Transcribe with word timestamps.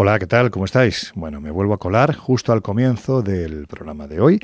Hola, 0.00 0.16
¿qué 0.20 0.28
tal? 0.28 0.52
¿Cómo 0.52 0.64
estáis? 0.64 1.10
Bueno, 1.16 1.40
me 1.40 1.50
vuelvo 1.50 1.74
a 1.74 1.78
colar 1.78 2.14
justo 2.14 2.52
al 2.52 2.62
comienzo 2.62 3.20
del 3.20 3.66
programa 3.66 4.06
de 4.06 4.20
hoy 4.20 4.38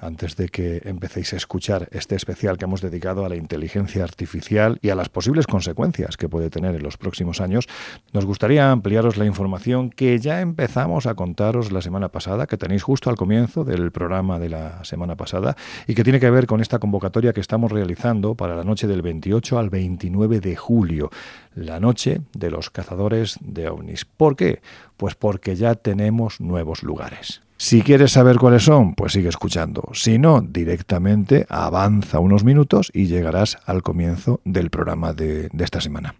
antes 0.00 0.36
de 0.36 0.48
que 0.48 0.82
empecéis 0.84 1.32
a 1.32 1.36
escuchar 1.36 1.88
este 1.92 2.14
especial 2.14 2.56
que 2.56 2.64
hemos 2.64 2.80
dedicado 2.80 3.24
a 3.24 3.28
la 3.28 3.36
inteligencia 3.36 4.04
artificial 4.04 4.78
y 4.82 4.90
a 4.90 4.94
las 4.94 5.08
posibles 5.08 5.46
consecuencias 5.46 6.16
que 6.16 6.28
puede 6.28 6.50
tener 6.50 6.74
en 6.74 6.82
los 6.82 6.96
próximos 6.96 7.40
años, 7.40 7.66
nos 8.12 8.24
gustaría 8.24 8.70
ampliaros 8.70 9.16
la 9.16 9.26
información 9.26 9.90
que 9.90 10.18
ya 10.18 10.40
empezamos 10.40 11.06
a 11.06 11.14
contaros 11.14 11.72
la 11.72 11.82
semana 11.82 12.08
pasada, 12.08 12.46
que 12.46 12.56
tenéis 12.56 12.82
justo 12.82 13.10
al 13.10 13.16
comienzo 13.16 13.64
del 13.64 13.90
programa 13.92 14.38
de 14.38 14.48
la 14.48 14.84
semana 14.84 15.16
pasada 15.16 15.56
y 15.86 15.94
que 15.94 16.04
tiene 16.04 16.20
que 16.20 16.30
ver 16.30 16.46
con 16.46 16.60
esta 16.60 16.78
convocatoria 16.78 17.32
que 17.32 17.40
estamos 17.40 17.72
realizando 17.72 18.34
para 18.34 18.56
la 18.56 18.64
noche 18.64 18.86
del 18.86 19.02
28 19.02 19.58
al 19.58 19.70
29 19.70 20.40
de 20.40 20.56
julio, 20.56 21.10
la 21.54 21.80
noche 21.80 22.20
de 22.34 22.50
los 22.50 22.70
cazadores 22.70 23.38
de 23.40 23.68
ovnis. 23.68 24.04
¿Por 24.04 24.36
qué? 24.36 24.60
Pues 24.96 25.14
porque 25.14 25.56
ya 25.56 25.74
tenemos 25.74 26.40
nuevos 26.40 26.82
lugares. 26.82 27.42
Si 27.60 27.82
quieres 27.82 28.12
saber 28.12 28.36
cuáles 28.36 28.62
son, 28.62 28.94
pues 28.94 29.12
sigue 29.12 29.28
escuchando. 29.28 29.88
Si 29.92 30.16
no, 30.16 30.40
directamente 30.40 31.44
avanza 31.48 32.20
unos 32.20 32.44
minutos 32.44 32.88
y 32.94 33.06
llegarás 33.06 33.58
al 33.66 33.82
comienzo 33.82 34.40
del 34.44 34.70
programa 34.70 35.12
de, 35.12 35.50
esta 35.58 35.80
semana. 35.80 36.14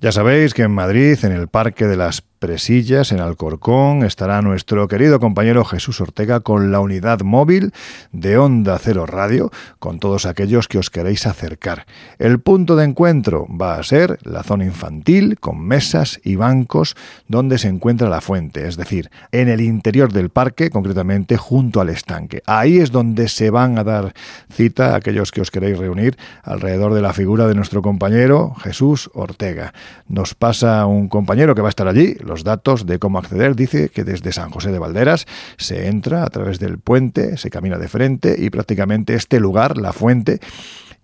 Ya 0.00 0.12
sabéis 0.12 0.54
que 0.54 0.62
en 0.62 0.70
Madrid, 0.70 1.18
en 1.24 1.32
el 1.32 1.48
Parque 1.48 1.86
de 1.86 1.98
las 1.98 2.24
Presillas, 2.42 3.12
en 3.12 3.20
Alcorcón, 3.20 4.02
estará 4.02 4.42
nuestro 4.42 4.88
querido 4.88 5.20
compañero 5.20 5.64
Jesús 5.64 6.00
Ortega 6.00 6.40
con 6.40 6.72
la 6.72 6.80
unidad 6.80 7.20
móvil 7.20 7.72
de 8.10 8.36
Onda 8.36 8.80
Cero 8.80 9.06
Radio, 9.06 9.52
con 9.78 10.00
todos 10.00 10.26
aquellos 10.26 10.66
que 10.66 10.78
os 10.78 10.90
queréis 10.90 11.28
acercar. 11.28 11.86
El 12.18 12.40
punto 12.40 12.74
de 12.74 12.84
encuentro 12.84 13.46
va 13.46 13.76
a 13.76 13.82
ser 13.84 14.18
la 14.24 14.42
zona 14.42 14.64
infantil, 14.64 15.38
con 15.38 15.60
mesas 15.60 16.20
y 16.24 16.34
bancos 16.34 16.96
donde 17.28 17.58
se 17.58 17.68
encuentra 17.68 18.08
la 18.08 18.20
fuente, 18.20 18.66
es 18.66 18.76
decir, 18.76 19.08
en 19.30 19.48
el 19.48 19.60
interior 19.60 20.12
del 20.12 20.30
parque, 20.30 20.68
concretamente 20.68 21.36
junto 21.36 21.80
al 21.80 21.90
estanque. 21.90 22.42
Ahí 22.46 22.78
es 22.78 22.90
donde 22.90 23.28
se 23.28 23.50
van 23.50 23.78
a 23.78 23.84
dar 23.84 24.14
cita 24.50 24.94
a 24.94 24.96
aquellos 24.96 25.30
que 25.30 25.42
os 25.42 25.52
queréis 25.52 25.78
reunir 25.78 26.16
alrededor 26.42 26.92
de 26.92 27.02
la 27.02 27.12
figura 27.12 27.46
de 27.46 27.54
nuestro 27.54 27.82
compañero 27.82 28.52
Jesús 28.56 29.12
Ortega. 29.14 29.72
Nos 30.08 30.34
pasa 30.34 30.84
un 30.86 31.06
compañero 31.06 31.54
que 31.54 31.62
va 31.62 31.68
a 31.68 31.70
estar 31.70 31.86
allí, 31.86 32.16
los 32.32 32.44
datos 32.44 32.86
de 32.86 32.98
cómo 32.98 33.18
acceder, 33.18 33.54
dice 33.54 33.90
que 33.90 34.04
desde 34.04 34.32
San 34.32 34.48
José 34.48 34.72
de 34.72 34.78
Valderas 34.78 35.26
se 35.58 35.88
entra 35.88 36.24
a 36.24 36.28
través 36.28 36.58
del 36.58 36.78
puente, 36.78 37.36
se 37.36 37.50
camina 37.50 37.76
de 37.76 37.88
frente 37.88 38.36
y 38.38 38.48
prácticamente 38.48 39.12
este 39.12 39.38
lugar, 39.38 39.76
la 39.76 39.92
fuente, 39.92 40.40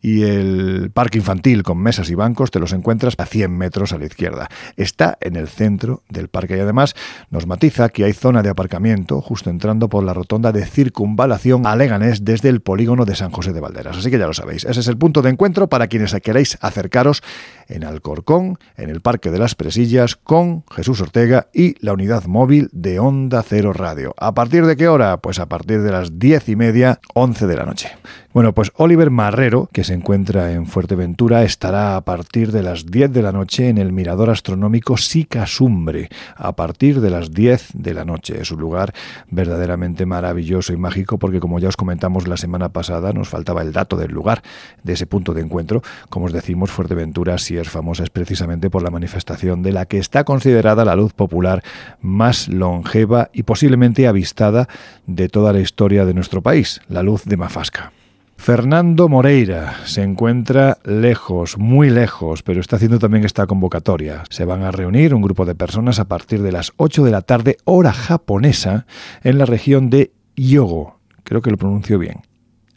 y 0.01 0.23
el 0.23 0.91
parque 0.93 1.19
infantil 1.19 1.63
con 1.63 1.79
mesas 1.79 2.11
y 2.11 2.15
bancos 2.15 2.51
te 2.51 2.61
los 2.61 2.73
encuentras 2.73 3.15
a 3.19 3.27
100 3.27 3.51
metros 3.51 3.93
a 3.93 3.99
la 3.99 4.07
izquierda. 4.07 4.49
Está 4.77 5.19
en 5.21 5.37
el 5.37 5.49
centro 5.49 6.03
del 6.09 6.29
parque 6.29 6.57
y 6.57 6.61
además 6.61 6.95
nos 7.31 7.47
matiza 7.47 7.89
que 7.89 8.05
hay 8.05 8.13
zona 8.13 8.43
de 8.43 8.51
aparcamiento 8.51 9.21
justo 9.21 9.51
entrando 9.51 9.89
por 9.89 10.05
la 10.05 10.15
rotonda 10.15 10.53
de 10.53 10.67
circunvalación 10.67 11.67
a 11.67 11.77
Leganés 11.77 12.25
desde 12.25 12.49
el 12.49 12.61
polígono 12.61 13.05
de 13.05 13.17
San 13.17 13.31
José 13.31 13.53
de 13.53 13.61
Valderas. 13.61 13.97
Así 13.97 14.11
que 14.11 14.19
ya 14.19 14.27
lo 14.27 14.35
sabéis, 14.35 14.65
ese 14.65 14.81
es 14.81 14.89
el 14.89 14.99
punto 14.99 15.23
de 15.23 15.31
encuentro 15.31 15.69
para 15.69 15.89
quienes 15.89 16.15
queráis 16.23 16.59
acercaros 16.61 17.23
en 17.69 17.85
Alcorcón, 17.85 18.59
en 18.77 18.91
el 18.91 19.01
Parque 19.01 19.31
de 19.31 19.39
las 19.39 19.55
Presillas, 19.55 20.17
con 20.17 20.65
Jesús 20.71 21.01
Ortega 21.01 21.49
y 21.53 21.75
la 21.85 21.93
unidad 21.93 22.25
móvil 22.25 22.69
de 22.73 22.99
Onda 22.99 23.43
Cero 23.43 23.73
Radio. 23.73 24.15
¿A 24.19 24.35
partir 24.35 24.65
de 24.67 24.77
qué 24.77 24.89
hora? 24.89 25.19
Pues 25.19 25.39
a 25.39 25.47
partir 25.47 25.83
de 25.83 25.93
las 25.93 26.19
diez 26.19 26.49
y 26.49 26.57
media, 26.57 27.01
once 27.15 27.47
de 27.47 27.57
la 27.57 27.67
noche. 27.67 27.91
Bueno, 28.33 28.55
pues 28.55 28.73
Oliver 28.77 29.11
Marrero, 29.11 29.69
que 29.73 29.85
se 29.89 29.95
encuentra 29.95 30.53
en 30.53 30.67
Fuerteventura, 30.67 31.45
estará 31.45 31.97
a 31.97 32.03
partir 32.03 32.53
de 32.53 32.63
las 32.63 32.85
10 32.85 33.11
de 33.11 33.23
la 33.23 33.33
noche 33.33 33.71
en 33.71 33.79
el 33.79 33.91
mirador 33.91 34.29
astronómico 34.29 34.99
Sicasumbre, 34.99 36.11
a 36.37 36.53
partir 36.53 37.01
de 37.01 37.09
las 37.09 37.33
10 37.33 37.71
de 37.73 37.95
la 37.95 38.05
noche. 38.05 38.39
Es 38.39 38.51
un 38.51 38.61
lugar 38.61 38.93
verdaderamente 39.31 40.05
maravilloso 40.05 40.75
y 40.75 40.77
mágico 40.77 41.17
porque, 41.19 41.41
como 41.41 41.59
ya 41.59 41.69
os 41.69 41.79
comentamos 41.79 42.29
la 42.29 42.37
semana 42.37 42.69
pasada, 42.69 43.15
nos 43.15 43.31
faltaba 43.31 43.63
el 43.63 43.73
dato 43.73 43.97
del 43.97 44.11
lugar, 44.11 44.43
de 44.83 44.93
ese 44.93 45.07
punto 45.07 45.33
de 45.33 45.41
encuentro. 45.41 45.81
Como 46.11 46.27
os 46.27 46.35
decimos, 46.35 46.71
Fuerteventura, 46.71 47.39
si 47.39 47.57
es 47.57 47.71
famosa, 47.71 48.03
es 48.03 48.11
precisamente 48.11 48.69
por 48.69 48.83
la 48.83 48.91
manifestación 48.91 49.63
de 49.63 49.73
la 49.73 49.87
que 49.87 49.97
está 49.97 50.25
considerada 50.25 50.85
la 50.85 50.97
luz 50.97 51.15
popular 51.15 51.65
más 52.03 52.49
longeva 52.49 53.31
y 53.33 53.45
posiblemente 53.45 54.07
avistada 54.07 54.69
de 55.07 55.31
toda 55.31 55.55
la 55.55 55.61
historia 55.61 56.05
de 56.05 56.13
nuestro 56.13 56.43
país, 56.43 56.83
la 56.91 57.03
luz 57.03 57.25
de 57.25 57.39
Mafasca. 57.39 57.93
Fernando 58.39 59.11
Moreira 59.11 59.75
se 59.85 60.03
encuentra 60.03 60.79
lejos, 60.85 61.59
muy 61.59 61.91
lejos, 61.91 62.43
pero 62.43 62.63
está 62.63 62.77
haciendo 62.77 62.99
también 62.99 63.25
esta 63.25 63.47
convocatoria. 63.47 64.23
Se 64.31 64.47
van 64.47 64.63
a 64.63 64.71
reunir 64.71 65.13
un 65.13 65.21
grupo 65.21 65.45
de 65.45 65.55
personas 65.55 65.99
a 65.99 66.07
partir 66.07 66.41
de 66.41 66.53
las 66.53 66.73
8 66.77 67.05
de 67.05 67.11
la 67.11 67.21
tarde, 67.21 67.59
hora 67.65 67.93
japonesa, 67.93 68.87
en 69.23 69.37
la 69.37 69.45
región 69.45 69.91
de 69.91 70.13
Hyogo. 70.35 70.99
Creo 71.25 71.43
que 71.43 71.51
lo 71.51 71.59
pronuncio 71.59 71.99
bien. 71.99 72.23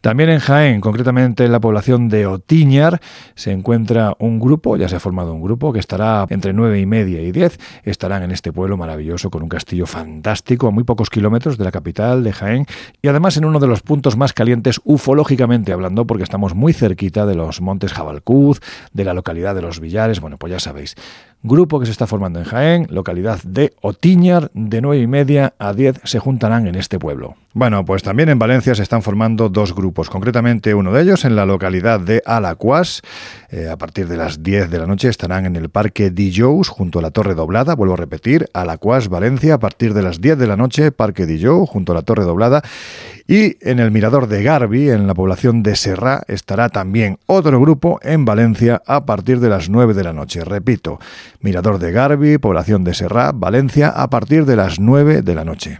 También 0.00 0.30
en 0.30 0.38
Jaén, 0.38 0.80
concretamente 0.80 1.44
en 1.44 1.52
la 1.52 1.60
población 1.60 2.08
de 2.08 2.26
Otiñar, 2.26 3.00
se 3.34 3.52
encuentra 3.52 4.14
un 4.18 4.38
grupo, 4.40 4.76
ya 4.76 4.88
se 4.88 4.96
ha 4.96 5.00
formado 5.00 5.34
un 5.34 5.42
grupo, 5.42 5.72
que 5.72 5.80
estará 5.80 6.26
entre 6.30 6.52
nueve 6.52 6.80
y 6.80 6.86
media 6.86 7.20
y 7.20 7.32
10. 7.32 7.58
Estarán 7.82 8.22
en 8.22 8.30
este 8.30 8.52
pueblo 8.52 8.76
maravilloso 8.76 9.30
con 9.30 9.42
un 9.42 9.48
castillo 9.48 9.86
fantástico 9.86 10.68
a 10.68 10.70
muy 10.70 10.84
pocos 10.84 11.10
kilómetros 11.10 11.58
de 11.58 11.64
la 11.64 11.72
capital 11.72 12.24
de 12.24 12.32
Jaén 12.32 12.66
y 13.02 13.08
además 13.08 13.36
en 13.36 13.44
uno 13.44 13.58
de 13.58 13.66
los 13.66 13.82
puntos 13.82 14.16
más 14.16 14.32
calientes 14.32 14.80
ufológicamente 14.84 15.72
hablando, 15.72 16.06
porque 16.06 16.24
estamos 16.24 16.54
muy 16.54 16.72
cerquita 16.72 17.26
de 17.26 17.34
los 17.34 17.60
montes 17.60 17.92
Jabalcuz, 17.92 18.60
de 18.92 19.04
la 19.04 19.14
localidad 19.14 19.54
de 19.54 19.62
los 19.62 19.80
Villares. 19.80 20.20
Bueno, 20.20 20.38
pues 20.38 20.52
ya 20.52 20.60
sabéis, 20.60 20.94
grupo 21.42 21.78
que 21.78 21.86
se 21.86 21.92
está 21.92 22.06
formando 22.06 22.38
en 22.38 22.44
Jaén, 22.44 22.86
localidad 22.90 23.40
de 23.42 23.72
Otiñar, 23.80 24.50
de 24.54 24.80
nueve 24.80 25.02
y 25.02 25.06
media 25.06 25.54
a 25.58 25.72
10 25.72 26.00
se 26.04 26.18
juntarán 26.18 26.66
en 26.66 26.74
este 26.74 26.98
pueblo. 26.98 27.36
Bueno, 27.54 27.84
pues 27.84 28.02
también 28.02 28.28
en 28.28 28.38
Valencia 28.38 28.74
se 28.74 28.82
están 28.82 29.02
formando 29.02 29.48
dos 29.48 29.74
grupos, 29.74 30.10
concretamente 30.10 30.74
uno 30.74 30.92
de 30.92 31.02
ellos 31.02 31.24
en 31.24 31.34
la 31.34 31.46
localidad 31.46 31.98
de 31.98 32.22
Alacuas. 32.24 33.02
Eh, 33.50 33.68
a 33.68 33.76
partir 33.76 34.06
de 34.06 34.16
las 34.16 34.42
10 34.42 34.70
de 34.70 34.78
la 34.78 34.86
noche 34.86 35.08
estarán 35.08 35.46
en 35.46 35.56
el 35.56 35.68
Parque 35.68 36.10
Dijous, 36.10 36.68
junto 36.68 36.98
a 36.98 37.02
la 37.02 37.10
Torre 37.10 37.34
Doblada. 37.34 37.74
Vuelvo 37.74 37.94
a 37.94 37.96
repetir, 37.96 38.48
Alacuas, 38.52 39.08
Valencia, 39.08 39.54
a 39.54 39.58
partir 39.58 39.94
de 39.94 40.02
las 40.02 40.20
10 40.20 40.38
de 40.38 40.46
la 40.46 40.56
noche, 40.56 40.92
Parque 40.92 41.26
Dijous, 41.26 41.68
junto 41.68 41.92
a 41.92 41.94
la 41.94 42.02
Torre 42.02 42.24
Doblada. 42.24 42.62
Y 43.30 43.58
en 43.60 43.78
el 43.78 43.90
Mirador 43.90 44.26
de 44.26 44.42
Garbi, 44.42 44.88
en 44.88 45.06
la 45.06 45.12
población 45.12 45.62
de 45.62 45.76
Serra, 45.76 46.22
estará 46.28 46.70
también 46.70 47.18
otro 47.26 47.60
grupo 47.60 48.00
en 48.02 48.24
Valencia 48.24 48.82
a 48.86 49.04
partir 49.04 49.38
de 49.38 49.50
las 49.50 49.68
9 49.68 49.92
de 49.92 50.02
la 50.02 50.14
noche. 50.14 50.42
Repito, 50.46 50.98
Mirador 51.42 51.78
de 51.78 51.92
Garbi, 51.92 52.38
población 52.38 52.84
de 52.84 52.94
Serra, 52.94 53.32
Valencia, 53.34 53.90
a 53.90 54.08
partir 54.08 54.46
de 54.46 54.56
las 54.56 54.80
9 54.80 55.20
de 55.20 55.34
la 55.34 55.44
noche. 55.44 55.78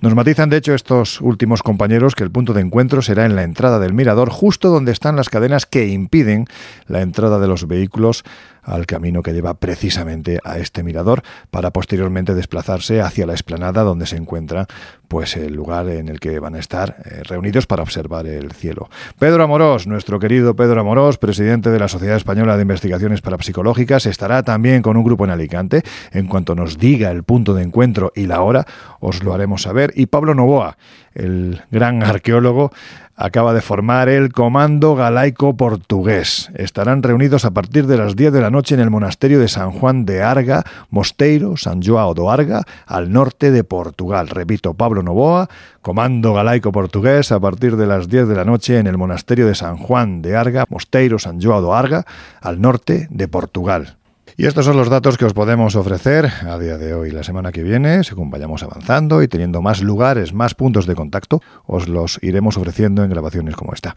Nos 0.00 0.14
matizan, 0.14 0.50
de 0.50 0.58
hecho, 0.58 0.72
estos 0.72 1.20
últimos 1.20 1.64
compañeros 1.64 2.14
que 2.14 2.22
el 2.22 2.30
punto 2.30 2.52
de 2.52 2.60
encuentro 2.60 3.02
será 3.02 3.26
en 3.26 3.34
la 3.34 3.42
entrada 3.42 3.80
del 3.80 3.92
mirador, 3.92 4.30
justo 4.30 4.70
donde 4.70 4.92
están 4.92 5.16
las 5.16 5.28
cadenas 5.28 5.66
que 5.66 5.88
impiden 5.88 6.46
la 6.86 7.02
entrada 7.02 7.40
de 7.40 7.48
los 7.48 7.66
vehículos 7.66 8.22
al 8.64 8.86
camino 8.86 9.22
que 9.22 9.32
lleva 9.32 9.54
precisamente 9.54 10.38
a 10.44 10.58
este 10.58 10.82
mirador 10.82 11.22
para 11.50 11.70
posteriormente 11.70 12.34
desplazarse 12.34 13.00
hacia 13.00 13.26
la 13.26 13.32
explanada 13.32 13.82
donde 13.82 14.06
se 14.06 14.16
encuentra 14.16 14.66
pues 15.08 15.36
el 15.36 15.54
lugar 15.54 15.88
en 15.88 16.08
el 16.08 16.18
que 16.18 16.38
van 16.40 16.54
a 16.54 16.58
estar 16.58 16.96
eh, 17.04 17.22
reunidos 17.22 17.66
para 17.66 17.82
observar 17.82 18.26
el 18.26 18.52
cielo. 18.52 18.88
Pedro 19.18 19.44
Amorós, 19.44 19.86
nuestro 19.86 20.18
querido 20.18 20.56
Pedro 20.56 20.80
Amorós, 20.80 21.18
presidente 21.18 21.70
de 21.70 21.78
la 21.78 21.88
Sociedad 21.88 22.16
Española 22.16 22.56
de 22.56 22.62
Investigaciones 22.62 23.20
Parapsicológicas, 23.20 24.06
estará 24.06 24.42
también 24.42 24.82
con 24.82 24.96
un 24.96 25.04
grupo 25.04 25.24
en 25.24 25.30
Alicante. 25.30 25.82
En 26.10 26.26
cuanto 26.26 26.54
nos 26.54 26.78
diga 26.78 27.10
el 27.10 27.22
punto 27.22 27.54
de 27.54 27.62
encuentro 27.62 28.12
y 28.14 28.26
la 28.26 28.40
hora, 28.40 28.66
os 29.00 29.22
lo 29.22 29.34
haremos 29.34 29.62
saber. 29.62 29.92
Y 29.94 30.06
Pablo 30.06 30.34
Novoa, 30.34 30.78
el 31.14 31.62
gran 31.70 32.02
arqueólogo, 32.02 32.72
acaba 33.16 33.54
de 33.54 33.60
formar 33.60 34.08
el 34.08 34.32
Comando 34.32 34.94
Galaico 34.94 35.56
Portugués. 35.56 36.50
Estarán 36.54 37.02
reunidos 37.02 37.44
a 37.44 37.52
partir 37.52 37.86
de 37.86 37.96
las 37.96 38.16
10 38.16 38.32
de 38.32 38.40
la 38.40 38.50
noche 38.50 38.74
en 38.74 38.80
el 38.80 38.90
monasterio 38.90 39.38
de 39.40 39.48
San 39.48 39.70
Juan 39.70 40.04
de 40.04 40.22
Arga, 40.22 40.64
Mosteiro, 40.90 41.56
San 41.56 41.82
Joao 41.82 42.14
do 42.14 42.30
Arga, 42.30 42.62
al 42.86 43.12
norte 43.12 43.50
de 43.50 43.64
Portugal. 43.64 44.28
Repito, 44.28 44.74
Pablo 44.74 45.02
Novoa, 45.02 45.48
Comando 45.82 46.34
Galaico 46.34 46.72
Portugués, 46.72 47.32
a 47.32 47.40
partir 47.40 47.76
de 47.76 47.86
las 47.86 48.08
10 48.08 48.28
de 48.28 48.34
la 48.34 48.44
noche 48.44 48.78
en 48.78 48.86
el 48.86 48.98
monasterio 48.98 49.46
de 49.46 49.54
San 49.54 49.76
Juan 49.76 50.22
de 50.22 50.36
Arga, 50.36 50.64
Mosteiro, 50.68 51.18
San 51.18 51.40
Joao 51.40 51.60
do 51.60 51.74
Arga, 51.74 52.04
al 52.40 52.60
norte 52.60 53.06
de 53.10 53.28
Portugal. 53.28 53.96
Y 54.36 54.46
estos 54.46 54.64
son 54.64 54.76
los 54.76 54.88
datos 54.88 55.16
que 55.16 55.24
os 55.24 55.32
podemos 55.32 55.76
ofrecer 55.76 56.26
a 56.26 56.58
día 56.58 56.76
de 56.76 56.92
hoy. 56.92 57.12
La 57.12 57.22
semana 57.22 57.52
que 57.52 57.62
viene, 57.62 58.02
según 58.02 58.30
vayamos 58.30 58.64
avanzando 58.64 59.22
y 59.22 59.28
teniendo 59.28 59.62
más 59.62 59.80
lugares, 59.80 60.32
más 60.32 60.54
puntos 60.54 60.86
de 60.86 60.96
contacto, 60.96 61.40
os 61.66 61.88
los 61.88 62.18
iremos 62.20 62.56
ofreciendo 62.56 63.04
en 63.04 63.10
grabaciones 63.10 63.54
como 63.54 63.72
esta. 63.74 63.94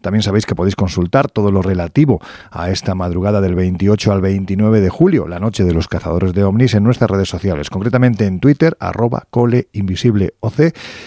También 0.00 0.22
sabéis 0.22 0.46
que 0.46 0.54
podéis 0.54 0.76
consultar 0.76 1.30
todo 1.30 1.50
lo 1.50 1.62
relativo 1.62 2.20
a 2.50 2.70
esta 2.70 2.94
madrugada 2.94 3.40
del 3.40 3.54
28 3.54 4.12
al 4.12 4.20
29 4.20 4.80
de 4.80 4.88
julio, 4.88 5.28
la 5.28 5.38
noche 5.38 5.64
de 5.64 5.72
los 5.72 5.88
cazadores 5.88 6.32
de 6.32 6.44
ovnis, 6.44 6.74
en 6.74 6.84
nuestras 6.84 7.10
redes 7.10 7.28
sociales, 7.28 7.70
concretamente 7.70 8.26
en 8.26 8.40
Twitter, 8.40 8.76
arroba 8.80 9.24
coleinvisibleoc. 9.30 10.38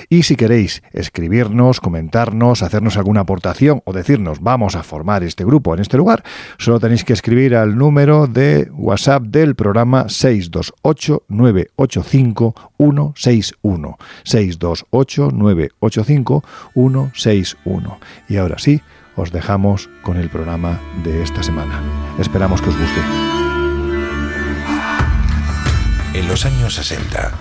Y 0.09 0.23
si 0.23 0.35
queréis 0.35 0.83
escribirnos, 0.91 1.79
comentarnos, 1.79 2.63
hacernos 2.63 2.97
alguna 2.97 3.21
aportación 3.21 3.81
o 3.85 3.93
decirnos 3.93 4.41
vamos 4.41 4.75
a 4.75 4.83
formar 4.83 5.23
este 5.23 5.45
grupo 5.45 5.73
en 5.73 5.81
este 5.81 5.97
lugar, 5.97 6.23
solo 6.57 6.79
tenéis 6.79 7.03
que 7.03 7.13
escribir 7.13 7.55
al 7.55 7.77
número 7.77 8.27
de 8.27 8.69
WhatsApp 8.73 9.23
del 9.23 9.55
programa 9.55 10.09
628 10.09 11.23
985 11.27 12.71
161. 12.77 13.97
628 14.23 15.31
985 15.31 16.43
161. 16.73 17.99
Y 18.29 18.37
ahora 18.37 18.57
sí, 18.57 18.80
os 19.15 19.31
dejamos 19.31 19.89
con 20.01 20.17
el 20.17 20.29
programa 20.29 20.79
de 21.03 21.23
esta 21.23 21.43
semana. 21.43 21.81
Esperamos 22.19 22.61
que 22.61 22.69
os 22.69 22.77
guste. 22.77 23.01
En 26.13 26.27
los 26.27 26.45
años 26.45 26.75
60, 26.75 27.31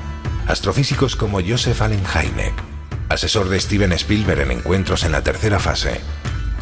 astrofísicos 0.46 1.16
como 1.16 1.40
Joseph 1.40 1.80
Allen 1.82 2.04
Hynek, 2.04 2.54
asesor 3.08 3.48
de 3.48 3.60
Steven 3.60 3.92
Spielberg 3.92 4.40
en 4.40 4.52
encuentros 4.52 5.04
en 5.04 5.12
la 5.12 5.22
tercera 5.22 5.58
fase, 5.58 6.00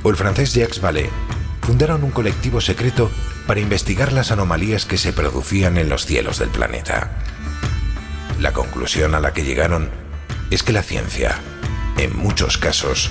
o 0.03 0.11
el 0.11 0.17
francés 0.17 0.55
Jacques 0.55 0.81
Vallée, 0.81 1.11
fundaron 1.63 2.03
un 2.03 2.11
colectivo 2.11 2.61
secreto 2.61 3.11
para 3.47 3.61
investigar 3.61 4.13
las 4.13 4.31
anomalías 4.31 4.87
que 4.87 4.97
se 4.97 5.13
producían 5.13 5.77
en 5.77 5.89
los 5.89 6.07
cielos 6.07 6.39
del 6.39 6.49
planeta. 6.49 7.11
La 8.41 8.53
conclusión 8.53 9.15
a 9.15 9.21
la 9.21 9.33
que 9.33 9.45
llegaron 9.45 9.91
es 10.51 10.63
que 10.63 10.73
la 10.73 10.83
ciencia, 10.83 11.37
en 11.99 12.17
muchos 12.17 12.57
casos, 12.57 13.11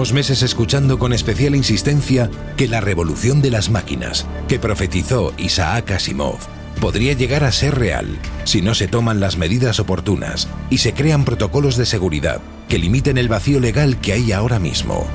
Meses 0.00 0.42
escuchando 0.42 0.98
con 0.98 1.12
especial 1.12 1.54
insistencia 1.54 2.30
que 2.56 2.66
la 2.68 2.80
revolución 2.80 3.42
de 3.42 3.50
las 3.50 3.68
máquinas, 3.68 4.26
que 4.48 4.58
profetizó 4.58 5.34
Isaac 5.36 5.90
Asimov, 5.90 6.38
podría 6.80 7.12
llegar 7.12 7.44
a 7.44 7.52
ser 7.52 7.74
real 7.78 8.18
si 8.44 8.62
no 8.62 8.74
se 8.74 8.88
toman 8.88 9.20
las 9.20 9.36
medidas 9.36 9.78
oportunas 9.78 10.48
y 10.70 10.78
se 10.78 10.94
crean 10.94 11.26
protocolos 11.26 11.76
de 11.76 11.84
seguridad 11.84 12.40
que 12.66 12.78
limiten 12.78 13.18
el 13.18 13.28
vacío 13.28 13.60
legal 13.60 14.00
que 14.00 14.14
hay 14.14 14.32
ahora 14.32 14.58
mismo. 14.58 15.06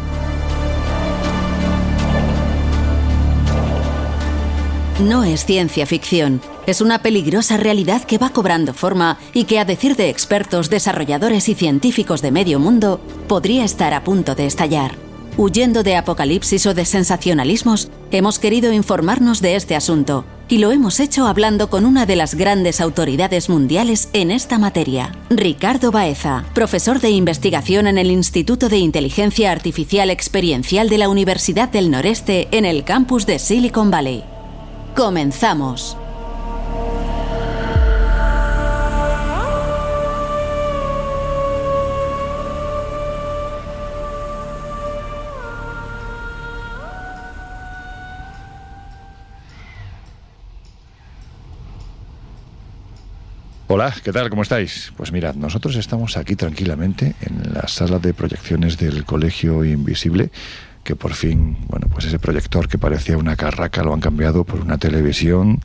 No 4.99 5.23
es 5.23 5.45
ciencia 5.45 5.87
ficción, 5.87 6.41
es 6.67 6.81
una 6.81 6.99
peligrosa 6.99 7.57
realidad 7.57 8.03
que 8.03 8.17
va 8.17 8.29
cobrando 8.29 8.73
forma 8.73 9.17
y 9.33 9.45
que, 9.45 9.59
a 9.59 9.65
decir 9.65 9.95
de 9.95 10.09
expertos, 10.09 10.69
desarrolladores 10.69 11.49
y 11.49 11.55
científicos 11.55 12.21
de 12.21 12.31
medio 12.31 12.59
mundo, 12.59 12.99
podría 13.27 13.63
estar 13.63 13.93
a 13.93 14.03
punto 14.03 14.35
de 14.35 14.45
estallar. 14.45 14.95
Huyendo 15.37 15.83
de 15.83 15.97
apocalipsis 15.97 16.65
o 16.65 16.73
de 16.73 16.85
sensacionalismos, 16.85 17.89
hemos 18.11 18.39
querido 18.39 18.71
informarnos 18.71 19.41
de 19.41 19.55
este 19.55 19.75
asunto 19.75 20.25
y 20.47 20.59
lo 20.59 20.71
hemos 20.71 20.99
hecho 20.99 21.27
hablando 21.27 21.69
con 21.69 21.85
una 21.85 22.05
de 22.05 22.15
las 22.15 22.35
grandes 22.35 22.79
autoridades 22.79 23.49
mundiales 23.49 24.09
en 24.13 24.31
esta 24.31 24.57
materia, 24.59 25.11
Ricardo 25.29 25.91
Baeza, 25.91 26.45
profesor 26.53 27.01
de 27.01 27.09
investigación 27.09 27.87
en 27.87 27.97
el 27.97 28.11
Instituto 28.11 28.69
de 28.69 28.77
Inteligencia 28.77 29.51
Artificial 29.51 30.09
Experiencial 30.09 30.87
de 30.87 30.99
la 30.99 31.09
Universidad 31.09 31.67
del 31.67 31.91
Noreste 31.91 32.47
en 32.51 32.63
el 32.63 32.83
campus 32.85 33.25
de 33.25 33.39
Silicon 33.39 33.91
Valley. 33.91 34.23
Comenzamos. 34.95 35.97
Hola, 53.77 53.93
¿qué 54.01 54.13
tal? 54.13 54.29
¿Cómo 54.29 54.41
estáis? 54.41 54.93
Pues 54.95 55.11
mirad, 55.11 55.35
nosotros 55.35 55.75
estamos 55.75 56.15
aquí 56.15 56.37
tranquilamente 56.37 57.13
en 57.19 57.53
la 57.53 57.67
sala 57.67 57.99
de 57.99 58.13
proyecciones 58.13 58.77
del 58.77 59.03
Colegio 59.03 59.65
Invisible 59.65 60.31
que 60.85 60.95
por 60.95 61.13
fin, 61.13 61.57
bueno, 61.67 61.87
pues 61.91 62.05
ese 62.05 62.17
proyector 62.17 62.69
que 62.69 62.77
parecía 62.77 63.17
una 63.17 63.35
carraca 63.35 63.83
lo 63.83 63.93
han 63.93 63.99
cambiado 63.99 64.45
por 64.45 64.61
una 64.61 64.77
televisión. 64.77 65.59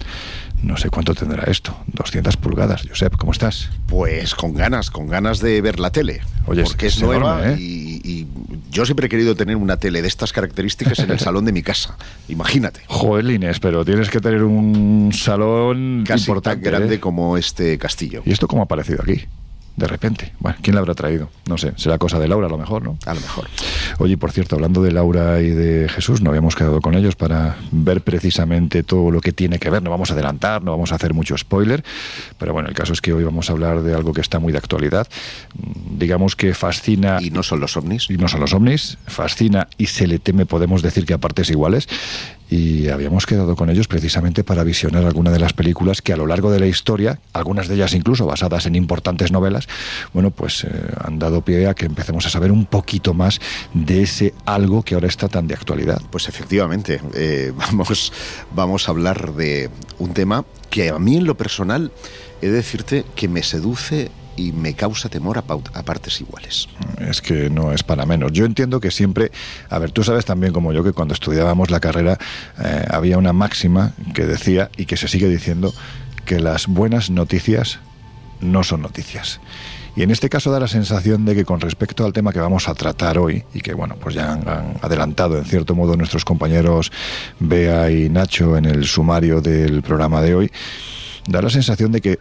No 0.62 0.76
sé 0.76 0.90
cuánto 0.90 1.14
tendrá 1.14 1.44
esto, 1.44 1.74
200 1.86 2.36
pulgadas. 2.36 2.82
Josep, 2.86 3.16
¿cómo 3.16 3.32
estás? 3.32 3.70
Pues 3.86 4.34
con 4.34 4.54
ganas, 4.54 4.90
con 4.90 5.08
ganas 5.08 5.40
de 5.40 5.60
ver 5.62 5.80
la 5.80 5.90
tele. 5.90 6.20
Oye, 6.46 6.64
porque 6.64 6.88
es, 6.88 7.00
nueva 7.00 7.52
¿eh? 7.52 7.56
y, 7.58 8.26
yo 8.70 8.84
siempre 8.84 9.06
he 9.06 9.08
querido 9.08 9.34
tener 9.34 9.56
una 9.56 9.78
tele 9.78 10.00
de 10.00 10.06
estas 10.06 10.32
características 10.32 10.98
en 11.00 11.10
el 11.10 11.18
salón 11.20 11.44
de 11.44 11.52
mi 11.52 11.62
casa. 11.62 11.96
Imagínate. 12.28 12.82
Joder, 12.86 13.28
Inés, 13.30 13.58
pero 13.58 13.84
tienes 13.84 14.10
que 14.10 14.20
tener 14.20 14.44
un 14.44 15.10
salón 15.12 16.04
Casi 16.06 16.24
importante, 16.24 16.62
tan 16.62 16.72
grande 16.72 16.94
¿eh? 16.96 17.00
como 17.00 17.36
este 17.36 17.78
castillo. 17.78 18.22
¿Y 18.24 18.32
esto 18.32 18.46
cómo 18.46 18.62
ha 18.62 18.64
aparecido 18.66 19.00
aquí? 19.02 19.26
De 19.76 19.86
repente. 19.86 20.32
Bueno, 20.40 20.58
¿quién 20.62 20.74
la 20.74 20.80
habrá 20.80 20.94
traído? 20.94 21.30
No 21.46 21.56
sé, 21.56 21.72
será 21.76 21.98
cosa 21.98 22.18
de 22.18 22.28
Laura 22.28 22.46
a 22.46 22.50
lo 22.50 22.58
mejor, 22.58 22.82
¿no? 22.82 22.98
A 23.06 23.14
lo 23.14 23.20
mejor. 23.20 23.46
Oye, 23.98 24.16
por 24.16 24.30
cierto, 24.30 24.56
hablando 24.56 24.82
de 24.82 24.92
Laura 24.92 25.40
y 25.40 25.50
de 25.50 25.88
Jesús, 25.88 26.20
no 26.20 26.30
habíamos 26.30 26.54
quedado 26.54 26.80
con 26.80 26.94
ellos 26.94 27.16
para 27.16 27.56
ver 27.70 28.02
precisamente 28.02 28.82
todo 28.82 29.10
lo 29.10 29.20
que 29.20 29.32
tiene 29.32 29.58
que 29.58 29.70
ver. 29.70 29.82
No 29.82 29.90
vamos 29.90 30.10
a 30.10 30.14
adelantar, 30.14 30.62
no 30.62 30.72
vamos 30.72 30.92
a 30.92 30.96
hacer 30.96 31.14
mucho 31.14 31.36
spoiler, 31.36 31.82
pero 32.38 32.52
bueno, 32.52 32.68
el 32.68 32.74
caso 32.74 32.92
es 32.92 33.00
que 33.00 33.12
hoy 33.12 33.24
vamos 33.24 33.48
a 33.48 33.52
hablar 33.52 33.82
de 33.82 33.94
algo 33.94 34.12
que 34.12 34.20
está 34.20 34.38
muy 34.38 34.52
de 34.52 34.58
actualidad. 34.58 35.08
Digamos 35.96 36.36
que 36.36 36.54
fascina... 36.54 37.18
Y 37.20 37.30
no 37.30 37.42
son 37.42 37.60
los 37.60 37.76
ovnis. 37.76 38.10
Y 38.10 38.16
no 38.16 38.28
son 38.28 38.40
los 38.40 38.52
ovnis. 38.52 38.98
Fascina 39.06 39.68
y 39.78 39.86
se 39.86 40.06
le 40.06 40.18
teme, 40.18 40.46
podemos 40.46 40.82
decir 40.82 41.06
que 41.06 41.14
a 41.14 41.18
partes 41.18 41.50
iguales 41.50 41.88
y 42.50 42.88
habíamos 42.88 43.26
quedado 43.26 43.54
con 43.54 43.70
ellos 43.70 43.86
precisamente 43.86 44.42
para 44.42 44.64
visionar 44.64 45.04
algunas 45.04 45.32
de 45.32 45.38
las 45.38 45.52
películas 45.52 46.02
que 46.02 46.12
a 46.12 46.16
lo 46.16 46.26
largo 46.26 46.50
de 46.50 46.58
la 46.58 46.66
historia, 46.66 47.20
algunas 47.32 47.68
de 47.68 47.76
ellas 47.76 47.94
incluso 47.94 48.26
basadas 48.26 48.66
en 48.66 48.74
importantes 48.74 49.30
novelas, 49.30 49.68
bueno, 50.12 50.32
pues 50.32 50.64
eh, 50.64 50.68
han 51.02 51.20
dado 51.20 51.42
pie 51.42 51.68
a 51.68 51.74
que 51.74 51.86
empecemos 51.86 52.26
a 52.26 52.30
saber 52.30 52.50
un 52.50 52.66
poquito 52.66 53.14
más 53.14 53.40
de 53.72 54.02
ese 54.02 54.34
algo 54.44 54.82
que 54.82 54.94
ahora 54.94 55.06
está 55.06 55.28
tan 55.28 55.46
de 55.46 55.54
actualidad. 55.54 56.02
Pues 56.10 56.28
efectivamente, 56.28 57.00
eh, 57.14 57.52
vamos, 57.56 58.12
vamos 58.52 58.88
a 58.88 58.90
hablar 58.90 59.32
de 59.34 59.70
un 60.00 60.12
tema 60.12 60.44
que 60.70 60.88
a 60.88 60.98
mí 60.98 61.16
en 61.16 61.24
lo 61.24 61.36
personal 61.36 61.92
he 62.42 62.48
de 62.48 62.52
decirte 62.52 63.04
que 63.14 63.28
me 63.28 63.42
seduce 63.42 64.10
y 64.36 64.52
me 64.52 64.74
causa 64.74 65.08
temor 65.08 65.38
a, 65.38 65.42
partes 65.42 66.20
iguales. 66.20 66.68
Es 66.98 67.20
que 67.20 67.50
no 67.50 67.72
es 67.72 67.82
para 67.82 68.06
menos. 68.06 68.32
Yo 68.32 68.44
entiendo 68.44 68.80
que 68.80 68.90
siempre, 68.90 69.30
a 69.68 69.78
ver, 69.78 69.90
tú 69.90 70.02
sabes 70.02 70.24
también 70.24 70.52
como 70.52 70.72
yo 70.72 70.82
que 70.82 70.92
cuando 70.92 71.14
estudiábamos 71.14 71.70
la 71.70 71.80
carrera 71.80 72.18
eh, 72.62 72.84
había 72.90 73.18
una 73.18 73.32
máxima 73.32 73.92
que 74.14 74.26
decía 74.26 74.70
y 74.76 74.86
que 74.86 74.96
se 74.96 75.08
sigue 75.08 75.28
diciendo 75.28 75.74
que 76.24 76.40
las 76.40 76.66
buenas 76.66 77.10
noticias 77.10 77.80
no 78.40 78.64
son 78.64 78.82
noticias. 78.82 79.40
Y 79.96 80.02
en 80.02 80.10
este 80.10 80.28
caso 80.28 80.50
da 80.50 80.60
la 80.60 80.68
sensación 80.68 81.24
de 81.24 81.34
que 81.34 81.44
con 81.44 81.60
respecto 81.60 82.04
al 82.04 82.12
tema 82.12 82.32
que 82.32 82.40
vamos 82.40 82.68
a 82.68 82.74
tratar 82.74 83.18
hoy, 83.18 83.44
y 83.52 83.60
que 83.60 83.74
bueno, 83.74 83.96
pues 84.00 84.14
ya 84.14 84.32
han, 84.32 84.78
adelantado 84.80 85.36
en 85.36 85.44
cierto 85.44 85.74
modo 85.74 85.96
nuestros 85.96 86.24
compañeros 86.24 86.92
Bea 87.40 87.90
y 87.90 88.08
Nacho 88.08 88.56
en 88.56 88.66
el 88.66 88.86
sumario 88.86 89.40
del 89.40 89.82
programa 89.82 90.22
de 90.22 90.34
hoy, 90.34 90.52
da 91.26 91.42
la 91.42 91.50
sensación 91.50 91.92
de 91.92 92.00
que 92.00 92.18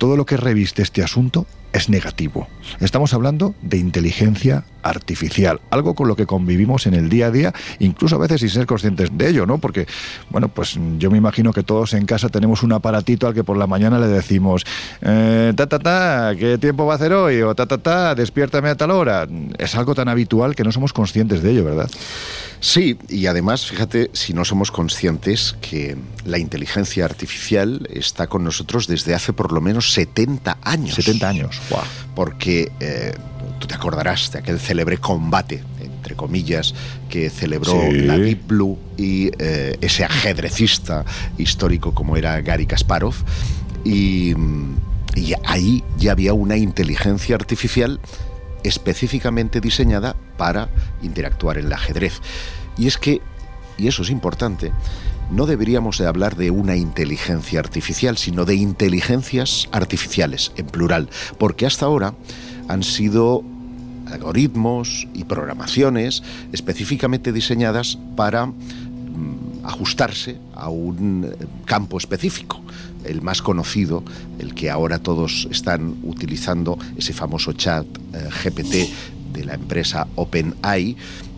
todo 0.00 0.16
lo 0.16 0.24
que 0.24 0.38
reviste 0.38 0.80
este 0.80 1.02
asunto 1.02 1.46
es 1.72 1.88
negativo. 1.88 2.48
Estamos 2.80 3.14
hablando 3.14 3.54
de 3.62 3.78
inteligencia 3.78 4.64
artificial, 4.82 5.60
algo 5.70 5.94
con 5.94 6.08
lo 6.08 6.16
que 6.16 6.26
convivimos 6.26 6.86
en 6.86 6.94
el 6.94 7.08
día 7.08 7.26
a 7.26 7.30
día, 7.30 7.52
incluso 7.78 8.16
a 8.16 8.18
veces 8.18 8.40
sin 8.40 8.50
ser 8.50 8.66
conscientes 8.66 9.10
de 9.12 9.28
ello, 9.28 9.46
¿no? 9.46 9.58
Porque, 9.58 9.86
bueno, 10.30 10.48
pues 10.48 10.78
yo 10.98 11.10
me 11.10 11.18
imagino 11.18 11.52
que 11.52 11.62
todos 11.62 11.94
en 11.94 12.06
casa 12.06 12.28
tenemos 12.28 12.62
un 12.62 12.72
aparatito 12.72 13.26
al 13.26 13.34
que 13.34 13.44
por 13.44 13.56
la 13.56 13.66
mañana 13.66 13.98
le 13.98 14.08
decimos, 14.08 14.64
eh, 15.02 15.52
ta, 15.56 15.66
ta, 15.66 15.78
ta, 15.78 16.32
¿qué 16.38 16.58
tiempo 16.58 16.86
va 16.86 16.94
a 16.94 16.96
hacer 16.96 17.12
hoy? 17.12 17.42
O 17.42 17.54
ta, 17.54 17.66
ta, 17.66 17.78
ta, 17.78 18.14
despiértame 18.14 18.70
a 18.70 18.76
tal 18.76 18.90
hora. 18.90 19.28
Es 19.58 19.74
algo 19.74 19.94
tan 19.94 20.08
habitual 20.08 20.54
que 20.54 20.64
no 20.64 20.72
somos 20.72 20.92
conscientes 20.92 21.42
de 21.42 21.50
ello, 21.50 21.64
¿verdad? 21.64 21.90
Sí, 22.60 22.98
y 23.08 23.26
además, 23.26 23.66
fíjate, 23.66 24.10
si 24.12 24.34
no 24.34 24.44
somos 24.44 24.70
conscientes 24.70 25.56
que 25.62 25.96
la 26.26 26.38
inteligencia 26.38 27.06
artificial 27.06 27.88
está 27.90 28.26
con 28.26 28.44
nosotros 28.44 28.86
desde 28.86 29.14
hace 29.14 29.32
por 29.32 29.52
lo 29.52 29.62
menos 29.62 29.92
70 29.94 30.58
años. 30.62 30.94
70 30.94 31.28
años, 31.28 31.59
wow. 31.68 31.80
Porque 32.14 32.72
eh, 32.80 33.14
tú 33.58 33.66
te 33.66 33.74
acordarás 33.74 34.32
de 34.32 34.38
aquel 34.38 34.58
célebre 34.58 34.98
combate, 34.98 35.62
entre 35.80 36.16
comillas, 36.16 36.74
que 37.08 37.30
celebró 37.30 37.90
la 37.92 38.16
Deep 38.18 38.46
Blue 38.46 38.78
y 38.96 39.30
eh, 39.38 39.76
ese 39.80 40.04
ajedrecista 40.04 41.04
histórico 41.38 41.94
como 41.94 42.16
era 42.16 42.40
Gary 42.40 42.66
Kasparov. 42.66 43.14
Y, 43.84 44.34
y 45.14 45.34
ahí 45.44 45.84
ya 45.98 46.12
había 46.12 46.32
una 46.34 46.56
inteligencia 46.56 47.36
artificial 47.36 48.00
específicamente 48.62 49.60
diseñada 49.60 50.16
para 50.36 50.68
interactuar 51.02 51.58
en 51.58 51.66
el 51.66 51.72
ajedrez. 51.72 52.20
Y 52.76 52.86
es 52.86 52.98
que, 52.98 53.20
y 53.78 53.88
eso 53.88 54.02
es 54.02 54.10
importante, 54.10 54.72
no 55.30 55.46
deberíamos 55.46 55.98
de 55.98 56.06
hablar 56.06 56.36
de 56.36 56.50
una 56.50 56.76
inteligencia 56.76 57.60
artificial, 57.60 58.16
sino 58.16 58.44
de 58.44 58.56
inteligencias 58.56 59.68
artificiales, 59.72 60.52
en 60.56 60.66
plural, 60.66 61.08
porque 61.38 61.66
hasta 61.66 61.86
ahora 61.86 62.14
han 62.68 62.82
sido 62.82 63.44
algoritmos 64.06 65.06
y 65.14 65.24
programaciones 65.24 66.22
específicamente 66.52 67.32
diseñadas 67.32 67.98
para 68.16 68.46
mm, 68.46 68.54
ajustarse 69.64 70.38
a 70.54 70.68
un 70.68 71.24
eh, 71.24 71.46
campo 71.64 71.98
específico 71.98 72.60
el 73.04 73.22
más 73.22 73.40
conocido, 73.40 74.02
el 74.38 74.54
que 74.54 74.70
ahora 74.70 74.98
todos 74.98 75.48
están 75.50 75.96
utilizando, 76.02 76.78
ese 76.96 77.12
famoso 77.12 77.52
chat 77.52 77.86
eh, 78.12 78.28
GPT 78.44 79.32
de 79.32 79.44
la 79.44 79.54
empresa 79.54 80.06
OpenAI, 80.16 80.96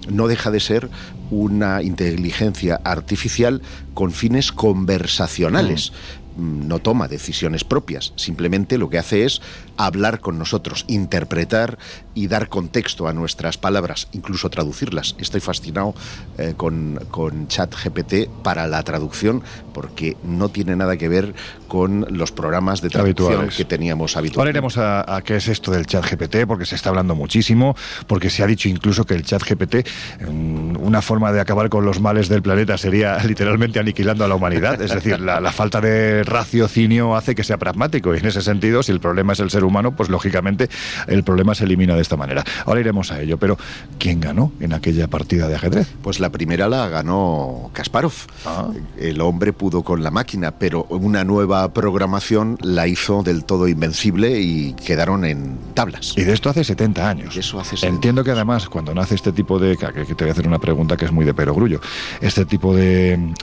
no 0.09 0.26
deja 0.28 0.50
de 0.50 0.61
ser 0.61 0.88
una 1.30 1.82
inteligencia 1.82 2.80
artificial 2.85 3.62
con 3.94 4.12
fines 4.12 4.52
conversacionales. 4.52 5.92
Mm, 5.92 6.22
no 6.36 6.78
toma 6.78 7.08
decisiones 7.08 7.64
propias, 7.64 8.12
simplemente 8.16 8.78
lo 8.78 8.88
que 8.88 8.98
hace 8.98 9.24
es 9.24 9.42
hablar 9.76 10.20
con 10.20 10.38
nosotros, 10.38 10.84
interpretar 10.88 11.78
y 12.14 12.26
dar 12.26 12.48
contexto 12.48 13.08
a 13.08 13.12
nuestras 13.12 13.58
palabras, 13.58 14.08
incluso 14.12 14.50
traducirlas. 14.50 15.16
Estoy 15.18 15.40
fascinado 15.40 15.94
eh, 16.38 16.54
con, 16.56 17.00
con 17.10 17.48
ChatGPT 17.48 18.28
para 18.42 18.66
la 18.66 18.82
traducción 18.82 19.42
porque 19.72 20.16
no 20.22 20.50
tiene 20.50 20.76
nada 20.76 20.96
que 20.96 21.08
ver 21.08 21.34
con 21.68 22.06
los 22.10 22.32
programas 22.32 22.82
de 22.82 22.90
traducción 22.90 23.48
que 23.48 23.64
teníamos 23.64 24.16
habitualmente. 24.16 24.40
Ahora 24.40 24.50
iremos 24.50 24.76
a, 24.78 25.22
qué 25.24 25.36
es 25.36 25.48
esto 25.48 25.70
del 25.70 25.86
ChatGPT 25.86 26.46
porque 26.46 26.66
se 26.66 26.74
está 26.74 26.90
hablando 26.90 27.14
muchísimo, 27.14 27.74
porque 28.06 28.28
se 28.30 28.42
ha 28.42 28.46
dicho 28.46 28.68
incluso 28.68 29.04
que 29.04 29.14
el 29.14 29.24
ChatGPT, 29.24 29.88
una 30.28 31.00
forma 31.00 31.32
de 31.32 31.40
acabar 31.40 31.70
con 31.70 31.84
los 31.84 32.00
males 32.00 32.28
del 32.28 32.42
planeta 32.42 32.76
sería 32.76 33.18
literalmente 33.24 33.78
aniquilando 33.78 34.24
a 34.24 34.28
la 34.28 34.34
humanidad. 34.34 34.80
Es 34.82 34.92
decir, 34.92 35.20
la, 35.20 35.40
la 35.40 35.52
falta 35.52 35.80
de 35.80 36.22
raciocinio 36.25 37.17
hace 37.17 37.35
que 37.35 37.45
sea 37.45 37.59
pragmático 37.59 38.14
y 38.14 38.19
en 38.19 38.26
ese 38.26 38.43
sentido, 38.43 38.83
si 38.83 38.93
el 38.93 39.00
problema 39.00 39.33
es 39.33 39.41
el 39.41 39.50
ser 39.50 39.64
humano, 39.64 39.95
pues 39.97 40.09
lógicamente 40.09 40.69
el 41.07 41.25
problema 41.25 41.55
se 41.55 41.64
elimina 41.64 41.95
de 41.95 42.02
esta 42.02 42.17
manera. 42.17 42.45
Ahora 42.67 42.81
iremos 42.81 43.11
a 43.12 43.21
ello, 43.21 43.38
pero 43.38 43.59
¿quién 43.99 44.21
ganó 44.21 44.52
en 44.61 44.73
aquella 44.73 45.09
partida 45.09 45.49
de 45.49 45.55
ajedrez? 45.55 45.88
Pues 46.02 46.21
la 46.21 46.31
primera 46.31 46.69
la 46.69 46.88
ganó 46.88 47.71
Kasparov. 47.73 48.12
Ah. 48.47 48.69
El 48.99 49.21
hombre 49.21 49.52
pudo 49.52 49.83
con 49.83 50.02
la 50.02 50.11
máquina, 50.11 50.52
pero 50.52 50.85
una 50.88 51.25
nueva 51.25 51.73
programación 51.73 52.59
la 52.61 52.87
hizo 52.87 53.23
del 53.23 53.45
todo 53.45 53.69
invencible 53.69 54.41
y 54.41 54.75
quedaron 54.75 55.25
en 55.25 55.59
tablas. 55.75 56.14
Y 56.17 56.25
de 56.25 56.33
esto 56.33 56.50
hace 56.50 56.64
70 56.64 57.09
años. 57.09 57.37
Eso 57.37 57.61
hace 57.61 57.87
Entiendo 57.87 58.25
que 58.25 58.31
además 58.31 58.69
cuando 58.69 58.95
nace 58.95 59.14
este 59.14 59.33
tipo 59.33 59.59
de... 59.59 59.76
que 59.76 60.14
te 60.14 60.25
voy 60.25 60.29
a 60.29 60.33
hacer 60.33 60.47
una 60.47 60.59
pregunta 60.59 60.97
que 60.97 61.05
es 61.05 61.12
muy 61.12 61.25
de 61.25 61.35
perogrullo. 61.35 61.81
Este 62.21 62.45
tipo 62.45 62.75
de... 62.75 63.12
Em, 63.12 63.35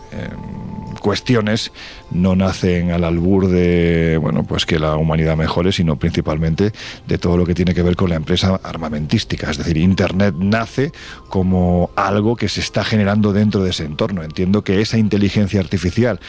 cuestiones 1.00 1.72
no 2.12 2.36
nacen 2.36 2.92
al 2.92 3.04
albur 3.04 3.48
de 3.48 4.18
bueno 4.22 4.44
pues 4.44 4.66
que 4.66 4.80
la 4.80 4.96
humanidad 4.96 5.38
mejore, 5.38 5.72
sino 5.72 5.98
principalmente 5.98 6.72
de 7.08 7.18
todo 7.18 7.38
lo 7.38 7.46
que 7.46 7.56
tiene 7.56 7.74
que 7.74 7.84
ver 7.84 7.96
con 7.96 8.10
la 8.10 8.16
empresa 8.16 8.60
armamentística. 8.64 9.50
Es 9.50 9.58
decir, 9.58 9.78
Internet 9.78 10.36
nace 10.38 10.92
como 11.30 11.92
algo 11.96 12.36
que 12.36 12.50
se 12.50 12.60
está 12.60 12.84
generando 12.84 13.34
dentro 13.34 13.64
de 13.64 13.72
ese 13.72 13.86
entorno. 13.86 14.24
Entiendo 14.24 14.64
que 14.64 14.82
esa 14.82 14.98
inteligencia 14.98 15.60
artificial 15.60 16.20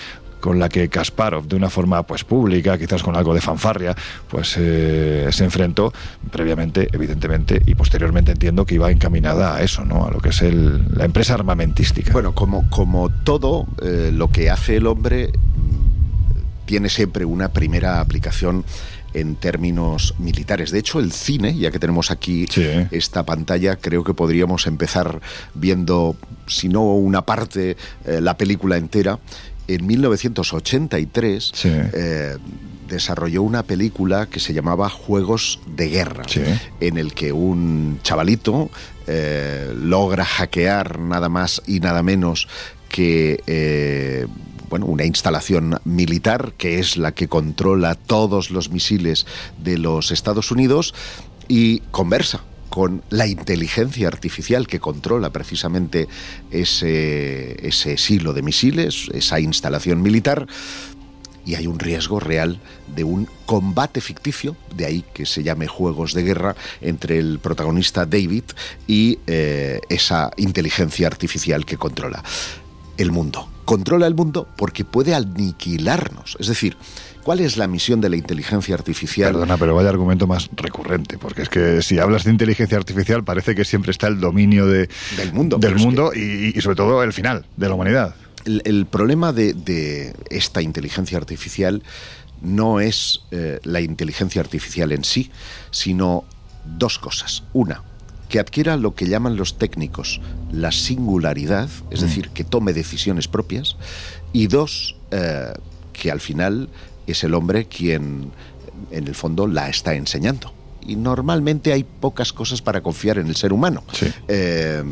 con 0.41 0.59
la 0.59 0.69
que 0.69 0.89
Kasparov, 0.89 1.47
de 1.47 1.57
una 1.57 1.71
forma 1.71 2.03
pues 2.03 2.25
pública, 2.25 2.79
quizás 2.79 3.03
con 3.03 3.17
algo 3.17 3.35
de 3.35 3.41
fanfarria, 3.41 3.95
pues 4.29 4.57
eh, 4.59 5.29
se 5.31 5.45
enfrentó 5.45 5.93
previamente, 6.31 6.89
evidentemente, 6.93 7.61
y 7.65 7.75
posteriormente 7.75 8.33
entiendo 8.33 8.65
que 8.65 8.75
iba 8.75 8.91
encaminada 8.91 9.57
a 9.57 9.63
eso, 9.63 9.85
¿no? 9.85 10.07
A 10.07 10.11
lo 10.11 10.19
que 10.19 10.31
es 10.31 10.43
la 10.43 11.05
empresa 11.05 11.35
armamentística. 11.35 12.13
Bueno, 12.13 12.35
como, 12.35 12.69
como 12.71 13.11
todo 13.11 13.67
eh, 13.83 14.11
lo 14.13 14.31
que 14.31 14.51
hace 14.51 14.77
el 14.77 14.87
hombre 14.87 15.29
mm, 15.29 16.67
tiene 16.67 16.89
siempre 16.89 17.25
una 17.25 17.53
primera 17.53 18.01
aplicación 18.01 18.65
en 19.15 19.37
términos 19.37 20.15
militares. 20.19 20.71
De 20.71 20.79
hecho, 20.79 21.01
el 21.01 21.13
cine, 21.13 21.57
ya 21.57 21.71
que 21.71 21.79
tenemos 21.79 22.11
aquí 22.11 22.47
esta 22.91 23.25
pantalla, 23.25 23.77
creo 23.77 24.05
que 24.05 24.15
podríamos 24.15 24.67
empezar 24.67 25.21
viendo, 25.55 26.17
si 26.47 26.69
no 26.69 26.95
una 26.95 27.23
parte, 27.23 27.77
eh, 28.05 28.21
la 28.21 28.37
película 28.37 28.77
entera 28.77 29.19
en 29.75 29.87
1983 29.87 31.53
eh, 31.65 32.37
desarrolló 32.89 33.43
una 33.43 33.63
película 33.63 34.27
que 34.27 34.41
se 34.41 34.53
llamaba 34.53 34.89
Juegos 34.89 35.61
de 35.67 35.89
Guerra, 35.89 36.25
en 36.81 36.99
el 36.99 37.15
que 37.15 37.33
un 37.33 38.01
chavalito 38.03 38.71
eh, 39.07 39.73
logra 39.77 40.25
hackear 40.25 40.99
nada 40.99 41.29
más 41.29 41.63
y 41.67 41.81
nada 41.81 42.03
menos 42.03 42.49
que 42.89 43.43
eh, 43.47 44.27
bueno, 44.69 44.87
una 44.87 45.05
instalación 45.05 45.81
militar 45.85 46.53
que 46.59 46.81
es 46.81 46.97
la 46.97 47.13
que 47.13 47.29
controla 47.29 47.95
todos 47.95 48.51
los 48.51 48.71
misiles 48.71 49.27
de 49.63 49.79
los 49.79 50.11
Estados 50.11 50.51
Unidos 50.51 50.95
y 51.47 51.81
conversa 51.91 52.41
con 52.71 53.03
la 53.11 53.27
inteligencia 53.27 54.09
artificial 54.09 54.67
que 54.67 54.81
controla 54.81 55.31
precisamente 55.31 56.09
ese, 56.51 57.67
ese 57.67 57.99
silo 57.99 58.33
de 58.33 58.43
misiles, 58.43 59.09
esa 59.13 59.41
instalación 59.41 60.01
militar, 60.01 60.47
y 61.45 61.57
hay 61.57 61.67
un 61.67 61.79
riesgo 61.79 62.21
real 62.21 62.61
de 62.95 63.03
un 63.03 63.29
combate 63.45 64.01
ficticio, 64.01 64.57
de 64.77 64.87
ahí 64.87 65.05
que 65.13 65.27
se 65.27 65.43
llame 65.43 65.67
Juegos 65.67 66.15
de 66.15 66.23
Guerra, 66.23 66.55
entre 66.81 67.19
el 67.19 67.39
protagonista 67.41 68.07
David 68.07 68.45
y 68.87 69.19
eh, 69.27 69.81
esa 69.89 70.31
inteligencia 70.37 71.07
artificial 71.07 71.67
que 71.67 71.77
controla 71.77 72.23
el 72.97 73.11
mundo 73.11 73.49
controla 73.71 74.09
el 74.09 74.17
mundo 74.17 74.49
porque 74.57 74.85
puede 74.85 75.15
aniquilarnos. 75.15 76.37
Es 76.41 76.49
decir, 76.49 76.77
¿Cuál 77.23 77.41
es 77.41 77.57
la 77.57 77.67
misión 77.67 78.01
de 78.01 78.09
la 78.09 78.17
inteligencia 78.17 78.75
artificial? 78.75 79.33
Perdona, 79.33 79.57
pero 79.57 79.75
vaya 79.75 79.91
argumento 79.91 80.27
más 80.27 80.49
recurrente, 80.57 81.19
porque 81.19 81.43
es 81.43 81.49
que 81.49 81.83
si 81.83 81.99
hablas 81.99 82.25
de 82.25 82.31
inteligencia 82.31 82.79
artificial 82.79 83.25
parece 83.25 83.55
que 83.55 83.65
siempre 83.65 83.91
está 83.91 84.07
el 84.07 84.21
dominio 84.21 84.67
de, 84.67 84.89
del 85.17 85.33
mundo, 85.33 85.59
del 85.59 85.77
mundo 85.77 86.13
y, 86.15 86.59
sobre 86.61 86.77
todo 86.77 87.03
el 87.03 87.13
final 87.13 87.45
de 87.57 87.69
la 87.69 87.75
humanidad. 87.75 88.15
El, 88.47 88.87
problema 88.87 89.35
de, 89.35 90.15
esta 90.31 90.63
inteligencia 90.63 91.19
artificial 91.19 91.83
no 92.41 92.81
es 92.81 93.21
eh, 93.31 93.61
la 93.65 93.83
inteligencia 93.83 94.41
artificial 94.41 94.93
en 94.93 95.05
sí, 95.05 95.31
sino 95.71 96.25
dos 96.65 96.99
cosas. 96.99 97.43
Una, 97.53 97.83
que 98.31 98.39
adquiera 98.39 98.77
lo 98.79 98.95
que 98.95 99.09
llaman 99.09 99.37
los 99.37 99.59
técnicos 99.59 100.23
la 100.53 100.73
singularidad, 100.73 101.69
es 101.91 102.01
mm. 102.01 102.05
decir, 102.05 102.29
que 102.31 102.45
tome 102.45 102.73
decisiones 102.73 103.29
propias, 103.29 103.77
y 104.33 104.47
dos, 104.47 104.97
eh, 105.11 105.53
que 105.93 106.11
al 106.11 106.21
final 106.21 106.71
es 107.11 107.25
el 107.25 107.35
hombre 107.35 107.67
quien 107.67 108.33
en 108.91 109.07
el 109.07 109.15
fondo 109.15 109.47
la 109.47 109.69
está 109.69 109.95
enseñando. 109.95 110.53
Y 110.83 110.97
normalmente 110.97 111.73
hay 111.73 111.85
pocas 111.85 112.33
cosas 112.33 112.63
para 112.63 112.81
confiar 112.81 113.19
en 113.19 113.27
el 113.27 113.37
ser 113.37 113.53
humano. 113.53 113.85
Eh, 114.29 114.83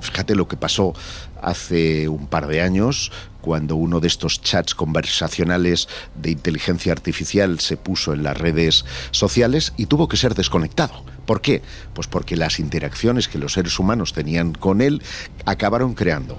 fíjate 0.00 0.34
lo 0.34 0.46
que 0.46 0.56
pasó 0.56 0.94
hace 1.40 2.08
un 2.08 2.26
par 2.26 2.46
de 2.46 2.60
años 2.60 3.10
cuando 3.40 3.74
uno 3.76 3.98
de 3.98 4.06
estos 4.06 4.40
chats 4.40 4.74
conversacionales 4.74 5.88
de 6.14 6.30
inteligencia 6.30 6.92
artificial 6.92 7.60
se 7.60 7.76
puso 7.76 8.12
en 8.12 8.22
las 8.22 8.38
redes 8.38 8.84
sociales 9.10 9.72
y 9.76 9.86
tuvo 9.86 10.06
que 10.06 10.16
ser 10.16 10.34
desconectado. 10.34 11.04
¿Por 11.26 11.40
qué? 11.40 11.62
Pues 11.94 12.06
porque 12.06 12.36
las 12.36 12.60
interacciones 12.60 13.28
que 13.28 13.38
los 13.38 13.54
seres 13.54 13.78
humanos 13.78 14.12
tenían 14.12 14.52
con 14.52 14.80
él 14.80 15.02
acabaron 15.44 15.94
creando 15.94 16.38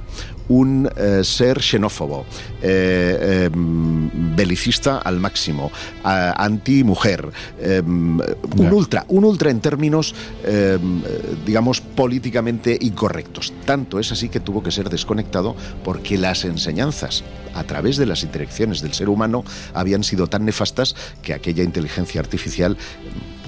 un 0.49 0.89
eh, 0.95 1.21
ser 1.23 1.61
xenófobo, 1.61 2.25
eh, 2.61 3.49
em, 3.51 4.35
belicista 4.35 4.99
al 4.99 5.19
máximo, 5.19 5.71
anti-mujer, 6.03 7.29
un 7.63 8.71
ultra, 8.71 9.05
un 9.07 9.23
ultra 9.23 9.51
en 9.51 9.61
términos, 9.61 10.13
digamos, 11.45 11.81
políticamente 11.81 12.77
incorrectos. 12.81 13.53
Tanto 13.65 13.99
es 13.99 14.11
así 14.11 14.29
que 14.29 14.39
tuvo 14.39 14.63
que 14.63 14.71
ser 14.71 14.89
desconectado 14.89 15.55
porque 15.83 16.17
las 16.17 16.45
enseñanzas 16.45 17.23
a 17.53 17.63
través 17.63 17.97
de 17.97 18.05
las 18.05 18.23
interacciones 18.23 18.81
del 18.81 18.93
ser 18.93 19.09
humano 19.09 19.43
habían 19.73 20.03
sido 20.03 20.27
tan 20.27 20.45
nefastas 20.45 20.95
que 21.21 21.33
aquella 21.33 21.63
inteligencia 21.63 22.19
artificial 22.19 22.77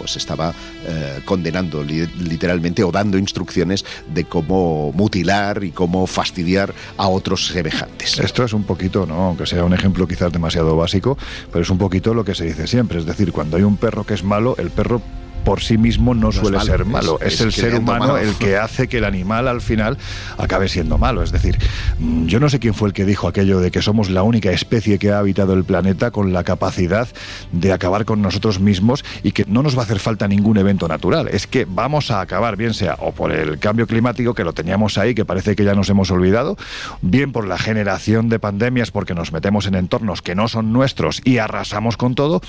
pues 0.05 0.17
estaba 0.17 0.53
eh, 0.85 1.21
condenando 1.25 1.83
literalmente 1.83 2.83
o 2.83 2.91
dando 2.91 3.17
instrucciones 3.17 3.83
de 4.13 4.25
cómo 4.25 4.91
mutilar 4.93 5.63
y 5.63 5.71
cómo 5.71 6.05
fastidiar 6.05 6.75
a 6.97 7.07
otros 7.07 7.47
semejantes. 7.47 8.19
Esto 8.19 8.43
es 8.43 8.53
un 8.53 8.65
poquito, 8.65 9.07
¿no? 9.07 9.15
aunque 9.15 9.47
sea 9.47 9.63
un 9.63 9.73
ejemplo 9.73 10.07
quizás 10.07 10.31
demasiado 10.31 10.77
básico, 10.77 11.17
pero 11.51 11.63
es 11.63 11.71
un 11.71 11.79
poquito 11.79 12.13
lo 12.13 12.23
que 12.23 12.35
se 12.35 12.45
dice 12.45 12.67
siempre, 12.67 12.99
es 12.99 13.07
decir, 13.07 13.31
cuando 13.31 13.57
hay 13.57 13.63
un 13.63 13.77
perro 13.77 14.03
que 14.03 14.13
es 14.13 14.23
malo, 14.23 14.55
el 14.59 14.69
perro 14.69 15.01
por 15.45 15.61
sí 15.61 15.77
mismo 15.77 16.13
no, 16.13 16.33
suele 16.33 16.59
ser 16.59 16.83
malo. 16.83 17.19
Es, 17.21 17.39
el 17.39 17.53
ser 17.53 17.75
humano 17.75 18.17
el 18.17 18.33
que 18.35 18.57
hace 18.57 18.89
que 18.89 18.97
el 18.97 19.05
animal 19.05 19.47
al 19.47 19.61
final 19.61 19.97
acabe 20.37 20.67
siendo 20.67 20.97
malo. 20.97 21.23
Es 21.23 21.31
decir, 21.31 21.57
mm, 21.99 22.25
yo 22.25 22.41
no 22.41 22.49
sé 22.49 22.59
quién 22.59 22.73
fue 22.73 22.89
el 22.89 22.93
que 22.93 23.05
dijo 23.05 23.29
aquello 23.29 23.59
de 23.59 23.71
que 23.71 23.81
somos 23.81 24.09
la 24.09 24.23
única 24.23 24.51
especie 24.51 24.99
que 24.99 25.11
ha 25.11 25.19
habitado 25.19 25.53
el 25.53 25.63
planeta 25.63 26.11
con 26.11 26.33
la 26.33 26.43
capacidad 26.43 27.07
de 27.51 27.71
acabar 27.71 28.03
con 28.03 28.21
nosotros 28.21 28.59
mismos 28.59 29.05
y 29.23 29.31
que 29.31 29.45
no 29.47 29.63
nos 29.63 29.77
va 29.77 29.81
a 29.81 29.85
hacer 29.85 29.99
falta 29.99 30.27
ningún 30.27 30.57
evento 30.57 30.87
natural. 30.87 31.29
Es 31.29 31.47
que 31.47 31.65
vamos 31.65 32.11
a 32.11 32.19
acabar, 32.19 32.57
bien 32.57 32.73
sea 32.73 32.95
o 32.99 33.13
por 33.13 33.31
el 33.31 33.59
cambio 33.59 33.87
climático 33.87 34.33
que 34.33 34.43
lo 34.43 34.53
teníamos 34.53 34.97
ahí, 34.97 35.15
que 35.15 35.23
parece 35.23 35.55
que 35.55 35.63
ya 35.63 35.75
nos 35.75 35.89
hemos 35.89 36.09
olvidado, 36.11 36.57
bien 37.01 37.31
por 37.31 37.47
la 37.47 37.57
generación 37.57 38.27
de 38.29 38.39
pandemias 38.39 38.89
porque 38.89 39.13
nos 39.13 39.31
metemos 39.31 39.67
en 39.67 39.75
entornos 39.75 40.23
que 40.23 40.33
no 40.33 40.47
son 40.47 40.73
nuestros 40.73 41.21
y 41.23 41.37
arrasamos 41.37 41.97
con 41.97 42.15
todo 42.15 42.41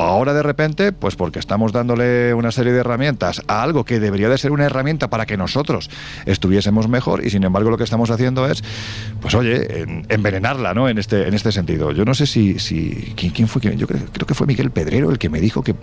Ahora 0.00 0.32
de 0.32 0.42
repente, 0.42 0.92
pues 0.92 1.14
porque 1.14 1.38
estamos 1.38 1.72
dándole 1.72 2.32
una 2.32 2.50
serie 2.52 2.72
de 2.72 2.80
herramientas 2.80 3.42
a 3.48 3.62
algo 3.62 3.84
que 3.84 4.00
debería 4.00 4.30
de 4.30 4.38
ser 4.38 4.50
una 4.50 4.64
herramienta 4.64 5.10
para 5.10 5.26
que 5.26 5.36
nosotros 5.36 5.90
estuviésemos 6.24 6.88
mejor 6.88 7.22
y 7.24 7.28
sin 7.28 7.44
embargo 7.44 7.68
lo 7.68 7.76
que 7.76 7.84
estamos 7.84 8.10
haciendo 8.10 8.48
es, 8.48 8.64
pues 9.20 9.34
oye, 9.34 10.02
envenenarla, 10.08 10.72
¿no? 10.72 10.88
En 10.88 10.96
este, 10.96 11.28
en 11.28 11.34
este 11.34 11.52
sentido. 11.52 11.92
Yo 11.92 12.06
no 12.06 12.14
sé 12.14 12.26
si, 12.26 12.58
si 12.58 13.12
¿quién, 13.14 13.46
fue? 13.46 13.60
Yo 13.76 13.86
creo, 13.86 14.00
creo 14.10 14.26
que 14.26 14.34
fue 14.34 14.46
Miguel 14.46 14.70
Pedrero 14.70 15.10
el 15.10 15.18
que 15.18 15.28
me 15.28 15.38
dijo 15.38 15.62
que 15.62 15.74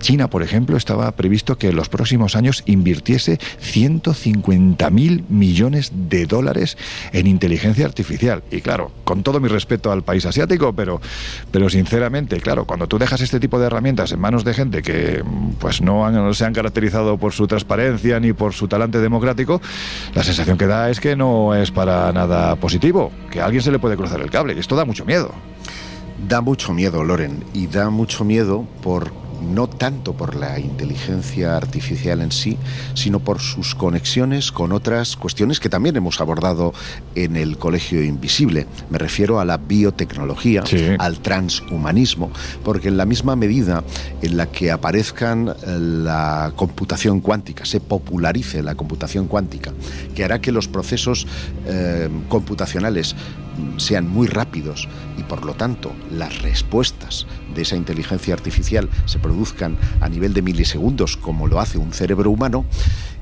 China, 0.00 0.28
por 0.28 0.42
ejemplo, 0.42 0.76
estaba 0.76 1.12
previsto 1.12 1.56
que 1.56 1.68
en 1.68 1.76
los 1.76 1.88
próximos 1.88 2.34
años 2.34 2.64
invirtiese 2.66 3.38
150 3.60 4.90
mil 4.90 5.24
millones 5.28 5.92
de 5.94 6.26
dólares 6.26 6.76
en 7.12 7.28
inteligencia 7.28 7.86
artificial. 7.86 8.42
Y 8.50 8.62
claro, 8.62 8.90
con 9.04 9.22
todo 9.22 9.38
mi 9.38 9.46
respeto 9.46 9.92
al 9.92 10.02
país 10.02 10.26
asiático, 10.26 10.72
pero, 10.72 11.00
pero 11.52 11.70
sinceramente, 11.70 12.40
claro, 12.40 12.64
cuando 12.64 12.88
tú 12.88 12.98
dejas 12.98 13.20
este 13.20 13.38
tipo 13.38 13.59
de 13.59 13.59
de 13.60 13.66
herramientas 13.66 14.12
en 14.12 14.20
manos 14.20 14.44
de 14.44 14.54
gente 14.54 14.82
que 14.82 15.22
pues 15.58 15.80
no, 15.80 16.06
han, 16.06 16.34
se 16.34 16.44
han 16.44 16.52
caracterizado 16.52 17.18
por 17.18 17.32
su 17.32 17.46
transparencia 17.46 18.18
ni 18.18 18.32
por 18.32 18.52
su 18.52 18.68
talante 18.68 18.98
democrático, 18.98 19.60
la 20.14 20.24
sensación 20.24 20.58
que 20.58 20.66
da 20.66 20.90
es 20.90 21.00
que 21.00 21.16
no 21.16 21.54
es 21.54 21.70
para 21.70 22.12
nada 22.12 22.56
positivo, 22.56 23.12
que 23.30 23.40
a 23.40 23.44
alguien 23.44 23.62
se 23.62 23.70
le 23.70 23.78
puede 23.78 23.96
cruzar 23.96 24.20
el 24.20 24.30
cable 24.30 24.54
y 24.54 24.58
esto 24.58 24.76
da 24.76 24.84
mucho 24.84 25.04
miedo. 25.04 25.32
Da 26.28 26.40
mucho 26.40 26.74
miedo, 26.74 27.02
Loren, 27.02 27.44
y 27.54 27.66
da 27.66 27.88
mucho 27.88 28.24
miedo 28.24 28.66
por 28.82 29.10
no 29.40 29.68
tanto 29.68 30.14
por 30.14 30.34
la 30.34 30.58
inteligencia 30.58 31.56
artificial 31.56 32.20
en 32.20 32.32
sí, 32.32 32.58
sino 32.94 33.20
por 33.20 33.40
sus 33.40 33.74
conexiones 33.74 34.52
con 34.52 34.72
otras 34.72 35.16
cuestiones 35.16 35.60
que 35.60 35.68
también 35.68 35.96
hemos 35.96 36.20
abordado 36.20 36.72
en 37.14 37.36
el 37.36 37.58
Colegio 37.58 38.02
Invisible. 38.02 38.66
Me 38.90 38.98
refiero 38.98 39.40
a 39.40 39.44
la 39.44 39.56
biotecnología, 39.56 40.62
al 40.98 41.20
transhumanismo, 41.20 42.30
porque 42.64 42.88
en 42.88 42.96
la 42.96 43.06
misma 43.06 43.36
medida 43.36 43.84
en 44.22 44.36
la 44.36 44.46
que 44.46 44.70
aparezcan 44.70 45.48
eh, 45.48 45.78
la 45.78 46.52
computación 46.56 47.20
cuántica, 47.20 47.64
se 47.64 47.80
popularice 47.80 48.62
la 48.62 48.74
computación 48.74 49.26
cuántica, 49.26 49.72
que 50.14 50.24
hará 50.24 50.40
que 50.40 50.52
los 50.52 50.68
procesos 50.68 51.26
eh, 51.66 52.08
computacionales 52.28 53.14
sean 53.76 54.08
muy 54.08 54.26
rápidos 54.26 54.88
y 55.20 55.22
por 55.22 55.44
lo 55.44 55.54
tanto 55.54 55.92
las 56.10 56.40
respuestas 56.42 57.26
de 57.54 57.62
esa 57.62 57.76
inteligencia 57.76 58.34
artificial 58.34 58.88
se 59.04 59.18
produzcan 59.18 59.76
a 60.00 60.08
nivel 60.08 60.32
de 60.32 60.42
milisegundos 60.42 61.16
como 61.16 61.46
lo 61.46 61.60
hace 61.60 61.78
un 61.78 61.92
cerebro 61.92 62.30
humano 62.30 62.64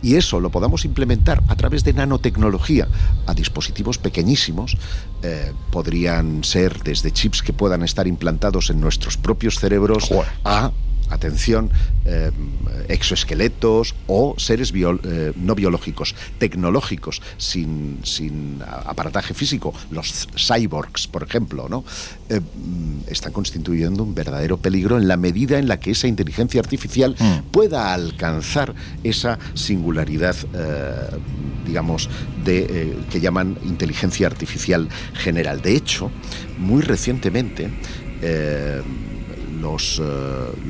y 0.00 0.14
eso 0.14 0.38
lo 0.38 0.50
podamos 0.50 0.84
implementar 0.84 1.42
a 1.48 1.56
través 1.56 1.82
de 1.82 1.92
nanotecnología 1.92 2.86
a 3.26 3.34
dispositivos 3.34 3.98
pequeñísimos, 3.98 4.76
eh, 5.22 5.52
podrían 5.72 6.44
ser 6.44 6.82
desde 6.84 7.10
chips 7.10 7.42
que 7.42 7.52
puedan 7.52 7.82
estar 7.82 8.06
implantados 8.06 8.70
en 8.70 8.80
nuestros 8.80 9.16
propios 9.16 9.58
cerebros 9.58 10.10
a 10.44 10.70
atención, 11.10 11.70
eh, 12.04 12.30
exoesqueletos 12.88 13.94
o 14.06 14.34
seres 14.38 14.72
eh, 14.74 15.32
no 15.36 15.54
biológicos, 15.54 16.14
tecnológicos, 16.38 17.20
sin, 17.36 17.98
sin, 18.02 18.60
aparataje 18.62 19.34
físico, 19.34 19.74
los 19.90 20.28
cyborgs, 20.36 21.06
por 21.06 21.22
ejemplo, 21.22 21.68
¿no? 21.68 21.84
Eh, 22.28 22.40
están 23.08 23.32
constituyendo 23.32 24.02
un 24.02 24.14
verdadero 24.14 24.58
peligro 24.58 24.98
en 24.98 25.08
la 25.08 25.16
medida 25.16 25.58
en 25.58 25.68
la 25.68 25.80
que 25.80 25.90
esa 25.90 26.08
inteligencia 26.08 26.60
artificial 26.60 27.14
mm. 27.18 27.50
pueda 27.50 27.92
alcanzar 27.92 28.74
esa 29.04 29.38
singularidad, 29.54 30.36
digamos, 31.66 32.08
de, 32.44 32.96
que 33.10 33.20
llaman 33.20 33.58
inteligencia 33.64 34.26
artificial 34.26 34.88
general. 35.14 35.62
De 35.62 35.74
hecho, 35.76 36.10
muy 36.58 36.82
recientemente, 36.82 37.70
los, 39.60 40.00
eh, 40.02 40.04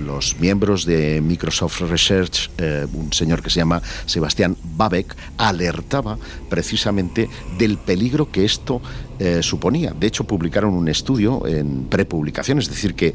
los 0.05 0.39
miembros 0.41 0.85
de 0.85 1.21
Microsoft 1.21 1.81
Research, 1.83 2.51
eh, 2.59 2.87
un 2.93 3.13
señor 3.13 3.43
que 3.43 3.51
se 3.51 3.57
llama 3.57 3.83
Sebastián 4.07 4.57
Babek, 4.77 5.15
alertaba 5.37 6.19
precisamente 6.49 7.29
del 7.59 7.79
peligro 7.79 8.31
que 8.31 8.45
esto 8.45 8.81
eh, 9.19 9.43
suponía. 9.43 9.93
De 9.99 10.07
hecho, 10.07 10.25
publicaron 10.25 10.75
un 10.75 10.89
estudio 10.89 11.47
en 11.47 11.85
prepublicación, 11.85 12.59
es 12.59 12.69
decir, 12.69 12.95
que 12.95 13.15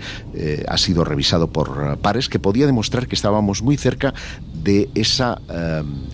ha 0.68 0.78
sido 0.78 1.04
revisado 1.04 1.48
por 1.48 1.98
pares, 2.00 2.30
que 2.30 2.40
podía 2.40 2.66
demostrar 2.66 3.08
que 3.08 3.16
estábamos 3.16 3.62
muy 3.62 3.78
cerca 3.78 4.14
de 4.54 4.90
esa 4.96 5.42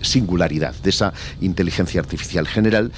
singularidad, 0.02 0.74
de 0.82 0.90
esa 0.90 1.12
inteligencia 1.40 2.00
artificial 2.00 2.46
general 2.46 2.92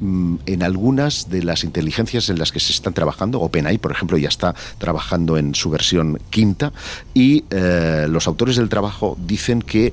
en 0.00 0.62
algunas 0.62 1.28
de 1.30 1.42
las 1.42 1.64
inteligencias 1.64 2.28
en 2.28 2.38
las 2.38 2.52
que 2.52 2.60
se 2.60 2.72
están 2.72 2.92
trabajando. 2.92 3.40
OpenAI, 3.40 3.78
por 3.78 3.92
ejemplo, 3.92 4.18
ya 4.18 4.28
está 4.28 4.54
trabajando 4.78 5.36
en 5.36 5.54
su 5.54 5.70
versión 5.70 6.18
quinta 6.30 6.72
y 7.14 7.44
eh, 7.50 8.06
los 8.08 8.26
autores 8.26 8.56
del 8.56 8.68
trabajo 8.68 9.16
dicen 9.20 9.62
que 9.62 9.92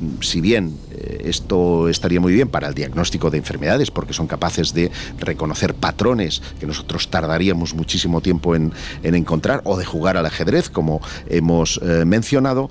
mm, 0.00 0.22
si 0.22 0.40
bien 0.40 0.76
eh, 0.92 1.22
esto 1.26 1.88
estaría 1.88 2.20
muy 2.20 2.32
bien 2.32 2.48
para 2.48 2.68
el 2.68 2.74
diagnóstico 2.74 3.30
de 3.30 3.38
enfermedades, 3.38 3.90
porque 3.90 4.12
son 4.12 4.26
capaces 4.26 4.72
de 4.74 4.90
reconocer 5.18 5.74
patrones 5.74 6.42
que 6.58 6.66
nosotros 6.66 7.08
tardaríamos 7.08 7.74
muchísimo 7.74 8.20
tiempo 8.20 8.54
en, 8.56 8.72
encontrar, 9.02 9.60
o 9.64 9.76
de 9.76 9.84
jugar 9.84 10.16
al 10.16 10.26
ajedrez, 10.26 10.70
como 10.70 11.00
hemos 11.28 11.80
eh, 11.82 12.04
mencionado, 12.04 12.70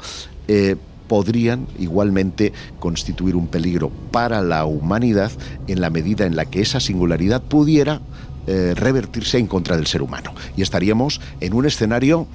podrían 1.11 1.67
igualmente 1.77 2.53
constituir 2.79 3.35
un 3.35 3.47
peligro 3.47 3.91
para 4.11 4.41
la 4.41 4.63
humanidad 4.63 5.29
en 5.67 5.81
la 5.81 5.89
medida 5.89 6.25
en 6.25 6.37
la 6.37 6.45
que 6.45 6.61
esa 6.61 6.79
singularidad 6.79 7.41
pudiera 7.41 7.99
eh, 8.47 8.73
revertirse 8.77 9.37
en 9.37 9.47
contra 9.47 9.75
del 9.75 9.87
ser 9.87 10.03
humano. 10.03 10.33
Y 10.55 10.61
estaríamos 10.61 11.19
en 11.41 11.53
un 11.53 11.65
escenario 11.65 12.27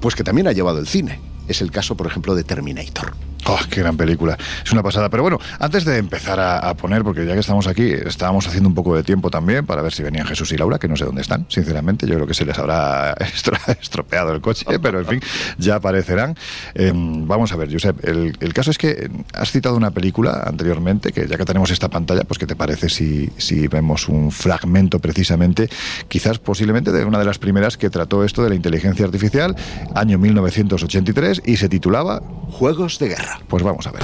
pues 0.00 0.14
que 0.14 0.24
también 0.24 0.46
ha 0.46 0.52
llevado 0.52 0.78
el 0.78 0.86
cine. 0.86 1.20
Es 1.46 1.60
el 1.60 1.70
caso, 1.70 1.94
por 1.94 2.06
ejemplo, 2.06 2.34
de 2.34 2.42
Terminator. 2.42 3.12
Oh, 3.46 3.58
qué 3.70 3.80
gran 3.80 3.96
película. 3.96 4.36
Es 4.64 4.70
una 4.72 4.82
pasada. 4.82 5.08
Pero 5.08 5.22
bueno, 5.22 5.38
antes 5.58 5.84
de 5.84 5.98
empezar 5.98 6.38
a, 6.40 6.74
poner, 6.74 7.02
porque 7.02 7.26
ya 7.26 7.34
que 7.34 7.40
estamos 7.40 7.66
aquí, 7.66 7.90
estábamos 7.90 8.46
haciendo 8.46 8.68
un 8.68 8.74
poco 8.74 8.94
de 8.94 9.02
tiempo 9.02 9.30
también 9.30 9.66
para 9.66 9.82
ver 9.82 9.92
si 9.92 10.02
venían 10.02 10.26
Jesús 10.26 10.52
y 10.52 10.56
Laura, 10.56 10.78
que 10.78 10.88
no 10.88 10.96
sé 10.96 11.04
dónde 11.04 11.22
están, 11.22 11.46
sinceramente. 11.48 12.06
Yo 12.06 12.14
creo 12.14 12.26
que 12.26 12.34
se 12.34 12.44
les 12.44 12.58
habrá 12.58 13.14
estropeado 13.80 14.32
el 14.32 14.40
coche, 14.40 14.66
pero 14.80 15.00
en 15.00 15.06
fin, 15.06 15.20
ya 15.58 15.76
aparecerán. 15.76 16.36
Em, 16.74 17.26
vamos 17.26 17.52
a 17.52 17.56
ver, 17.56 17.72
Josep, 17.72 18.04
el, 18.06 18.54
caso 18.54 18.70
es 18.70 18.78
que 18.78 19.10
has 19.32 19.50
citado 19.50 19.76
una 19.76 19.90
película 19.90 20.44
anteriormente, 20.46 21.12
que 21.12 21.26
ya 21.26 21.36
que 21.36 21.44
tenemos 21.44 21.70
esta 21.70 21.88
pantalla, 21.88 22.24
pues 22.24 22.38
¿qué 22.38 22.46
te 22.46 22.56
parece 22.56 22.88
si, 22.88 23.30
si 23.38 23.68
vemos 23.68 24.08
un 24.08 24.30
fragmento 24.30 24.98
precisamente, 24.98 25.68
quizás 26.08 26.38
posiblemente 26.38 26.92
de 26.92 27.04
una 27.04 27.18
de 27.18 27.24
las 27.24 27.38
primeras 27.38 27.76
que 27.76 27.90
trató 27.90 28.24
esto 28.24 28.42
de 28.42 28.50
la 28.50 28.54
inteligencia 28.54 29.04
artificial, 29.04 29.56
año 29.94 30.18
1983, 30.18 31.42
y 31.46 31.56
se 31.56 31.68
titulaba 31.68 32.22
Juegos 32.50 32.98
de 32.98 33.08
Guerra. 33.08 33.29
Pues 33.48 33.62
vamos 33.62 33.86
a 33.86 33.92
ver. 33.92 34.02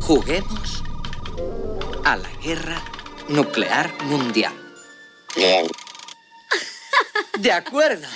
Juguemos 0.00 0.82
a 2.04 2.16
la 2.16 2.30
guerra 2.42 2.82
nuclear 3.28 3.92
mundial. 4.04 4.54
Bien. 5.36 5.66
De 7.38 7.52
acuerdo. 7.52 8.06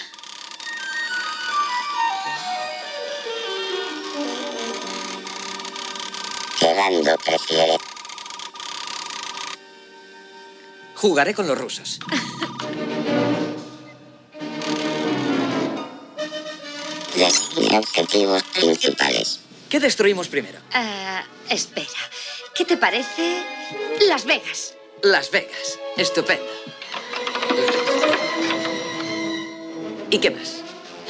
¿Qué 6.58 6.74
bando 6.74 7.16
prefiere? 7.18 7.76
Jugaré 10.94 11.34
con 11.34 11.46
los 11.46 11.58
rusos. 11.58 11.98
Designa 17.22 17.78
objetivos 17.78 18.42
principales. 18.42 19.38
¿Qué 19.68 19.78
destruimos 19.78 20.26
primero? 20.26 20.58
Ah, 20.72 21.22
espera. 21.48 21.86
¿Qué 22.52 22.64
te 22.64 22.76
parece 22.76 23.44
Las 24.08 24.24
Vegas? 24.24 24.74
Las 25.04 25.30
Vegas. 25.30 25.78
Estupendo. 25.96 26.44
¿Y 30.10 30.18
qué 30.18 30.30
más? 30.32 30.62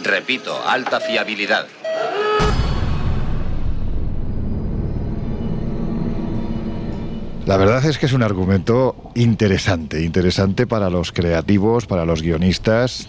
Repito, 0.04 0.60
alta 0.68 1.00
fiabilidad. 1.00 1.68
La 7.46 7.56
verdad 7.56 7.86
es 7.86 7.98
que 7.98 8.08
es 8.08 8.13
un 8.13 8.24
argumento 8.24 8.96
interesante, 9.16 10.04
interesante 10.04 10.68
para 10.68 10.90
los 10.90 11.13
creativos, 11.13 11.86
para 11.86 12.04
los 12.04 12.22
guionistas, 12.22 13.08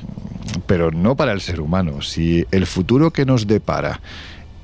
pero 0.67 0.91
no 0.91 1.17
para 1.17 1.33
el 1.33 1.41
ser 1.41 1.61
humano. 1.61 2.03
Si 2.03 2.47
el 2.51 2.67
futuro 2.67 3.13
que 3.13 3.25
nos 3.25 3.47
depara 3.47 4.01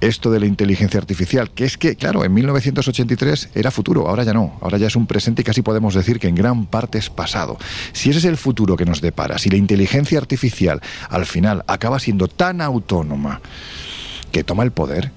esto 0.01 0.31
de 0.31 0.41
la 0.41 0.47
inteligencia 0.47 1.01
artificial, 1.01 1.51
que 1.51 1.65
es 1.65 1.79
que, 1.79 1.97
claro, 1.97 2.25
en 2.25 2.35
1983 2.35 3.51
era 3.55 3.71
futuro, 3.71 4.09
ahora 4.09 4.25
ya 4.25 4.35
no, 4.35 4.59
ahora 4.61 4.79
ya 4.79 4.87
es 4.87 4.97
un 4.97 5.07
presente 5.07 5.43
y 5.43 5.45
casi 5.45 5.63
podemos 5.63 5.95
decir 5.95 6.19
que 6.19 6.29
en 6.29 6.35
gran 6.35 6.67
parte 6.67 6.99
es 6.99 7.11
pasado. 7.11 7.59
Si 7.93 8.11
ese 8.11 8.19
es 8.19 8.25
el 8.25 8.37
futuro 8.37 8.77
que 8.77 8.85
nos 8.85 9.01
depara, 9.01 9.39
si 9.39 9.49
la 9.51 9.57
inteligencia 9.57 10.19
artificial 10.19 10.81
al 11.09 11.27
final 11.27 11.65
acaba 11.67 11.99
siendo 11.99 12.29
tan 12.29 12.61
autónoma 12.61 13.41
que 14.31 14.45
toma 14.45 14.65
el 14.65 14.73
poder, 14.73 15.11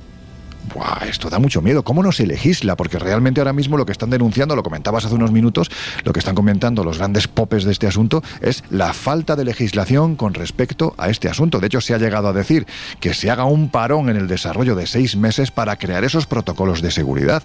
esto 1.07 1.29
da 1.29 1.39
mucho 1.39 1.61
miedo. 1.61 1.83
¿Cómo 1.83 2.03
no 2.03 2.11
se 2.11 2.27
legisla? 2.27 2.75
Porque 2.75 2.99
realmente 2.99 3.41
ahora 3.41 3.53
mismo 3.53 3.77
lo 3.77 3.85
que 3.85 3.91
están 3.91 4.09
denunciando, 4.09 4.55
lo 4.55 4.63
comentabas 4.63 5.05
hace 5.05 5.15
unos 5.15 5.31
minutos, 5.31 5.69
lo 6.03 6.13
que 6.13 6.19
están 6.19 6.35
comentando 6.35 6.83
los 6.83 6.97
grandes 6.97 7.27
popes 7.27 7.63
de 7.63 7.71
este 7.71 7.87
asunto 7.87 8.23
es 8.41 8.63
la 8.69 8.93
falta 8.93 9.35
de 9.35 9.45
legislación 9.45 10.15
con 10.15 10.33
respecto 10.33 10.95
a 10.97 11.09
este 11.09 11.29
asunto. 11.29 11.59
De 11.59 11.67
hecho, 11.67 11.81
se 11.81 11.93
ha 11.93 11.97
llegado 11.97 12.27
a 12.27 12.33
decir 12.33 12.67
que 12.99 13.13
se 13.13 13.29
haga 13.29 13.45
un 13.45 13.69
parón 13.69 14.09
en 14.09 14.17
el 14.17 14.27
desarrollo 14.27 14.75
de 14.75 14.87
seis 14.87 15.15
meses 15.15 15.51
para 15.51 15.77
crear 15.77 16.03
esos 16.03 16.27
protocolos 16.27 16.81
de 16.81 16.91
seguridad. 16.91 17.43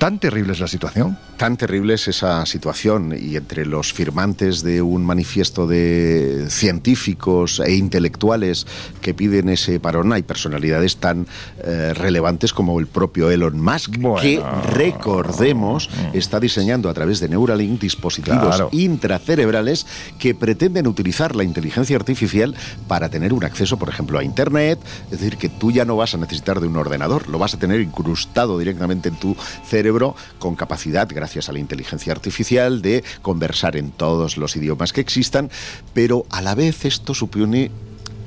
¿Tan 0.00 0.18
terrible 0.18 0.54
es 0.54 0.60
la 0.60 0.66
situación? 0.66 1.18
Tan 1.36 1.58
terrible 1.58 1.92
es 1.92 2.08
esa 2.08 2.46
situación 2.46 3.14
y 3.14 3.36
entre 3.36 3.66
los 3.66 3.92
firmantes 3.92 4.62
de 4.62 4.80
un 4.80 5.04
manifiesto 5.04 5.66
de 5.66 6.46
científicos 6.48 7.60
e 7.60 7.74
intelectuales 7.74 8.66
que 9.02 9.12
piden 9.12 9.50
ese 9.50 9.78
parón 9.78 10.14
hay 10.14 10.22
personalidades 10.22 10.96
tan 10.96 11.26
eh, 11.62 11.92
relevantes 11.92 12.54
como 12.54 12.80
el 12.80 12.86
propio 12.86 13.30
Elon 13.30 13.60
Musk, 13.60 13.98
que 14.22 14.42
recordemos 14.72 15.90
está 16.14 16.40
diseñando 16.40 16.88
a 16.88 16.94
través 16.94 17.20
de 17.20 17.28
Neuralink 17.28 17.78
dispositivos 17.78 18.62
intracerebrales 18.72 19.86
que 20.18 20.34
pretenden 20.34 20.86
utilizar 20.86 21.36
la 21.36 21.44
inteligencia 21.44 21.96
artificial 21.96 22.54
para 22.88 23.10
tener 23.10 23.34
un 23.34 23.44
acceso, 23.44 23.78
por 23.78 23.90
ejemplo, 23.90 24.18
a 24.18 24.24
Internet, 24.24 24.78
es 25.10 25.20
decir, 25.20 25.36
que 25.36 25.50
tú 25.50 25.70
ya 25.70 25.84
no 25.84 25.96
vas 25.96 26.14
a 26.14 26.16
necesitar 26.16 26.58
de 26.58 26.68
un 26.68 26.78
ordenador, 26.78 27.28
lo 27.28 27.38
vas 27.38 27.52
a 27.52 27.58
tener 27.58 27.82
incrustado 27.82 28.58
directamente 28.58 29.10
en 29.10 29.16
tu 29.16 29.36
cerebro 29.68 29.89
con 30.38 30.54
capacidad, 30.54 31.08
gracias 31.12 31.48
a 31.48 31.52
la 31.52 31.58
inteligencia 31.58 32.12
artificial, 32.12 32.82
de 32.82 33.04
conversar 33.22 33.76
en 33.76 33.90
todos 33.90 34.36
los 34.36 34.56
idiomas 34.56 34.92
que 34.92 35.00
existan, 35.00 35.50
pero 35.92 36.26
a 36.30 36.40
la 36.42 36.54
vez 36.54 36.84
esto 36.84 37.14
supone 37.14 37.70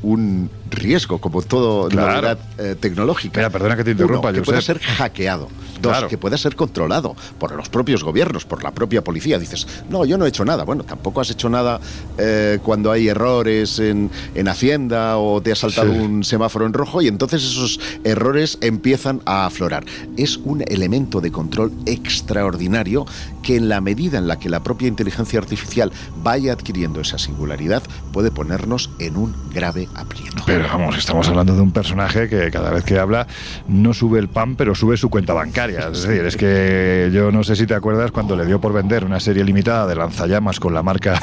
un 0.04 0.50
riesgo, 0.70 1.20
como 1.20 1.42
todo 1.42 1.90
novedad 1.90 2.38
eh, 2.58 2.76
tecnológica. 2.80 3.40
Mira, 3.40 3.50
perdona 3.50 3.76
que 3.76 3.84
te 3.84 3.92
interrumpa, 3.92 4.30
Uno, 4.30 4.40
que 4.40 4.42
pueda 4.46 4.62
ser 4.62 4.80
hackeado. 4.80 5.50
Dos, 5.82 6.06
que 6.06 6.18
pueda 6.18 6.38
ser 6.38 6.56
controlado 6.56 7.16
por 7.40 7.54
los 7.56 7.68
propios 7.68 8.04
gobiernos, 8.04 8.46
por 8.46 8.64
la 8.64 8.72
propia 8.72 9.04
policía. 9.04 9.38
Dices, 9.38 9.68
no, 9.90 10.06
yo 10.06 10.18
no 10.18 10.26
he 10.26 10.30
hecho 10.30 10.46
nada. 10.46 10.64
Bueno, 10.64 10.84
tampoco 10.84 11.20
has 11.20 11.30
hecho 11.30 11.50
nada 11.50 11.82
eh, 12.18 12.60
cuando 12.64 12.92
hay 12.92 13.10
errores 13.10 13.80
en, 13.80 14.10
en, 14.36 14.48
Hacienda 14.48 15.18
o 15.18 15.42
te 15.42 15.52
ha 15.52 15.56
saltado 15.56 15.92
un 15.92 16.24
semáforo 16.24 16.66
en 16.66 16.74
rojo 16.74 17.02
y 17.02 17.08
entonces 17.08 17.44
esos 17.44 17.80
errores 18.04 18.58
empiezan 18.62 19.22
a 19.26 19.46
aflorar. 19.46 19.84
Es 20.16 20.38
un 20.38 20.64
elemento 20.68 21.20
de 21.20 21.32
control 21.32 21.74
extraordinario 21.86 23.06
que 23.44 23.56
en 23.56 23.70
la 23.70 23.82
medida 23.82 24.18
en 24.18 24.28
la 24.28 24.40
que 24.40 24.50
la 24.50 24.64
propia 24.64 24.88
inteligencia 24.88 25.40
artificial 25.40 25.92
vaya 26.24 26.54
adquiriendo 26.54 27.02
esa 27.02 27.20
singularidad 27.20 27.84
puede 28.12 28.32
ponernos 28.32 28.90
en 28.98 29.18
un 29.18 29.36
grave 29.54 29.88
aprieto. 29.94 30.42
Pero 30.48 30.68
vamos, 30.68 30.98
estamos 30.98 31.28
hablando 31.28 31.56
de 31.56 31.62
un 31.62 31.72
personaje 31.72 32.28
que 32.28 32.50
cada 32.50 32.72
vez 32.72 32.84
que 32.84 32.98
habla 32.98 33.28
no 33.68 33.94
sube 33.94 34.20
el 34.20 34.30
pan, 34.30 34.56
pero 34.56 34.74
sube 34.74 34.98
su 34.98 35.10
cuenta 35.10 35.34
bancaria. 35.34 35.90
Es 35.92 36.04
decir, 36.04 36.26
es 36.26 36.38
que 36.38 37.12
yo 37.14 37.32
no 37.32 37.44
sé 37.44 37.56
si 37.56 37.68
te 37.68 37.76
acuerdas 37.76 38.12
cuando 38.12 38.36
le 38.36 38.46
dio 38.46 38.60
por 38.60 38.74
vender 38.74 39.06
una 39.06 39.20
serie 39.20 39.44
limitada 39.44 39.86
de 39.86 39.96
lanzallamas 39.96 40.60
con 40.60 40.74
la 40.74 40.82
marca 40.82 41.20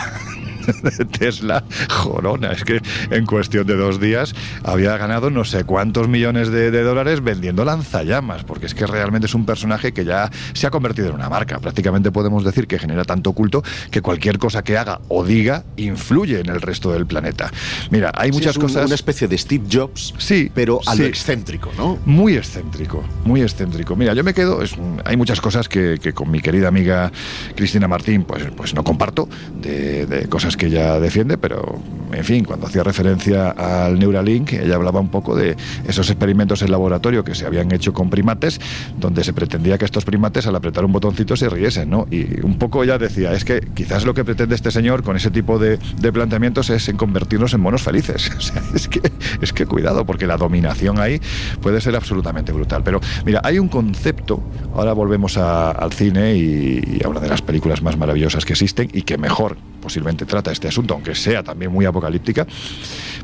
Tesla, 1.18 1.64
Jorona. 1.88 2.52
Es 2.52 2.64
que 2.64 2.80
en 3.10 3.26
cuestión 3.26 3.66
de 3.66 3.76
dos 3.76 4.00
días 4.00 4.34
había 4.64 4.96
ganado 4.96 5.30
no 5.30 5.44
sé 5.44 5.64
cuántos 5.64 6.08
millones 6.08 6.50
de, 6.50 6.70
de 6.70 6.82
dólares 6.82 7.22
vendiendo 7.22 7.64
lanzallamas, 7.64 8.44
porque 8.44 8.66
es 8.66 8.74
que 8.74 8.86
realmente 8.86 9.26
es 9.26 9.34
un 9.34 9.46
personaje 9.46 9.92
que 9.92 10.04
ya 10.04 10.30
se 10.52 10.66
ha 10.66 10.70
convertido 10.70 11.08
en 11.08 11.14
una 11.14 11.28
marca. 11.28 11.58
Prácticamente 11.58 12.10
podemos 12.12 12.44
decir 12.44 12.66
que 12.66 12.78
genera 12.78 13.04
tanto 13.04 13.32
culto 13.32 13.62
que 13.90 14.02
cualquier 14.02 14.38
cosa 14.38 14.62
que 14.62 14.76
haga 14.76 15.00
o 15.08 15.24
diga 15.24 15.64
influye 15.76 16.40
en 16.40 16.48
el 16.48 16.60
resto 16.60 16.92
del 16.92 17.06
planeta. 17.06 17.50
Mira, 17.90 18.12
hay 18.14 18.30
Sí, 18.30 18.34
muchas 18.38 18.50
es 18.52 18.56
un- 18.56 18.62
cosas. 18.62 18.86
Una 18.86 18.94
especie 18.94 19.28
de 19.28 19.38
Steve 19.38 19.64
Jobs, 19.70 20.14
Sí, 20.18 20.50
pero 20.54 20.80
a 20.86 20.92
sí. 20.94 20.98
lo 21.00 21.04
excéntrico, 21.06 21.70
¿no? 21.76 21.98
Muy 22.06 22.36
excéntrico, 22.36 23.04
muy 23.24 23.42
excéntrico. 23.42 23.96
Mira, 23.96 24.14
yo 24.14 24.24
me 24.24 24.34
quedo, 24.34 24.62
es 24.62 24.74
hay 25.04 25.16
muchas 25.16 25.40
cosas 25.40 25.68
que, 25.68 25.98
que 26.02 26.12
con 26.12 26.30
mi 26.30 26.40
querida 26.40 26.68
amiga 26.68 27.10
Cristina 27.56 27.88
Martín, 27.88 28.24
pues, 28.24 28.44
pues 28.56 28.74
no 28.74 28.84
comparto, 28.84 29.28
de, 29.60 30.06
de 30.06 30.28
cosas 30.28 30.49
que 30.56 30.66
ella 30.66 30.98
defiende, 31.00 31.38
pero 31.38 31.78
en 32.12 32.24
fin, 32.24 32.44
cuando 32.44 32.66
hacía 32.66 32.82
referencia 32.82 33.50
al 33.50 33.98
Neuralink, 33.98 34.52
ella 34.54 34.74
hablaba 34.76 35.00
un 35.00 35.08
poco 35.08 35.34
de 35.36 35.56
esos 35.86 36.08
experimentos 36.10 36.62
en 36.62 36.70
laboratorio 36.70 37.24
que 37.24 37.34
se 37.34 37.46
habían 37.46 37.72
hecho 37.72 37.92
con 37.92 38.10
primates, 38.10 38.60
donde 38.98 39.24
se 39.24 39.32
pretendía 39.32 39.78
que 39.78 39.84
estos 39.84 40.04
primates 40.04 40.46
al 40.46 40.56
apretar 40.56 40.84
un 40.84 40.92
botoncito 40.92 41.36
se 41.36 41.48
riesen, 41.48 41.90
¿no? 41.90 42.06
Y 42.10 42.40
un 42.44 42.58
poco 42.58 42.82
ella 42.84 42.98
decía, 42.98 43.32
es 43.32 43.44
que 43.44 43.60
quizás 43.74 44.04
lo 44.04 44.14
que 44.14 44.24
pretende 44.24 44.54
este 44.54 44.70
señor 44.70 45.02
con 45.02 45.16
ese 45.16 45.30
tipo 45.30 45.58
de, 45.58 45.78
de 46.00 46.12
planteamientos 46.12 46.70
es 46.70 46.88
en 46.88 46.96
convertirnos 46.96 47.54
en 47.54 47.60
monos 47.60 47.82
felices. 47.82 48.30
O 48.40 48.42
sea, 48.42 48.62
es 48.74 48.88
que, 48.88 49.00
es 49.42 49.52
que 49.52 49.66
cuidado, 49.66 50.04
porque 50.06 50.26
la 50.26 50.36
dominación 50.38 50.98
ahí 50.98 51.20
puede 51.60 51.80
ser 51.80 51.94
absolutamente 51.94 52.52
brutal. 52.52 52.82
Pero 52.82 53.00
mira, 53.26 53.40
hay 53.44 53.58
un 53.58 53.68
concepto, 53.68 54.42
ahora 54.74 54.92
volvemos 54.94 55.36
a- 55.36 55.70
al 55.72 55.92
cine 55.92 56.34
y, 56.36 56.98
y 57.00 57.04
a 57.04 57.08
una 57.08 57.20
de 57.20 57.28
las 57.28 57.42
películas 57.42 57.82
más 57.82 57.96
maravillosas 57.98 58.44
que 58.44 58.54
existen 58.54 58.88
y 58.92 59.02
que 59.02 59.18
mejor 59.18 59.56
posiblemente 59.80 60.26
trata 60.26 60.52
este 60.52 60.68
asunto, 60.68 60.94
aunque 60.94 61.14
sea 61.14 61.42
también 61.42 61.72
muy 61.72 61.84
apocalíptica. 61.84 62.46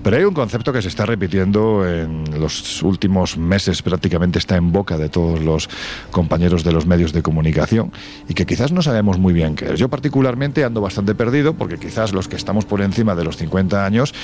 Pero 0.03 0.17
hay 0.17 0.25
un 0.25 0.35
concepto 0.35 0.73
que 0.73 0.83
se 0.83 0.89
está 0.89 1.07
repitiendo 1.07 1.87
en 1.89 2.41
los 2.41 2.83
últimos 2.83 3.37
meses, 3.37 3.83
prácticamente 3.83 4.39
está 4.39 4.57
en 4.57 4.73
boca 4.73 4.99
de 4.99 5.09
todos 5.09 5.41
los 5.41 5.69
compañeros 6.11 6.65
de 6.65 6.73
los 6.73 6.87
medios 6.87 7.13
de 7.13 7.23
comunicación 7.23 7.93
y 8.29 8.35
que 8.35 8.47
quizás 8.47 8.73
no 8.73 8.83
sabemos 8.83 9.19
muy 9.19 9.33
bien 9.33 9.57
qué 9.57 9.73
es. 9.73 9.79
Yo 9.79 9.89
particularmente 9.89 10.65
ando 10.65 10.81
bastante 10.81 11.15
perdido 11.15 11.55
porque 11.55 11.79
quizás 11.79 12.13
los 12.13 12.29
que 12.29 12.37
estamos 12.37 12.65
por 12.65 12.81
encima 12.81 13.15
de 13.15 13.25
los 13.25 13.37
50 13.37 13.85
años, 13.85 14.15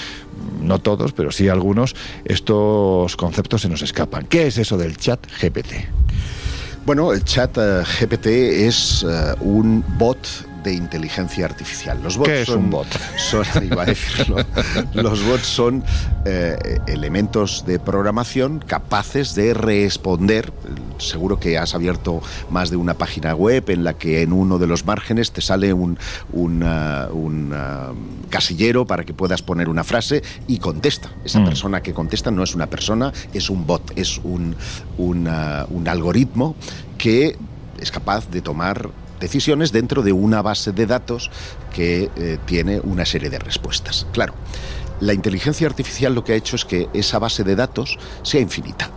no 0.61 0.79
todos, 0.79 1.13
pero 1.13 1.31
sí 1.31 1.49
algunos, 1.49 1.95
estos 2.25 3.17
conceptos 3.17 3.63
se 3.63 3.69
nos 3.69 3.83
escapan. 3.83 4.27
¿Qué 4.27 4.47
es 4.47 4.59
eso 4.59 4.77
del 4.77 4.97
chat 4.97 5.21
GPT? 5.41 6.03
Bueno, 6.85 7.13
el 7.13 7.23
chat 7.23 7.57
eh, 7.59 7.83
GPT 7.85 8.27
es 8.27 9.07
eh, 9.09 9.35
un 9.41 9.85
bot 9.99 10.19
de 10.63 10.75
inteligencia 10.75 11.45
artificial. 11.45 12.01
Los 12.03 12.17
bots 12.17 12.29
¿Qué 12.31 12.41
es 12.43 12.47
son, 12.49 12.59
un 12.65 12.71
bot? 12.71 12.87
son- 13.17 13.47
iba 13.65 13.83
a 13.83 13.87
decirlo. 13.87 14.37
Los 14.95 15.25
bots 15.25 15.47
son 15.47 15.85
eh, 16.25 16.79
elementos 16.87 17.65
de 17.67 17.79
programación 17.79 18.59
capaces 18.67 19.35
de 19.35 19.55
responder. 19.55 20.53
Seguro 20.99 21.39
que 21.41 21.59
has 21.59 21.75
abierto 21.75 22.23
más 22.51 22.71
de 22.71 22.77
una 22.77 22.95
página 22.95 23.35
web 23.35 23.69
en 23.71 23.83
la 23.85 23.95
que 23.95 24.23
en 24.23 24.33
uno 24.33 24.59
de 24.59 24.67
los 24.69 24.87
márgenes 24.87 25.33
te 25.33 25.41
sale 25.41 25.73
un, 25.73 25.99
un, 26.33 26.63
un, 26.63 27.53
ah, 27.55 27.91
casillero 28.31 28.87
para 28.87 29.05
que 29.05 29.13
puedas 29.13 29.43
poner 29.43 29.69
una 29.69 29.83
frase 29.85 30.23
y 30.47 30.59
contesta. 30.59 31.11
Esa 31.25 31.41
Mm. 31.41 31.45
persona 31.47 31.83
que 31.83 31.93
contesta 31.93 32.31
no 32.31 32.43
es 32.45 32.55
una 32.55 32.67
persona, 32.69 33.13
es 33.35 33.51
un 33.51 33.67
bot, 33.67 33.93
es 33.97 34.19
un, 34.23 34.55
un 34.99 35.89
algoritmo 35.89 36.55
que 36.99 37.37
es 37.81 37.91
capaz 37.91 38.31
de 38.31 38.41
tomar 38.41 38.91
decisiones 39.23 39.73
dentro 39.73 40.03
de 40.03 40.13
una 40.13 40.43
base 40.43 40.73
de 40.73 40.87
datos 40.87 41.31
que 41.73 42.11
eh, 42.17 42.39
tiene 42.45 42.81
una 42.81 43.07
serie 43.07 43.31
de 43.31 43.39
respuestas. 43.39 44.07
Claro, 44.13 44.35
la 45.01 45.15
inteligencia 45.15 45.67
artificial 45.67 46.15
lo 46.15 46.25
que 46.25 46.33
ha 46.33 46.37
hecho 46.37 46.57
es 46.57 46.65
que 46.65 46.89
esa 46.93 47.19
base 47.19 47.45
de 47.45 47.57
datos 47.57 47.99
sea 48.23 48.41
infinita. 48.41 48.91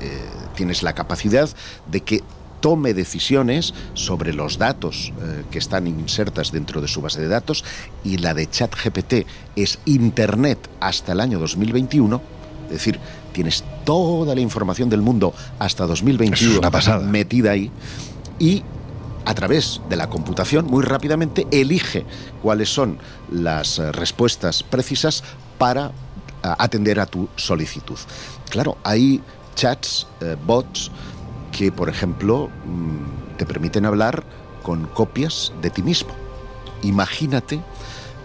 Eh, 0.00 0.20
tienes 0.54 0.82
la 0.82 0.92
capacidad 0.94 1.48
de 1.90 2.00
que 2.00 2.22
tome 2.60 2.92
decisiones 2.92 3.72
sobre 3.94 4.32
los 4.32 4.58
datos 4.58 5.12
eh, 5.20 5.44
que 5.50 5.58
están 5.58 5.86
insertas 5.86 6.50
dentro 6.50 6.80
de 6.80 6.88
su 6.88 7.00
base 7.00 7.20
de 7.20 7.28
datos 7.28 7.64
y 8.02 8.18
la 8.18 8.34
de 8.34 8.50
ChatGPT 8.50 9.26
es 9.54 9.78
Internet 9.84 10.58
hasta 10.80 11.12
el 11.12 11.20
año 11.20 11.38
2021, 11.38 12.20
es 12.66 12.72
decir, 12.72 12.98
tienes 13.32 13.62
toda 13.84 14.34
la 14.34 14.40
información 14.40 14.90
del 14.90 15.02
mundo 15.02 15.32
hasta 15.60 15.86
2021 15.86 16.52
Es 16.52 16.58
una 16.58 16.70
pasada. 16.72 16.98
metida 17.06 17.52
ahí 17.52 17.70
y 18.40 18.64
a 19.24 19.34
través 19.34 19.80
de 19.88 19.96
la 19.96 20.08
computación 20.08 20.66
muy 20.66 20.82
rápidamente 20.82 21.46
elige 21.50 22.04
cuáles 22.42 22.68
son 22.68 22.98
las 23.30 23.78
eh, 23.78 23.92
respuestas 23.92 24.62
precisas 24.62 25.22
para 25.58 25.92
a, 26.42 26.62
atender 26.62 27.00
a 27.00 27.06
tu 27.06 27.28
solicitud. 27.36 27.98
Claro, 28.50 28.78
hay 28.84 29.20
chats, 29.54 30.06
eh, 30.20 30.36
bots 30.46 30.90
que, 31.52 31.72
por 31.72 31.88
ejemplo, 31.88 32.48
mm, 32.64 33.36
te 33.36 33.46
permiten 33.46 33.84
hablar 33.84 34.24
con 34.62 34.86
copias 34.86 35.52
de 35.62 35.70
ti 35.70 35.82
mismo. 35.82 36.10
Imagínate 36.82 37.60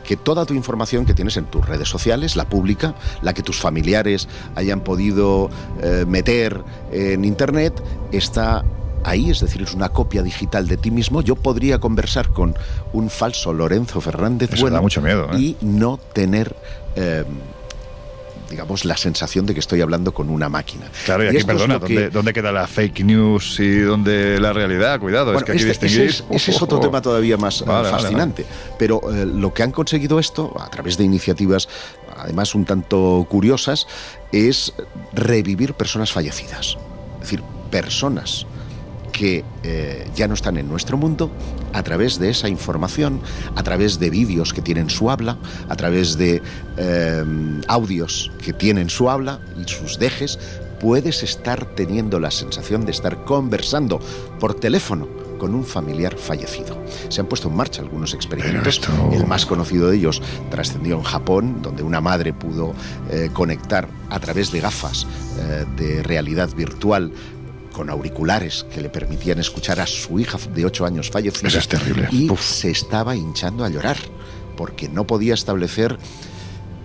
que 0.04 0.18
toda 0.18 0.46
tu 0.46 0.54
información 0.54 1.06
que 1.06 1.14
tienes 1.14 1.38
en 1.38 1.46
tus 1.46 1.66
redes 1.66 1.88
sociales, 1.88 2.36
la 2.36 2.48
pública, 2.48 2.94
la 3.22 3.34
que 3.34 3.42
tus 3.42 3.60
familiares 3.60 4.28
hayan 4.56 4.82
podido 4.82 5.50
eh, 5.82 6.06
meter 6.08 6.62
en 6.92 7.26
Internet, 7.26 7.82
está 8.12 8.64
ahí, 9.04 9.30
es 9.30 9.39
decir, 9.39 9.62
es 9.62 9.74
una 9.74 9.89
copia 9.89 10.22
digital 10.24 10.68
de 10.68 10.78
ti 10.78 10.92
mismo. 10.92 11.22
Yo 11.22 11.36
podría 11.36 11.80
conversar 11.80 12.30
con 12.30 12.56
un 12.94 13.10
falso 13.10 13.54
Lorenzo 13.54 14.02
Fernández 14.02 14.52
Eso 14.54 14.62
bueno 14.62 14.76
da 14.76 14.82
mucho 14.82 15.02
miedo, 15.02 15.30
¿eh? 15.34 15.38
y 15.39 15.58
no 15.62 15.98
tener... 16.13 16.56
eh, 16.96 17.24
digamos, 18.50 18.86
la 18.86 18.96
sensación 18.98 19.48
de 19.48 19.56
que 19.56 19.60
estoy 19.60 19.82
hablando 19.82 20.13
con 20.13 20.30
una 20.30 20.48
máquina. 20.48 20.86
Claro, 21.06 21.24
y 21.24 21.28
aquí, 21.30 21.38
es 21.38 21.46
perdona, 21.46 21.80
que- 21.80 21.86
¿dónde, 21.96 22.10
dónde 22.12 22.34
queda 22.34 22.52
la 22.52 22.68
fake 22.68 23.04
news 23.04 23.60
y 23.60 23.80
dónde 23.80 24.39
la 24.39 24.54
realidad? 24.54 25.00
Cuidado, 25.00 25.34
es 25.36 25.44
que 25.44 25.54
aquí 25.54 25.63
este- 25.63 25.88
ese, 25.88 26.06
es, 26.06 26.24
ese 26.30 26.52
es 26.52 26.62
otro 26.62 26.80
tema 26.80 27.02
todavía 27.02 27.36
más 27.36 27.62
eh, 27.62 27.66
Vale, 27.66 27.89
vale, 27.89 28.04
fascinante. 28.04 28.46
Pero 28.78 29.02
eh, 29.12 29.26
lo 29.26 29.56
que 29.56 29.63
han 29.63 29.72
conseguido 29.72 30.20
esto, 30.20 30.54
a 30.60 30.70
través 30.70 30.98
de 31.00 31.04
iniciativas, 31.04 31.68
además 32.16 32.54
un 32.54 32.66
tanto 32.66 33.26
curiosas, 33.28 33.88
es 34.32 34.72
revivir 35.13 35.74
personas 35.74 36.12
fallecidas. 36.12 36.78
Es 37.16 37.22
decir, 37.22 37.42
personas 37.72 38.46
que 39.24 39.46
eh, 39.64 40.06
ya 40.18 40.28
no 40.28 40.34
están 40.34 40.58
en 40.58 40.68
nuestro 40.68 40.98
mundo, 40.98 41.32
a 41.72 41.82
través 41.82 42.20
de 42.20 42.30
esa 42.30 42.50
información, 42.50 43.22
a 43.56 43.64
través 43.64 43.98
de 43.98 44.10
vídeos 44.10 44.52
que 44.52 44.62
tienen 44.62 44.90
su 44.90 45.10
habla, 45.10 45.38
a 45.70 45.76
través 45.78 46.18
de 46.18 46.42
eh, 46.76 47.24
audios 47.70 48.32
que 48.44 48.52
tienen 48.52 48.90
su 48.90 49.10
habla 49.10 49.40
y 49.58 49.64
sus 49.70 49.98
dejes, 49.98 50.38
puedes 50.82 51.24
estar 51.24 51.64
teniendo 51.74 52.20
la 52.20 52.32
sensación 52.32 52.86
de 52.86 52.92
estar 52.92 53.24
conversando 53.24 54.02
por 54.42 54.56
teléfono 54.56 55.08
con 55.40 55.56
un 55.56 55.66
familiar 55.66 56.18
fallecido. 56.18 56.78
Se 57.10 57.20
han 57.22 57.28
puesto 57.28 57.48
en 57.50 57.56
marcha 57.56 57.82
algunos 57.82 58.14
experimentos. 58.14 58.68
esto- 58.68 58.92
El 59.14 59.26
más 59.26 59.46
conocido 59.46 59.90
de 59.90 59.98
ellos 59.98 60.22
trascendió 60.50 60.96
en 60.98 61.04
Japón, 61.04 61.62
donde 61.62 61.84
una 61.84 62.00
madre 62.02 62.34
pudo 62.34 62.74
eh, 63.10 63.30
conectar 63.34 63.88
a 64.10 64.20
través 64.20 64.52
de 64.52 64.60
gafas 64.62 65.06
eh, 65.40 65.66
de 65.78 66.04
realidad 66.04 66.50
virtual 66.56 67.12
con 67.74 67.90
auriculares 67.90 68.66
que 68.74 68.80
le 68.80 68.90
permitían 68.90 69.40
escuchar 69.40 69.82
a 69.82 69.88
su 69.88 70.18
hija 70.20 70.38
de 70.54 70.66
8 70.66 70.86
años 70.86 71.10
fallecida. 71.12 71.50
Eso 71.50 71.60
es 71.60 71.68
terrible. 71.68 72.08
Y 72.12 72.30
Uf. 72.30 72.42
se 72.42 72.72
estaba 72.72 73.18
hinchando 73.18 73.66
a 73.66 73.70
llorar 73.70 73.98
porque 74.56 74.88
no 74.88 75.06
podía 75.06 75.34
establecer, 75.34 75.98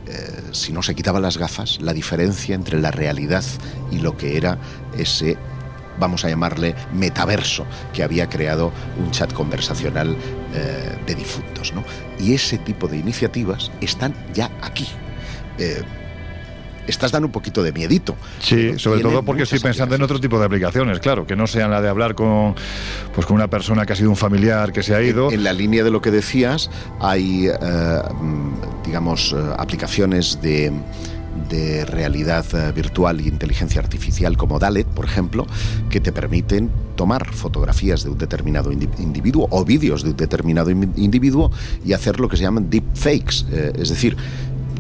eh, 0.07 0.43
si 0.53 0.73
no 0.73 0.83
se 0.83 0.95
quitaba 0.95 1.21
las 1.21 1.37
gafas, 1.39 1.81
la 1.81 1.93
diferencia 1.93 2.55
entre 2.55 2.81
la 2.81 2.91
realidad 2.91 3.45
y 3.93 3.99
lo 3.99 4.17
que 4.17 4.37
era 4.37 4.59
ese, 4.97 5.37
vamos 6.01 6.25
a 6.25 6.31
llamarle, 6.31 6.75
metaverso 6.93 7.67
que 7.93 8.03
había 8.03 8.29
creado 8.29 8.73
un 8.99 9.11
chat 9.11 9.33
conversacional 9.33 10.17
eh, 10.55 10.99
de 11.07 11.15
difuntos. 11.15 11.73
¿no? 11.75 11.85
Y 12.19 12.35
ese 12.35 12.59
tipo 12.59 12.89
de 12.89 12.97
iniciativas 12.97 13.71
están 13.81 14.15
ya 14.33 14.51
aquí. 14.63 14.89
Eh, 15.59 15.83
estás 16.89 17.13
dando 17.13 17.27
un 17.27 17.33
poquito 17.33 17.63
de 17.63 17.73
miedito. 17.73 18.17
Sí, 18.41 18.57
pero 18.69 18.79
sobre 18.79 19.01
todo 19.01 19.23
porque 19.23 19.43
estoy 19.45 19.61
pensando 19.61 19.95
en 19.95 20.03
otro 20.03 20.19
tipo 20.21 20.39
de 20.39 20.47
aplicaciones, 20.47 20.99
claro, 21.01 21.27
que 21.27 21.37
no 21.37 21.47
sean 21.47 21.71
la 21.71 21.81
de 21.81 21.89
hablar 21.89 22.15
con, 22.15 22.55
pues 23.15 23.27
con 23.27 23.37
una 23.37 23.49
persona 23.49 23.87
que 23.87 23.93
ha 23.93 23.97
sido 23.97 24.11
un 24.11 24.17
familiar 24.17 24.73
que 24.73 24.83
se 24.83 24.95
ha 24.95 25.03
ido. 25.03 25.31
En 25.31 25.45
la 25.45 25.53
línea 25.53 25.85
de 25.85 25.91
lo 25.91 26.01
que 26.01 26.11
decías, 26.11 26.71
hay, 27.01 27.49
eh, 27.49 27.53
mm, 28.21 28.85
digamos, 28.87 29.35
eh, 29.37 29.43
aplicaciones 29.59 30.41
de, 30.43 30.73
de 31.49 31.85
realidad 31.85 32.45
eh, 32.55 32.73
virtual 32.73 33.21
y 33.21 33.29
inteligencia 33.29 33.81
artificial 33.81 34.37
como 34.37 34.59
Dalet, 34.59 34.87
por 34.87 35.05
ejemplo, 35.05 35.47
que 35.91 36.01
te 36.01 36.11
permiten 36.13 36.71
tomar 36.97 37.33
fotografías 37.33 38.03
de 38.03 38.11
un 38.11 38.19
determinado 38.19 38.73
indi- 38.73 38.89
individuo 38.99 39.47
o 39.51 39.65
vídeos 39.65 40.03
de 40.03 40.11
un 40.11 40.17
determinado 40.17 40.71
in- 40.71 40.93
individuo 40.97 41.51
y 41.85 41.93
hacer 41.93 42.19
lo 42.19 42.29
que 42.29 42.37
se 42.37 42.43
llaman 42.43 42.69
deepfakes, 42.71 43.45
eh, 43.53 43.73
es 43.79 43.89
decir, 43.91 44.17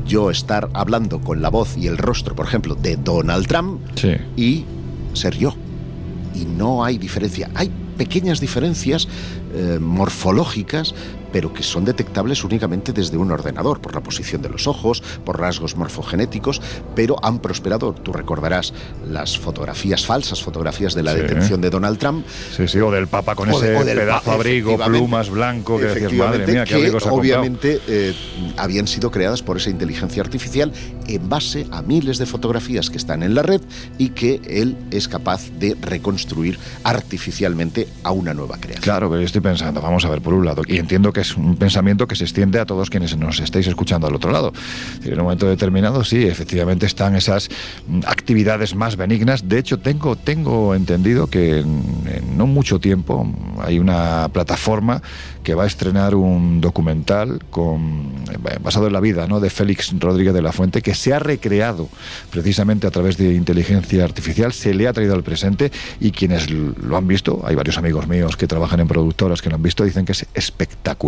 yo 0.08 0.30
estar 0.30 0.68
hablando 0.74 1.20
con 1.20 1.40
la 1.42 1.48
voz 1.50 1.76
y 1.76 1.86
el 1.86 1.96
rostro, 1.98 2.34
por 2.34 2.46
ejemplo, 2.46 2.74
de 2.74 2.96
Donald 2.96 3.46
Trump 3.46 3.80
Sí. 3.94 4.12
y 4.36 4.64
ser 5.12 5.36
yo. 5.38 5.54
Y 6.34 6.44
no 6.44 6.84
hay 6.84 6.98
diferencia. 6.98 7.50
Hay 7.54 7.70
pequeñas 7.96 8.40
diferencias 8.40 9.06
eh, 9.54 9.78
morfológicas, 9.80 10.94
pero 11.32 11.52
que 11.52 11.62
son 11.62 11.84
detectables 11.84 12.44
únicamente 12.44 12.92
desde 12.92 13.16
un 13.16 13.30
ordenador, 13.30 13.80
por 13.80 13.94
la 13.94 14.00
posición 14.00 14.42
de 14.42 14.48
los 14.48 14.66
ojos, 14.66 15.02
por 15.24 15.40
rasgos 15.40 15.76
morfogenéticos, 15.76 16.60
pero 16.94 17.16
han 17.22 17.38
prosperado, 17.38 17.92
tú 17.92 18.12
recordarás 18.12 18.72
las 19.08 19.38
fotografías 19.38 20.06
falsas, 20.06 20.42
fotografías 20.42 20.94
de 20.94 21.02
la 21.02 21.14
detención 21.14 21.60
de 21.60 21.70
Donald 21.70 21.98
Trump. 21.98 22.26
Sí, 22.56 22.68
sí, 22.68 22.78
o 22.78 22.90
del 22.90 23.08
Papa 23.08 23.34
con 23.34 23.50
ese 23.50 23.76
pedazo 23.76 24.32
abrigo, 24.32 24.78
plumas 24.78 25.30
blanco, 25.30 25.78
que 25.78 25.86
decías, 25.86 26.12
madre 26.12 26.46
mía, 26.46 26.64
qué 26.64 26.90
que 26.90 27.08
obviamente 27.10 27.80
eh, 27.86 28.14
habían 28.56 28.86
sido 28.86 29.10
creadas 29.10 29.42
por 29.42 29.56
esa 29.56 29.70
inteligencia 29.70 30.22
artificial 30.22 30.72
en 31.06 31.28
base 31.28 31.66
a 31.70 31.82
miles 31.82 32.18
de 32.18 32.26
fotografías 32.26 32.90
que 32.90 32.96
están 32.96 33.22
en 33.22 33.34
la 33.34 33.42
red 33.42 33.60
y 33.98 34.10
que 34.10 34.40
él 34.46 34.76
es 34.90 35.08
capaz 35.08 35.50
de 35.58 35.76
reconstruir 35.80 36.58
artificialmente 36.84 37.88
a 38.02 38.12
una 38.12 38.34
nueva 38.34 38.56
creación. 38.58 38.82
Claro, 38.82 39.10
pero 39.10 39.22
estoy 39.22 39.40
pensando, 39.40 39.80
vamos 39.80 40.04
a 40.04 40.10
ver, 40.10 40.20
por 40.20 40.34
un 40.34 40.44
lado, 40.44 40.62
y 40.66 40.78
entiendo 40.78 41.12
que 41.12 41.17
es 41.20 41.36
un 41.36 41.56
pensamiento 41.56 42.06
que 42.06 42.16
se 42.16 42.24
extiende 42.24 42.60
a 42.60 42.66
todos 42.66 42.90
quienes 42.90 43.16
nos 43.16 43.40
estáis 43.40 43.66
escuchando 43.66 44.06
al 44.06 44.14
otro 44.14 44.30
lado. 44.30 44.52
En 45.04 45.12
un 45.14 45.24
momento 45.24 45.46
determinado, 45.46 46.04
sí, 46.04 46.24
efectivamente 46.24 46.86
están 46.86 47.14
esas 47.14 47.48
mm, 47.86 48.00
actividades 48.06 48.74
más 48.74 48.96
benignas. 48.96 49.48
De 49.48 49.58
hecho, 49.58 49.78
tengo, 49.78 50.16
tengo 50.16 50.74
entendido 50.74 51.28
que 51.28 51.60
en 51.60 52.36
no 52.36 52.46
mucho 52.46 52.78
tiempo 52.78 53.26
hay 53.60 53.78
una 53.78 54.28
plataforma 54.32 55.02
que 55.48 55.54
va 55.54 55.64
a 55.64 55.66
estrenar 55.66 56.14
un 56.14 56.60
documental 56.60 57.40
con, 57.50 58.12
eh, 58.30 58.58
basado 58.62 58.86
en 58.86 58.92
la 58.92 59.00
vida 59.00 59.26
¿no? 59.26 59.40
de 59.40 59.48
Félix 59.48 59.94
Rodríguez 59.98 60.34
de 60.34 60.42
la 60.42 60.52
Fuente, 60.52 60.82
que 60.82 60.94
se 60.94 61.14
ha 61.14 61.18
recreado 61.18 61.88
precisamente 62.30 62.86
a 62.86 62.90
través 62.90 63.16
de 63.16 63.32
inteligencia 63.32 64.04
artificial, 64.04 64.52
se 64.52 64.74
le 64.74 64.86
ha 64.86 64.92
traído 64.92 65.14
al 65.14 65.22
presente 65.22 65.72
y 66.00 66.10
quienes 66.10 66.50
lo 66.50 66.96
han 66.98 67.08
visto, 67.08 67.40
hay 67.46 67.54
varios 67.54 67.78
amigos 67.78 68.06
míos 68.08 68.36
que 68.36 68.46
trabajan 68.46 68.80
en 68.80 68.88
productoras 68.88 69.40
que 69.40 69.48
lo 69.48 69.56
han 69.56 69.62
visto, 69.62 69.84
dicen 69.84 70.04
que 70.04 70.12
es 70.12 70.26
espectacular, 70.34 71.07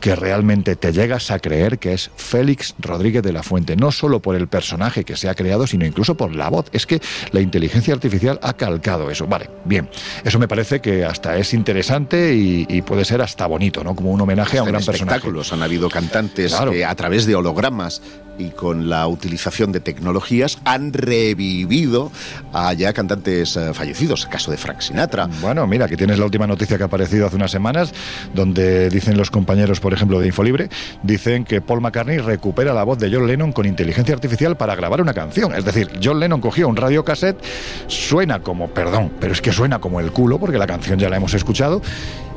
que 0.00 0.16
realmente 0.16 0.76
te 0.76 0.92
llegas 0.92 1.30
a 1.30 1.38
creer 1.38 1.78
que 1.78 1.92
es 1.92 2.10
Félix 2.16 2.74
Rodríguez 2.78 3.22
de 3.22 3.32
la 3.32 3.42
Fuente, 3.42 3.76
no 3.76 3.92
solo 3.92 4.20
por 4.20 4.36
el 4.36 4.48
personaje 4.48 5.04
que 5.04 5.16
se 5.16 5.28
ha 5.28 5.34
creado, 5.34 5.66
sino 5.66 5.86
incluso 5.86 6.16
por 6.16 6.34
la 6.34 6.48
voz. 6.48 6.66
Es 6.72 6.86
que 6.86 7.00
la 7.32 7.40
inteligencia 7.40 7.94
artificial 7.94 8.38
ha 8.42 8.54
calcado 8.54 9.10
eso. 9.10 9.26
Vale, 9.26 9.50
bien, 9.64 9.88
eso 10.24 10.38
me 10.38 10.48
parece 10.48 10.80
que 10.80 11.04
hasta 11.04 11.36
es 11.36 11.54
interesante 11.54 12.34
y, 12.34 12.66
y 12.68 12.82
puede 12.82 13.04
ser 13.04 13.22
hasta 13.22 13.46
bonito, 13.46 13.84
¿no? 13.84 13.94
Como 13.94 14.10
un 14.10 14.20
homenaje 14.20 14.58
a 14.58 14.62
un 14.62 14.68
gran 14.68 14.80
espectáculos. 14.80 15.52
Han 15.52 15.62
habido 15.62 15.88
cantantes 15.88 16.54
que 16.70 16.84
a 16.84 16.94
través 16.94 17.26
de 17.26 17.34
hologramas 17.34 18.02
y 18.40 18.50
con 18.50 18.88
la 18.88 19.06
utilización 19.06 19.70
de 19.70 19.80
tecnologías 19.80 20.58
han 20.64 20.92
revivido 20.92 22.10
a 22.52 22.72
ya 22.72 22.92
cantantes 22.92 23.56
eh, 23.56 23.74
fallecidos, 23.74 24.26
caso 24.26 24.50
de 24.50 24.56
Frank 24.56 24.80
Sinatra. 24.80 25.28
Bueno, 25.40 25.66
mira, 25.66 25.86
que 25.86 25.96
tienes 25.96 26.18
la 26.18 26.24
última 26.24 26.46
noticia 26.46 26.76
que 26.76 26.82
ha 26.82 26.86
aparecido 26.86 27.26
hace 27.26 27.36
unas 27.36 27.50
semanas, 27.50 27.92
donde 28.34 28.88
dicen 28.88 29.16
los 29.16 29.30
compañeros, 29.30 29.80
por 29.80 29.92
ejemplo, 29.92 30.18
de 30.20 30.28
Infolibre, 30.28 30.70
dicen 31.02 31.44
que 31.44 31.60
Paul 31.60 31.80
McCartney 31.80 32.18
recupera 32.18 32.72
la 32.72 32.84
voz 32.84 32.98
de 32.98 33.10
John 33.12 33.26
Lennon 33.26 33.52
con 33.52 33.66
inteligencia 33.66 34.14
artificial 34.14 34.56
para 34.56 34.74
grabar 34.74 35.00
una 35.00 35.14
canción. 35.14 35.54
Es 35.54 35.64
decir, 35.64 35.90
John 36.02 36.18
Lennon 36.18 36.40
cogió 36.40 36.68
un 36.68 36.76
radiocassette, 36.76 37.42
suena 37.86 38.40
como, 38.40 38.68
perdón, 38.68 39.12
pero 39.20 39.32
es 39.32 39.42
que 39.42 39.52
suena 39.52 39.78
como 39.78 40.00
el 40.00 40.12
culo, 40.12 40.38
porque 40.38 40.58
la 40.58 40.66
canción 40.66 40.98
ya 40.98 41.10
la 41.10 41.16
hemos 41.16 41.34
escuchado, 41.34 41.82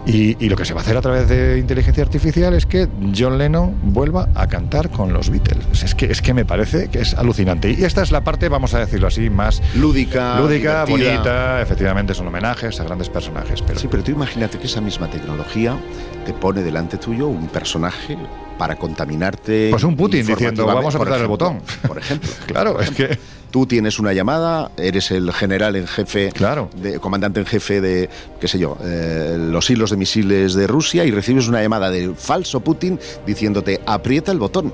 y, 0.05 0.49
lo 0.49 0.55
que 0.55 0.65
se 0.65 0.73
va 0.73 0.81
a 0.81 0.83
hacer 0.83 0.97
a 0.97 1.01
través 1.01 1.29
de 1.29 1.57
inteligencia 1.59 2.03
artificial 2.03 2.53
es 2.53 2.65
que 2.65 2.87
John 3.17 3.37
Lennon 3.37 3.73
vuelva 3.83 4.29
a 4.35 4.47
cantar 4.47 4.89
con 4.89 5.13
los 5.13 5.29
Beatles. 5.29 5.83
Es 5.83 5.95
que, 5.95 6.07
es 6.07 6.21
que 6.21 6.33
me 6.33 6.45
parece 6.45 6.89
que 6.89 6.99
es 6.99 7.13
alucinante. 7.13 7.71
Y 7.71 7.83
esta 7.83 8.01
es 8.01 8.11
la 8.11 8.23
parte, 8.23 8.49
vamos 8.49 8.73
a 8.73 8.79
decirlo 8.79 9.07
así, 9.07 9.29
más 9.29 9.61
lúdica, 9.75 10.39
lúdica 10.39 10.85
bonita. 10.85 11.61
Efectivamente, 11.61 12.13
son 12.13 12.27
homenajes 12.27 12.79
a 12.79 12.83
grandes 12.83 13.09
personajes. 13.09 13.61
Pero... 13.61 13.79
Sí, 13.79 13.87
pero 13.89 14.03
tú 14.03 14.11
imagínate 14.11 14.59
que 14.59 14.67
esa 14.67 14.81
misma 14.81 15.09
tecnología 15.09 15.77
te 16.25 16.33
pone 16.33 16.61
delante 16.61 16.97
tuyo 16.97 17.27
un 17.27 17.47
personaje 17.47 18.17
para 18.57 18.75
contaminarte. 18.75 19.69
Pues 19.71 19.83
un 19.83 19.95
Putin 19.95 20.25
diciendo, 20.25 20.65
vamos 20.65 20.93
a 20.95 20.97
apretar 20.97 21.21
el 21.21 21.27
botón. 21.27 21.61
Por 21.87 21.97
ejemplo. 21.97 22.29
claro, 22.45 22.79
es 22.79 22.91
que 22.91 23.17
tú 23.51 23.65
tienes 23.65 23.99
una 23.99 24.13
llamada, 24.13 24.71
eres 24.77 25.11
el 25.11 25.31
general 25.31 25.75
en 25.75 25.87
jefe, 25.87 26.31
claro. 26.31 26.69
de, 26.75 26.99
comandante 26.99 27.39
en 27.39 27.45
jefe 27.45 27.81
de, 27.81 28.09
qué 28.39 28.47
sé 28.47 28.57
yo, 28.57 28.77
eh, 28.83 29.37
los 29.39 29.69
hilos 29.69 29.91
de 29.91 29.97
misiles 29.97 30.55
de 30.55 30.65
Rusia 30.65 31.05
y 31.05 31.11
recibes 31.11 31.47
una 31.47 31.61
llamada 31.61 31.91
del 31.91 32.15
falso 32.15 32.61
Putin 32.61 32.99
diciéndote 33.25 33.81
aprieta 33.85 34.31
el 34.31 34.39
botón. 34.39 34.73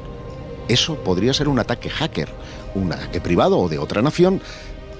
Eso 0.69 0.95
podría 1.03 1.33
ser 1.33 1.47
un 1.47 1.59
ataque 1.59 1.89
hacker, 1.89 2.29
un 2.75 2.93
ataque 2.93 3.19
privado 3.19 3.59
o 3.59 3.67
de 3.67 3.79
otra 3.79 4.01
nación 4.01 4.41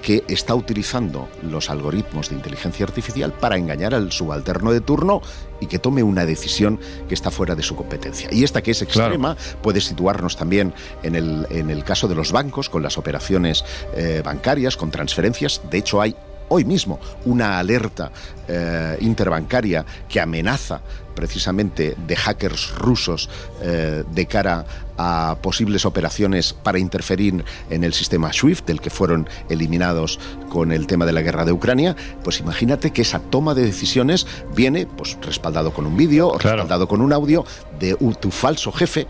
que 0.02 0.24
está 0.28 0.54
utilizando 0.54 1.28
los 1.42 1.70
algoritmos 1.70 2.30
de 2.30 2.36
inteligencia 2.36 2.84
artificial 2.86 3.32
para 3.32 3.56
engañar 3.56 3.94
al 3.94 4.12
subalterno 4.12 4.72
de 4.72 4.80
turno 4.80 5.22
y 5.60 5.66
que 5.66 5.78
tome 5.78 6.02
una 6.02 6.24
decisión 6.24 6.80
que 7.08 7.14
está 7.14 7.30
fuera 7.30 7.54
de 7.54 7.62
su 7.62 7.76
competencia. 7.76 8.28
Y 8.32 8.44
esta 8.44 8.62
que 8.62 8.70
es 8.70 8.82
extrema 8.82 9.36
puede 9.62 9.80
situarnos 9.80 10.36
también 10.36 10.72
en 11.02 11.14
el, 11.14 11.46
en 11.50 11.70
el 11.70 11.84
caso 11.84 12.08
de 12.08 12.14
los 12.14 12.32
bancos, 12.32 12.70
con 12.70 12.82
las 12.82 12.98
operaciones 12.98 13.64
eh, 13.94 14.22
bancarias, 14.24 14.76
con 14.76 14.90
transferencias. 14.90 15.60
De 15.70 15.78
hecho, 15.78 16.00
hay 16.00 16.16
hoy 16.48 16.64
mismo 16.64 16.98
una 17.24 17.58
alerta 17.58 18.10
eh, 18.48 18.96
interbancaria 19.00 19.84
que 20.08 20.20
amenaza 20.20 20.80
precisamente 21.14 21.96
de 22.06 22.16
hackers 22.16 22.74
rusos 22.76 23.28
eh, 23.62 24.04
de 24.10 24.26
cara 24.26 24.64
a 24.98 25.38
posibles 25.40 25.86
operaciones 25.86 26.52
para 26.52 26.78
interferir 26.78 27.44
en 27.70 27.84
el 27.84 27.94
sistema 27.94 28.32
SWIFT, 28.32 28.66
del 28.66 28.80
que 28.80 28.90
fueron 28.90 29.28
eliminados 29.48 30.20
con 30.50 30.72
el 30.72 30.86
tema 30.86 31.06
de 31.06 31.12
la 31.12 31.22
guerra 31.22 31.44
de 31.44 31.52
Ucrania, 31.52 31.96
pues 32.22 32.40
imagínate 32.40 32.90
que 32.90 33.02
esa 33.02 33.18
toma 33.18 33.54
de 33.54 33.62
decisiones 33.62 34.26
viene 34.54 34.86
pues 34.86 35.16
respaldado 35.22 35.72
con 35.72 35.86
un 35.86 35.96
vídeo, 35.96 36.36
respaldado 36.36 36.86
con 36.86 37.00
un 37.00 37.12
audio 37.12 37.46
de 37.78 37.96
tu 38.20 38.30
falso 38.30 38.72
jefe 38.72 39.06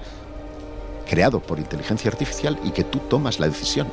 creado 1.10 1.40
por 1.40 1.58
inteligencia 1.58 2.08
artificial 2.08 2.56
y 2.62 2.70
que 2.70 2.84
tú 2.84 3.00
tomas 3.00 3.40
la 3.40 3.48
decisión 3.48 3.88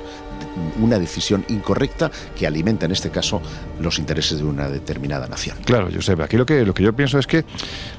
una 0.79 0.99
decisión 0.99 1.45
incorrecta 1.49 2.11
que 2.37 2.47
alimenta 2.47 2.85
en 2.85 2.91
este 2.91 3.09
caso 3.09 3.41
los 3.79 3.99
intereses 3.99 4.39
de 4.39 4.45
una 4.45 4.67
determinada 4.69 5.27
nación. 5.27 5.57
Claro, 5.65 5.89
Josep, 5.93 6.19
aquí 6.21 6.37
lo 6.37 6.45
que, 6.45 6.65
lo 6.65 6.73
que 6.73 6.83
yo 6.83 6.93
pienso 6.93 7.19
es 7.19 7.27
que, 7.27 7.45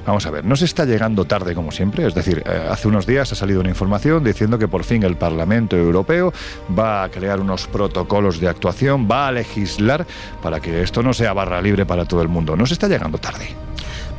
vamos 0.05 0.25
a 0.25 0.31
ver, 0.31 0.45
no 0.45 0.55
se 0.55 0.65
está 0.65 0.85
llegando 0.85 1.25
tarde 1.25 1.55
como 1.55 1.71
siempre, 1.71 2.05
es 2.05 2.13
decir, 2.13 2.43
eh, 2.45 2.67
hace 2.69 2.87
unos 2.87 3.05
días 3.05 3.31
ha 3.31 3.35
salido 3.35 3.59
una 3.59 3.69
información 3.69 4.23
diciendo 4.23 4.57
que 4.57 4.67
por 4.67 4.83
fin 4.83 5.03
el 5.03 5.17
Parlamento 5.17 5.75
Europeo 5.77 6.33
va 6.77 7.03
a 7.03 7.09
crear 7.09 7.39
unos 7.39 7.67
protocolos 7.67 8.39
de 8.39 8.47
actuación, 8.47 9.07
va 9.09 9.27
a 9.27 9.31
legislar 9.31 10.05
para 10.41 10.59
que 10.59 10.81
esto 10.81 11.03
no 11.03 11.13
sea 11.13 11.33
barra 11.33 11.61
libre 11.61 11.85
para 11.85 12.05
todo 12.05 12.21
el 12.21 12.27
mundo. 12.27 12.55
No 12.55 12.65
se 12.65 12.73
está 12.73 12.87
llegando 12.87 13.17
tarde. 13.17 13.68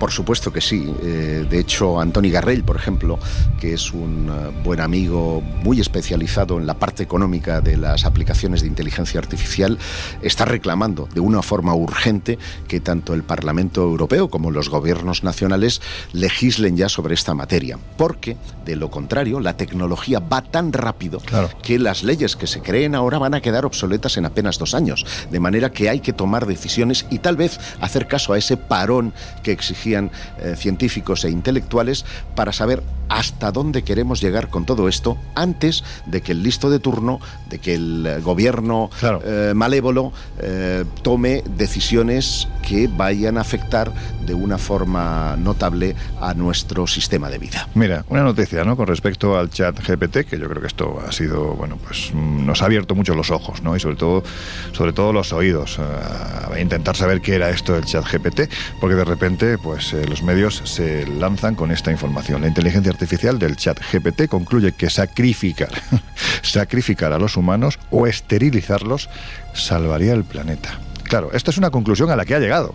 Por 0.01 0.13
supuesto 0.13 0.51
que 0.51 0.63
sí. 0.63 0.91
Eh, 1.03 1.47
de 1.49 1.59
hecho, 1.59 2.01
Antoni 2.01 2.31
Garrell, 2.31 2.65
por 2.65 2.77
ejemplo, 2.77 3.19
que 3.61 3.75
es 3.75 3.93
un 3.93 4.31
eh, 4.31 4.63
buen 4.65 4.81
amigo 4.81 5.43
muy 5.63 5.79
especializado 5.79 6.59
en 6.59 6.67
la 6.67 6.73
parte 6.73 7.03
económica 7.03 7.61
de 7.61 7.77
las 7.77 8.07
aplicaciones 8.07 8.63
de 8.63 8.69
inteligencia 8.69 9.21
artificial, 9.21 9.79
está 10.23 10.47
reclamando 10.47 11.07
de 11.13 11.21
una 11.21 11.43
forma 11.43 11.75
urgente 11.75 12.39
que 12.67 12.81
tanto 12.81 13.13
el 13.13 13.25
Parlamento 13.25 13.83
Europeo 13.83 14.31
como 14.31 14.51
los 14.51 14.71
gobiernos 14.71 15.23
nacionales 15.23 15.83
legislen 16.15 16.79
ya 16.79 16.89
sobre 16.89 17.13
esta 17.13 17.35
materia. 17.35 17.79
Porque, 17.99 18.39
de 18.65 18.77
lo 18.77 18.91
contrario, 18.91 19.39
la 19.39 19.59
tecnología 19.59 20.19
va 20.19 20.41
tan 20.41 20.73
rápido 20.73 21.21
que 21.63 21.79
las 21.79 22.05
leyes 22.05 22.37
que 22.37 22.47
se 22.47 22.63
creen 22.63 22.95
ahora 22.95 23.19
van 23.19 23.35
a 23.35 23.43
quedar 23.43 23.67
obsoletas 23.67 24.17
en 24.17 24.25
apenas 24.25 24.59
dos 24.59 24.73
años. 24.73 25.05
De 25.31 25.41
manera 25.41 25.73
que 25.73 25.91
hay 25.91 26.01
que 26.01 26.15
tomar 26.15 26.47
decisiones 26.47 27.05
y 27.11 27.19
tal 27.19 27.37
vez 27.37 27.61
hacer 27.83 28.09
caso 28.09 28.33
a 28.33 28.39
ese 28.39 28.57
parón 28.57 29.13
que 29.43 29.53
exigía 29.53 29.90
eh, 29.95 30.55
científicos 30.57 31.25
e 31.25 31.31
intelectuales 31.31 32.05
para 32.35 32.53
saber 32.53 32.83
hasta 33.11 33.51
dónde 33.51 33.83
queremos 33.83 34.21
llegar 34.21 34.49
con 34.49 34.65
todo 34.65 34.89
esto 34.89 35.19
antes 35.35 35.83
de 36.07 36.21
que 36.21 36.33
el 36.33 36.45
listo 36.45 36.71
de 36.71 36.79
turno, 36.79 37.19
de 37.49 37.59
que 37.59 37.75
el 37.75 38.21
gobierno 38.23 38.89
eh, 39.25 39.53
malévolo 39.55 40.13
eh, 40.39 40.85
tome 41.03 41.43
decisiones 41.57 42.47
que 42.63 42.87
vayan 42.87 43.37
a 43.37 43.41
afectar 43.41 43.93
de 44.25 44.33
una 44.33 44.59
forma 44.59 45.37
notable 45.37 45.97
a 46.21 46.35
nuestro 46.35 46.87
sistema 46.87 47.29
de 47.31 47.39
vida. 47.39 47.69
Mira, 47.75 48.05
una 48.09 48.23
noticia, 48.23 48.63
¿no? 48.63 48.77
Con 48.77 48.87
respecto 48.87 49.37
al 49.37 49.51
chat 49.51 49.77
GPT, 49.81 50.25
que 50.25 50.39
yo 50.39 50.49
creo 50.49 50.61
que 50.61 50.69
esto 50.69 51.03
ha 51.05 51.11
sido, 51.11 51.55
bueno, 51.55 51.79
pues 51.85 52.13
mm, 52.15 52.47
nos 52.47 52.63
ha 52.63 52.67
abierto 52.67 52.95
mucho 52.95 53.17
los 53.17 53.33
ojos, 53.33 53.61
¿no? 53.63 53.75
Y 53.75 53.81
sobre 53.81 53.97
todo, 53.97 54.23
sobre 54.71 54.93
todo 54.93 55.13
los 55.13 55.33
oídos, 55.33 55.81
a 55.81 56.61
intentar 56.61 56.95
saber 56.95 57.21
qué 57.21 57.35
era 57.35 57.51
esto 57.51 57.73
del 57.73 57.85
chat 57.85 58.05
GPT, 58.05 58.49
porque 58.81 58.95
de 58.95 59.05
repente, 59.05 59.59
pues 59.59 59.80
pues, 59.81 59.95
eh, 59.95 60.07
los 60.07 60.23
medios 60.23 60.61
se 60.67 61.07
lanzan 61.07 61.55
con 61.55 61.71
esta 61.71 61.91
información. 61.91 62.43
La 62.43 62.49
inteligencia 62.49 62.93
artificial 62.93 63.39
del 63.39 63.57
chat 63.57 63.81
GPT 63.91 64.29
concluye 64.29 64.73
que 64.73 64.91
sacrificar, 64.91 65.71
sacrificar 66.43 67.15
a 67.15 67.19
los 67.19 67.39
humanos 67.39 67.79
o 67.91 68.07
esterilizarlos 68.07 69.09
salvaría 69.55 70.13
el 70.13 70.25
planeta. 70.25 70.79
Claro, 71.05 71.31
esta 71.33 71.51
es 71.51 71.57
una 71.57 71.71
conclusión 71.71 72.11
a 72.11 72.17
la 72.17 72.27
que 72.27 72.35
ha 72.35 72.41
llegado 72.41 72.75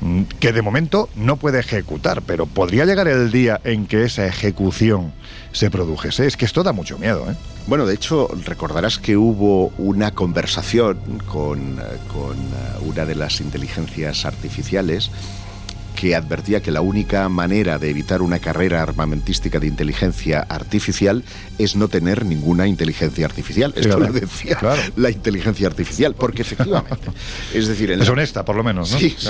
mm, 0.00 0.22
que 0.40 0.54
de 0.54 0.62
momento 0.62 1.10
no 1.16 1.36
puede 1.36 1.60
ejecutar, 1.60 2.22
pero 2.22 2.46
podría 2.46 2.86
llegar 2.86 3.08
el 3.08 3.30
día 3.30 3.60
en 3.64 3.86
que 3.86 4.04
esa 4.04 4.24
ejecución 4.24 5.12
se 5.52 5.70
produjese. 5.70 6.26
Es 6.26 6.38
que 6.38 6.46
esto 6.46 6.62
da 6.62 6.72
mucho 6.72 6.96
miedo. 6.96 7.30
¿eh? 7.30 7.34
Bueno, 7.66 7.84
de 7.84 7.94
hecho, 7.94 8.26
recordarás 8.46 8.98
que 8.98 9.18
hubo 9.18 9.66
una 9.76 10.12
conversación 10.12 10.98
con, 11.26 11.78
eh, 11.78 11.82
con 12.10 12.38
una 12.88 13.04
de 13.04 13.16
las 13.16 13.42
inteligencias 13.42 14.24
artificiales 14.24 15.10
que 15.98 16.14
advertía 16.14 16.62
que 16.62 16.70
la 16.70 16.80
única 16.80 17.28
manera 17.28 17.76
de 17.76 17.90
evitar 17.90 18.22
una 18.22 18.38
carrera 18.38 18.80
armamentística 18.82 19.58
de 19.58 19.66
inteligencia 19.66 20.46
artificial 20.48 21.24
es 21.58 21.74
no 21.74 21.88
tener 21.88 22.24
ninguna 22.24 22.68
inteligencia 22.68 23.26
artificial. 23.26 23.74
Esto 23.74 23.98
lo 23.98 24.12
decía 24.12 24.60
la 24.94 25.10
inteligencia 25.10 25.66
artificial, 25.66 26.14
porque 26.14 26.42
efectivamente. 26.42 27.10
es 27.52 27.66
decir, 27.66 27.90
es 27.90 28.08
honesta, 28.08 28.44
por 28.44 28.54
lo 28.54 28.62
menos, 28.62 28.92
¿no? 28.92 28.98
Sí, 29.00 29.16
sí, 29.18 29.28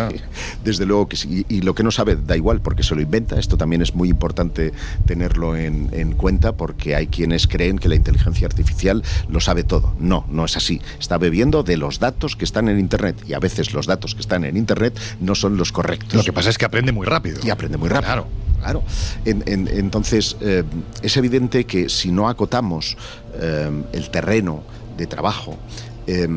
desde 0.63 0.85
luego 0.85 1.09
que 1.09 1.17
sí. 1.17 1.47
Y, 1.49 1.63
lo 1.63 1.75
que 1.75 1.83
no 1.83 1.91
sabe 1.91 2.17
da 2.17 2.37
igual, 2.37 2.61
porque 2.61 2.83
se 2.83 2.95
lo 2.95 3.01
inventa. 3.01 3.39
Esto 3.39 3.57
también 3.57 3.81
es 3.81 3.95
muy 3.95 4.11
importante 4.11 4.75
tenerlo 5.07 5.57
en, 5.57 5.89
en 5.93 6.13
cuenta, 6.13 6.53
porque 6.53 6.95
hay 6.95 7.07
quienes 7.07 7.47
creen 7.47 7.79
que 7.79 7.89
la 7.89 7.95
inteligencia 7.95 8.47
artificial 8.47 9.03
lo 9.31 9.41
sabe 9.41 9.65
todo. 9.65 9.95
No, 9.99 10.27
no 10.29 10.45
es 10.45 10.55
así. 10.59 10.83
Está 11.01 11.17
bebiendo 11.17 11.63
de 11.63 11.79
los 11.79 11.99
datos 11.99 12.37
que 12.37 12.45
están 12.45 12.69
en 12.69 12.79
Internet 12.79 13.17
y 13.27 13.33
a 13.33 13.39
veces 13.39 13.73
los 13.73 13.87
datos 13.87 14.15
que 14.15 14.21
están 14.21 14.45
en 14.45 14.59
Internet 14.59 15.01
no 15.19 15.35
son 15.35 15.57
los 15.57 15.73
correctos. 15.73 16.15
Lo 16.15 16.25
que 16.25 16.33
pasa 16.35 16.51
es 16.51 16.58
que 16.59 16.65
aprende 16.65 16.93
muy 16.93 17.07
rápido. 17.07 17.41
Y 17.43 17.51
aprende 17.51 17.79
muy 17.79 17.89
rápido. 17.89 18.13
Claro. 18.13 18.27
Claro. 18.61 18.83
entonces, 19.25 20.37
eh, 20.41 20.65
es 21.01 21.17
evidente 21.17 21.65
que 21.65 21.89
si 21.89 22.11
no 22.11 22.29
acotamos 22.29 22.97
eh, 23.35 23.71
el 23.93 24.11
terreno 24.11 24.65
de 24.97 25.07
trabajo, 25.07 25.57
eh, 26.09 26.29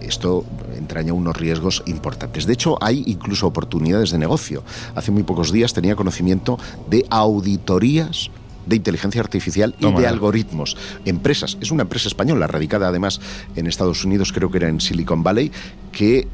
esto 0.00 0.44
entraña 0.76 1.12
unos 1.12 1.36
riesgos 1.36 1.82
importantes. 1.86 2.46
De 2.46 2.52
hecho, 2.52 2.78
hay 2.80 3.02
incluso 3.06 3.46
oportunidades 3.48 4.12
de 4.12 4.18
negocio. 4.18 4.62
Hace 4.94 5.10
muy 5.10 5.24
pocos 5.24 5.52
días 5.52 5.74
tenía 5.74 5.96
conocimiento 5.96 6.58
de 6.88 7.04
auditorías 7.10 8.30
de 8.64 8.76
inteligencia 8.76 9.20
artificial 9.20 9.74
y 9.78 9.90
de 9.92 10.06
algoritmos. 10.06 10.76
Empresas, 11.04 11.56
es 11.60 11.70
una 11.70 11.82
empresa 11.82 12.08
española, 12.08 12.46
radicada 12.46 12.88
además 12.88 13.20
en 13.56 13.66
Estados 13.66 14.04
Unidos, 14.04 14.32
creo 14.32 14.50
que 14.50 14.58
era 14.58 14.68
en 14.68 14.80
Silicon 14.80 15.22
Valley, 15.22 15.50
que 15.90 16.28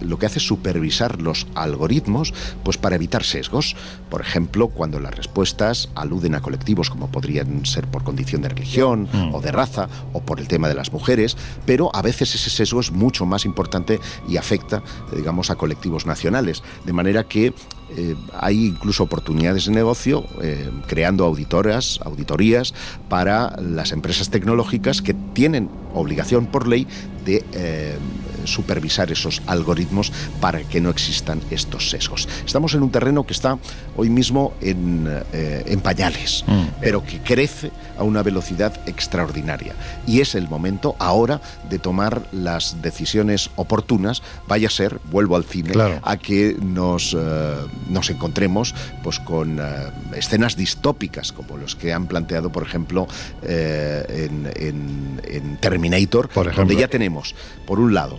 lo 0.00 0.18
que 0.18 0.26
hace 0.26 0.38
es 0.38 0.46
supervisar 0.46 1.20
los 1.20 1.46
algoritmos 1.54 2.34
pues 2.62 2.78
para 2.78 2.96
evitar 2.96 3.24
sesgos. 3.24 3.76
Por 4.10 4.20
ejemplo, 4.20 4.68
cuando 4.68 5.00
las 5.00 5.14
respuestas 5.14 5.88
aluden 5.94 6.34
a 6.34 6.40
colectivos 6.40 6.90
como 6.90 7.10
podrían 7.10 7.64
ser 7.66 7.86
por 7.86 8.04
condición 8.04 8.42
de 8.42 8.48
religión 8.48 9.08
mm. 9.12 9.34
o 9.34 9.40
de 9.40 9.52
raza 9.52 9.88
o 10.12 10.20
por 10.20 10.40
el 10.40 10.48
tema 10.48 10.68
de 10.68 10.74
las 10.74 10.92
mujeres, 10.92 11.36
pero 11.66 11.94
a 11.94 12.02
veces 12.02 12.34
ese 12.34 12.50
sesgo 12.50 12.80
es 12.80 12.92
mucho 12.92 13.26
más 13.26 13.44
importante 13.44 14.00
y 14.28 14.36
afecta, 14.36 14.82
digamos, 15.14 15.50
a 15.50 15.56
colectivos 15.56 16.06
nacionales. 16.06 16.62
De 16.84 16.92
manera 16.92 17.24
que 17.24 17.54
eh, 17.96 18.16
hay 18.38 18.66
incluso 18.66 19.02
oportunidades 19.02 19.66
de 19.66 19.72
negocio 19.72 20.24
eh, 20.40 20.70
creando 20.86 21.24
auditoras, 21.24 22.00
auditorías 22.04 22.72
para 23.08 23.54
las 23.60 23.92
empresas 23.92 24.30
tecnológicas 24.30 25.02
que 25.02 25.12
tienen 25.12 25.68
obligación 25.94 26.46
por 26.46 26.66
ley 26.66 26.86
de 27.26 27.44
eh, 27.52 27.98
supervisar 28.46 29.10
esos 29.10 29.42
algoritmos 29.46 30.12
para 30.40 30.60
que 30.60 30.80
no 30.80 30.90
existan 30.90 31.40
estos 31.50 31.90
sesgos. 31.90 32.28
Estamos 32.44 32.74
en 32.74 32.82
un 32.82 32.90
terreno 32.90 33.24
que 33.24 33.32
está 33.32 33.58
hoy 33.96 34.10
mismo 34.10 34.54
en, 34.60 35.02
pañales, 35.82 36.44
mm. 36.46 36.80
pero 36.80 37.04
que 37.04 37.20
crece 37.20 37.70
a 37.98 38.04
una 38.04 38.22
velocidad 38.22 38.72
extraordinaria. 38.86 39.74
Y 40.06 40.20
es 40.20 40.34
el 40.34 40.48
momento 40.48 40.94
ahora 40.98 41.40
de 41.68 41.78
tomar 41.78 42.22
las 42.32 42.82
decisiones 42.82 43.50
oportunas, 43.56 44.22
vaya 44.46 44.68
a 44.68 44.70
ser, 44.70 45.00
vuelvo 45.10 45.36
al 45.36 45.44
cine, 45.44 45.72
a 46.02 46.16
que 46.16 46.56
nos 46.60 47.16
nos 47.88 48.10
encontremos 48.10 48.74
pues 49.02 49.18
con 49.20 49.58
eh, 49.58 49.62
escenas 50.16 50.56
distópicas 50.56 51.32
como 51.32 51.56
los 51.56 51.76
que 51.76 51.92
han 51.92 52.06
planteado, 52.06 52.50
por 52.50 52.62
ejemplo, 52.62 53.06
eh, 53.42 54.28
en, 54.56 55.58
Terminator, 55.60 56.28
donde 56.56 56.76
ya 56.76 56.88
tenemos, 56.88 57.34
por 57.66 57.78
un 57.78 57.94
lado, 57.94 58.18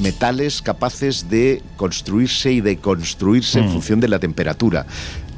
metales 0.00 0.62
capaces 0.62 1.28
de 1.28 1.62
construirse 1.76 2.52
y 2.52 2.60
de 2.60 2.78
construirse 2.78 3.58
en 3.58 3.66
mm. 3.66 3.72
función 3.72 4.00
de 4.00 4.08
la 4.08 4.18
temperatura 4.18 4.86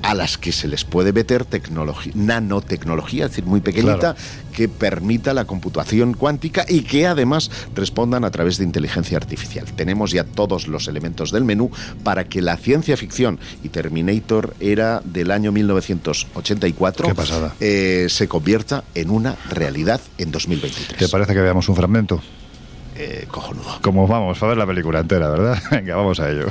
a 0.03 0.15
las 0.15 0.37
que 0.37 0.53
se 0.53 0.69
les 0.69 0.85
puede 0.85 1.13
meter 1.13 1.45
tecnología, 1.45 2.13
nanotecnología, 2.15 3.27
es 3.27 3.31
decir, 3.31 3.47
muy 3.47 3.61
pequeñita, 3.61 4.17
que 4.53 4.69
permita 4.69 5.33
la 5.33 5.45
computación 5.45 6.15
cuántica 6.15 6.67
y 6.69 6.83
que 6.83 7.07
además 7.07 7.51
respondan 7.75 8.25
a 8.25 8.31
través 8.31 8.59
de 8.59 8.65
inteligencia 8.65 9.17
artificial. 9.17 9.67
Tenemos 9.77 10.11
ya 10.11 10.25
todos 10.25 10.67
los 10.67 10.89
elementos 10.89 11.31
del 11.31 11.45
menú 11.45 11.71
para 12.03 12.25
que 12.25 12.43
la 12.43 12.57
ciencia 12.57 12.97
ficción, 12.97 13.39
y 13.63 13.69
Terminator 13.69 14.55
era 14.61 15.01
del 15.05 15.31
año 15.31 15.53
1984, 15.53 17.15
eh, 17.61 18.07
se 18.11 18.29
convierta 18.29 18.85
en 18.95 19.11
una 19.11 19.37
realidad 19.49 20.01
en 20.19 20.33
2023. 20.33 20.99
¿Te 20.99 21.09
parece 21.09 21.33
que 21.33 21.41
veamos 21.41 21.69
un 21.69 21.77
fragmento? 21.77 22.21
Eh, 22.97 23.27
cojonudo. 23.31 23.79
Como 23.83 24.07
vamos 24.07 24.43
a 24.43 24.47
ver 24.47 24.57
la 24.57 24.67
película 24.67 25.01
entera, 25.01 25.29
¿verdad? 25.29 25.59
Venga, 25.71 25.97
vamos 25.97 26.21
a 26.21 26.31
ello. 26.31 26.47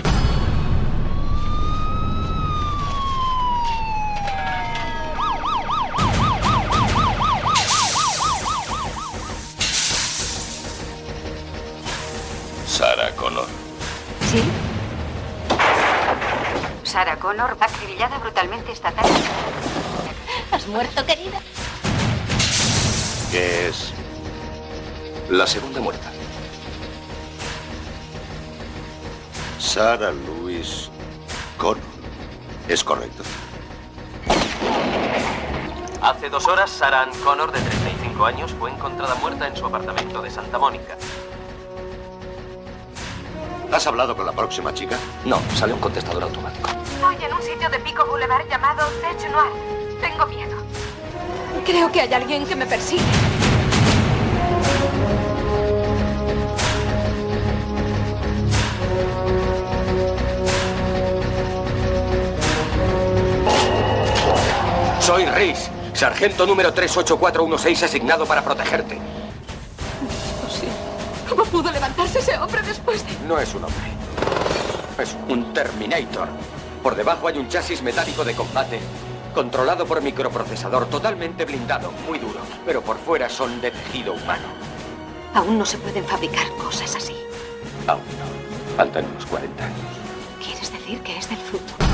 ¿Sí? 14.32 14.42
Sarah 16.84 17.18
Connor, 17.18 17.58
acribillada 17.60 18.18
brutalmente 18.18 18.72
esta 18.72 18.92
tarde. 18.92 19.10
¿Has 20.52 20.68
muerto, 20.68 21.06
querida? 21.06 21.40
¿Qué 23.30 23.68
es? 23.68 23.94
La 25.30 25.46
segunda 25.48 25.82
muerta. 25.82 26.11
Sarah 29.82 30.12
Louise 30.12 30.92
Connor. 31.58 31.82
¿Es 32.68 32.84
correcto? 32.84 33.24
Hace 36.04 36.30
dos 36.30 36.48
horas, 36.48 36.70
Sarah 36.70 37.02
Ann 37.02 37.10
Connor, 37.24 37.52
de 37.52 37.60
35 37.62 38.24
años, 38.24 38.54
fue 38.60 38.70
encontrada 38.70 39.16
muerta 39.16 39.48
en 39.48 39.58
su 39.58 39.66
apartamento 39.66 40.22
de 40.22 40.30
Santa 40.30 40.60
Mónica. 40.60 40.96
¿Has 43.72 43.88
hablado 43.88 44.16
con 44.16 44.28
la 44.28 44.34
próxima 44.34 44.72
chica? 44.72 45.00
No, 45.26 45.42
sale 45.56 45.74
un 45.74 45.80
contestador 45.80 46.22
automático. 46.26 46.70
Estoy 46.84 47.16
en 47.26 47.34
un 47.34 47.42
sitio 47.42 47.68
de 47.72 47.80
Pico 47.80 48.06
Boulevard 48.06 48.48
llamado 48.48 48.86
Tech 49.02 49.32
Noir. 49.32 49.52
Tengo 50.00 50.28
miedo. 50.28 50.58
Creo 51.66 51.92
que 51.92 52.02
hay 52.02 52.14
alguien 52.14 52.46
que 52.46 52.56
me 52.56 52.68
persigue. 52.68 53.31
Soy 65.12 65.26
Reese, 65.26 65.70
sargento 65.92 66.46
número 66.46 66.72
38416 66.74 67.84
asignado 67.84 68.26
para 68.26 68.42
protegerte. 68.42 68.98
¿Cómo 71.28 71.44
pudo 71.44 71.70
levantarse 71.70 72.20
ese 72.20 72.38
hombre 72.38 72.62
después 72.62 73.06
de...? 73.06 73.28
No 73.28 73.38
es 73.38 73.54
un 73.54 73.66
hombre. 73.66 73.92
Es 74.98 75.18
un 75.28 75.52
Terminator. 75.52 76.30
Por 76.82 76.96
debajo 76.96 77.28
hay 77.28 77.40
un 77.40 77.50
chasis 77.50 77.82
metálico 77.82 78.24
de 78.24 78.36
combate, 78.36 78.80
controlado 79.34 79.86
por 79.86 80.02
microprocesador, 80.02 80.86
totalmente 80.86 81.44
blindado, 81.44 81.92
muy 82.08 82.18
duro, 82.18 82.40
pero 82.66 82.82
por 82.82 82.98
fuera 82.98 83.28
son 83.28 83.60
de 83.60 83.72
tejido 83.72 84.14
humano. 84.14 84.48
Aún 85.34 85.60
no 85.60 85.66
se 85.66 85.78
pueden 85.78 86.06
fabricar 86.06 86.48
cosas 86.52 86.96
así. 86.96 87.18
Aún 87.86 88.00
no. 88.00 88.78
Faltan 88.78 89.06
unos 89.12 89.26
40 89.26 89.62
años. 89.62 89.78
¿Quieres 90.42 90.72
decir 90.72 91.02
que 91.02 91.18
es 91.18 91.28
del 91.28 91.38
futuro? 91.40 91.91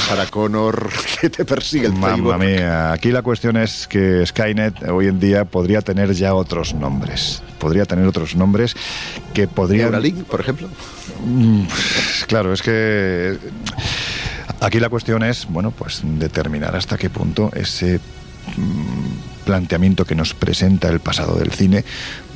Sarah 0.00 0.26
Connor 0.26 0.88
que 1.20 1.28
te 1.28 1.44
persigue 1.44 1.86
el 1.86 1.92
Mamma 1.92 2.38
mía, 2.38 2.92
aquí 2.92 3.10
la 3.10 3.22
cuestión 3.22 3.56
es 3.56 3.86
que 3.86 4.24
Skynet 4.24 4.88
hoy 4.88 5.08
en 5.08 5.20
día 5.20 5.44
podría 5.44 5.82
tener 5.82 6.12
ya 6.14 6.34
otros 6.34 6.74
nombres. 6.74 7.42
Podría 7.58 7.84
tener 7.84 8.06
otros 8.06 8.34
nombres 8.34 8.74
que 9.34 9.46
podrían... 9.46 9.90
Neuralink, 9.90 10.24
por 10.24 10.40
ejemplo? 10.40 10.68
Mm, 11.24 11.62
claro, 12.26 12.52
es 12.52 12.62
que... 12.62 13.36
Aquí 14.60 14.80
la 14.80 14.88
cuestión 14.88 15.22
es, 15.22 15.46
bueno, 15.48 15.70
pues 15.70 16.00
determinar 16.02 16.74
hasta 16.74 16.96
qué 16.96 17.10
punto 17.10 17.50
ese 17.54 18.00
mm, 18.56 19.37
planteamiento 19.48 20.04
que 20.04 20.14
nos 20.14 20.34
presenta 20.34 20.90
el 20.90 21.00
pasado 21.00 21.38
del 21.38 21.52
cine 21.52 21.82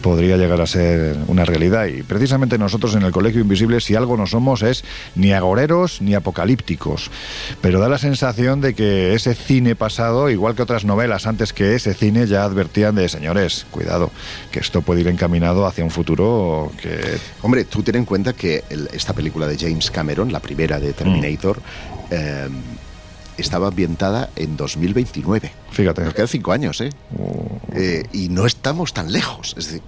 podría 0.01 0.39
llegar 0.39 0.63
a 0.63 0.67
ser 0.67 1.15
una 1.27 1.45
realidad. 1.45 1.85
Y 1.85 2.03
precisamente 2.03 2.57
nosotros 2.57 2.95
en 2.95 3.03
el 3.03 3.13
Colegio 3.13 3.43
Invisible, 3.43 3.83
si 3.83 3.95
algo 3.95 4.17
no 4.17 4.27
somos, 4.27 4.63
es 4.63 4.83
ni 5.15 5.35
agoreros 5.35 6.01
ni 6.01 6.15
apocalípticos. 6.15 7.11
Pero 7.61 7.81
da 7.81 7.91
la 7.91 7.99
sensación 7.99 8.63
de 8.63 8.73
que 8.73 9.13
ese 9.13 9.35
cine 9.35 9.77
pasado, 9.77 10.31
igual 10.31 10.55
que 10.55 10.63
otras 10.63 10.87
novelas 10.87 11.27
antes 11.27 11.53
que 11.53 11.75
ese 11.75 11.93
cine, 11.93 12.27
ya 12.27 12.45
advertían 12.45 12.95
de 12.95 13.11
señores, 13.11 13.67
cuidado, 13.71 14.11
que 14.51 14.61
esto 14.61 14.81
puede 14.81 15.03
ir 15.03 15.09
encaminado 15.09 15.67
hacia 15.67 15.85
un 15.85 15.91
futuro 15.91 16.73
que. 16.81 17.19
Hombre, 17.43 17.67
tú 17.67 17.83
ten 17.83 17.97
en 17.97 18.07
cuenta 18.07 18.33
que 18.33 18.65
esta 18.91 19.13
película 19.13 19.47
de 19.47 19.59
James 19.59 19.91
Cameron, 19.91 20.33
la 20.33 20.41
primera 20.41 20.81
de 20.81 20.95
Terminator, 20.95 21.59
mm. 21.59 21.63
eh, 22.11 22.49
estaba 23.39 23.68
ambientada 23.68 24.30
en 24.37 24.57
2029. 24.57 25.51
Fíjate. 25.70 26.03
Nos 26.03 26.14
quedan 26.14 26.28
cinco 26.28 26.53
años, 26.53 26.80
¿eh? 26.80 26.91
Oh. 27.18 27.59
¿eh? 27.74 28.05
Y 28.12 28.28
no 28.28 28.47
estamos 28.47 28.93
tan 28.93 29.12
lejos. 29.12 29.55
Es 29.57 29.66
decir, 29.66 29.83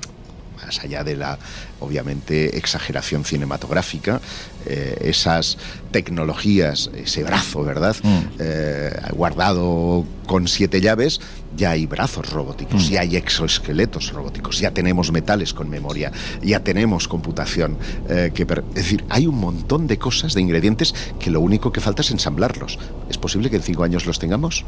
más 0.65 0.81
allá 0.81 1.05
de 1.05 1.17
la, 1.17 1.39
obviamente, 1.81 2.57
exageración 2.57 3.25
cinematográfica, 3.25 4.21
eh, 4.67 4.97
esas 5.03 5.59
tecnologías, 5.91 6.91
ese 6.97 7.23
brazo, 7.23 7.63
¿verdad? 7.63 7.97
Mm. 8.03 8.19
Eh, 8.39 8.97
guardado 9.13 10.05
con 10.27 10.49
siete 10.49 10.81
llaves, 10.81 11.21
ya 11.57 11.71
hay 11.71 11.87
brazos 11.87 12.31
robóticos, 12.31 12.89
mm. 12.89 12.91
ya 12.91 13.01
hay 13.01 13.17
exoesqueletos 13.17 14.13
robóticos, 14.13 14.59
ya 14.59 14.71
tenemos 14.73 15.13
metales 15.13 15.55
con 15.55 15.69
memoria, 15.69 16.13
ya 16.43 16.61
tenemos 16.61 17.09
computación. 17.09 17.79
Eh, 18.09 18.31
que 18.35 18.43
es 18.43 18.75
decir, 18.75 19.05
hay 19.09 19.27
un 19.27 19.39
montón 19.39 19.87
de 19.87 19.99
cosas, 19.99 20.35
de 20.35 20.41
ingredientes, 20.41 20.95
que 21.19 21.31
lo 21.31 21.41
único 21.41 21.73
que 21.73 21.81
falta 21.81 22.03
es 22.03 22.11
ensamblarlos. 22.11 22.79
¿Es 23.09 23.19
posible 23.19 23.51
que 23.51 23.57
en 23.57 23.63
cinco 23.63 23.85
años 23.85 24.07
los 24.07 24.19
tengamos? 24.19 24.65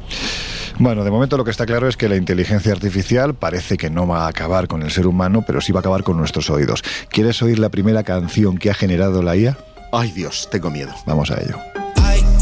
Bueno, 0.78 1.04
de 1.04 1.10
momento 1.10 1.36
lo 1.36 1.44
que 1.44 1.50
está 1.50 1.66
claro 1.66 1.88
es 1.88 1.96
que 1.96 2.08
la 2.08 2.16
inteligencia 2.16 2.72
artificial 2.72 3.34
parece 3.34 3.76
que 3.76 3.90
no 3.90 4.06
va 4.06 4.26
a 4.26 4.28
acabar 4.28 4.68
con 4.68 4.82
el 4.82 4.90
ser 4.90 5.06
humano, 5.06 5.44
pero 5.46 5.60
sí 5.60 5.72
va 5.72 5.80
a 5.80 5.80
acabar 5.80 6.02
con 6.02 6.16
nuestros 6.16 6.50
oídos. 6.50 6.82
¿Quieres 7.08 7.42
oír 7.42 7.58
la 7.58 7.68
primera 7.68 8.02
canción 8.02 8.58
que 8.58 8.70
ha 8.70 8.74
generado 8.74 9.22
la 9.22 9.36
IA? 9.36 9.56
Ay 9.92 10.10
Dios, 10.12 10.48
tengo 10.50 10.70
miedo. 10.70 10.92
Vamos 11.06 11.30
a 11.30 11.40
ello. 11.40 11.75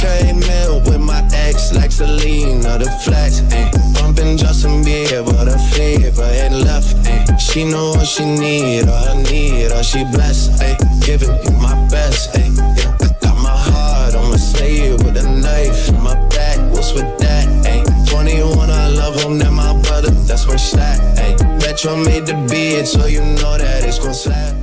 Came 0.05 0.43
in 0.43 0.85
with 0.85 1.01
my 1.01 1.23
ex 1.33 1.73
like 1.73 1.91
Selena, 1.91 2.79
the 2.79 2.91
flex, 3.05 3.41
ayy. 3.57 3.71
Bumping 3.95 4.37
Justin 4.37 4.85
Bieber, 4.85 5.45
the 5.49 5.59
flavor 5.73 6.31
and 6.45 6.63
left, 6.65 6.97
ayy. 7.09 7.41
She 7.41 7.65
know 7.65 7.91
what 7.97 8.07
she 8.07 8.25
need, 8.25 8.87
all 8.89 9.09
I 9.13 9.23
need, 9.23 9.73
all 9.73 9.83
she 9.83 10.05
blessed, 10.05 10.61
ayy. 10.61 10.77
Giving 11.07 11.35
you 11.45 11.53
my 11.67 11.75
best, 11.89 12.35
ayy. 12.35 12.53
Yeah. 12.79 13.05
I 13.05 13.09
got 13.23 13.37
my 13.49 13.57
heart 13.69 14.15
on 14.15 14.31
my 14.31 14.37
sleeve 14.37 15.03
with 15.05 15.17
a 15.17 15.27
knife 15.43 15.89
in 15.89 16.01
my 16.03 16.17
back. 16.29 16.59
What's 16.73 16.93
with 16.93 17.11
that, 17.25 17.47
ayy? 17.65 17.85
21, 18.11 18.71
I 18.71 18.89
love 18.89 19.17
him, 19.23 19.39
that 19.39 19.53
my 19.53 19.73
brother, 19.83 20.11
that's 20.29 20.47
where 20.47 20.57
it's 20.57 20.75
at, 20.77 21.01
ayy. 21.19 21.37
Metro 21.63 21.97
made 21.97 22.27
the 22.27 22.37
beat, 22.51 22.87
so 22.87 23.07
you 23.07 23.21
know 23.41 23.57
that 23.57 23.85
it's 23.85 23.99
gon' 23.99 24.15
slap, 24.15 24.54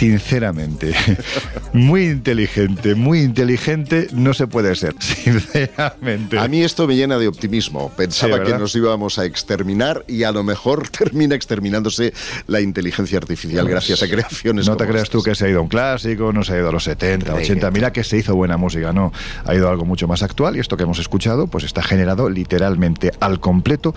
sinceramente, 0.00 0.94
muy 1.74 2.04
inteligente, 2.04 2.94
muy 2.94 3.20
inteligente 3.20 4.06
no 4.14 4.32
se 4.32 4.46
puede 4.46 4.74
ser, 4.74 4.94
sinceramente. 4.98 6.38
A 6.38 6.48
mí 6.48 6.62
esto 6.62 6.86
me 6.86 6.96
llena 6.96 7.18
de 7.18 7.28
optimismo. 7.28 7.90
Pensaba 7.90 8.42
que 8.42 8.56
nos 8.56 8.74
íbamos 8.74 9.18
a 9.18 9.26
exterminar 9.26 10.02
y 10.08 10.22
a 10.22 10.32
lo 10.32 10.42
mejor 10.42 10.88
termina 10.98 11.34
exterminándose 11.34 12.14
la 12.46 12.62
inteligencia 12.62 13.18
artificial 13.18 13.64
pues 13.64 13.72
gracias 13.72 14.02
a 14.02 14.08
creaciones. 14.08 14.66
No 14.66 14.78
te 14.78 14.86
creas 14.86 15.10
tú 15.10 15.22
que 15.22 15.34
se 15.34 15.44
ha 15.44 15.48
ido 15.50 15.58
a 15.58 15.62
un 15.62 15.68
clásico, 15.68 16.32
no 16.32 16.44
se 16.44 16.54
ha 16.54 16.56
ido 16.56 16.70
a 16.70 16.72
los 16.72 16.84
70, 16.84 17.34
80. 17.34 17.70
Mira 17.70 17.92
que 17.92 18.02
se 18.02 18.16
hizo 18.16 18.34
buena 18.34 18.56
música, 18.56 18.94
no. 18.94 19.12
Ha 19.44 19.54
ido 19.54 19.68
algo 19.68 19.84
mucho 19.84 20.08
más 20.08 20.22
actual 20.22 20.56
y 20.56 20.60
esto 20.60 20.78
que 20.78 20.84
hemos 20.84 20.98
escuchado 20.98 21.46
pues 21.46 21.64
está 21.64 21.82
generado 21.82 22.30
literalmente 22.30 23.12
al 23.20 23.38
completo 23.38 23.94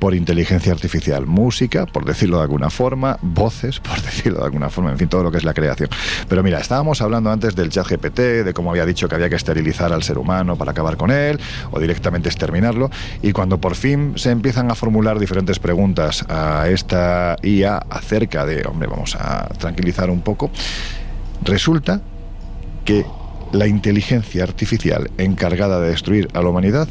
por 0.00 0.16
inteligencia 0.16 0.72
artificial. 0.72 1.26
Música, 1.26 1.86
por 1.86 2.04
decirlo 2.04 2.38
de 2.38 2.42
alguna 2.42 2.70
forma, 2.70 3.18
voces, 3.22 3.78
por 3.78 4.02
decirlo 4.02 4.40
de 4.40 4.46
alguna 4.46 4.68
forma, 4.68 4.90
en 4.90 4.98
fin, 4.98 5.08
todo 5.08 5.22
lo 5.22 5.30
que 5.30 5.38
es 5.38 5.43
la 5.44 5.54
creación. 5.54 5.88
Pero 6.28 6.42
mira, 6.42 6.58
estábamos 6.60 7.00
hablando 7.02 7.30
antes 7.30 7.54
del 7.54 7.70
chat 7.70 7.86
GPT, 7.86 8.44
de 8.44 8.52
cómo 8.54 8.70
había 8.70 8.86
dicho 8.86 9.08
que 9.08 9.14
había 9.14 9.28
que 9.28 9.36
esterilizar 9.36 9.92
al 9.92 10.02
ser 10.02 10.18
humano 10.18 10.56
para 10.56 10.72
acabar 10.72 10.96
con 10.96 11.10
él 11.10 11.40
o 11.70 11.80
directamente 11.80 12.28
exterminarlo. 12.28 12.90
Y 13.22 13.32
cuando 13.32 13.58
por 13.58 13.74
fin 13.74 14.14
se 14.16 14.30
empiezan 14.30 14.70
a 14.70 14.74
formular 14.74 15.18
diferentes 15.18 15.58
preguntas 15.58 16.24
a 16.28 16.68
esta 16.68 17.36
IA 17.42 17.78
acerca 17.78 18.46
de, 18.46 18.66
hombre, 18.66 18.88
vamos 18.88 19.16
a 19.16 19.48
tranquilizar 19.58 20.10
un 20.10 20.20
poco, 20.20 20.50
resulta 21.42 22.00
que 22.84 23.04
la 23.52 23.66
inteligencia 23.66 24.42
artificial 24.42 25.10
encargada 25.16 25.80
de 25.80 25.90
destruir 25.90 26.28
a 26.34 26.42
la 26.42 26.48
humanidad 26.48 26.88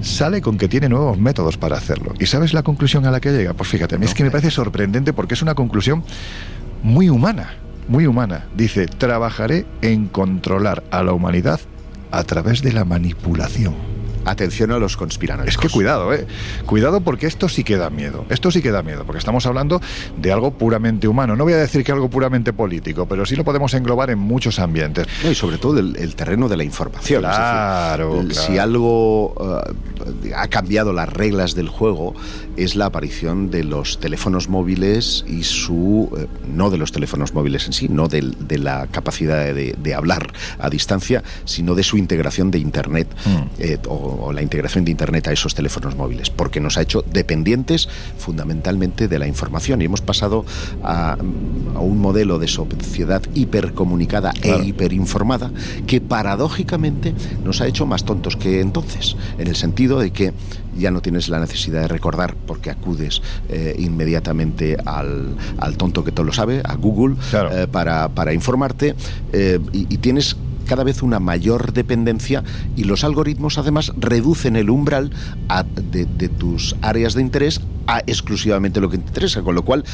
sale 0.00 0.40
con 0.40 0.58
que 0.58 0.68
tiene 0.68 0.88
nuevos 0.88 1.18
métodos 1.18 1.56
para 1.56 1.76
hacerlo. 1.76 2.12
¿Y 2.18 2.26
sabes 2.26 2.52
la 2.52 2.62
conclusión 2.62 3.06
a 3.06 3.10
la 3.10 3.20
que 3.20 3.30
llega? 3.30 3.54
Pues 3.54 3.68
fíjate, 3.68 3.94
a 3.94 3.98
mí 3.98 4.04
es 4.04 4.14
que 4.14 4.24
me 4.24 4.30
parece 4.30 4.50
sorprendente 4.50 5.12
porque 5.12 5.34
es 5.34 5.42
una 5.42 5.54
conclusión 5.54 6.02
muy 6.82 7.08
humana, 7.08 7.54
muy 7.88 8.06
humana. 8.06 8.46
Dice, 8.56 8.86
trabajaré 8.86 9.66
en 9.82 10.06
controlar 10.06 10.82
a 10.90 11.02
la 11.02 11.12
humanidad 11.12 11.60
a 12.10 12.24
través 12.24 12.62
de 12.62 12.72
la 12.72 12.84
manipulación. 12.84 13.74
Atención 14.24 14.72
a 14.72 14.78
los 14.78 14.96
conspiradores. 14.96 15.54
Es 15.54 15.58
que 15.58 15.68
cuidado, 15.68 16.12
¿eh? 16.12 16.26
Cuidado 16.66 17.00
porque 17.00 17.26
esto 17.26 17.48
sí 17.48 17.64
que 17.64 17.76
da 17.76 17.90
miedo. 17.90 18.24
Esto 18.28 18.50
sí 18.50 18.62
que 18.62 18.70
da 18.70 18.82
miedo, 18.82 19.04
porque 19.04 19.18
estamos 19.18 19.46
hablando 19.46 19.80
de 20.16 20.32
algo 20.32 20.52
puramente 20.52 21.08
humano. 21.08 21.36
No 21.36 21.44
voy 21.44 21.52
a 21.54 21.58
decir 21.58 21.84
que 21.84 21.92
algo 21.92 22.08
puramente 22.08 22.52
político, 22.52 23.06
pero 23.06 23.26
sí 23.26 23.36
lo 23.36 23.44
podemos 23.44 23.74
englobar 23.74 24.10
en 24.10 24.18
muchos 24.18 24.58
ambientes. 24.58 25.06
y 25.28 25.34
sobre 25.34 25.58
todo 25.58 25.78
el, 25.78 26.14
terreno 26.14 26.48
de 26.48 26.56
la 26.56 26.64
información. 26.64 27.20
Claro, 27.20 28.22
Si 28.30 28.58
algo 28.58 29.34
eh, 30.24 30.32
ha 30.36 30.48
cambiado 30.48 30.92
las 30.92 31.08
reglas 31.08 31.54
del 31.54 31.68
juego 31.68 32.14
es 32.56 32.76
la 32.76 32.86
aparición 32.86 33.50
de 33.50 33.64
los 33.64 33.98
teléfonos 33.98 34.48
móviles 34.48 35.24
y 35.26 35.44
su... 35.44 36.10
Eh, 36.18 36.26
no 36.46 36.70
de 36.70 36.78
los 36.78 36.92
teléfonos 36.92 37.34
móviles 37.34 37.66
en 37.66 37.72
sí, 37.72 37.88
no 37.88 38.08
de, 38.08 38.22
la 38.58 38.86
capacidad 38.88 39.54
de, 39.54 39.94
hablar 39.94 40.32
a 40.58 40.70
distancia, 40.70 41.22
sino 41.44 41.74
de 41.74 41.82
su 41.82 41.96
integración 41.96 42.50
de 42.50 42.58
Internet 42.58 43.08
mm. 43.24 43.42
eh, 43.58 43.78
o 43.88 44.11
o 44.20 44.32
la 44.32 44.42
integración 44.42 44.84
de 44.84 44.90
Internet 44.90 45.28
a 45.28 45.32
esos 45.32 45.54
teléfonos 45.54 45.96
móviles, 45.96 46.30
porque 46.30 46.60
nos 46.60 46.76
ha 46.78 46.82
hecho 46.82 47.02
dependientes 47.02 47.88
fundamentalmente 48.18 49.08
de 49.08 49.18
la 49.18 49.26
información. 49.26 49.82
Y 49.82 49.86
hemos 49.86 50.00
pasado 50.00 50.44
a, 50.82 51.16
un 51.20 51.98
modelo 52.00 52.38
de 52.38 52.48
sociedad 52.48 53.22
hipercomunicada 53.34 54.32
e 54.42 54.64
hiperinformada 54.64 55.50
que 55.86 56.00
paradójicamente 56.00 57.14
nos 57.44 57.60
ha 57.60 57.66
hecho 57.66 57.86
más 57.86 58.04
tontos 58.04 58.36
que 58.36 58.60
entonces, 58.60 59.16
en 59.38 59.48
el 59.48 59.56
sentido 59.56 59.98
de 59.98 60.10
que 60.10 60.32
ya 60.76 60.90
no 60.90 61.02
tienes 61.02 61.28
la 61.28 61.38
necesidad 61.38 61.82
de 61.82 61.88
recordar 61.88 62.34
porque 62.46 62.70
acudes 62.70 63.22
eh, 63.48 63.74
inmediatamente 63.78 64.76
al, 64.84 65.36
tonto 65.76 66.04
que 66.04 66.12
todo 66.12 66.26
lo 66.26 66.32
sabe, 66.32 66.62
a 66.64 66.74
Google, 66.76 67.16
eh, 67.32 67.66
para, 67.70 68.08
para, 68.08 68.32
informarte 68.32 68.94
eh, 69.32 69.58
y, 69.72 69.92
y 69.92 69.98
tienes 69.98 70.36
cada 70.62 70.84
vez 70.84 71.02
una 71.02 71.20
mayor 71.20 71.72
dependencia 71.72 72.42
y 72.76 72.84
los 72.84 73.04
algoritmos 73.04 73.58
además 73.58 73.92
reducen 73.96 74.56
el 74.56 74.70
umbral 74.70 75.10
de, 75.90 76.28
tus 76.28 76.76
áreas 76.82 77.14
de 77.14 77.22
interés 77.22 77.60
a 77.86 77.98
exclusivamente 78.06 78.80
lo 78.80 78.88
que 78.88 78.98
te 78.98 79.08
interesa, 79.08 79.42
con 79.42 79.54
lo 79.54 79.64
cual 79.64 79.84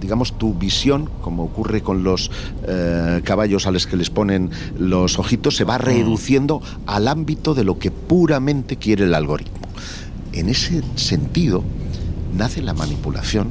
digamos, 0.00 0.38
tu 0.38 0.54
visión, 0.54 1.08
como 1.20 1.44
ocurre 1.44 1.82
con 1.82 2.02
los 2.02 2.30
eh, 2.66 3.20
caballos 3.24 3.66
a 3.66 3.70
los 3.70 3.86
que 3.86 3.96
les 3.96 4.10
ponen 4.10 4.50
los 4.76 5.18
ojitos, 5.18 5.56
se 5.56 5.64
va 5.64 5.78
mm. 5.78 5.82
reduciendo 5.82 6.60
al 6.86 7.08
ámbito 7.08 7.54
de 7.54 7.64
lo 7.64 7.78
que 7.78 7.90
puramente 7.90 8.76
quiere 8.76 9.04
el 9.04 9.14
algoritmo. 9.14 9.68
En 10.32 10.48
ese 10.48 10.82
sentido, 10.96 11.62
nace 12.36 12.62
la 12.62 12.74
manipulación 12.74 13.48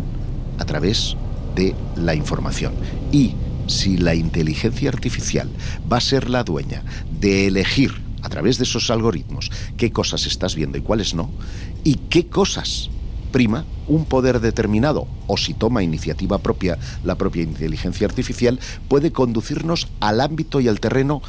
a 0.59 0.65
través 0.65 1.15
de 1.55 1.75
la 1.95 2.13
información. 2.13 2.73
Y 3.11 3.33
si 3.67 3.97
la 3.97 4.15
inteligencia 4.15 4.89
artificial 4.89 5.49
va 5.91 5.97
a 5.97 6.01
ser 6.01 6.29
la 6.29 6.43
dueña 6.43 6.83
de 7.19 7.47
elegir 7.47 7.93
a 8.23 8.29
través 8.29 8.57
de 8.57 8.63
esos 8.63 8.89
algoritmos 8.89 9.51
qué 9.77 9.91
cosas 9.91 10.25
estás 10.25 10.55
viendo 10.55 10.77
y 10.77 10.81
cuáles 10.81 11.13
no, 11.13 11.29
y 11.83 11.95
qué 12.09 12.27
cosas 12.27 12.89
prima 13.31 13.65
un 13.87 14.05
poder 14.05 14.39
determinado 14.39 15.07
o 15.27 15.37
si 15.37 15.53
toma 15.53 15.83
iniciativa 15.83 16.39
propia 16.39 16.77
la 17.03 17.15
propia 17.15 17.43
inteligencia 17.43 18.07
artificial, 18.07 18.59
puede 18.87 19.11
conducirnos 19.11 19.87
al 19.99 20.21
ámbito 20.21 20.59
y 20.59 20.67
al 20.67 20.79
terreno 20.79 21.21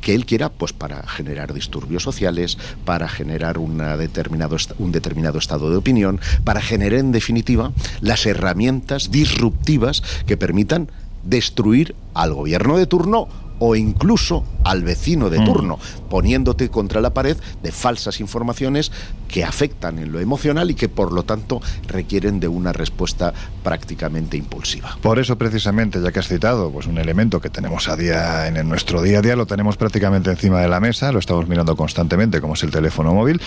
que 0.00 0.14
él 0.14 0.24
quiera, 0.24 0.50
pues 0.50 0.72
para 0.72 1.04
generar 1.08 1.52
disturbios 1.52 2.04
sociales, 2.04 2.58
para 2.84 3.08
generar 3.08 3.58
una 3.58 3.96
determinado, 3.96 4.56
un 4.78 4.92
determinado 4.92 5.38
estado 5.38 5.68
de 5.68 5.76
opinión, 5.76 6.20
para 6.44 6.60
generar 6.60 7.00
en 7.00 7.10
definitiva 7.10 7.72
las 8.00 8.24
herramientas 8.24 9.10
disruptivas 9.10 10.02
que 10.26 10.36
permitan 10.36 10.90
destruir 11.26 11.94
al 12.14 12.32
gobierno 12.34 12.76
de 12.76 12.86
turno 12.86 13.28
o 13.58 13.76
incluso 13.76 14.44
al 14.64 14.82
vecino 14.82 15.30
de 15.30 15.40
Mm. 15.40 15.44
turno, 15.44 15.78
poniéndote 16.10 16.68
contra 16.68 17.00
la 17.00 17.14
pared 17.14 17.36
de 17.62 17.72
falsas 17.72 18.20
informaciones 18.20 18.90
que 19.28 19.44
afectan 19.44 19.98
en 19.98 20.12
lo 20.12 20.20
emocional 20.20 20.70
y 20.70 20.74
que 20.74 20.88
por 20.88 21.12
lo 21.12 21.24
tanto 21.24 21.60
requieren 21.88 22.40
de 22.40 22.48
una 22.48 22.72
respuesta 22.72 23.32
prácticamente 23.62 24.36
impulsiva. 24.36 24.96
Por 25.02 25.18
eso 25.18 25.36
precisamente, 25.36 26.00
ya 26.00 26.12
que 26.12 26.18
has 26.20 26.28
citado, 26.28 26.70
pues 26.70 26.86
un 26.86 26.98
elemento 26.98 27.40
que 27.40 27.50
tenemos 27.50 27.88
a 27.88 27.96
día 27.96 28.46
en 28.46 28.68
nuestro 28.68 29.02
día 29.02 29.18
a 29.18 29.22
día, 29.22 29.36
lo 29.36 29.46
tenemos 29.46 29.76
prácticamente 29.76 30.30
encima 30.30 30.60
de 30.60 30.68
la 30.68 30.80
mesa, 30.80 31.12
lo 31.12 31.18
estamos 31.18 31.48
mirando 31.48 31.76
constantemente, 31.76 32.40
como 32.40 32.54
es 32.54 32.62
el 32.62 32.70
teléfono 32.70 33.12
móvil. 33.14 33.40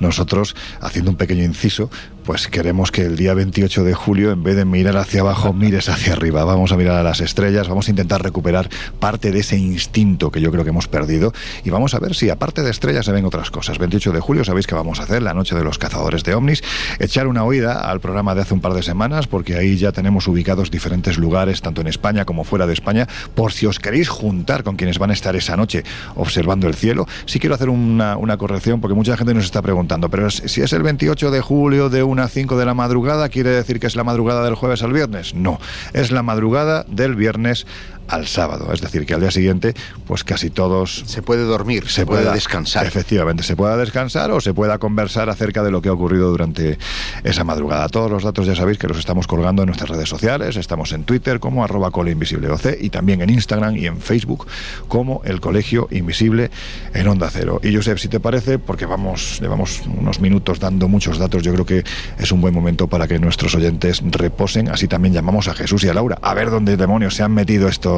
Nosotros, 0.00 0.56
haciendo 0.80 1.10
un 1.10 1.16
pequeño 1.16 1.44
inciso, 1.44 1.90
pues 2.24 2.48
queremos 2.48 2.90
que 2.90 3.02
el 3.02 3.16
día 3.16 3.34
28 3.34 3.84
de 3.84 3.94
julio, 3.94 4.32
en 4.32 4.42
vez 4.42 4.56
de 4.56 4.64
mirar 4.64 4.96
hacia 4.96 5.20
abajo, 5.20 5.52
mires 5.52 5.88
hacia 5.88 6.14
arriba. 6.14 6.44
Vamos 6.44 6.72
a 6.72 6.76
mirar 6.76 6.96
a 6.96 7.02
las 7.02 7.20
estrellas, 7.20 7.68
vamos 7.68 7.88
a 7.88 7.90
intentar 7.90 8.22
recuperar 8.22 8.68
parte 8.98 9.30
de 9.30 9.40
ese 9.40 9.55
instinto 9.58 10.30
que 10.30 10.40
yo 10.40 10.50
creo 10.50 10.64
que 10.64 10.70
hemos 10.70 10.88
perdido 10.88 11.32
y 11.64 11.70
vamos 11.70 11.94
a 11.94 11.98
ver 11.98 12.14
si 12.14 12.30
aparte 12.30 12.62
de 12.62 12.70
estrellas 12.70 13.06
se 13.06 13.12
ven 13.12 13.24
otras 13.24 13.50
cosas. 13.50 13.78
28 13.78 14.12
de 14.12 14.20
julio, 14.20 14.44
sabéis 14.44 14.66
que 14.66 14.74
vamos 14.74 15.00
a 15.00 15.04
hacer 15.04 15.22
la 15.22 15.34
noche 15.34 15.54
de 15.54 15.64
los 15.64 15.78
cazadores 15.78 16.24
de 16.24 16.34
ovnis, 16.34 16.62
echar 16.98 17.26
una 17.26 17.44
oída 17.44 17.90
al 17.90 18.00
programa 18.00 18.34
de 18.34 18.42
hace 18.42 18.54
un 18.54 18.60
par 18.60 18.74
de 18.74 18.82
semanas, 18.82 19.26
porque 19.26 19.56
ahí 19.56 19.76
ya 19.76 19.92
tenemos 19.92 20.28
ubicados 20.28 20.70
diferentes 20.70 21.18
lugares, 21.18 21.62
tanto 21.62 21.80
en 21.80 21.86
España 21.86 22.24
como 22.24 22.44
fuera 22.44 22.66
de 22.66 22.72
España, 22.72 23.06
por 23.34 23.52
si 23.52 23.66
os 23.66 23.78
queréis 23.78 24.08
juntar 24.08 24.62
con 24.62 24.76
quienes 24.76 24.98
van 24.98 25.10
a 25.10 25.14
estar 25.14 25.36
esa 25.36 25.56
noche 25.56 25.84
observando 26.14 26.66
el 26.66 26.74
cielo. 26.74 27.06
Sí 27.26 27.38
quiero 27.38 27.54
hacer 27.54 27.68
una, 27.68 28.16
una 28.16 28.36
corrección, 28.36 28.80
porque 28.80 28.94
mucha 28.94 29.16
gente 29.16 29.34
nos 29.34 29.44
está 29.44 29.62
preguntando, 29.62 30.08
pero 30.08 30.30
si 30.30 30.62
es 30.62 30.72
el 30.72 30.82
28 30.82 31.30
de 31.30 31.40
julio 31.40 31.88
de 31.88 32.02
1 32.02 32.22
a 32.22 32.28
5 32.28 32.58
de 32.58 32.64
la 32.66 32.74
madrugada, 32.74 33.28
¿quiere 33.28 33.50
decir 33.50 33.80
que 33.80 33.86
es 33.86 33.96
la 33.96 34.04
madrugada 34.04 34.44
del 34.44 34.54
jueves 34.54 34.82
al 34.82 34.92
viernes? 34.92 35.34
No, 35.34 35.60
es 35.92 36.10
la 36.10 36.22
madrugada 36.22 36.84
del 36.88 37.14
viernes 37.14 37.66
al 38.08 38.26
sábado. 38.26 38.72
Es 38.72 38.80
decir, 38.80 39.06
que 39.06 39.14
al 39.14 39.20
día 39.20 39.30
siguiente, 39.30 39.74
pues 40.06 40.24
casi 40.24 40.50
todos... 40.50 41.04
Se 41.06 41.22
puede 41.22 41.44
dormir, 41.44 41.88
se, 41.88 42.06
puede 42.06 42.22
pueda- 42.22 42.34
descansar. 42.34 42.86
Efectivamente, 42.86 43.42
se 43.42 43.56
pueda 43.56 43.76
descansar 43.76 44.30
o 44.30 44.40
se 44.40 44.54
pueda 44.54 44.78
conversar 44.78 45.28
acerca 45.30 45.62
de 45.62 45.70
lo 45.70 45.82
que 45.82 45.88
ha 45.88 45.92
ocurrido 45.92 46.30
durante 46.30 46.78
esa 47.24 47.44
madrugada. 47.44 47.88
Todos 47.88 48.10
los 48.10 48.22
datos 48.22 48.46
ya 48.46 48.54
sabéis 48.54 48.78
que 48.78 48.88
los 48.88 48.98
estamos 48.98 49.26
colgando 49.26 49.62
en 49.62 49.66
nuestras 49.66 49.90
redes 49.90 50.08
sociales. 50.08 50.56
Estamos 50.56 50.92
en 50.92 51.04
Twitter 51.04 51.40
como 51.40 51.64
arroba 51.64 51.90
Cole 51.90 52.10
Invisible 52.12 52.48
OC 52.48 52.76
y 52.80 52.90
también 52.90 53.20
en 53.22 53.30
Instagram 53.30 53.76
y 53.76 53.86
en 53.86 54.00
Facebook 54.00 54.46
como 54.88 55.20
el 55.24 55.40
Colegio 55.40 55.88
Invisible 55.90 56.50
en 56.94 57.08
Onda 57.08 57.28
Cero. 57.30 57.60
Y 57.62 57.74
Josep, 57.74 57.98
si 57.98 58.08
te 58.08 58.20
parece, 58.20 58.58
porque 58.58 58.86
vamos, 58.86 59.38
llevamos 59.40 59.82
unos 59.86 60.20
minutos 60.20 60.60
dando 60.60 60.88
muchos 60.88 61.18
datos, 61.18 61.42
yo 61.42 61.52
creo 61.52 61.66
que 61.66 61.84
es 62.18 62.32
un 62.32 62.40
buen 62.40 62.54
momento 62.54 62.86
para 62.88 63.06
que 63.08 63.18
nuestros 63.18 63.54
oyentes 63.54 64.02
reposen. 64.04 64.68
Así 64.70 64.88
también 64.88 65.14
llamamos 65.14 65.48
a 65.48 65.54
Jesús 65.54 65.84
y 65.84 65.88
a 65.88 65.94
Laura 65.94 66.18
a 66.22 66.34
ver 66.34 66.50
dónde 66.50 66.76
demonios 66.76 67.14
se 67.14 67.22
han 67.22 67.32
metido 67.32 67.68
estos, 67.68 67.95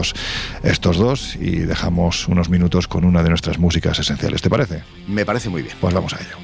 estos 0.63 0.97
dos 0.97 1.37
y 1.37 1.61
dejamos 1.61 2.29
unos 2.29 2.49
minutos 2.49 2.89
con 2.89 3.05
una 3.05 3.23
de 3.23 3.29
nuestras 3.29 3.59
músicas 3.59 3.99
esenciales. 3.99 4.43
¿Te 4.43 4.51
parece? 4.51 4.83
Me 5.07 5.25
parece 5.25 5.49
muy 5.49 5.63
bien. 5.63 5.77
Pues 5.81 5.95
vamos 5.95 6.15
a 6.15 6.21
ello. 6.21 6.37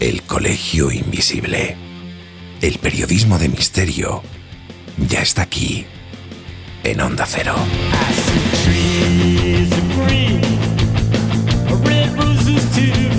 El 0.00 0.22
Colegio 0.22 0.90
Invisible. 0.90 1.76
El 2.60 2.78
periodismo 2.78 3.38
de 3.38 3.48
misterio 3.48 4.22
ya 5.08 5.20
está 5.22 5.42
aquí, 5.42 5.86
en 6.82 7.00
Onda 7.00 7.24
Cero. 7.26 7.54
trees 8.64 9.70
of 9.72 9.96
green, 9.96 10.40
red 11.84 12.12
roses 12.16 12.64
too. 12.74 13.17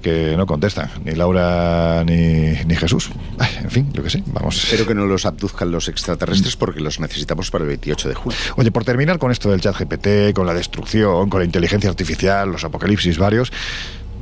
Que 0.00 0.34
no 0.36 0.46
contestan, 0.46 0.90
ni 1.04 1.12
Laura 1.12 2.02
ni, 2.04 2.52
ni 2.64 2.76
Jesús. 2.76 3.10
Ay, 3.38 3.50
En 3.62 3.70
fin, 3.70 3.92
yo 3.92 4.02
qué 4.02 4.10
sé, 4.10 4.22
vamos. 4.26 4.64
Espero 4.64 4.86
que 4.86 4.94
no 4.94 5.06
los 5.06 5.26
abduzcan 5.26 5.70
los 5.70 5.88
extraterrestres 5.88 6.56
porque 6.56 6.80
los 6.80 7.00
necesitamos 7.00 7.50
para 7.50 7.64
el 7.64 7.68
28 7.68 8.08
de 8.08 8.14
julio. 8.14 8.38
Oye, 8.56 8.70
por 8.70 8.84
terminar 8.84 9.18
con 9.18 9.30
esto 9.30 9.50
del 9.50 9.60
chat 9.60 9.76
GPT, 9.76 10.34
con 10.34 10.46
la 10.46 10.54
destrucción, 10.54 11.28
con 11.28 11.40
la 11.40 11.44
inteligencia 11.44 11.90
artificial, 11.90 12.50
los 12.50 12.64
apocalipsis 12.64 13.18
varios, 13.18 13.52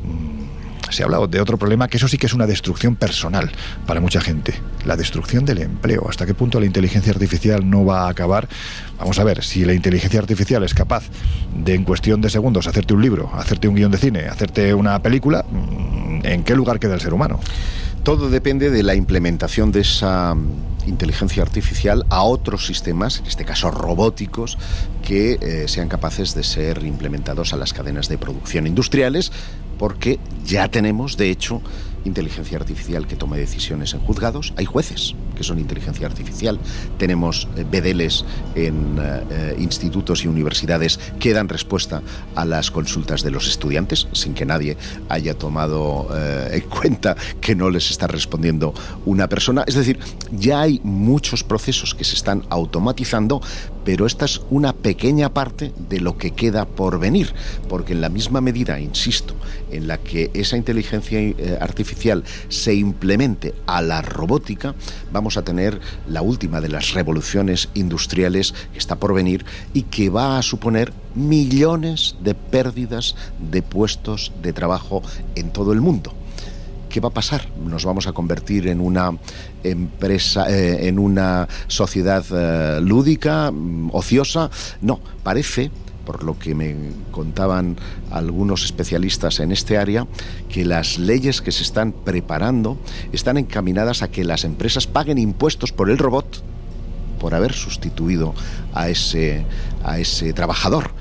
mm, 0.04 0.47
se 0.90 1.02
ha 1.02 1.06
hablado 1.06 1.26
de 1.26 1.40
otro 1.40 1.58
problema 1.58 1.88
que 1.88 1.96
eso 1.96 2.08
sí 2.08 2.18
que 2.18 2.26
es 2.26 2.34
una 2.34 2.46
destrucción 2.46 2.96
personal 2.96 3.50
para 3.86 4.00
mucha 4.00 4.20
gente, 4.20 4.54
la 4.84 4.96
destrucción 4.96 5.44
del 5.44 5.58
empleo. 5.58 6.06
¿Hasta 6.08 6.26
qué 6.26 6.34
punto 6.34 6.60
la 6.60 6.66
inteligencia 6.66 7.12
artificial 7.12 7.68
no 7.68 7.84
va 7.84 8.06
a 8.06 8.08
acabar? 8.10 8.48
Vamos 8.98 9.18
a 9.18 9.24
ver, 9.24 9.44
si 9.44 9.64
la 9.64 9.74
inteligencia 9.74 10.20
artificial 10.20 10.62
es 10.64 10.74
capaz 10.74 11.04
de 11.54 11.74
en 11.74 11.84
cuestión 11.84 12.20
de 12.20 12.30
segundos 12.30 12.66
hacerte 12.66 12.94
un 12.94 13.02
libro, 13.02 13.30
hacerte 13.34 13.68
un 13.68 13.74
guion 13.74 13.90
de 13.90 13.98
cine, 13.98 14.26
hacerte 14.26 14.74
una 14.74 15.00
película, 15.02 15.44
mm, 15.50 16.20
¿en 16.24 16.44
qué 16.44 16.54
lugar 16.54 16.78
queda 16.78 16.94
el 16.94 17.00
ser 17.00 17.14
humano? 17.14 17.40
Todo 18.02 18.30
depende 18.30 18.70
de 18.70 18.82
la 18.82 18.94
implementación 18.94 19.72
de 19.72 19.80
esa 19.80 20.34
mm, 20.34 20.88
inteligencia 20.88 21.42
artificial 21.42 22.06
a 22.08 22.22
otros 22.22 22.66
sistemas, 22.66 23.18
en 23.20 23.26
este 23.26 23.44
caso 23.44 23.70
robóticos, 23.70 24.58
que 25.02 25.38
eh, 25.40 25.68
sean 25.68 25.88
capaces 25.88 26.34
de 26.34 26.42
ser 26.42 26.84
implementados 26.84 27.52
a 27.52 27.56
las 27.56 27.72
cadenas 27.72 28.08
de 28.08 28.18
producción 28.18 28.66
industriales, 28.66 29.32
porque 29.78 30.18
ya 30.44 30.68
tenemos, 30.68 31.16
de 31.16 31.30
hecho, 31.30 31.62
inteligencia 32.08 32.58
artificial 32.58 33.06
que 33.06 33.16
tome 33.16 33.38
decisiones 33.38 33.94
en 33.94 34.00
juzgados, 34.00 34.52
hay 34.56 34.64
jueces 34.64 35.14
que 35.36 35.44
son 35.44 35.58
inteligencia 35.60 36.06
artificial, 36.06 36.58
tenemos 36.98 37.48
eh, 37.56 37.64
bedeles 37.70 38.24
en 38.56 38.98
eh, 39.00 39.54
institutos 39.58 40.24
y 40.24 40.28
universidades 40.28 40.98
que 41.20 41.32
dan 41.32 41.48
respuesta 41.48 42.02
a 42.34 42.44
las 42.44 42.70
consultas 42.70 43.22
de 43.22 43.30
los 43.30 43.46
estudiantes 43.46 44.08
sin 44.12 44.34
que 44.34 44.44
nadie 44.44 44.76
haya 45.08 45.34
tomado 45.34 46.08
eh, 46.12 46.60
en 46.62 46.68
cuenta 46.68 47.16
que 47.40 47.54
no 47.54 47.70
les 47.70 47.90
está 47.90 48.06
respondiendo 48.06 48.74
una 49.06 49.28
persona. 49.28 49.64
Es 49.66 49.74
decir, 49.74 49.98
ya 50.32 50.62
hay 50.62 50.80
muchos 50.82 51.44
procesos 51.44 51.94
que 51.94 52.04
se 52.04 52.14
están 52.14 52.44
automatizando, 52.50 53.40
pero 53.84 54.06
esta 54.06 54.24
es 54.24 54.40
una 54.50 54.72
pequeña 54.72 55.32
parte 55.32 55.72
de 55.88 56.00
lo 56.00 56.18
que 56.18 56.32
queda 56.32 56.66
por 56.66 56.98
venir, 56.98 57.32
porque 57.68 57.92
en 57.92 58.00
la 58.00 58.08
misma 58.08 58.40
medida, 58.40 58.80
insisto, 58.80 59.34
en 59.70 59.88
la 59.88 59.98
que 59.98 60.30
esa 60.34 60.56
inteligencia 60.56 61.20
eh, 61.20 61.58
se 62.48 62.74
implemente 62.74 63.54
a 63.66 63.82
la 63.82 64.02
robótica, 64.02 64.74
vamos 65.12 65.36
a 65.36 65.42
tener 65.42 65.80
la 66.06 66.22
última 66.22 66.60
de 66.60 66.68
las 66.68 66.94
revoluciones 66.94 67.68
industriales 67.74 68.54
que 68.72 68.78
está 68.78 68.96
por 68.96 69.14
venir 69.14 69.44
y 69.74 69.82
que 69.82 70.08
va 70.08 70.38
a 70.38 70.42
suponer 70.42 70.92
millones 71.14 72.16
de 72.22 72.34
pérdidas 72.34 73.16
de 73.38 73.62
puestos 73.62 74.32
de 74.42 74.52
trabajo 74.52 75.02
en 75.34 75.50
todo 75.50 75.72
el 75.72 75.80
mundo. 75.80 76.14
¿Qué 76.88 77.00
va 77.00 77.08
a 77.08 77.12
pasar? 77.12 77.48
¿Nos 77.58 77.84
vamos 77.84 78.06
a 78.06 78.12
convertir 78.12 78.68
en 78.68 78.80
una 78.80 79.10
empresa, 79.62 80.48
eh, 80.48 80.88
en 80.88 80.98
una 80.98 81.46
sociedad 81.66 82.24
eh, 82.30 82.80
lúdica, 82.80 83.50
mm, 83.50 83.90
ociosa? 83.92 84.50
No, 84.80 85.00
parece 85.22 85.70
por 86.08 86.24
lo 86.24 86.38
que 86.38 86.54
me 86.54 86.74
contaban 87.10 87.76
algunos 88.10 88.64
especialistas 88.64 89.40
en 89.40 89.52
este 89.52 89.76
área, 89.76 90.06
que 90.48 90.64
las 90.64 90.98
leyes 90.98 91.42
que 91.42 91.52
se 91.52 91.62
están 91.62 91.92
preparando 91.92 92.78
están 93.12 93.36
encaminadas 93.36 94.00
a 94.00 94.10
que 94.10 94.24
las 94.24 94.44
empresas 94.44 94.86
paguen 94.86 95.18
impuestos 95.18 95.70
por 95.70 95.90
el 95.90 95.98
robot 95.98 96.42
por 97.20 97.34
haber 97.34 97.52
sustituido 97.52 98.34
a 98.72 98.88
ese, 98.88 99.44
a 99.84 99.98
ese 99.98 100.32
trabajador. 100.32 100.92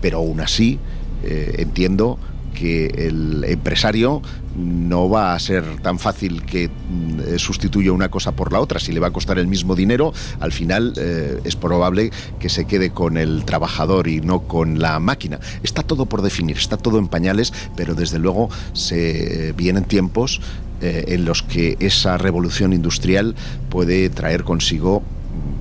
Pero 0.00 0.18
aún 0.18 0.40
así, 0.40 0.78
eh, 1.24 1.56
entiendo 1.58 2.20
que 2.52 2.86
el 2.86 3.44
empresario 3.44 4.22
no 4.56 5.08
va 5.08 5.34
a 5.34 5.38
ser 5.38 5.64
tan 5.80 5.98
fácil 5.98 6.42
que 6.42 6.68
mm, 6.68 7.38
sustituya 7.38 7.92
una 7.92 8.10
cosa 8.10 8.32
por 8.32 8.52
la 8.52 8.60
otra. 8.60 8.80
Si 8.80 8.92
le 8.92 9.00
va 9.00 9.08
a 9.08 9.12
costar 9.12 9.38
el 9.38 9.46
mismo 9.46 9.74
dinero, 9.74 10.12
al 10.40 10.52
final 10.52 10.92
eh, 10.96 11.40
es 11.44 11.56
probable 11.56 12.10
que 12.38 12.48
se 12.48 12.66
quede 12.66 12.90
con 12.90 13.16
el 13.16 13.44
trabajador 13.44 14.08
y 14.08 14.20
no 14.20 14.42
con 14.42 14.80
la 14.80 14.98
máquina. 14.98 15.40
Está 15.62 15.82
todo 15.82 16.06
por 16.06 16.22
definir, 16.22 16.56
está 16.56 16.76
todo 16.76 16.98
en 16.98 17.08
pañales, 17.08 17.52
pero 17.76 17.94
desde 17.94 18.18
luego 18.18 18.50
se 18.72 19.48
eh, 19.48 19.52
vienen 19.52 19.84
tiempos 19.84 20.40
eh, 20.80 21.04
en 21.08 21.24
los 21.24 21.42
que 21.42 21.76
esa 21.80 22.18
revolución 22.18 22.72
industrial 22.72 23.34
puede 23.70 24.10
traer 24.10 24.44
consigo 24.44 25.02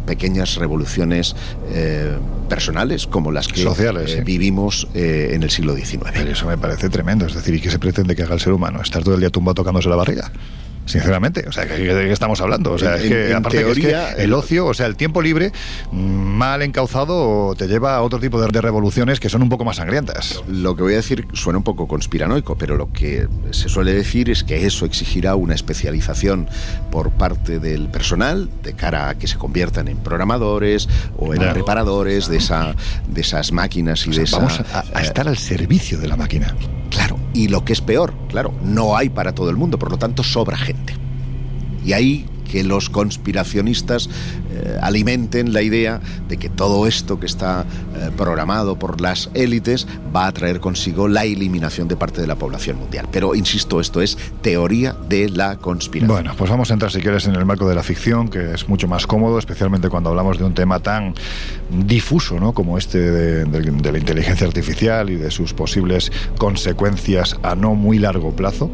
pequeñas 0.05 0.55
revoluciones 0.55 1.35
eh, 1.71 2.17
personales 2.49 3.07
como 3.07 3.31
las 3.31 3.47
que 3.47 3.63
Sociales, 3.63 4.11
eh, 4.11 4.17
sí. 4.17 4.23
vivimos 4.23 4.87
eh, 4.93 5.31
en 5.33 5.43
el 5.43 5.49
siglo 5.49 5.75
XIX. 5.75 6.11
Pero 6.13 6.31
eso 6.31 6.45
me 6.47 6.57
parece 6.57 6.89
tremendo. 6.89 7.25
Es 7.25 7.33
decir, 7.33 7.55
¿y 7.55 7.61
qué 7.61 7.69
se 7.69 7.79
pretende 7.79 8.15
que 8.15 8.23
haga 8.23 8.33
el 8.33 8.39
ser 8.39 8.53
humano? 8.53 8.81
¿Estar 8.81 9.03
todo 9.03 9.15
el 9.15 9.19
día 9.19 9.29
tumbado 9.29 9.55
tocándose 9.55 9.89
la 9.89 9.95
barriga? 9.95 10.31
Sinceramente, 10.85 11.45
o 11.47 11.51
sea, 11.51 11.65
¿de 11.65 11.77
qué 11.77 12.11
estamos 12.11 12.41
hablando? 12.41 12.73
O 12.73 12.77
sea, 12.77 12.95
En- 12.97 13.01
es 13.03 13.07
que 13.09 13.29
en 13.31 13.35
aparte 13.37 13.57
que 13.57 13.69
es 13.69 13.75
que 13.75 13.81
teoría, 13.81 14.11
el 14.13 14.33
ocio, 14.33 14.65
o 14.65 14.73
sea, 14.73 14.87
el 14.87 14.95
tiempo 14.95 15.21
libre, 15.21 15.51
mm, 15.91 15.97
mal 15.97 16.61
encauzado, 16.61 17.53
te 17.55 17.67
lleva 17.67 17.95
a 17.95 18.01
otro 18.01 18.19
tipo 18.19 18.41
de, 18.41 18.47
de 18.47 18.61
revoluciones 18.61 19.19
que 19.19 19.29
son 19.29 19.41
un 19.43 19.49
poco 19.49 19.63
más 19.63 19.77
sangrientas. 19.77 20.41
Lo 20.47 20.75
que 20.75 20.83
voy 20.83 20.93
a 20.93 20.97
decir 20.97 21.27
suena 21.33 21.57
un 21.59 21.63
poco 21.63 21.87
conspiranoico, 21.87 22.57
pero 22.57 22.75
lo 22.75 22.91
que 22.91 23.27
se 23.51 23.69
suele 23.69 23.93
decir 23.93 24.29
es 24.29 24.43
que 24.43 24.65
eso 24.65 24.85
exigirá 24.85 25.35
una 25.35 25.53
especialización 25.55 26.47
por 26.91 27.11
parte 27.11 27.59
del 27.59 27.87
personal 27.89 28.49
de 28.63 28.73
cara 28.73 29.09
a 29.09 29.15
que 29.17 29.27
se 29.27 29.37
conviertan 29.37 29.87
en 29.87 29.97
programadores 29.97 30.89
o 31.17 31.33
en 31.33 31.41
reparadores 31.53 32.27
de, 32.27 32.37
esa, 32.37 32.75
de 33.07 33.21
esas 33.21 33.51
máquinas 33.51 34.05
y 34.07 34.09
O 34.09 34.13
de 34.13 34.23
esa... 34.23 34.37
vamos 34.37 34.59
a, 34.73 34.79
a 34.79 35.01
eh, 35.01 35.03
estar 35.03 35.27
al 35.27 35.37
servicio 35.37 35.99
de 35.99 36.07
la 36.07 36.17
máquina. 36.17 36.55
Claro, 36.89 37.17
y 37.33 37.47
lo 37.47 37.63
que 37.63 37.71
es 37.71 37.79
peor, 37.79 38.13
claro, 38.27 38.53
no 38.63 38.97
hay 38.97 39.07
para 39.07 39.33
todo 39.33 39.49
el 39.49 39.55
mundo, 39.55 39.79
por 39.79 39.89
lo 39.91 39.97
tanto 39.97 40.23
sobra 40.23 40.57
gente. 40.57 40.70
Y 41.85 41.93
ahí 41.93 42.25
que 42.51 42.65
los 42.65 42.89
conspiracionistas 42.89 44.09
eh, 44.53 44.77
alimenten 44.81 45.53
la 45.53 45.61
idea 45.61 46.01
de 46.27 46.35
que 46.35 46.49
todo 46.49 46.85
esto 46.85 47.17
que 47.17 47.25
está 47.25 47.65
eh, 47.95 48.09
programado 48.17 48.77
por 48.77 48.99
las 48.99 49.29
élites 49.33 49.87
va 50.13 50.27
a 50.27 50.31
traer 50.33 50.59
consigo 50.59 51.07
la 51.07 51.23
eliminación 51.23 51.87
de 51.87 51.95
parte 51.95 52.19
de 52.19 52.27
la 52.27 52.35
población 52.35 52.77
mundial. 52.77 53.07
Pero, 53.09 53.35
insisto, 53.35 53.79
esto 53.79 54.01
es 54.01 54.17
teoría 54.41 54.93
de 55.07 55.29
la 55.29 55.55
conspiración. 55.55 56.13
Bueno, 56.13 56.33
pues 56.37 56.51
vamos 56.51 56.69
a 56.71 56.73
entrar, 56.73 56.91
si 56.91 56.99
quieres, 56.99 57.25
en 57.25 57.35
el 57.35 57.45
marco 57.45 57.69
de 57.69 57.73
la 57.75 57.83
ficción, 57.83 58.27
que 58.27 58.53
es 58.53 58.67
mucho 58.67 58.85
más 58.89 59.07
cómodo, 59.07 59.39
especialmente 59.39 59.87
cuando 59.87 60.09
hablamos 60.09 60.37
de 60.37 60.43
un 60.43 60.53
tema 60.53 60.81
tan 60.81 61.13
difuso, 61.85 62.37
¿no? 62.37 62.53
Como 62.53 62.77
este 62.77 62.99
de, 62.99 63.45
de- 63.45 63.71
de 63.71 63.91
la 63.93 63.97
inteligencia 63.97 64.45
artificial 64.45 65.09
y 65.09 65.15
de 65.15 65.31
sus 65.31 65.53
posibles 65.53 66.11
consecuencias 66.37 67.37
a 67.43 67.55
no 67.55 67.75
muy 67.75 67.97
largo 67.97 68.35
plazo. 68.35 68.69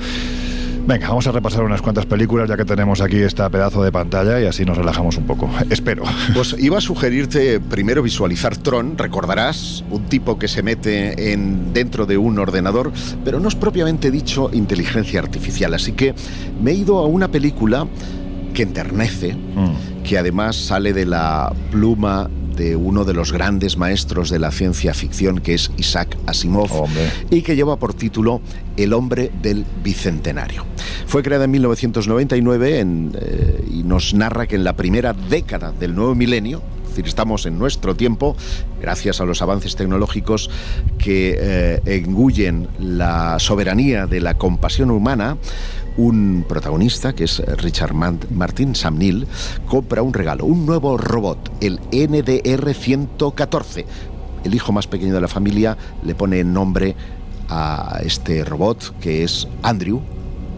Venga, 0.88 1.10
vamos 1.10 1.28
a 1.28 1.34
repasar 1.34 1.66
unas 1.66 1.82
cuantas 1.82 2.06
películas, 2.06 2.48
ya 2.48 2.56
que 2.56 2.64
tenemos 2.64 3.02
aquí 3.02 3.18
esta 3.18 3.50
pedazo 3.50 3.84
de 3.84 3.92
pantalla 3.92 4.40
y 4.40 4.46
así 4.46 4.64
nos 4.64 4.78
relajamos 4.78 5.18
un 5.18 5.26
poco. 5.26 5.50
Espero. 5.70 6.04
Pues 6.34 6.56
iba 6.58 6.78
a 6.78 6.82
sugerirte 6.82 7.60
primero 7.60 8.02
visualizar 8.02 8.56
Tron, 8.56 8.98
recordarás, 8.98 9.84
un 9.92 10.06
tipo 10.06 10.40
que 10.40 10.48
se 10.48 10.64
mete 10.64 11.34
en, 11.34 11.74
dentro 11.74 12.06
de 12.06 12.18
un 12.18 12.40
ordenador, 12.40 12.94
pero 13.26 13.42
no 13.42 13.50
es 13.50 13.56
propiamente 13.56 14.12
dicho 14.12 14.50
inteligencia 14.54 15.20
artificial, 15.20 15.74
así 15.74 15.92
que 15.92 16.16
me 16.62 16.72
he 16.72 16.76
ido 16.76 17.00
a 17.00 17.06
una 17.06 17.28
película 17.28 17.86
que 18.54 18.64
enternece, 18.64 19.36
que 20.06 20.18
además 20.18 20.56
sale 20.56 20.94
de 20.94 21.06
la 21.06 21.54
pluma 21.70 22.30
de 22.58 22.76
uno 22.76 23.06
de 23.06 23.14
los 23.14 23.32
grandes 23.32 23.78
maestros 23.78 24.30
de 24.30 24.40
la 24.40 24.52
ciencia 24.52 24.94
ficción, 24.94 25.40
que 25.40 25.54
es 25.54 25.72
Isaac 25.78 26.18
Asimov, 26.26 26.90
y 27.30 27.42
que 27.44 27.56
lleva 27.56 27.78
por 27.78 27.94
título 27.94 28.42
El 28.76 28.94
hombre 28.94 29.32
del 29.42 29.66
bicentenario. 29.84 30.66
Fue 31.06 31.24
creada 31.24 31.46
en 31.46 31.52
1999 31.52 32.80
en, 32.80 33.18
eh, 33.20 33.64
y 33.72 33.84
nos 33.84 34.14
narra 34.14 34.48
que 34.48 34.56
en 34.56 34.64
la 34.64 34.76
primera 34.76 35.14
década 35.14 35.72
del 35.72 35.96
nuevo 35.96 36.16
milenio, 36.16 36.62
es 36.84 36.90
decir, 36.90 37.08
estamos 37.08 37.46
en 37.46 37.60
nuestro 37.60 37.96
tiempo, 37.96 38.36
gracias 38.82 39.22
a 39.22 39.26
los 39.26 39.42
avances 39.42 39.76
tecnológicos 39.76 40.50
que 40.98 41.38
eh, 41.40 41.82
engullen 41.86 42.68
la 42.80 43.38
soberanía 43.40 44.08
de 44.08 44.20
la 44.20 44.38
compasión 44.38 44.90
humana, 44.90 45.38
un 45.98 46.46
protagonista, 46.48 47.14
que 47.14 47.26
es 47.26 47.40
Richard 47.58 47.94
Martin, 47.94 48.76
Sam 48.76 48.98
Neill, 48.98 49.28
compra 49.68 50.02
un 50.02 50.14
regalo, 50.14 50.46
un 50.46 50.66
nuevo 50.66 50.98
robot, 50.98 51.52
el 51.62 51.80
NDR-114. 51.92 53.86
El 54.44 54.56
hijo 54.56 54.72
más 54.72 54.88
pequeño 54.88 55.14
de 55.14 55.22
la 55.22 55.28
familia 55.28 55.78
le 56.04 56.16
pone 56.16 56.44
nombre 56.44 56.96
a 57.50 58.00
este 58.04 58.46
robot, 58.46 59.00
que 59.00 59.24
es 59.24 59.48
Andrew, 59.64 60.02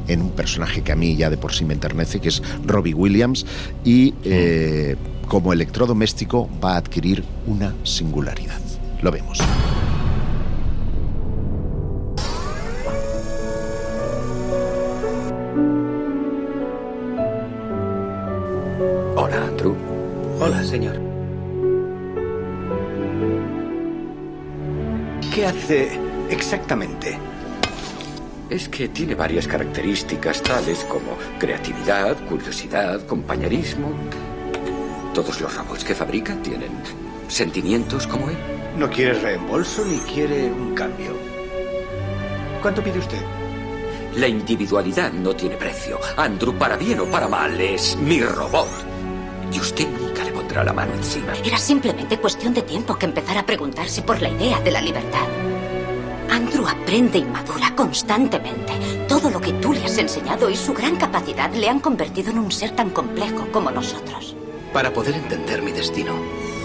en 0.08 0.22
un 0.22 0.32
personaje 0.32 0.82
que 0.82 0.92
a 0.92 0.96
mí 0.96 1.16
ya 1.16 1.30
de 1.30 1.38
por 1.38 1.54
sí 1.54 1.64
me 1.66 1.74
enternece, 1.74 2.20
que 2.20 2.30
es 2.30 2.42
Robbie 2.66 2.94
Williams, 2.94 3.46
y 3.84 4.14
eh, 4.24 4.96
como 5.28 5.54
electrodoméstico 5.54 6.50
va 6.64 6.74
a 6.74 6.78
adquirir 6.78 7.24
una 7.48 7.74
singularidad. 7.84 8.60
Lo 9.02 9.12
vemos. 9.12 9.40
Señor. 20.70 21.00
¿Qué 25.34 25.46
hace 25.46 25.90
exactamente? 26.30 27.18
Es 28.50 28.70
que 28.70 28.90
tiene 28.90 29.16
varias 29.16 29.48
características 29.48 30.44
tales 30.44 30.86
como 30.86 31.18
creatividad, 31.40 32.18
curiosidad, 32.28 33.06
compañerismo. 33.08 33.92
Todos 35.14 35.42
los 35.42 35.56
robots 35.56 35.84
que 35.84 35.96
fabrica 35.96 36.36
tienen 36.44 36.72
sentimientos 37.28 38.06
como 38.06 38.30
él. 38.30 38.38
No 38.78 38.90
quiere 38.90 39.14
reembolso 39.14 39.84
ni 39.86 39.98
quiere 40.00 40.52
un 40.52 40.76
cambio. 40.76 41.14
¿Cuánto 42.62 42.84
pide 42.84 43.00
usted? 43.00 43.22
La 44.18 44.28
individualidad 44.28 45.12
no 45.14 45.36
tiene 45.36 45.56
precio. 45.56 46.00
Andrew, 46.18 46.54
para 46.54 46.78
bien 46.78 47.00
o 47.00 47.06
para 47.06 47.28
mal, 47.28 47.60
es 47.60 47.96
mi 47.98 48.22
robot. 48.22 48.68
Y 49.52 49.60
usted 49.60 49.88
nunca 49.88 50.29
le 50.50 50.56
pondrá 50.56 50.64
la 50.64 50.74
mano 50.74 50.94
encima. 50.94 51.34
Era 51.44 51.58
simplemente 51.58 52.18
cuestión 52.18 52.54
de 52.54 52.64
tiempo 52.64 52.96
que 52.96 53.06
empezara 53.06 53.42
a 53.42 53.46
preguntarse 53.46 54.02
por 54.02 54.22
la 54.22 54.30
idea 54.30 54.60
de 54.60 54.72
la 54.72 54.82
libertad. 54.82 55.28
Andrew 56.30 56.68
aprende 56.68 57.20
y 57.20 57.24
madura 57.24 57.74
constantemente. 57.76 58.74
Todo 59.08 59.30
lo 59.30 59.40
que 59.40 59.54
tú 59.54 59.74
le 59.74 59.84
has 59.84 59.98
enseñado 59.98 60.50
y 60.50 60.56
su 60.56 60.74
gran 60.74 60.96
capacidad 60.96 61.52
le 61.54 61.70
han 61.70 61.80
convertido 61.80 62.32
en 62.32 62.40
un 62.40 62.52
ser 62.52 62.72
tan 62.72 62.90
complejo 62.90 63.48
como 63.52 63.72
nosotros. 63.72 64.36
Para 64.74 64.92
poder 64.94 65.16
entender 65.16 65.62
mi 65.62 65.72
destino, 65.72 66.14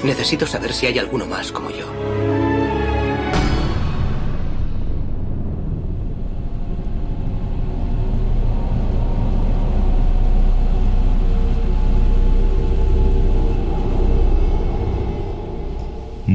necesito 0.02 0.46
saber 0.46 0.72
si 0.72 0.86
hay 0.86 0.98
alguno 0.98 1.26
más 1.26 1.52
como 1.52 1.70
yo. 1.70 1.86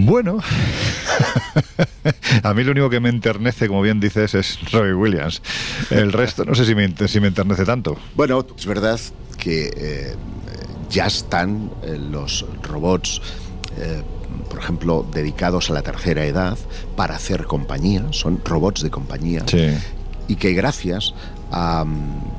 Bueno, 0.01 0.39
a 2.43 2.53
mí 2.53 2.63
lo 2.63 2.71
único 2.71 2.89
que 2.89 2.99
me 2.99 3.09
enternece, 3.09 3.67
como 3.67 3.81
bien 3.81 3.99
dices, 3.99 4.33
es 4.33 4.71
Roy 4.71 4.93
Williams. 4.93 5.41
El 5.89 6.11
resto 6.13 6.45
no 6.45 6.55
sé 6.55 6.65
si 6.65 6.75
me, 6.75 6.93
si 7.07 7.19
me 7.19 7.27
enternece 7.27 7.65
tanto. 7.65 7.97
Bueno, 8.15 8.45
es 8.57 8.65
verdad 8.65 8.99
que 9.37 9.71
eh, 9.75 10.15
ya 10.89 11.07
están 11.07 11.69
eh, 11.83 11.97
los 11.97 12.45
robots. 12.63 13.21
Eh, 13.77 14.01
por 14.49 14.59
ejemplo, 14.59 15.05
dedicados 15.13 15.69
a 15.69 15.73
la 15.73 15.81
tercera 15.81 16.25
edad 16.25 16.57
para 16.95 17.15
hacer 17.15 17.45
compañía, 17.45 18.03
son 18.11 18.41
robots 18.43 18.81
de 18.81 18.89
compañía, 18.89 19.43
Sí. 19.47 19.69
y 20.27 20.35
que 20.37 20.53
gracias 20.53 21.13
a, 21.51 21.85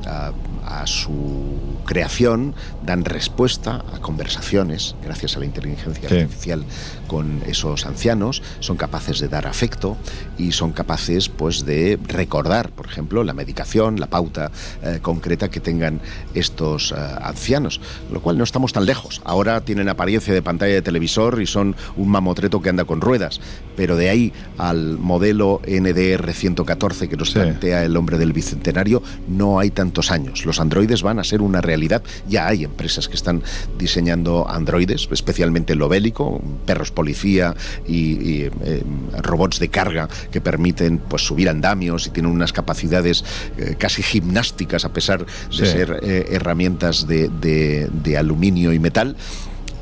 a- 0.06 0.32
a 0.70 0.86
su 0.86 1.56
creación 1.84 2.54
dan 2.86 3.04
respuesta 3.04 3.84
a 3.92 3.98
conversaciones, 4.00 4.94
gracias 5.02 5.36
a 5.36 5.40
la 5.40 5.46
inteligencia 5.46 6.08
Sí. 6.08 6.14
artificial 6.16 6.64
con 7.06 7.42
esos 7.46 7.86
ancianos, 7.86 8.42
son 8.60 8.76
capaces 8.76 9.18
de 9.18 9.28
dar 9.28 9.46
afecto 9.46 9.96
y 10.38 10.52
son 10.52 10.70
capaces 10.72 11.28
pues 11.28 11.64
de 11.66 11.98
recordar, 12.06 12.70
por 12.70 12.86
ejemplo, 12.86 13.24
la 13.24 13.32
medicación, 13.32 13.98
la 13.98 14.06
pauta 14.06 14.52
eh, 14.82 15.00
concreta 15.02 15.50
que 15.50 15.58
tengan 15.58 16.00
estos 16.34 16.92
eh, 16.92 16.94
ancianos, 17.22 17.80
lo 18.12 18.20
cual 18.20 18.38
no 18.38 18.44
estamos 18.44 18.72
tan 18.72 18.86
lejos. 18.86 19.20
Ahora 19.24 19.60
tienen 19.62 19.88
apariencia 19.88 20.32
de 20.32 20.40
pantalla 20.42 20.74
de 20.74 20.82
televisor 20.82 21.42
y 21.42 21.46
son 21.46 21.74
un 21.96 22.08
mamotreto 22.08 22.62
que 22.62 22.68
anda 22.68 22.84
con 22.84 23.00
ruedas, 23.00 23.40
pero 23.76 23.96
de 23.96 24.08
ahí 24.08 24.32
al 24.56 24.96
modelo 24.98 25.60
NDR 25.66 26.32
114 26.32 27.08
que 27.08 27.16
nos 27.16 27.32
plantea 27.32 27.84
el 27.84 27.96
hombre 27.96 28.18
del 28.18 28.32
bicentenario 28.32 29.02
no 29.26 29.58
hay 29.58 29.70
tantos 29.70 30.10
años. 30.12 30.46
Los 30.46 30.59
androides 30.60 31.02
van 31.02 31.18
a 31.18 31.24
ser 31.24 31.42
una 31.42 31.60
realidad. 31.60 32.02
Ya 32.28 32.46
hay 32.46 32.64
empresas 32.64 33.08
que 33.08 33.14
están 33.16 33.42
diseñando 33.78 34.48
androides, 34.48 35.08
especialmente 35.10 35.74
lo 35.74 35.88
bélico, 35.88 36.40
perros 36.66 36.90
policía 36.90 37.54
y, 37.86 37.96
y, 37.96 38.50
eh, 38.64 38.82
robots 39.22 39.58
de 39.58 39.68
carga 39.68 40.08
que 40.30 40.40
permiten 40.40 40.98
pues 40.98 41.22
subir 41.22 41.48
andamios 41.48 42.06
y 42.06 42.10
tienen 42.10 42.32
unas 42.32 42.52
capacidades 42.52 43.24
eh, 43.58 43.74
casi 43.78 44.02
gimnásticas 44.02 44.84
a 44.84 44.92
pesar 44.92 45.24
de 45.26 45.30
Sí. 45.50 45.66
ser 45.66 46.00
eh, 46.02 46.26
herramientas 46.30 47.06
de, 47.06 47.28
de- 47.28 47.88
de 47.92 48.16
aluminio 48.18 48.72
y 48.72 48.78
metal. 48.78 49.16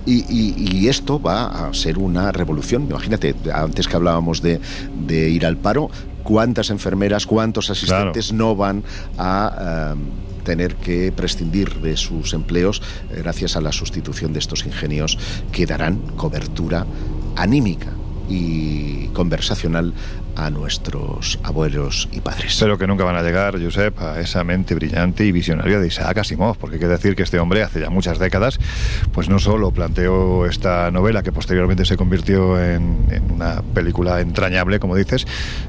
Y, 0.06 0.24
y- 0.28 0.54
y 0.78 0.88
esto 0.88 1.20
va 1.20 1.68
a 1.68 1.74
ser 1.74 1.98
una 1.98 2.32
revolución. 2.32 2.84
Imagínate, 2.88 3.34
antes 3.52 3.86
que 3.88 3.96
hablábamos 3.96 4.40
de, 4.40 4.58
de 5.06 5.28
ir 5.28 5.44
al 5.44 5.56
paro, 5.58 5.90
¿cuántas 6.22 6.70
enfermeras, 6.70 7.26
cuántos 7.26 7.68
asistentes 7.68 8.32
no 8.32 8.56
van 8.56 8.82
a 9.18 9.94
tener 10.48 10.76
que 10.76 11.12
prescindir 11.12 11.74
de 11.82 11.94
sus 11.98 12.32
empleos 12.32 12.80
eh, 13.10 13.16
gracias 13.18 13.54
a 13.54 13.60
la 13.60 13.70
sustitución 13.70 14.32
de 14.32 14.38
estos 14.38 14.64
ingenios 14.64 15.18
que 15.52 15.66
darán 15.66 15.98
cobertura 16.16 16.86
anímica 17.36 17.92
y 18.30 19.08
conversacional 19.08 19.92
a 20.38 20.50
nuestros 20.50 21.38
abuelos 21.42 22.08
y 22.12 22.20
padres. 22.20 22.56
Pero 22.60 22.78
que 22.78 22.86
nunca 22.86 23.04
van 23.04 23.16
a 23.16 23.22
llegar, 23.22 23.60
Josep, 23.62 24.00
a 24.00 24.20
esa 24.20 24.44
mente 24.44 24.74
brillante 24.74 25.24
y 25.24 25.32
visionaria 25.32 25.78
de 25.80 25.88
Isaac 25.88 26.18
Asimov, 26.18 26.56
porque 26.58 26.76
hay 26.76 26.80
que 26.80 26.88
decir 26.88 27.16
que 27.16 27.24
este 27.24 27.38
hombre 27.40 27.62
hace 27.62 27.80
ya 27.80 27.90
muchas 27.90 28.18
décadas, 28.18 28.58
pues 29.12 29.28
no 29.28 29.38
solo 29.38 29.70
planteó 29.72 30.46
esta 30.46 30.90
novela 30.90 31.22
que 31.22 31.32
posteriormente 31.32 31.84
se 31.84 31.96
convirtió 31.96 32.62
en, 32.62 33.06
en 33.10 33.30
una 33.32 33.62
película 33.74 34.20
entrañable, 34.20 34.78
como 34.80 34.94
dices, 34.96 35.26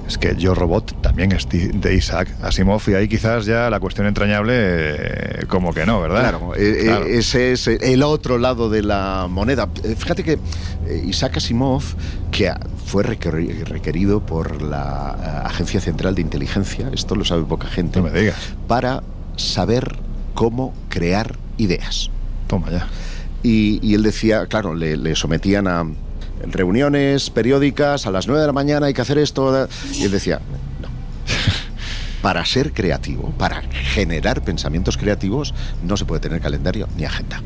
es 0.08 0.18
que 0.18 0.36
Yo 0.36 0.54
Robot 0.56 1.02
también 1.02 1.32
es 1.32 1.48
de 1.50 1.96
Isaac 1.96 2.30
Asimov 2.42 2.82
y 2.88 2.94
ahí 2.94 3.08
quizás 3.08 3.46
ya 3.46 3.70
la 3.70 3.80
cuestión 3.80 4.06
entrañable 4.08 4.54
eh, 4.56 5.46
como 5.48 5.74
que 5.74 5.86
no, 5.86 6.00
¿verdad? 6.02 6.22
Claro, 6.22 6.52
eh, 6.56 6.82
Claro. 6.86 7.06
eh, 7.06 7.18
ese 7.18 7.52
es 7.54 7.68
el 7.68 8.04
otro 8.04 8.38
lado 8.38 8.70
de 8.70 8.84
la 8.84 9.28
moneda. 9.30 9.68
Fíjate 9.98 10.24
que 10.24 10.34
eh, 10.34 11.04
Isaac 11.08 11.38
Asimov, 11.38 11.84
que 12.40 12.54
fue 12.86 13.04
requeri- 13.04 13.66
requerido 13.66 14.22
por 14.26 14.62
la 14.62 15.18
eh, 15.22 15.48
Agencia 15.48 15.82
Central 15.82 16.16
de 16.16 16.22
Inteligencia, 16.22 16.90
esto 16.94 17.16
lo 17.16 17.26
sabe 17.26 17.44
poca 17.44 17.68
gente, 17.68 18.00
para 18.66 19.04
saber 19.36 19.98
cómo 20.36 20.74
crear 20.88 21.36
ideas. 21.58 22.10
Toma 22.48 22.72
ya. 22.72 22.88
Y, 23.44 23.80
y 23.86 23.94
él 23.94 24.04
decía, 24.04 24.46
claro, 24.48 24.74
le, 24.74 24.96
le 24.96 25.18
sometían 25.18 25.68
a 25.68 25.84
reuniones 26.50 27.30
periódicas, 27.30 28.06
a 28.08 28.12
las 28.12 28.26
9 28.28 28.40
de 28.40 28.48
la 28.48 28.54
mañana 28.54 28.86
hay 28.86 28.94
que 28.94 29.02
hacer 29.02 29.18
esto, 29.18 29.68
y 29.96 30.04
él 30.04 30.12
decía, 30.12 30.40
no. 30.82 30.88
Para 32.22 32.46
ser 32.46 32.72
creativo, 32.74 33.34
para 33.38 33.62
generar 33.94 34.42
pensamientos 34.44 34.98
creativos, 34.98 35.54
no 35.84 35.96
se 35.98 36.04
puede 36.06 36.20
tener 36.22 36.40
calendario 36.42 36.88
ni 36.98 37.04
agenda. 37.06 37.42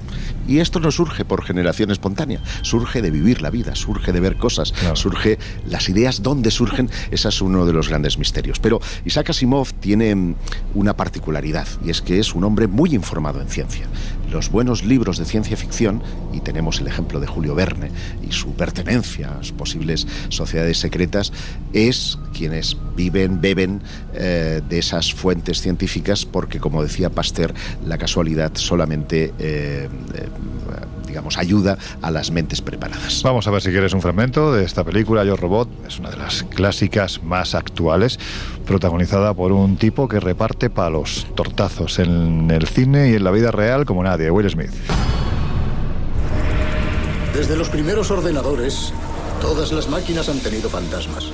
Y 0.47 0.59
esto 0.59 0.79
no 0.79 0.91
surge 0.91 1.25
por 1.25 1.43
generación 1.43 1.91
espontánea, 1.91 2.41
surge 2.61 3.01
de 3.01 3.11
vivir 3.11 3.41
la 3.41 3.49
vida, 3.49 3.75
surge 3.75 4.11
de 4.11 4.19
ver 4.19 4.37
cosas, 4.37 4.73
surge 4.93 5.37
las 5.67 5.89
ideas, 5.89 6.21
¿dónde 6.21 6.51
surgen? 6.51 6.89
Ese 7.11 7.29
es 7.29 7.41
uno 7.41 7.65
de 7.65 7.73
los 7.73 7.89
grandes 7.89 8.17
misterios. 8.17 8.59
Pero 8.59 8.81
Isaac 9.05 9.29
Asimov 9.29 9.73
tiene 9.73 10.15
mm, 10.15 10.35
una 10.75 10.95
particularidad, 10.95 11.67
y 11.85 11.89
es 11.89 12.01
que 12.01 12.19
es 12.19 12.33
un 12.35 12.43
hombre 12.43 12.67
muy 12.67 12.93
informado 12.93 13.41
en 13.41 13.47
ciencia. 13.47 13.87
Los 14.31 14.49
buenos 14.49 14.83
libros 14.83 15.17
de 15.17 15.25
ciencia 15.25 15.55
ficción, 15.55 16.01
y 16.33 16.39
tenemos 16.39 16.79
el 16.79 16.87
ejemplo 16.87 17.19
de 17.19 17.27
Julio 17.27 17.55
Verne 17.55 17.91
y 18.27 18.31
su 18.31 18.53
pertenencia 18.53 19.29
a 19.31 19.37
las 19.37 19.51
posibles 19.51 20.07
sociedades 20.29 20.79
secretas, 20.79 21.31
es 21.71 22.17
quienes 22.33 22.77
viven, 22.95 23.41
beben 23.41 23.81
eh, 24.13 24.61
de 24.67 24.79
esas 24.79 25.13
fuentes 25.13 25.61
científicas, 25.61 26.25
porque 26.25 26.59
como 26.59 26.83
decía 26.83 27.09
Pasteur, 27.09 27.53
la 27.85 27.97
casualidad 27.97 28.51
solamente, 28.55 29.33
eh, 29.39 29.87
eh, 30.13 30.27
digamos, 31.13 31.37
ayuda 31.37 31.77
a 32.01 32.09
las 32.09 32.31
mentes 32.31 32.61
preparadas. 32.61 33.21
Vamos 33.23 33.45
a 33.47 33.51
ver 33.51 33.61
si 33.61 33.69
quieres 33.69 33.93
un 33.93 34.01
fragmento 34.01 34.51
de 34.51 34.63
esta 34.63 34.83
película, 34.83 35.23
Yo 35.23 35.35
Robot. 35.35 35.69
Es 35.87 35.99
una 35.99 36.09
de 36.09 36.17
las 36.17 36.41
clásicas 36.43 37.21
más 37.21 37.53
actuales, 37.53 38.19
protagonizada 38.65 39.33
por 39.35 39.51
un 39.51 39.77
tipo 39.77 40.07
que 40.07 40.19
reparte 40.19 40.71
palos, 40.71 41.27
tortazos 41.35 41.99
en 41.99 42.49
el 42.49 42.67
cine 42.67 43.11
y 43.11 43.13
en 43.13 43.23
la 43.23 43.29
vida 43.29 43.51
real 43.51 43.85
como 43.85 44.03
nadie, 44.03 44.31
Will 44.31 44.49
Smith. 44.49 44.71
Desde 47.35 47.55
los 47.55 47.69
primeros 47.69 48.09
ordenadores, 48.09 48.91
todas 49.39 49.71
las 49.71 49.89
máquinas 49.89 50.29
han 50.29 50.39
tenido 50.39 50.69
fantasmas. 50.69 51.29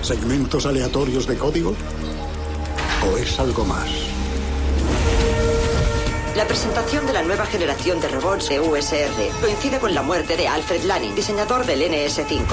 ¿Segmentos 0.00 0.66
aleatorios 0.66 1.26
de 1.26 1.36
código? 1.36 1.74
¿O 3.04 3.16
es 3.16 3.38
algo 3.40 3.64
más? 3.64 3.88
La 6.36 6.46
presentación 6.46 7.06
de 7.06 7.12
la 7.12 7.22
nueva 7.22 7.44
generación 7.44 8.00
de 8.00 8.08
robots 8.08 8.48
de 8.48 8.58
USR 8.58 9.40
coincide 9.42 9.78
con 9.78 9.94
la 9.94 10.00
muerte 10.00 10.34
de 10.34 10.48
Alfred 10.48 10.82
Lanning, 10.84 11.14
diseñador 11.14 11.66
del 11.66 11.82
NS5. 11.82 12.46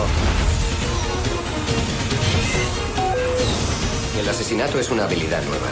El 4.19 4.27
asesinato 4.27 4.79
es 4.79 4.89
una 4.89 5.05
habilidad 5.05 5.41
nueva. 5.43 5.67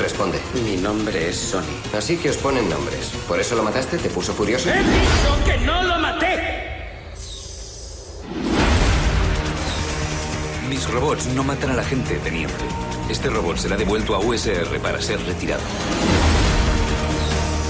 Responde. 0.00 0.40
Mi 0.64 0.76
nombre 0.78 1.28
es 1.28 1.36
Sony. 1.36 1.62
Así 1.96 2.16
que 2.16 2.30
os 2.30 2.36
ponen 2.38 2.68
nombres. 2.68 3.12
¿Por 3.28 3.38
eso 3.38 3.54
lo 3.54 3.62
mataste? 3.62 3.98
¿Te 3.98 4.10
puso 4.10 4.34
furioso? 4.34 4.68
dicho 4.68 5.44
que 5.44 5.56
no 5.58 5.80
lo 5.84 5.98
maté! 6.00 6.40
Mis 10.68 10.90
robots 10.90 11.26
no 11.26 11.44
matan 11.44 11.70
a 11.70 11.74
la 11.74 11.84
gente, 11.84 12.16
teniente. 12.16 12.64
Este 13.08 13.30
robot 13.30 13.58
será 13.58 13.76
devuelto 13.76 14.16
a 14.16 14.18
USR 14.18 14.80
para 14.80 15.00
ser 15.00 15.24
retirado. 15.24 15.62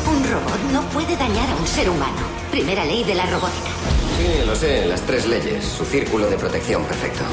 Un 0.07 0.23
robot 0.31 0.61
no 0.73 0.83
puede 0.91 1.17
dañar 1.17 1.49
a 1.51 1.57
un 1.57 1.67
ser 1.67 1.89
humano. 1.89 2.17
Primera 2.51 2.85
ley 2.85 3.05
de 3.05 3.15
la 3.15 3.27
robótica. 3.27 3.71
Sí, 4.19 4.47
lo 4.47 4.55
sé. 4.55 4.87
Las 4.87 5.01
tres 5.03 5.27
leyes. 5.27 5.65
Su 5.65 5.85
círculo 5.85 6.29
de 6.29 6.37
protección 6.37 6.85
perfecto. 6.85 7.25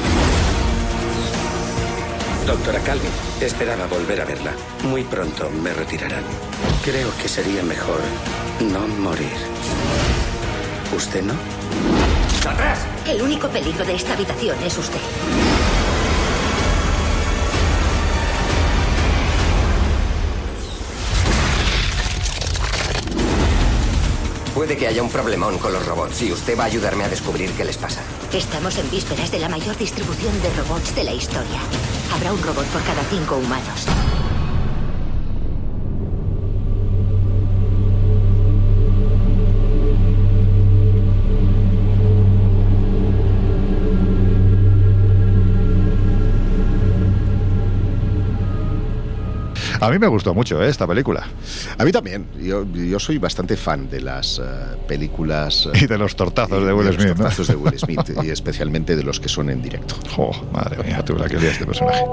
Doctora 2.46 2.80
Calvin, 2.80 3.10
esperaba 3.40 3.86
volver 3.86 4.20
a 4.20 4.24
verla. 4.24 4.52
Muy 4.82 5.04
pronto 5.04 5.48
me 5.62 5.72
retirarán. 5.72 6.24
Creo 6.82 7.08
que 7.20 7.28
sería 7.28 7.62
mejor 7.62 8.00
no 8.60 8.80
morir. 9.00 9.30
¿Usted 10.96 11.22
no? 11.22 11.34
¡Atrás! 12.48 12.80
El 13.06 13.22
único 13.22 13.48
peligro 13.48 13.84
de 13.84 13.94
esta 13.94 14.14
habitación 14.14 14.56
es 14.64 14.76
usted. 14.76 15.00
Puede 24.54 24.76
que 24.76 24.86
haya 24.86 25.02
un 25.02 25.08
problemón 25.08 25.56
con 25.58 25.72
los 25.72 25.84
robots 25.86 26.20
y 26.22 26.30
usted 26.30 26.58
va 26.58 26.64
a 26.64 26.66
ayudarme 26.66 27.04
a 27.04 27.08
descubrir 27.08 27.50
qué 27.52 27.64
les 27.64 27.78
pasa. 27.78 28.02
Estamos 28.34 28.76
en 28.76 28.90
vísperas 28.90 29.30
de 29.30 29.38
la 29.38 29.48
mayor 29.48 29.76
distribución 29.78 30.32
de 30.42 30.50
robots 30.54 30.94
de 30.94 31.04
la 31.04 31.14
historia. 31.14 31.60
Habrá 32.14 32.34
un 32.34 32.42
robot 32.42 32.66
por 32.66 32.82
cada 32.82 33.02
cinco 33.04 33.36
humanos. 33.36 33.86
A 49.82 49.90
mí 49.90 49.98
me 49.98 50.06
gustó 50.06 50.32
mucho 50.32 50.62
¿eh? 50.62 50.68
esta 50.68 50.86
película. 50.86 51.26
A 51.76 51.84
mí 51.84 51.90
también. 51.90 52.24
Yo, 52.40 52.64
yo 52.72 53.00
soy 53.00 53.18
bastante 53.18 53.56
fan 53.56 53.90
de 53.90 54.00
las 54.00 54.38
eh, 54.38 54.42
películas. 54.86 55.68
y 55.74 55.88
de 55.88 55.98
los 55.98 56.14
tortazos 56.14 56.64
de 56.64 56.72
Will 56.72 56.86
de 56.86 56.92
Smith. 56.92 57.08
Los 57.08 57.18
¿no? 57.18 57.24
tortazos 57.24 57.48
de 57.48 57.56
Will 57.56 57.76
Smith 57.76 58.12
y 58.22 58.30
especialmente 58.30 58.94
de 58.94 59.02
los 59.02 59.18
que 59.18 59.28
son 59.28 59.50
en 59.50 59.60
directo. 59.60 59.96
Jo, 60.14 60.30
madre 60.52 60.80
mía, 60.84 61.04
tú 61.04 61.16
la 61.16 61.28
que 61.28 61.36
este 61.36 61.66
personaje. 61.66 62.04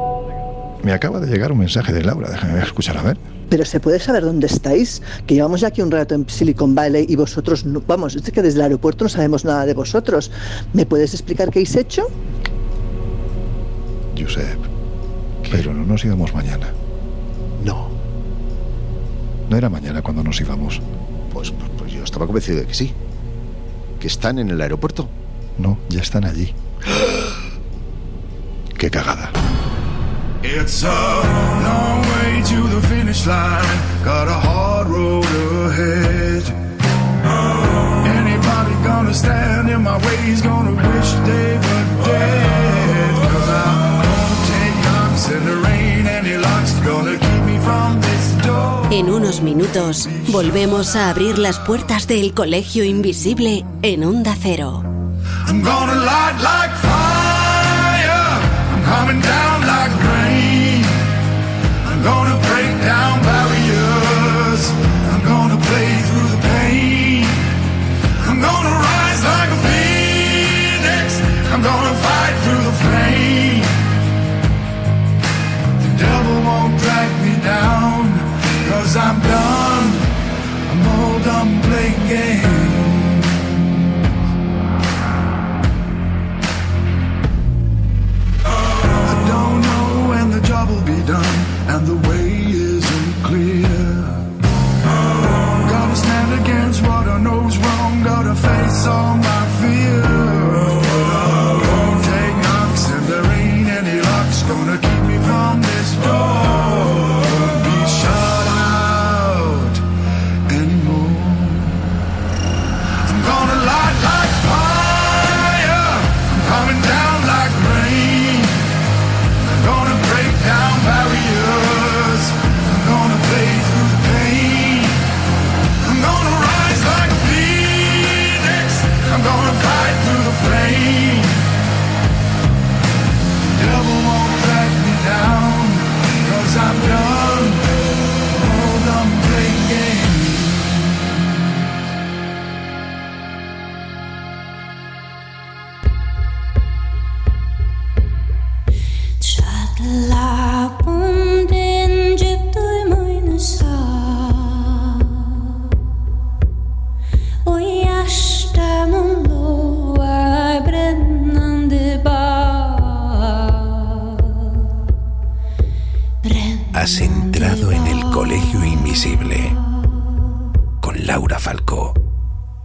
Me 0.81 0.93
acaba 0.93 1.19
de 1.19 1.27
llegar 1.27 1.51
un 1.51 1.59
mensaje 1.59 1.93
de 1.93 2.01
Laura, 2.03 2.31
déjame 2.31 2.59
escuchar 2.59 2.97
a 2.97 3.03
ver. 3.03 3.17
Pero 3.49 3.63
se 3.63 3.79
puede 3.79 3.99
saber 3.99 4.23
dónde 4.23 4.47
estáis, 4.47 5.03
que 5.27 5.35
llevamos 5.35 5.61
ya 5.61 5.67
aquí 5.67 5.83
un 5.83 5.91
rato 5.91 6.15
en 6.15 6.27
Silicon 6.27 6.73
Valley 6.73 7.05
y 7.07 7.15
vosotros, 7.17 7.65
no, 7.65 7.83
vamos, 7.85 8.15
es 8.15 8.31
que 8.31 8.41
desde 8.41 8.57
el 8.57 8.63
aeropuerto 8.63 9.05
no 9.05 9.09
sabemos 9.09 9.45
nada 9.45 9.67
de 9.67 9.75
vosotros. 9.75 10.31
¿Me 10.73 10.87
puedes 10.87 11.13
explicar 11.13 11.51
qué 11.51 11.59
habéis 11.59 11.75
hecho? 11.75 12.07
Josep, 14.17 14.57
pero 15.51 15.71
no 15.71 15.85
nos 15.85 16.03
íbamos 16.03 16.33
mañana. 16.33 16.67
No. 19.49 19.57
Era 19.57 19.69
mañana 19.69 20.01
cuando 20.01 20.23
nos 20.23 20.39
íbamos. 20.39 20.81
Pues, 21.33 21.51
pues, 21.51 21.71
pues 21.77 21.91
yo 21.91 22.03
estaba 22.03 22.25
convencido 22.25 22.59
de 22.59 22.67
que 22.67 22.73
sí. 22.73 22.93
Que 23.99 24.07
están 24.07 24.39
en 24.39 24.49
el 24.49 24.61
aeropuerto. 24.61 25.09
No, 25.57 25.77
ya 25.89 26.01
están 26.01 26.25
allí. 26.25 26.53
Qué 28.77 28.89
cagada. 28.89 29.31
It's 30.41 30.83
a 30.83 30.87
long 30.87 32.01
way 32.01 32.41
to 32.43 32.67
the 32.69 32.87
finish 32.87 33.27
line. 33.27 33.65
Got 34.05 34.29
a 34.29 34.39
hard 34.39 34.87
road 34.87 35.25
ahead. 35.65 36.43
Anybody 38.05 38.73
gonna 38.85 39.13
stand 39.13 39.69
in 39.69 39.83
my 39.83 39.97
way 39.97 40.31
is 40.31 40.41
gonna 40.41 40.71
wish 40.71 41.11
they 41.25 41.57
were 41.57 42.05
dead. 42.05 42.58
En 48.91 49.07
unos 49.11 49.41
minutos 49.41 50.09
volvemos 50.29 50.95
a 50.95 51.11
abrir 51.11 51.37
las 51.37 51.59
puertas 51.59 52.07
del 52.07 52.33
Colegio 52.33 52.83
Invisible 52.83 53.63
en 53.83 54.03
Onda 54.03 54.35
Cero. 54.41 54.83
I'm 55.47 55.61
gonna 55.61 55.93
light 55.93 56.41
like 56.41 56.75
fire. 56.81 58.41
I'm 58.73 58.83
coming 58.83 59.21
down 59.21 59.61
like 59.61 59.93
rain. 60.09 60.83
I'm 61.85 62.03
gonna 62.03 62.35
break 62.49 62.81
down 62.81 63.21
barriers. 63.21 64.71
I'm 65.13 65.23
gonna 65.23 65.57
play 65.69 65.89
through 66.07 66.29
the 66.33 66.41
pain. 66.47 67.25
I'm 68.27 68.41
gonna 68.41 68.73
rise 68.73 69.21
like 69.23 69.51
a 69.51 69.59
phoenix. 69.67 71.21
I'm 71.53 71.61
gonna 71.61 71.93
fight 71.93 72.35
through 72.43 72.63
the 72.63 72.75
flame. 72.83 73.63
The 75.83 75.91
devil 76.03 76.41
won't 76.41 76.75
drag 76.79 77.11
me 77.21 77.43
down. 77.43 77.88
Done 91.09 91.39
and 91.73 91.87
the 91.87 91.97
way 92.07 92.25
isn't 92.77 93.13
clear. 93.23 93.79
Gotta 95.73 95.95
stand 95.95 96.31
against 96.41 96.81
what 96.83 97.05
I 97.07 97.17
know's 97.25 97.57
wrong, 97.57 98.03
gotta 98.03 98.35
face 98.35 98.85
all 98.85 99.17
my 99.17 99.48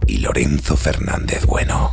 Y 0.07 0.19
Lorenzo 0.19 0.77
Fernández 0.77 1.45
Bueno. 1.45 1.91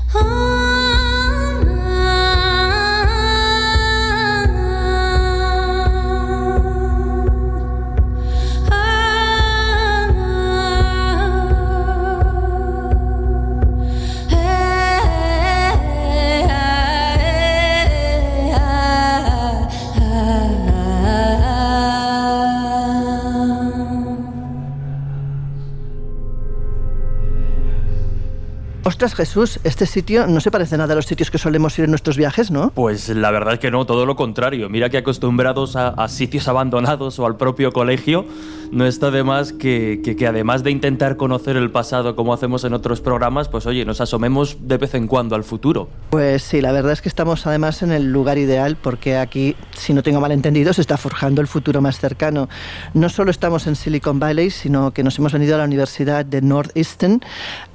Ostras, 29.03 29.17
Jesús, 29.17 29.59
este 29.65 29.85
sitio 29.85 30.29
no 30.29 30.39
se 30.39 30.53
parece 30.53 30.77
nada 30.77 30.93
a 30.93 30.95
los 30.95 31.07
sitios 31.07 31.29
que 31.29 31.37
solemos 31.37 31.77
ir 31.77 31.87
en 31.87 31.91
nuestros 31.91 32.17
viajes, 32.17 32.53
¿no? 32.53 32.71
Pues 32.71 33.09
la 33.09 33.33
verdad 33.33 33.55
es 33.55 33.59
que 33.59 33.69
no, 33.69 33.85
todo 33.85 34.07
lo 34.07 34.15
contrario. 34.15 34.69
Mira 34.69 34.91
que 34.91 34.99
acostumbrados 34.99 35.75
a, 35.75 35.89
a 35.89 36.07
sitios 36.07 36.47
abandonados 36.47 37.19
o 37.19 37.27
al 37.27 37.37
propio 37.37 37.73
colegio, 37.73 38.25
no 38.73 38.87
está 38.87 39.11
de 39.11 39.23
más 39.23 39.53
que, 39.53 40.01
que, 40.03 40.17
que 40.17 40.27
además 40.27 40.65
de 40.65 40.71
intentar 40.71 41.17
conocer 41.17 41.57
el 41.57 41.71
pasado 41.71 42.17
como 42.17 42.33
hacemos 42.33 42.65
en 42.65 42.73
otros 42.73 43.01
programas, 43.01 43.49
pues 43.49 43.67
oye, 43.67 43.85
nos 43.85 44.01
asomemos 44.01 44.57
de 44.63 44.79
vez 44.79 44.95
en 44.95 45.07
cuando 45.07 45.37
al 45.37 45.45
futuro. 45.45 45.89
Pues 46.11 46.43
sí, 46.43 46.61
la 46.63 46.73
verdad 46.73 46.93
es 46.93 47.03
que 47.03 47.09
estamos 47.11 47.47
además 47.47 47.83
en 47.83 47.93
el 47.93 48.11
lugar 48.11 48.39
ideal 48.39 48.77
porque 48.81 49.17
aquí, 49.17 49.55
si 49.77 49.93
no 49.93 50.03
tengo 50.03 50.21
mal 50.21 50.33
entendido, 50.33 50.73
se 50.73 50.81
está 50.81 50.97
forjando 50.97 51.43
el 51.43 51.47
futuro 51.47 51.83
más 51.83 52.01
cercano. 52.01 52.49
No 52.95 53.11
solo 53.11 53.31
estamos 53.31 53.67
en 53.67 53.77
Silicon 53.77 54.19
Valley, 54.19 54.51
sino 54.51 54.93
que 54.93 55.03
nos 55.03 55.19
hemos 55.19 55.33
venido 55.35 55.55
a 55.55 55.59
la 55.59 55.65
Universidad 55.65 56.25
de 56.25 56.41
Northeastern. 56.41 57.21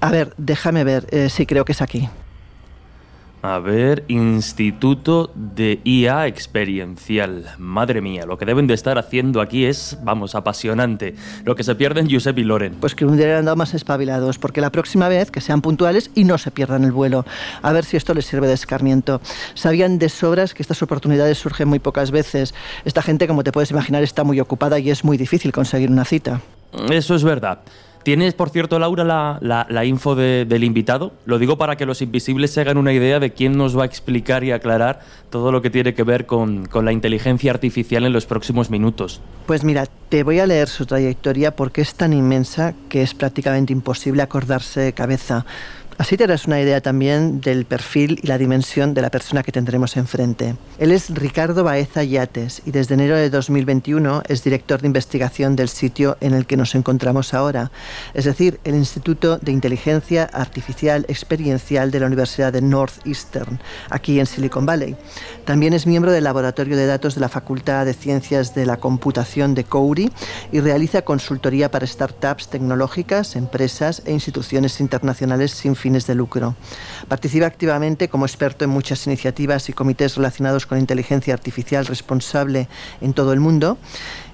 A 0.02 0.12
ver, 0.12 0.34
déjame 0.38 0.84
ver, 0.84 1.06
eh, 1.12 1.30
sí 1.30 1.46
creo 1.46 1.64
que 1.64 1.74
es 1.74 1.82
aquí. 1.82 2.10
A 3.50 3.60
ver, 3.60 4.04
Instituto 4.10 5.32
de 5.34 5.80
IA 5.86 6.28
Experiencial. 6.28 7.46
Madre 7.58 8.02
mía, 8.02 8.26
lo 8.26 8.38
que 8.38 8.44
deben 8.44 8.68
de 8.68 8.74
estar 8.74 8.98
haciendo 8.98 9.40
aquí 9.40 9.64
es, 9.64 9.98
vamos, 10.04 10.36
apasionante. 10.36 11.16
Lo 11.46 11.56
que 11.56 11.64
se 11.64 11.74
pierden 11.76 12.10
Giuseppe 12.10 12.42
y 12.42 12.44
Loren. 12.44 12.74
Pues 12.74 12.94
que 12.94 13.06
hubieran 13.06 13.38
andado 13.38 13.56
más 13.56 13.74
espabilados, 13.74 14.38
porque 14.38 14.60
la 14.60 14.70
próxima 14.70 15.08
vez 15.08 15.32
que 15.32 15.40
sean 15.40 15.62
puntuales 15.62 16.12
y 16.14 16.26
no 16.26 16.38
se 16.38 16.52
pierdan 16.52 16.84
el 16.84 16.92
vuelo. 16.92 17.26
A 17.62 17.72
ver 17.72 17.86
si 17.86 17.96
esto 17.96 18.14
les 18.14 18.26
sirve 18.26 18.48
de 18.48 18.54
escarmiento. 18.54 19.22
Sabían 19.54 19.98
de 19.98 20.10
sobras 20.10 20.54
que 20.54 20.62
estas 20.62 20.82
oportunidades 20.82 21.38
surgen 21.38 21.70
muy 21.70 21.80
pocas 21.80 22.12
veces. 22.12 22.54
Esta 22.84 23.02
gente, 23.02 23.30
como 23.30 23.46
te 23.46 23.54
puedes 23.54 23.72
imaginar, 23.72 24.04
está 24.04 24.26
muy 24.26 24.42
ocupada 24.42 24.78
y 24.78 24.90
es 24.90 25.06
muy 25.06 25.16
difícil 25.16 25.54
conseguir 25.54 25.90
una 25.90 26.04
cita. 26.04 26.42
Eso 26.90 27.16
es 27.16 27.24
verdad. 27.24 27.60
¿Tienes, 28.08 28.36
por 28.36 28.52
cierto, 28.52 28.80
Laura, 28.80 29.04
la, 29.04 29.68
la, 29.70 29.84
info 29.84 30.16
de, 30.16 30.46
del 30.46 30.64
invitado? 30.64 31.12
Lo 31.26 31.40
digo 31.40 31.58
para 31.58 31.76
que 31.76 31.86
los 31.86 32.02
invisibles 32.02 32.52
se 32.52 32.62
hagan 32.62 32.78
una 32.78 32.94
idea 32.94 33.20
de 33.20 33.34
quién 33.34 33.58
nos 33.58 33.78
va 33.78 33.84
a 33.84 33.86
explicar 33.86 34.46
y 34.46 34.54
aclarar 34.54 35.02
todo 35.30 35.52
lo 35.52 35.62
que 35.62 35.70
tiene 35.70 35.94
que 35.94 36.04
ver 36.04 36.26
con, 36.26 36.68
con 36.68 36.86
la 36.86 36.94
inteligencia 36.94 37.52
artificial 37.52 38.06
en 38.06 38.14
los 38.14 38.26
próximos 38.26 38.70
minutos. 38.70 39.20
Pues 39.46 39.66
mira, 39.66 39.88
te 40.08 40.24
voy 40.24 40.40
a 40.40 40.48
leer 40.48 40.70
su 40.70 40.86
trayectoria 40.86 41.54
porque 41.54 41.82
es 41.82 41.96
tan 41.96 42.14
inmensa 42.14 42.74
que 42.88 43.02
es 43.02 43.14
prácticamente 43.14 43.74
imposible 43.74 44.22
acordarse 44.22 44.80
de 44.80 44.94
cabeza. 44.94 45.46
Así 45.98 46.16
te 46.16 46.28
darás 46.28 46.46
una 46.46 46.62
idea 46.62 46.80
también 46.80 47.42
del 47.42 47.66
perfil 47.66 48.20
y 48.22 48.28
la 48.28 48.38
dimensión 48.38 48.94
de 48.94 49.02
la 49.02 49.10
persona 49.10 49.42
que 49.42 49.52
tendremos 49.52 49.98
enfrente. 49.98 50.56
Él 50.78 50.92
es 50.92 51.10
Ricardo 51.10 51.64
Baeza 51.64 52.04
Yates 52.04 52.62
y 52.68 52.72
desde 52.72 52.94
enero 52.94 53.16
de 53.16 53.32
2021 53.32 54.22
es 54.28 54.44
director 54.44 54.80
de 54.80 54.86
investigación 54.86 55.56
del 55.56 55.70
sitio 55.70 56.16
en 56.22 56.36
el 56.36 56.46
que 56.46 56.56
nos 56.56 56.76
encontramos 56.76 57.34
ahora, 57.34 57.72
es 58.14 58.26
decir, 58.26 58.60
el 58.64 58.76
Instituto 58.76 59.40
de 59.40 59.52
Inteligencia 59.52 60.26
Artificial 60.26 61.04
Experiencial 61.08 61.90
de 61.90 62.00
la 62.00 62.06
Universidad 62.06 62.54
de 62.54 62.62
Northeastern, 62.62 63.60
aquí 63.90 64.20
en 64.20 64.28
Silicon 64.28 64.68
Valley. 64.68 64.96
También 65.46 65.74
es 65.74 65.88
miembro 65.88 66.12
del 66.12 66.26
Laboratorio 66.26 66.78
de 66.78 66.86
Datos 66.86 67.16
de 67.16 67.22
la 67.22 67.30
Facultad 67.30 67.88
de 67.88 67.96
Ciencias 67.96 68.54
de 68.54 68.68
la 68.68 68.78
Computación 68.78 69.56
de 69.56 69.64
Couri 69.64 70.12
y 70.52 70.60
realiza 70.60 71.02
consultoría 71.02 71.72
para 71.72 71.88
startups 71.88 72.50
tecnológicas, 72.50 73.36
empresas 73.36 74.04
e 74.06 74.12
instituciones 74.12 74.80
internacionales 74.80 75.50
sin 75.52 75.76
fin 75.76 75.87
Participa 77.08 77.46
activamente 77.46 78.10
como 78.10 78.26
experto 78.26 78.66
en 78.66 78.72
muchas 78.72 79.06
iniciativas 79.08 79.70
y 79.70 79.74
comités 79.74 80.16
relacionados 80.16 80.66
con 80.66 80.78
inteligencia 80.78 81.34
artificial 81.34 81.86
responsable 81.86 82.68
en 83.02 83.14
todo 83.14 83.34
el 83.34 83.40
mundo. 83.40 83.78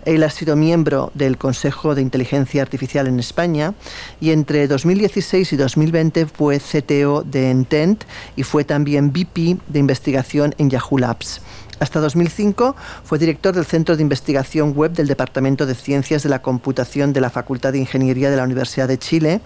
Él 0.05 0.23
ha 0.23 0.29
sido 0.29 0.55
miembro 0.55 1.11
del 1.13 1.37
Consejo 1.37 1.95
de 1.95 2.01
Inteligencia 2.01 2.61
Artificial 2.61 3.07
en 3.07 3.19
España 3.19 3.73
y 4.19 4.31
entre 4.31 4.67
2016 4.67 5.53
y 5.53 5.55
2020 5.55 6.25
fue 6.25 6.59
CTO 6.59 7.23
de 7.23 7.49
Entent 7.49 8.03
y 8.35 8.43
fue 8.43 8.65
también 8.65 9.11
VP 9.11 9.57
de 9.67 9.79
investigación 9.79 10.55
en 10.57 10.69
Yahoo 10.69 10.97
Labs. 10.97 11.41
Hasta 11.83 11.99
2005 11.99 12.77
fue 13.03 13.19
director 13.19 13.53
del 13.53 13.65
Centro 13.65 13.97
de 13.97 14.01
Investigación 14.01 14.71
Web 14.73 14.93
del 14.93 15.05
Departamento 15.05 15.65
de 15.65 15.75
Ciencias 15.75 16.23
de 16.23 16.29
la 16.29 16.41
Computación 16.41 17.11
de 17.11 17.19
la 17.19 17.29
Facultad 17.29 17.73
de 17.73 17.79
Ingeniería 17.79 18.31
de 18.31 18.37
la 18.37 18.45
Universidad 18.45 18.87
de 18.87 18.97
Chile 18.97 19.41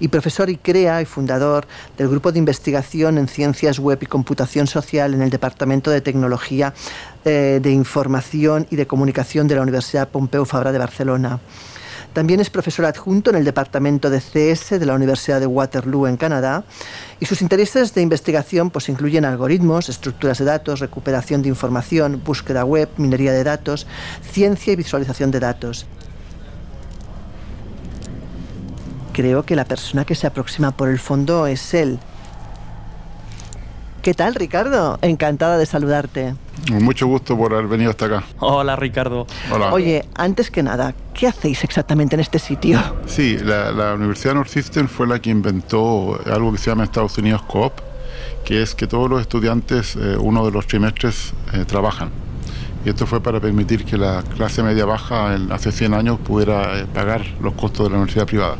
y 0.00 0.08
profesor 0.08 0.48
y 0.48 0.56
crea 0.56 1.02
y 1.02 1.04
fundador 1.04 1.66
del 1.98 2.08
Grupo 2.08 2.32
de 2.32 2.38
Investigación 2.38 3.18
en 3.18 3.28
Ciencias 3.28 3.78
Web 3.78 3.98
y 4.00 4.06
Computación 4.06 4.66
Social 4.66 5.12
en 5.12 5.20
el 5.20 5.28
Departamento 5.28 5.90
de 5.90 6.00
Tecnología 6.00 6.72
eh, 7.26 7.60
de 7.62 7.70
Información 7.70 8.66
y 8.70 8.76
de 8.76 8.86
Comunicación 8.86 9.46
de 9.46 9.56
la 9.56 9.60
Universidad 9.60 10.08
Pompeu 10.08 10.46
Fabra 10.46 10.72
de 10.72 10.78
Barcelona. 10.78 11.40
También 12.12 12.40
es 12.40 12.50
profesor 12.50 12.84
adjunto 12.84 13.30
en 13.30 13.36
el 13.36 13.44
Departamento 13.44 14.10
de 14.10 14.20
CS 14.20 14.78
de 14.78 14.84
la 14.84 14.94
Universidad 14.94 15.40
de 15.40 15.46
Waterloo 15.46 16.06
en 16.06 16.18
Canadá 16.18 16.64
y 17.20 17.26
sus 17.26 17.40
intereses 17.40 17.94
de 17.94 18.02
investigación 18.02 18.70
pues, 18.70 18.90
incluyen 18.90 19.24
algoritmos, 19.24 19.88
estructuras 19.88 20.38
de 20.38 20.44
datos, 20.44 20.80
recuperación 20.80 21.42
de 21.42 21.48
información, 21.48 22.20
búsqueda 22.22 22.64
web, 22.64 22.90
minería 22.98 23.32
de 23.32 23.44
datos, 23.44 23.86
ciencia 24.30 24.74
y 24.74 24.76
visualización 24.76 25.30
de 25.30 25.40
datos. 25.40 25.86
Creo 29.14 29.44
que 29.44 29.56
la 29.56 29.64
persona 29.64 30.04
que 30.04 30.14
se 30.14 30.26
aproxima 30.26 30.76
por 30.76 30.88
el 30.88 30.98
fondo 30.98 31.46
es 31.46 31.72
él. 31.72 31.98
¿Qué 34.02 34.14
tal, 34.14 34.34
Ricardo? 34.34 34.98
Encantada 35.00 35.56
de 35.56 35.64
saludarte. 35.64 36.34
Mucho 36.72 37.06
gusto 37.06 37.36
por 37.38 37.52
haber 37.52 37.68
venido 37.68 37.90
hasta 37.90 38.06
acá. 38.06 38.24
Hola, 38.40 38.74
Ricardo. 38.74 39.28
Hola. 39.48 39.72
Oye, 39.72 40.04
antes 40.16 40.50
que 40.50 40.64
nada, 40.64 40.92
¿qué 41.14 41.28
hacéis 41.28 41.62
exactamente 41.62 42.16
en 42.16 42.20
este 42.20 42.40
sitio? 42.40 42.80
Sí, 43.06 43.38
la, 43.38 43.94
Universidad 43.94 44.34
Northeastern 44.34 44.88
fue 44.88 45.06
la 45.06 45.20
que 45.20 45.30
inventó 45.30 46.18
algo 46.26 46.50
que 46.50 46.58
se 46.58 46.70
llama 46.70 46.82
Estados 46.82 47.16
Unidos 47.16 47.42
Coop, 47.42 47.74
que 48.44 48.60
es 48.60 48.74
que 48.74 48.88
todos 48.88 49.08
los 49.08 49.20
estudiantes, 49.20 49.94
eh, 49.94 50.16
uno 50.18 50.44
de 50.44 50.50
los 50.50 50.66
trimestres, 50.66 51.32
eh, 51.52 51.64
trabajan. 51.64 52.10
Y 52.84 52.88
esto 52.88 53.06
fue 53.06 53.22
para 53.22 53.38
permitir 53.38 53.84
que 53.84 53.96
la 53.96 54.24
clase 54.34 54.64
media 54.64 54.84
baja 54.84 55.36
hace 55.52 55.70
100 55.70 55.94
años 55.94 56.18
pudiera 56.18 56.80
eh, 56.80 56.86
pagar 56.92 57.24
los 57.40 57.54
costos 57.54 57.86
de 57.86 57.90
la 57.90 57.96
universidad 57.98 58.26
privada. 58.26 58.56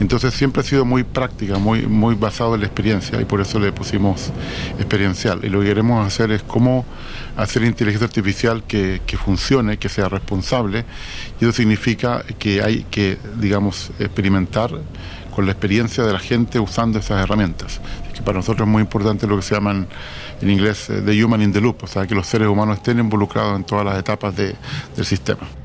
Entonces 0.00 0.32
siempre 0.34 0.62
ha 0.62 0.64
sido 0.64 0.84
muy 0.84 1.04
práctica, 1.04 1.58
muy, 1.58 1.86
muy 1.86 2.14
basado 2.14 2.54
en 2.54 2.62
la 2.62 2.66
experiencia 2.66 3.20
y 3.20 3.26
por 3.26 3.40
eso 3.40 3.60
le 3.60 3.70
pusimos 3.70 4.32
experiencial. 4.78 5.44
Y 5.44 5.50
lo 5.50 5.60
que 5.60 5.66
queremos 5.66 6.06
hacer 6.06 6.30
es 6.32 6.42
cómo 6.42 6.86
hacer 7.36 7.62
inteligencia 7.62 8.06
artificial 8.06 8.64
que, 8.64 9.02
que 9.06 9.18
funcione, 9.18 9.76
que 9.76 9.90
sea 9.90 10.08
responsable. 10.08 10.84
Y 11.40 11.44
eso 11.44 11.52
significa 11.52 12.24
que 12.38 12.62
hay 12.62 12.86
que, 12.90 13.18
digamos, 13.38 13.92
experimentar 13.98 14.70
con 15.34 15.46
la 15.46 15.52
experiencia 15.52 16.04
de 16.04 16.12
la 16.12 16.18
gente 16.18 16.58
usando 16.58 16.98
esas 16.98 17.22
herramientas. 17.22 17.80
que 18.14 18.22
para 18.22 18.38
nosotros 18.38 18.66
es 18.66 18.72
muy 18.72 18.82
importante 18.82 19.26
lo 19.26 19.36
que 19.36 19.42
se 19.42 19.54
llaman 19.54 19.86
en 20.40 20.50
inglés 20.50 20.90
eh, 20.90 21.02
the 21.04 21.24
human 21.24 21.42
in 21.42 21.52
the 21.52 21.60
loop, 21.60 21.84
o 21.84 21.86
sea, 21.86 22.06
que 22.06 22.14
los 22.14 22.26
seres 22.26 22.48
humanos 22.48 22.78
estén 22.78 22.98
involucrados 22.98 23.56
en 23.56 23.64
todas 23.64 23.84
las 23.84 23.98
etapas 23.98 24.34
de, 24.34 24.54
del 24.96 25.04
sistema. 25.04 25.59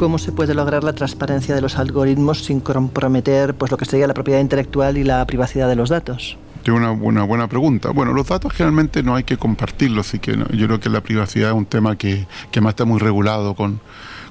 Cómo 0.00 0.16
se 0.16 0.32
puede 0.32 0.54
lograr 0.54 0.82
la 0.82 0.94
transparencia 0.94 1.54
de 1.54 1.60
los 1.60 1.76
algoritmos 1.76 2.38
sin 2.42 2.60
comprometer 2.60 3.52
pues, 3.52 3.70
lo 3.70 3.76
que 3.76 3.84
sería 3.84 4.06
la 4.06 4.14
propiedad 4.14 4.40
intelectual 4.40 4.96
y 4.96 5.04
la 5.04 5.26
privacidad 5.26 5.68
de 5.68 5.76
los 5.76 5.90
datos. 5.90 6.38
Es 6.64 6.68
una, 6.70 6.92
buena 6.92 7.48
pregunta. 7.48 7.90
Bueno, 7.90 8.14
los 8.14 8.26
datos 8.26 8.50
generalmente 8.54 9.02
no 9.02 9.14
hay 9.14 9.24
que 9.24 9.36
compartirlos, 9.36 10.08
así 10.08 10.18
que 10.18 10.38
yo 10.52 10.66
creo 10.66 10.80
que 10.80 10.88
la 10.88 11.02
privacidad 11.02 11.50
es 11.50 11.54
un 11.54 11.66
tema 11.66 11.96
que, 11.96 12.26
que 12.50 12.62
más 12.62 12.70
está 12.70 12.86
muy 12.86 12.98
regulado 12.98 13.54
con, 13.54 13.78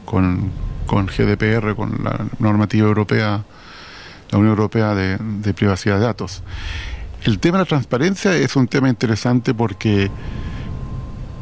con, 0.06 0.50
con, 0.88 1.06
GDPR, 1.06 1.76
con 1.76 2.04
la 2.04 2.26
normativa 2.40 2.88
europea, 2.88 3.44
la 4.32 4.38
Unión 4.40 4.54
Europea 4.54 4.96
de, 4.96 5.18
de 5.20 5.54
privacidad 5.54 6.00
de 6.00 6.06
datos. 6.06 6.42
El 7.26 7.38
tema 7.38 7.60
de 7.60 7.66
la 7.66 7.68
transparencia 7.68 8.36
es 8.36 8.56
un 8.56 8.68
tema 8.68 8.90
interesante 8.90 9.54
porque, 9.54 10.10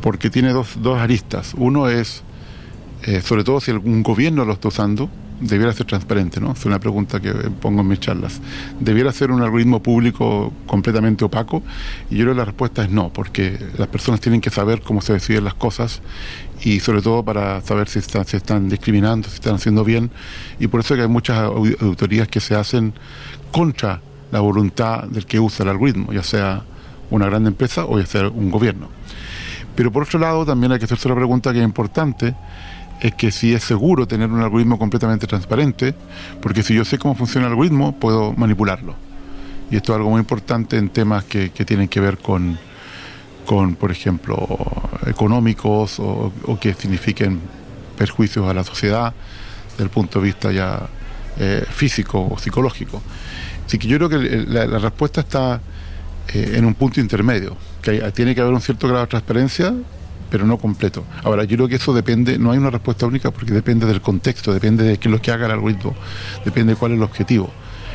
porque 0.01 0.29
tiene 0.29 0.51
dos, 0.51 0.81
dos 0.81 0.99
aristas. 0.99 1.53
Uno 1.55 1.87
es 1.87 2.25
eh, 3.07 3.21
sobre 3.21 3.45
todo 3.45 3.61
si 3.61 3.71
algún 3.71 4.03
gobierno 4.03 4.43
lo 4.43 4.51
está 4.51 4.67
usando, 4.67 5.09
debiera 5.39 5.71
ser 5.71 5.85
transparente, 5.85 6.41
¿no? 6.41 6.51
Es 6.51 6.65
una 6.65 6.77
pregunta 6.77 7.21
que 7.21 7.31
pongo 7.31 7.79
en 7.79 7.87
mis 7.87 8.01
charlas. 8.01 8.41
¿Debiera 8.81 9.13
ser 9.13 9.31
un 9.31 9.41
algoritmo 9.41 9.81
público 9.81 10.51
completamente 10.65 11.23
opaco? 11.23 11.63
Y 12.09 12.17
yo 12.17 12.25
creo 12.25 12.33
que 12.33 12.39
la 12.39 12.45
respuesta 12.45 12.83
es 12.83 12.89
no, 12.89 13.09
porque 13.13 13.57
las 13.77 13.87
personas 13.87 14.19
tienen 14.19 14.41
que 14.41 14.49
saber 14.49 14.81
cómo 14.81 15.01
se 15.01 15.13
deciden 15.13 15.45
las 15.45 15.53
cosas 15.53 16.01
y 16.61 16.81
sobre 16.81 17.01
todo 17.01 17.23
para 17.23 17.61
saber 17.61 17.87
si 17.87 17.99
están, 17.99 18.25
se 18.25 18.37
están 18.37 18.67
discriminando, 18.67 19.29
si 19.29 19.35
están 19.35 19.55
haciendo 19.55 19.85
bien. 19.85 20.11
Y 20.59 20.67
por 20.67 20.81
eso 20.81 20.93
que 20.95 21.03
hay 21.03 21.07
muchas 21.07 21.37
auditorías 21.37 22.27
que 22.27 22.41
se 22.41 22.55
hacen 22.55 22.93
contra 23.53 24.01
la 24.33 24.41
voluntad 24.41 25.03
del 25.03 25.25
que 25.25 25.39
usa 25.39 25.63
el 25.63 25.69
algoritmo, 25.69 26.11
ya 26.11 26.23
sea 26.23 26.63
una 27.09 27.27
gran 27.27 27.47
empresa 27.47 27.85
o 27.85 27.97
ya 27.99 28.05
sea 28.05 28.27
un 28.27 28.51
gobierno. 28.51 28.89
Pero 29.77 29.91
por 29.91 30.03
otro 30.03 30.19
lado, 30.19 30.45
también 30.45 30.71
hay 30.71 30.79
que 30.79 30.85
hacerse 30.85 31.07
una 31.07 31.15
pregunta 31.15 31.53
que 31.53 31.59
es 31.59 31.63
importante, 31.63 32.35
es 33.01 33.13
que 33.13 33.31
si 33.31 33.53
es 33.53 33.63
seguro 33.63 34.07
tener 34.07 34.29
un 34.29 34.41
algoritmo 34.41 34.79
completamente 34.79 35.27
transparente, 35.27 35.93
porque 36.41 36.63
si 36.63 36.73
yo 36.73 36.83
sé 36.85 36.97
cómo 36.97 37.15
funciona 37.15 37.47
el 37.47 37.53
algoritmo, 37.53 37.93
puedo 37.93 38.33
manipularlo. 38.33 38.95
Y 39.69 39.75
esto 39.75 39.91
es 39.93 39.97
algo 39.97 40.09
muy 40.09 40.19
importante 40.19 40.77
en 40.77 40.89
temas 40.89 41.25
que, 41.25 41.49
tienen 41.49 41.87
que 41.89 41.99
ver 41.99 42.17
con, 42.17 42.57
con, 43.45 43.75
por 43.75 43.91
ejemplo, 43.91 44.37
económicos 45.05 45.99
o, 45.99 46.31
que 46.59 46.73
signifiquen 46.73 47.39
perjuicios 47.97 48.47
a 48.49 48.53
la 48.53 48.63
sociedad 48.63 49.13
desde 49.71 49.83
el 49.83 49.89
punto 49.89 50.19
de 50.19 50.25
vista 50.25 50.51
ya 50.51 50.87
eh, 51.39 51.65
físico 51.69 52.27
o 52.31 52.37
psicológico. 52.39 53.01
Así 53.65 53.77
que 53.77 53.87
yo 53.87 53.97
creo 53.97 54.09
que 54.09 54.45
la, 54.47 54.79
respuesta 54.79 55.21
está 55.21 55.61
eh, 56.33 56.53
en 56.55 56.65
un 56.65 56.73
punto 56.73 57.01
intermedio, 57.01 57.57
que 57.81 57.99
tiene 58.13 58.33
que 58.33 58.41
haber 58.41 58.53
un 58.53 58.61
cierto 58.61 58.87
grado 58.87 59.01
de 59.01 59.07
transparencia, 59.07 59.73
pero 60.29 60.45
no 60.45 60.57
completo. 60.57 61.05
Ahora, 61.23 61.43
yo 61.43 61.57
creo 61.57 61.67
que 61.67 61.75
eso 61.75 61.93
depende, 61.93 62.37
no 62.37 62.51
hay 62.51 62.57
una 62.57 62.69
respuesta 62.69 63.05
única 63.05 63.31
porque 63.31 63.53
depende 63.53 63.85
del 63.85 64.01
contexto, 64.01 64.53
depende 64.53 64.83
de 64.83 64.97
qué 64.97 65.07
es 65.07 65.11
lo 65.11 65.21
que 65.21 65.31
haga 65.31 65.45
el 65.45 65.51
algoritmo, 65.51 65.95
depende 66.45 66.73
de 66.73 66.79
cuál 66.79 66.91
es 66.93 66.97
el 66.97 67.03
objetivo. 67.03 67.51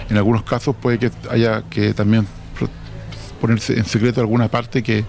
En 0.09 0.17
algunos 0.17 0.43
casos 0.43 0.75
puede 0.77 0.99
que 0.99 1.11
haya 1.31 1.63
que 1.71 1.95
también 1.95 2.27
ponerse 3.41 3.77
en 3.77 3.85
secreto 3.85 4.21
alguna 4.21 4.49
parte 4.49 4.83
que, 4.83 5.05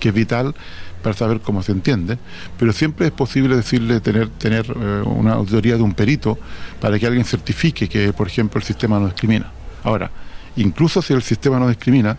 es 0.00 0.14
vital 0.14 0.54
para 1.02 1.14
saber 1.16 1.40
cómo 1.40 1.62
se 1.62 1.72
entiende, 1.72 2.18
pero 2.58 2.72
siempre 2.72 3.06
es 3.06 3.12
posible 3.12 3.56
decirle 3.56 4.00
tener, 4.00 4.28
tener 4.28 4.66
eh, 4.66 5.02
una 5.06 5.34
auditoría 5.34 5.76
de 5.76 5.82
un 5.82 5.94
perito 5.94 6.38
para 6.80 6.98
que 6.98 7.06
alguien 7.06 7.24
certifique 7.24 7.88
que, 7.88 8.12
por 8.12 8.26
ejemplo, 8.26 8.58
el 8.58 8.64
sistema 8.64 8.98
no 8.98 9.06
discrimina. 9.06 9.50
Ahora, 9.84 10.10
incluso 10.56 11.00
si 11.00 11.14
el 11.14 11.22
sistema 11.22 11.58
no 11.58 11.68
discrimina, 11.68 12.18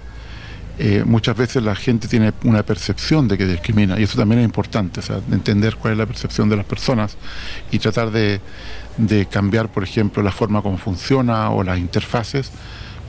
eh, 0.81 1.03
muchas 1.05 1.35
veces 1.35 1.61
la 1.61 1.75
gente 1.75 2.07
tiene 2.07 2.31
una 2.45 2.63
percepción 2.63 3.27
de 3.27 3.37
que 3.37 3.45
discrimina 3.45 3.99
y 3.99 4.03
eso 4.03 4.17
también 4.17 4.39
es 4.39 4.45
importante, 4.45 5.01
o 5.01 5.33
entender 5.33 5.75
cuál 5.75 5.91
es 5.91 5.99
la 5.99 6.05
percepción 6.05 6.47
de 6.47 6.55
las 6.55 6.65
personas 6.65 7.17
y 7.69 7.79
tratar 7.79 8.11
de, 8.11 8.39
cambiar, 9.29 9.67
por 9.67 9.83
ejemplo, 9.83 10.23
la 10.23 10.31
forma 10.31 10.61
como 10.61 10.77
funciona 10.77 11.49
o 11.49 11.63
las 11.63 11.79
interfaces 11.79 12.51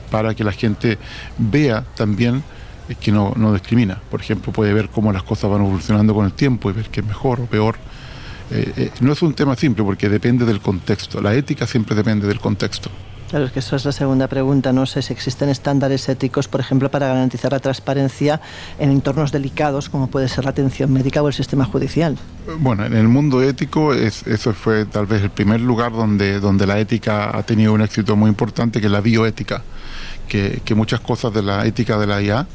para 0.09 0.35
que 0.35 0.43
la 0.43 0.51
gente 0.51 0.97
vea 1.37 1.85
también 1.95 2.43
que 2.99 3.09
no, 3.13 3.33
discrimina. 3.53 4.01
Por 4.11 4.19
ejemplo, 4.19 4.51
puede 4.51 4.73
ver 4.73 4.89
cómo 4.89 5.13
las 5.13 5.23
cosas 5.23 5.49
van 5.49 5.61
evolucionando 5.61 6.13
con 6.13 6.25
el 6.25 6.33
tiempo 6.33 6.69
y 6.69 6.73
ver 6.73 6.89
que 6.89 6.99
es 6.99 7.05
mejor 7.05 7.39
o 7.39 7.45
peor. 7.45 7.77
Eh, 8.51 8.73
eh, 8.75 8.91
no 8.99 9.13
es 9.13 9.21
un 9.21 9.33
tema 9.33 9.55
simple 9.55 9.85
porque 9.85 10.09
depende 10.09 10.43
del 10.43 10.59
contexto. 10.59 11.21
La 11.21 11.33
ética 11.35 11.65
siempre 11.65 11.95
depende 11.95 12.27
del 12.27 12.41
contexto. 12.41 12.91
Claro, 13.31 13.45
es 13.45 13.53
que 13.53 13.59
eso 13.59 13.77
es 13.77 13.85
la 13.85 13.93
segunda 13.93 14.27
pregunta. 14.27 14.73
No 14.73 14.85
sé 14.85 15.01
si 15.01 15.13
existen 15.13 15.47
estándares 15.47 16.09
éticos, 16.09 16.49
por 16.49 16.59
ejemplo, 16.59 16.91
para 16.91 17.07
garantizar 17.07 17.53
la 17.53 17.59
transparencia 17.59 18.41
en 18.77 18.91
entornos 18.91 19.31
delicados, 19.31 19.87
como 19.87 20.07
puede 20.07 20.27
ser 20.27 20.43
la 20.43 20.49
atención 20.49 20.91
médica 20.91 21.23
o 21.23 21.29
el 21.29 21.33
sistema 21.33 21.63
judicial. 21.63 22.17
Bueno, 22.59 22.85
en 22.85 22.93
el 22.93 23.07
mundo 23.07 23.41
ético 23.41 23.93
es, 23.93 24.27
eso 24.27 24.51
fue 24.51 24.83
tal 24.83 25.05
vez 25.05 25.23
el 25.23 25.29
primer 25.29 25.61
lugar 25.61 25.93
donde, 25.93 26.41
donde 26.41 26.67
la 26.67 26.77
ética 26.77 27.31
ha 27.33 27.41
tenido 27.43 27.71
un 27.71 27.79
éxito 27.79 28.17
muy 28.17 28.27
importante, 28.27 28.81
que 28.81 28.87
es 28.87 28.91
la 28.91 28.99
bioética, 28.99 29.63
que, 30.27 30.61
que 30.65 30.75
muchas 30.75 30.99
cosas 30.99 31.33
de 31.33 31.41
la 31.41 31.65
ética 31.65 31.97
de 31.97 32.07
la 32.07 32.21
IA, 32.21 32.45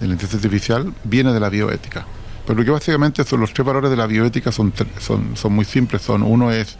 de 0.00 0.06
la 0.06 0.14
inteligencia 0.14 0.38
artificial, 0.38 0.94
viene 1.04 1.34
de 1.34 1.40
la 1.40 1.50
bioética. 1.50 2.06
Pero 2.46 2.64
que 2.64 2.70
básicamente 2.70 3.22
son 3.22 3.40
los 3.40 3.52
tres 3.52 3.66
valores 3.66 3.90
de 3.90 3.98
la 3.98 4.06
bioética 4.06 4.50
son, 4.50 4.72
son, 4.98 5.36
son 5.36 5.52
muy 5.52 5.66
simples. 5.66 6.00
Son, 6.00 6.22
uno 6.22 6.50
es 6.52 6.78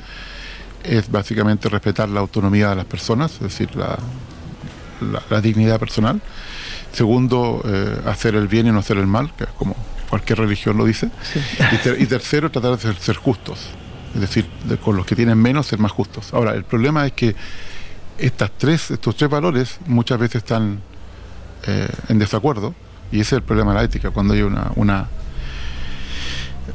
es 0.86 1.10
básicamente 1.10 1.68
respetar 1.68 2.08
la 2.08 2.20
autonomía 2.20 2.70
de 2.70 2.76
las 2.76 2.84
personas, 2.84 3.32
es 3.34 3.40
decir, 3.40 3.74
la, 3.76 3.98
la, 5.30 5.40
dignidad 5.40 5.78
personal. 5.78 6.20
Segundo, 6.92 7.62
eh, 7.64 8.00
hacer 8.06 8.34
el 8.34 8.48
bien 8.48 8.66
y 8.66 8.72
no 8.72 8.78
hacer 8.78 8.96
el 8.96 9.06
mal, 9.06 9.32
que 9.36 9.44
es 9.44 9.50
como 9.50 9.76
cualquier 10.08 10.38
religión 10.38 10.76
lo 10.76 10.84
dice. 10.84 11.10
Y, 11.98 12.06
tercero, 12.06 12.50
tratar 12.50 12.78
de 12.78 12.94
ser, 12.94 13.16
justos, 13.16 13.68
es 14.14 14.20
decir, 14.20 14.48
con 14.82 14.96
los 14.96 15.04
que 15.04 15.16
tienen 15.16 15.38
menos, 15.38 15.66
ser 15.66 15.78
más 15.78 15.92
justos. 15.92 16.32
Ahora, 16.32 16.54
el 16.54 16.64
problema 16.64 17.06
es 17.06 17.12
que 17.12 17.34
estas 18.18 18.50
tres, 18.56 18.90
estos 18.90 19.16
tres 19.16 19.28
valores 19.28 19.78
muchas 19.86 20.18
veces 20.18 20.36
están 20.36 20.80
eh, 21.66 21.88
en 22.08 22.18
desacuerdo, 22.18 22.74
y 23.12 23.20
ese 23.20 23.36
es 23.36 23.40
el 23.40 23.42
problema 23.42 23.72
de 23.72 23.78
la 23.78 23.84
ética, 23.84 24.10
cuando 24.10 24.34
hay 24.34 24.42
una, 24.42 24.72
una 24.76 25.08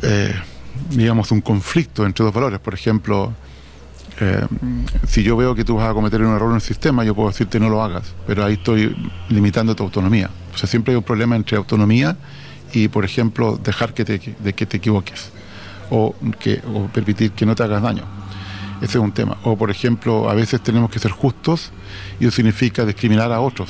eh, 0.01 0.33
digamos, 0.89 1.31
un 1.31 1.41
conflicto 1.41 2.05
entre 2.05 2.23
dos 2.23 2.33
valores. 2.33 2.59
Por 2.59 2.73
ejemplo, 2.73 3.33
eh, 4.19 4.45
si 5.07 5.23
yo 5.23 5.35
veo 5.37 5.55
que 5.55 5.63
tú 5.63 5.77
vas 5.77 5.89
a 5.89 5.93
cometer 5.93 6.21
un 6.21 6.35
error 6.35 6.49
en 6.49 6.55
el 6.55 6.61
sistema, 6.61 7.03
yo 7.03 7.15
puedo 7.15 7.29
decirte 7.29 7.59
no 7.59 7.69
lo 7.69 7.81
hagas, 7.81 8.13
pero 8.27 8.43
ahí 8.43 8.53
estoy 8.53 8.95
limitando 9.29 9.75
tu 9.75 9.83
autonomía. 9.83 10.29
O 10.53 10.57
sea, 10.57 10.67
siempre 10.67 10.93
hay 10.93 10.97
un 10.97 11.03
problema 11.03 11.35
entre 11.35 11.57
autonomía 11.57 12.17
y, 12.73 12.87
por 12.87 13.05
ejemplo, 13.05 13.59
dejar 13.61 13.93
que 13.93 14.05
te, 14.05 14.35
de 14.39 14.53
que 14.53 14.65
te 14.65 14.77
equivoques 14.77 15.31
o, 15.89 16.15
que, 16.39 16.61
o 16.73 16.87
permitir 16.87 17.31
que 17.31 17.45
no 17.45 17.55
te 17.55 17.63
hagas 17.63 17.81
daño. 17.81 18.03
Ese 18.81 18.97
es 18.97 19.03
un 19.03 19.11
tema. 19.11 19.37
O, 19.43 19.55
por 19.55 19.69
ejemplo, 19.69 20.29
a 20.29 20.33
veces 20.33 20.61
tenemos 20.61 20.89
que 20.89 20.99
ser 20.99 21.11
justos 21.11 21.71
y 22.19 22.25
eso 22.25 22.35
significa 22.35 22.85
discriminar 22.85 23.31
a 23.31 23.39
otros 23.39 23.69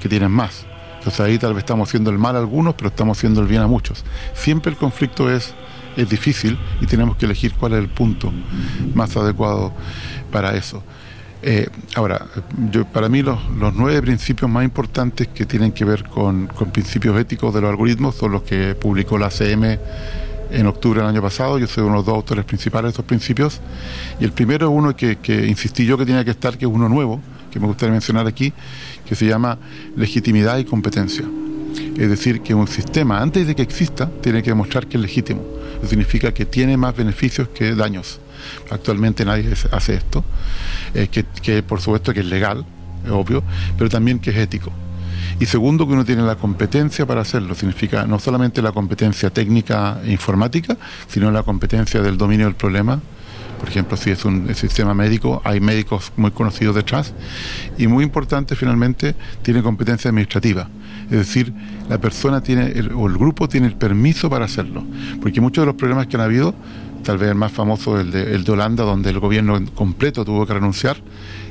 que 0.00 0.08
tienen 0.08 0.30
más. 0.30 0.66
Entonces 0.98 1.20
ahí 1.20 1.38
tal 1.38 1.54
vez 1.54 1.62
estamos 1.62 1.88
haciendo 1.88 2.10
el 2.10 2.18
mal 2.18 2.36
a 2.36 2.38
algunos, 2.38 2.74
pero 2.74 2.88
estamos 2.88 3.18
haciendo 3.18 3.40
el 3.40 3.48
bien 3.48 3.62
a 3.62 3.66
muchos. 3.66 4.04
Siempre 4.34 4.70
el 4.70 4.78
conflicto 4.78 5.30
es 5.30 5.54
es 5.96 6.08
difícil 6.08 6.58
y 6.80 6.86
tenemos 6.86 7.16
que 7.16 7.26
elegir 7.26 7.52
cuál 7.54 7.72
es 7.72 7.78
el 7.78 7.88
punto 7.88 8.32
más 8.94 9.16
adecuado 9.16 9.72
para 10.30 10.56
eso. 10.56 10.82
Eh, 11.44 11.68
ahora, 11.96 12.24
para 12.92 13.08
mí 13.08 13.20
los, 13.20 13.38
nueve 13.74 14.00
principios 14.00 14.48
más 14.48 14.64
importantes 14.64 15.26
que 15.28 15.44
tienen 15.44 15.72
que 15.72 15.84
ver 15.84 16.04
con, 16.04 16.48
principios 16.72 17.18
éticos 17.18 17.52
de 17.52 17.60
los 17.60 17.70
algoritmos 17.70 18.14
son 18.14 18.32
los 18.32 18.42
que 18.42 18.76
publicó 18.76 19.18
la 19.18 19.28
CM 19.28 19.78
en 20.52 20.66
octubre 20.66 21.00
del 21.00 21.08
año 21.08 21.20
pasado. 21.20 21.58
Yo 21.58 21.66
soy 21.66 21.82
uno 21.82 21.94
de 21.94 21.98
los 21.98 22.06
dos 22.06 22.14
autores 22.14 22.44
principales 22.44 22.84
de 22.84 22.90
estos 22.90 23.04
principios. 23.04 23.60
Y 24.20 24.24
el 24.24 24.32
primero 24.32 24.68
es 24.68 24.72
uno 24.72 24.94
que, 24.94 25.16
que 25.16 25.46
insistí 25.46 25.84
yo 25.84 25.98
que 25.98 26.06
tenía 26.06 26.24
que 26.24 26.30
estar, 26.30 26.56
que 26.56 26.64
es 26.64 26.70
uno 26.70 26.88
nuevo, 26.88 27.20
que 27.50 27.58
me 27.58 27.66
gustaría 27.66 27.92
mencionar 27.92 28.26
aquí, 28.28 28.52
que 29.04 29.16
se 29.16 29.26
llama 29.26 29.58
legitimidad 29.96 30.58
y 30.58 30.64
competencia. 30.64 31.24
Es 31.96 32.08
decir, 32.08 32.42
que 32.42 32.54
un 32.54 32.68
sistema, 32.68 33.20
antes 33.20 33.48
de 33.48 33.56
que 33.56 33.62
exista, 33.62 34.08
tiene 34.20 34.42
que 34.42 34.50
demostrar 34.50 34.86
que 34.86 34.96
es 34.96 35.02
legítimo 35.02 35.42
significa 35.88 36.32
que 36.32 36.46
tiene 36.46 36.76
más 36.76 36.96
beneficios 36.96 37.48
que 37.48 37.74
daños. 37.74 38.20
Actualmente 38.70 39.24
nadie 39.24 39.52
hace 39.70 39.94
esto, 39.94 40.24
eh, 40.94 41.08
que, 41.08 41.62
por 41.62 41.80
supuesto 41.80 42.12
que 42.12 42.20
es 42.20 42.26
legal, 42.26 42.64
es 43.04 43.10
obvio, 43.10 43.42
pero 43.76 43.88
también 43.90 44.18
que 44.18 44.30
es 44.30 44.36
ético. 44.36 44.72
Y 45.38 45.46
segundo, 45.46 45.86
que 45.86 45.94
uno 45.94 46.04
tiene 46.04 46.22
la 46.22 46.36
competencia 46.36 47.06
para 47.06 47.22
hacerlo. 47.22 47.54
Significa 47.54 48.06
no 48.06 48.18
solamente 48.18 48.62
la 48.62 48.72
competencia 48.72 49.30
técnica 49.30 50.00
e 50.04 50.12
informática, 50.12 50.76
sino 51.08 51.30
la 51.30 51.42
competencia 51.42 52.00
del 52.00 52.16
dominio 52.16 52.46
del 52.46 52.54
problema. 52.54 53.00
Por 53.62 53.68
ejemplo, 53.68 53.96
si 53.96 54.10
es 54.10 54.24
un 54.24 54.52
sistema 54.56 54.92
médico, 54.92 55.40
hay 55.44 55.60
médicos 55.60 56.10
muy 56.16 56.32
conocidos 56.32 56.74
detrás. 56.74 57.14
Y 57.78 57.86
muy 57.86 58.02
importante, 58.02 58.56
finalmente, 58.56 59.14
tiene 59.42 59.62
competencia 59.62 60.08
administrativa. 60.08 60.68
Es 61.04 61.18
decir, 61.18 61.52
la 61.88 61.98
persona 61.98 62.42
tiene, 62.42 62.72
o 62.92 63.06
el 63.06 63.16
grupo 63.16 63.48
tiene 63.48 63.68
el 63.68 63.76
permiso 63.76 64.28
para 64.28 64.46
hacerlo. 64.46 64.82
Porque 65.20 65.40
muchos 65.40 65.62
de 65.62 65.66
los 65.66 65.76
problemas 65.76 66.08
que 66.08 66.16
han 66.16 66.22
habido, 66.22 66.56
tal 67.04 67.18
vez 67.18 67.28
el 67.28 67.36
más 67.36 67.52
famoso, 67.52 68.00
el 68.00 68.10
de, 68.10 68.34
el 68.34 68.42
de 68.42 68.50
Holanda, 68.50 68.82
donde 68.82 69.10
el 69.10 69.20
gobierno 69.20 69.64
completo 69.76 70.24
tuvo 70.24 70.44
que 70.44 70.54
renunciar, 70.54 70.96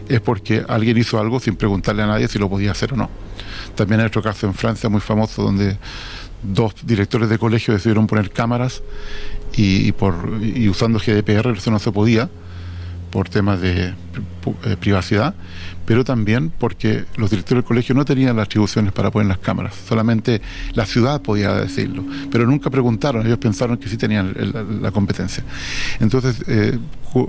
es 0.09 0.19
porque 0.19 0.65
alguien 0.67 0.97
hizo 0.97 1.17
algo 1.17 1.39
sin 1.39 1.55
preguntarle 1.55 2.03
a 2.03 2.07
nadie 2.07 2.27
si 2.27 2.39
lo 2.39 2.49
podía 2.49 2.71
hacer 2.71 2.91
o 2.91 2.97
no. 2.97 3.09
También 3.75 4.01
hay 4.01 4.07
otro 4.07 4.21
caso 4.21 4.47
en 4.47 4.53
Francia 4.53 4.89
muy 4.89 4.99
famoso 4.99 5.43
donde 5.43 5.77
dos 6.43 6.73
directores 6.83 7.29
de 7.29 7.37
colegio 7.37 7.73
decidieron 7.73 8.07
poner 8.07 8.31
cámaras 8.31 8.81
y, 9.53 9.91
por, 9.91 10.39
y 10.41 10.69
usando 10.69 10.99
GDPR 10.99 11.49
eso 11.57 11.71
no 11.71 11.79
se 11.79 11.91
podía 11.91 12.29
por 13.11 13.27
temas 13.27 13.59
de 13.59 13.87
eh, 13.87 14.77
privacidad 14.79 15.35
pero 15.85 16.05
también 16.05 16.51
porque 16.57 17.03
los 17.17 17.29
directores 17.29 17.63
del 17.63 17.67
colegio 17.67 17.95
no 17.95 18.05
tenían 18.05 18.35
las 18.37 18.45
atribuciones 18.45 18.93
para 18.93 19.11
poner 19.11 19.27
las 19.27 19.39
cámaras, 19.39 19.75
solamente 19.75 20.41
la 20.73 20.85
ciudad 20.85 21.21
podía 21.21 21.53
decirlo, 21.53 22.05
pero 22.31 22.45
nunca 22.45 22.69
preguntaron, 22.69 23.25
ellos 23.25 23.39
pensaron 23.39 23.77
que 23.77 23.89
sí 23.89 23.97
tenían 23.97 24.33
la, 24.81 24.91
competencia. 24.91 25.43
Entonces, 25.99 26.43
eh, 26.47 26.77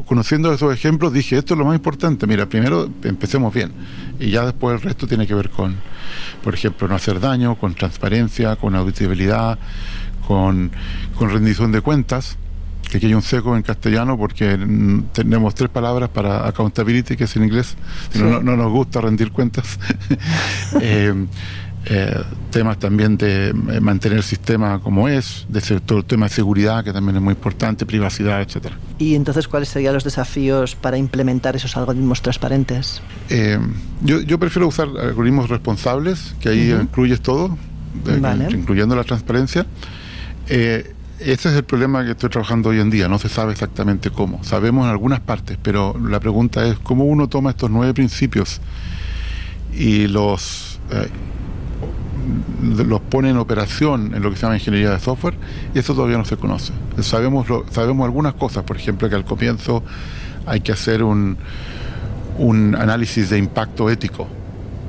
conociendo 0.07 0.53
esos 0.53 0.73
ejemplos, 0.73 1.13
dije, 1.13 1.39
esto 1.39 1.55
es 1.55 1.59
lo 1.59 1.65
más 1.65 1.75
importante, 1.75 2.27
mira, 2.27 2.47
primero 2.47 2.89
empecemos 3.03 3.53
bien, 3.53 3.73
y 4.21 4.31
ya 4.31 4.45
después 4.45 4.77
el 4.77 4.83
resto 4.83 5.09
tiene 5.09 5.27
que 5.27 5.35
ver 5.35 5.51
con, 5.51 5.75
por 6.45 6.55
ejemplo, 6.55 6.87
no 6.87 6.95
hacer 6.95 7.19
daño, 7.19 7.57
con 7.57 7.75
transparencia, 7.75 8.57
con 8.57 8.77
auditabilidad, 8.77 9.59
con, 10.27 10.71
con 11.17 11.31
rendición 11.31 11.73
de 11.73 11.81
cuentas, 11.81 12.37
que 12.93 12.99
aquí 12.99 13.07
hay 13.07 13.15
un 13.15 13.23
seco 13.23 13.57
en 13.57 13.63
castellano 13.63 14.19
porque 14.19 14.59
tenemos 15.13 15.55
tres 15.55 15.71
palabras 15.71 16.11
para 16.11 16.47
accountability, 16.47 17.17
que 17.17 17.25
es 17.25 17.37
en 17.37 17.45
inglés, 17.45 17.75
no, 18.15 18.41
nos 18.43 18.71
gusta 18.71 19.01
rendir 19.01 19.33
cuentas. 19.33 19.79
Eh, 20.81 21.27
eh, 21.87 22.23
temas 22.51 22.79
también 22.79 23.17
de 23.17 23.49
eh, 23.49 23.53
mantener 23.81 24.19
el 24.19 24.25
sistema 24.25 24.81
como 24.81 25.09
es, 25.09 25.47
de 25.49 25.61
todo 25.81 25.99
el 25.99 26.05
tema 26.05 26.27
de 26.27 26.35
seguridad, 26.35 26.85
que 26.85 26.93
también 26.93 27.17
es 27.17 27.23
muy 27.23 27.35
importante, 27.35 27.85
privacidad, 27.85 28.41
etcétera. 28.41 28.77
¿Y 28.99 29.15
entonces 29.15 29.49
cuáles 29.49 29.69
serían 29.69 29.95
los 29.95 30.05
desafíos 30.05 30.75
para 30.77 30.97
implementar 30.97 31.57
esos 31.57 31.77
algoritmos 31.77 32.23
transparentes? 32.23 33.03
yo, 34.03 34.39
prefiero 34.39 34.69
usar 34.69 34.89
algoritmos 34.89 35.49
responsables, 35.49 36.35
que 36.41 36.49
ahí 36.51 36.71
incluyes 36.71 37.21
todo, 37.21 37.57
incluyendo 38.51 38.97
la 38.97 39.05
transparencia. 39.05 39.67
Ese 40.47 41.49
es 41.51 41.55
el 41.55 41.63
problema 41.65 42.05
que 42.05 42.11
estoy 42.13 42.31
trabajando 42.31 42.71
hoy 42.71 42.81
en 42.81 42.91
día, 42.91 43.07
no 43.09 43.19
se 43.19 43.29
sabe 43.29 43.53
exactamente 43.53 44.11
cómo. 44.11 44.43
Sabemos 44.43 44.87
en 44.87 44.91
algunas 44.91 45.21
partes, 45.21 45.57
pero 45.63 45.97
la 45.99 46.19
pregunta 46.19 46.67
es 46.67 46.79
cómo 46.81 47.05
uno 47.05 47.29
toma 47.29 47.51
estos 47.51 47.71
nueve 47.71 47.95
principios 47.95 48.61
y 49.73 50.09
los, 50.09 50.81
eh, 50.91 51.09
los 52.85 53.01
pone 53.03 53.31
en 53.31 53.37
operación 53.37 54.15
en 54.15 54.23
lo 54.23 54.31
que 54.31 54.37
se 54.37 54.43
llama 54.43 54.57
ingeniería 54.57 54.91
de 54.91 54.99
software, 54.99 55.35
y 55.75 55.79
eso 55.79 55.95
todavía 55.95 56.19
no 56.19 56.25
se 56.25 56.37
conoce. 56.37 56.73
Sabemos, 57.01 57.47
sabemos 57.71 58.05
algunas 58.05 58.35
cosas, 58.35 58.65
por 58.65 58.77
ejemplo, 58.77 59.09
que 59.09 59.15
al 59.15 59.25
comienzo 59.25 59.85
hay 60.45 60.61
que 60.61 60.73
hacer 60.73 61.05
un, 61.05 61.37
un 62.37 62.75
análisis 62.75 63.31
de 63.31 63.39
impacto 63.39 63.89
ético 63.91 64.27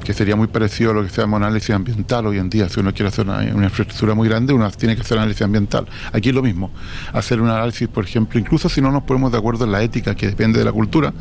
que 0.03 0.13
sería 0.13 0.35
muy 0.35 0.47
parecido 0.47 0.91
a 0.91 0.93
lo 0.93 1.03
que 1.03 1.09
se 1.09 1.21
llama 1.21 1.37
análisis 1.37 1.71
ambiental 1.71 2.27
hoy 2.27 2.37
en 2.37 2.49
día. 2.49 2.69
Si 2.69 2.79
uno 2.79 2.93
quiere 2.93 3.07
hacer 3.07 3.25
una, 3.25 3.43
infraestructura 3.43 4.13
muy 4.13 4.27
grande, 4.27 4.53
uno 4.53 4.69
tiene 4.71 4.95
que 4.95 5.01
hacer 5.01 5.17
análisis 5.17 5.41
ambiental. 5.41 5.87
Aquí 6.11 6.29
es 6.29 6.35
lo 6.35 6.43
mismo, 6.43 6.71
hacer 7.13 7.41
un 7.41 7.49
análisis, 7.49 7.87
por 7.87 8.03
ejemplo, 8.03 8.39
incluso 8.39 8.69
si 8.69 8.81
no 8.81 8.91
nos 8.91 9.03
ponemos 9.03 9.31
de 9.31 9.37
acuerdo 9.37 9.65
en 9.65 9.71
la 9.71 9.81
ética, 9.81 10.15
que 10.15 10.27
depende 10.27 10.59
de 10.59 10.65
la 10.65 10.71
cultura, 10.71 11.13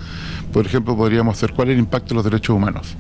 por 0.53 0.67
ejemplo, 0.67 0.97
podríamos 0.97 1.37
hacer 1.37 1.53
cuál 1.53 1.69
es 1.69 1.75
el 1.75 1.81
impacto 1.81 2.11
de 2.11 2.15
los 2.17 2.25
derechos 2.25 2.57
humanos. 2.57 2.97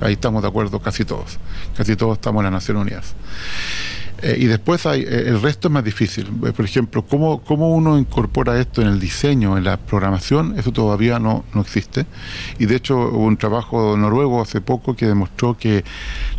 Ahí 0.00 0.14
estamos 0.14 0.42
de 0.42 0.48
acuerdo 0.48 0.80
casi 0.80 1.04
todos, 1.04 1.38
casi 1.76 1.96
todos 1.96 2.18
estamos 2.18 2.40
en 2.40 2.44
las 2.44 2.52
Naciones 2.52 2.82
Unidas. 2.82 3.14
Eh, 4.20 4.36
y 4.40 4.46
después 4.46 4.84
hay, 4.84 5.02
eh, 5.02 5.24
el 5.26 5.40
resto 5.40 5.68
es 5.68 5.72
más 5.72 5.84
difícil. 5.84 6.26
Eh, 6.44 6.52
por 6.52 6.64
ejemplo, 6.64 7.04
¿cómo, 7.06 7.40
¿cómo, 7.42 7.72
uno 7.72 7.98
incorpora 7.98 8.58
esto 8.58 8.82
en 8.82 8.88
el 8.88 8.98
diseño, 8.98 9.56
en 9.56 9.64
la 9.64 9.76
programación? 9.76 10.58
Eso 10.58 10.72
todavía 10.72 11.20
no, 11.20 11.44
no 11.54 11.60
existe. 11.60 12.06
Y 12.58 12.66
de 12.66 12.76
hecho 12.76 12.96
hubo 12.96 13.24
un 13.24 13.36
trabajo 13.36 13.96
noruego 13.96 14.42
hace 14.42 14.60
poco 14.60 14.96
que 14.96 15.06
demostró 15.06 15.56
que 15.56 15.84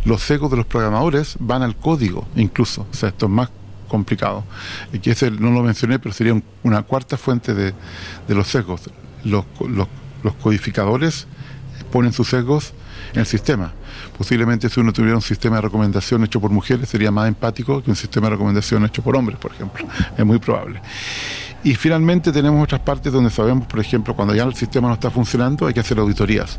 los 0.04 0.22
secos 0.22 0.50
de 0.50 0.58
los 0.58 0.66
programadores 0.66 1.36
van 1.38 1.62
al 1.62 1.74
código 1.74 2.28
incluso. 2.36 2.86
O 2.90 2.94
sea, 2.94 3.08
esto 3.08 3.26
es 3.26 3.32
más 3.32 3.48
complicado. 3.88 4.44
Y 4.92 4.98
que 4.98 5.12
ese 5.12 5.30
no 5.30 5.50
lo 5.50 5.62
mencioné, 5.62 5.98
pero 5.98 6.14
sería 6.14 6.40
una 6.62 6.82
cuarta 6.82 7.16
fuente 7.16 7.54
de, 7.54 7.72
de 8.28 8.34
los 8.34 8.48
sesgos. 8.48 8.90
Los, 9.24 9.44
los, 9.66 9.88
los 10.22 10.34
codificadores 10.34 11.26
ponen 11.90 12.12
sus 12.12 12.28
sesgos 12.28 12.74
en 13.12 13.20
el 13.20 13.26
sistema. 13.26 13.72
Posiblemente 14.16 14.68
si 14.68 14.80
uno 14.80 14.92
tuviera 14.92 15.16
un 15.16 15.22
sistema 15.22 15.56
de 15.56 15.62
recomendación 15.62 16.24
hecho 16.24 16.40
por 16.40 16.50
mujeres 16.50 16.88
sería 16.88 17.10
más 17.10 17.28
empático 17.28 17.82
que 17.82 17.90
un 17.90 17.96
sistema 17.96 18.26
de 18.26 18.32
recomendación 18.32 18.84
hecho 18.84 19.02
por 19.02 19.16
hombres, 19.16 19.38
por 19.38 19.52
ejemplo. 19.52 19.86
Es 20.16 20.24
muy 20.24 20.38
probable. 20.38 20.80
Y 21.62 21.74
finalmente 21.74 22.32
tenemos 22.32 22.62
otras 22.62 22.80
partes 22.80 23.12
donde 23.12 23.30
sabemos, 23.30 23.66
por 23.66 23.80
ejemplo, 23.80 24.14
cuando 24.16 24.34
ya 24.34 24.44
el 24.44 24.54
sistema 24.54 24.88
no 24.88 24.94
está 24.94 25.10
funcionando, 25.10 25.66
hay 25.66 25.74
que 25.74 25.80
hacer 25.80 25.98
auditorías. 25.98 26.58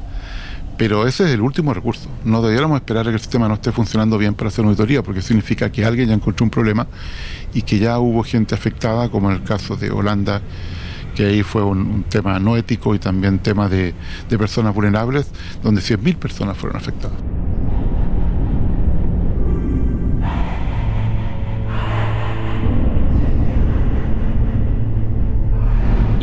Pero 0.78 1.08
ese 1.08 1.26
es 1.26 1.32
el 1.32 1.42
último 1.42 1.74
recurso. 1.74 2.10
No 2.24 2.42
debiéramos 2.42 2.76
esperar 2.76 3.08
a 3.08 3.12
que 3.12 3.16
el 3.16 3.22
sistema 3.22 3.48
no 3.48 3.56
esté 3.56 3.72
funcionando 3.72 4.18
bien 4.18 4.34
para 4.34 4.48
hacer 4.50 4.62
una 4.62 4.70
auditoría, 4.70 5.04
porque 5.04 5.22
significa 5.22 5.72
que 5.72 5.86
alguien 5.86 6.10
ya 6.10 6.16
encontró 6.16 6.44
un 6.44 6.50
problema 6.50 6.88
y 7.54 7.62
que 7.64 7.80
ya 7.80 8.00
hubo 8.00 8.24
gente 8.24 8.56
afectada, 8.56 9.10
como 9.10 9.30
en 9.30 9.38
el 9.38 9.44
caso 9.44 9.76
de 9.76 9.92
Holanda, 9.92 10.42
que 11.16 11.26
ahí 11.26 11.44
fue 11.44 11.64
un, 11.64 12.04
tema 12.10 12.40
no 12.40 12.58
ético 12.58 12.96
y 12.96 13.00
también 13.00 13.40
tema 13.40 13.70
de, 13.70 13.94
de 14.30 14.38
personas 14.38 14.74
vulnerables, 14.74 15.28
donde 15.64 15.82
100.000 15.82 16.16
personas 16.18 16.58
fueron 16.58 16.78
afectadas. 16.78 17.18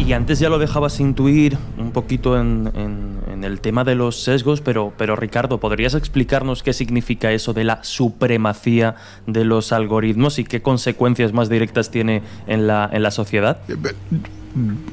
Y 0.09 0.15
antes 0.15 0.39
ya 0.39 0.49
lo 0.49 0.59
dejabas 0.59 1.01
intuir 1.01 1.59
un 1.77 1.91
poquito 1.93 2.41
en, 2.41 3.19
el 3.45 3.61
tema 3.61 3.85
de 3.85 3.95
los 3.95 4.23
sesgos, 4.23 4.63
pero, 4.63 4.91
pero 4.97 5.17
Ricardo, 5.17 5.61
¿podrías 5.61 5.93
explicarnos 5.95 6.63
qué 6.63 6.73
significa 6.73 7.31
eso 7.31 7.53
de 7.53 7.65
la 7.65 7.85
supremacía 7.85 8.95
de 9.27 9.45
los 9.45 9.71
algoritmos 9.71 10.39
y 10.39 10.45
qué 10.45 10.63
consecuencias 10.63 11.35
más 11.35 11.51
directas 11.51 11.91
tiene 11.91 12.23
en 12.47 12.67
la, 12.67 12.89
en 12.91 13.03
la 13.03 13.11
sociedad? 13.11 13.61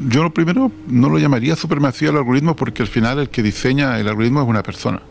Yo 0.07 0.23
lo 0.23 0.33
primero 0.33 0.71
no 0.87 1.09
lo 1.09 1.17
llamaría 1.17 1.55
supremacía 1.55 2.09
del 2.09 2.17
algoritmo 2.17 2.55
porque 2.55 2.83
al 2.83 2.87
final 2.87 3.19
el 3.19 3.29
que 3.29 3.41
diseña 3.41 3.99
el 3.99 4.07
algoritmo 4.07 4.41
es 4.41 4.47
una 4.47 4.63
persona. 4.63 5.01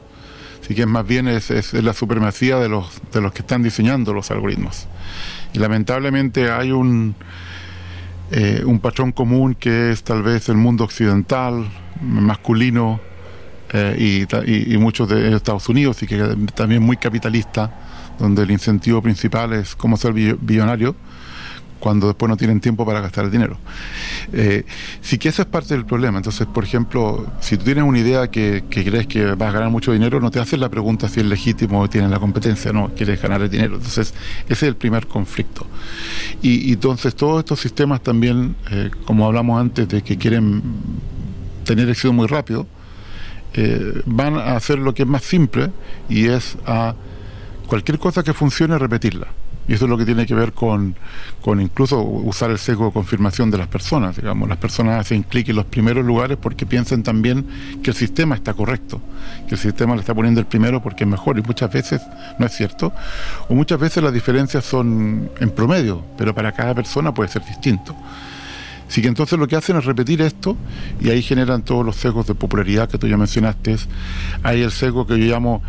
Así 0.63 0.75
que 0.75 0.87
más 0.87 1.07
bien 1.07 1.29
es, 1.29 1.51
es, 1.51 1.75
la 1.75 1.93
supremacía 1.93 2.59
de 2.59 2.69
los, 2.69 3.01
de 3.13 3.21
los 3.21 3.33
que 3.33 3.41
están 3.41 3.63
diseñando 3.63 4.15
los 4.15 4.31
algoritmos. 4.31 4.87
Y 5.53 5.59
lamentablemente 5.59 6.51
hay 6.51 6.73
un, 6.73 7.15
eh, 8.31 8.63
un 8.65 8.81
patrón 8.81 9.13
común 9.13 9.55
que 9.55 9.91
es 9.93 10.03
tal 10.03 10.23
vez 10.23 10.49
el 10.49 10.57
mundo 10.57 10.85
occidental, 10.85 11.69
masculino, 12.01 13.01
eh, 13.73 14.27
y, 14.47 14.75
y, 14.75 14.79
muchos 14.79 15.09
de 15.09 15.35
Estados 15.35 15.69
Unidos, 15.69 16.03
y 16.03 16.07
que 16.07 16.37
también 16.55 16.83
muy 16.83 16.97
capitalista, 16.97 17.73
donde 18.19 18.43
el 18.43 18.51
incentivo 18.51 19.03
principal 19.03 19.53
es 19.53 19.75
cómo 19.75 19.97
ser 19.97 20.13
billonario 20.13 20.95
cuando 21.85 22.07
después 22.07 22.31
no 22.31 22.39
tienen 22.39 22.61
tiempo 22.61 22.87
para 22.87 23.03
gastar 23.03 23.27
el 23.27 23.31
dinero. 23.31 23.59
Eh, 24.33 24.65
sí 25.03 25.19
que 25.19 25.29
eso 25.29 25.43
es 25.43 25.49
parte 25.49 25.75
del 25.75 25.85
problema. 25.85 26.17
Entonces, 26.17 26.47
por 26.47 26.65
ejemplo, 26.65 27.31
si 27.41 27.59
tú 27.59 27.65
tienes 27.65 27.85
una 27.85 27.99
idea 27.99 28.31
que, 28.31 28.65
crees 28.71 29.07
que 29.07 29.27
vas 29.35 29.51
a 29.51 29.53
ganar 29.53 29.69
mucho 29.69 29.93
dinero, 29.93 30.19
no 30.19 30.31
te 30.31 30.41
haces 30.41 30.59
la 30.59 30.71
pregunta 30.71 31.11
si 31.11 31.21
es 31.21 31.27
legítimo 31.27 31.83
o 31.83 31.91
tienes 31.91 32.11
la 32.11 32.19
competencia, 32.19 32.73
no, 32.73 32.89
quieres 32.97 33.21
ganar 33.21 33.43
el 33.43 33.51
dinero. 33.51 33.75
Entonces, 33.75 34.15
ese 34.45 34.53
es 34.53 34.63
el 34.63 34.77
primer 34.77 35.07
conflicto. 35.07 35.67
Y, 36.41 36.73
entonces 36.73 37.15
todos 37.15 37.41
estos 37.41 37.61
sistemas 37.61 38.03
también, 38.03 38.57
eh, 38.71 38.91
como 39.05 39.27
hablamos 39.27 39.61
antes, 39.61 39.87
de 39.87 40.01
que 40.01 40.17
quieren 40.17 40.63
tener 41.65 41.87
éxito 41.91 42.15
muy 42.15 42.29
rápido, 42.29 42.67
eh, 43.53 44.01
van 44.07 44.37
a 44.39 44.57
hacer 44.57 44.79
lo 44.79 44.95
que 44.95 45.03
es 45.03 45.09
más 45.09 45.23
simple 45.23 45.71
y 46.09 46.29
es 46.29 46.57
a 46.65 46.95
cualquier 47.67 47.99
cosa 47.99 48.23
que 48.23 48.33
funcione 48.33 48.79
repetirla. 48.79 49.27
Y 49.67 49.75
eso 49.75 49.85
es 49.85 49.91
lo 49.91 49.97
que 49.97 50.05
tiene 50.05 50.27
que 50.27 50.35
ver 50.35 50.53
con, 50.53 50.95
con 51.41 51.61
incluso 51.61 52.01
usar 52.01 52.51
el 52.51 52.59
sesgo 52.59 52.87
de 52.87 52.93
confirmación 52.93 53.51
de 53.51 53.59
las 53.59 53.69
personas. 53.69 54.17
Digamos, 54.17 54.49
las 54.49 54.59
personas 54.59 55.01
hacen 55.01 55.23
clic 55.23 55.49
en 55.49 55.57
los 55.57 55.65
primeros 55.65 56.05
lugares 56.05 56.37
porque 56.41 56.67
piensan 56.67 57.03
también 57.03 57.47
que 57.83 57.91
el 57.91 57.97
sistema 57.97 58.35
está 58.35 58.55
correcto, 58.55 59.01
que 59.49 59.55
el 59.55 59.61
sistema 59.61 59.95
le 59.95 60.01
está 60.01 60.15
poniendo 60.15 60.41
el 60.41 60.47
primero 60.47 60.83
porque 60.83 61.05
es 61.05 61.11
mejor 61.11 61.39
y 61.39 61.43
muchas 61.43 61.73
veces 61.73 62.03
no 62.39 62.47
es 62.47 62.53
cierto. 62.53 62.93
O 63.49 63.55
muchas 63.55 63.79
veces 63.79 64.03
las 64.03 64.13
diferencias 64.13 64.65
son 64.65 65.31
en 65.41 65.51
promedio, 65.51 66.05
pero 66.19 66.35
para 66.35 66.53
cada 66.53 66.75
persona 66.75 67.15
puede 67.15 67.31
ser 67.31 67.45
distinto. 67.45 67.97
Así 68.89 69.03
que 69.03 69.09
entonces 69.09 69.39
lo 69.39 69.49
que 69.49 69.57
hacen 69.57 69.77
es 69.77 69.85
repetir 69.85 70.21
esto 70.21 70.57
y 71.01 71.11
ahí 71.11 71.23
generan 71.23 71.63
todos 71.63 71.85
los 71.85 71.97
sesgos 71.97 72.27
de 72.27 72.35
popularidad 72.35 72.89
que 72.89 72.99
tú 72.99 73.09
ya 73.09 73.17
mencionaste. 73.17 73.77
Hay 74.43 74.63
el 74.63 74.71
sesgo 74.71 75.07
que 75.07 75.19
yo 75.19 75.25
llamo 75.25 75.63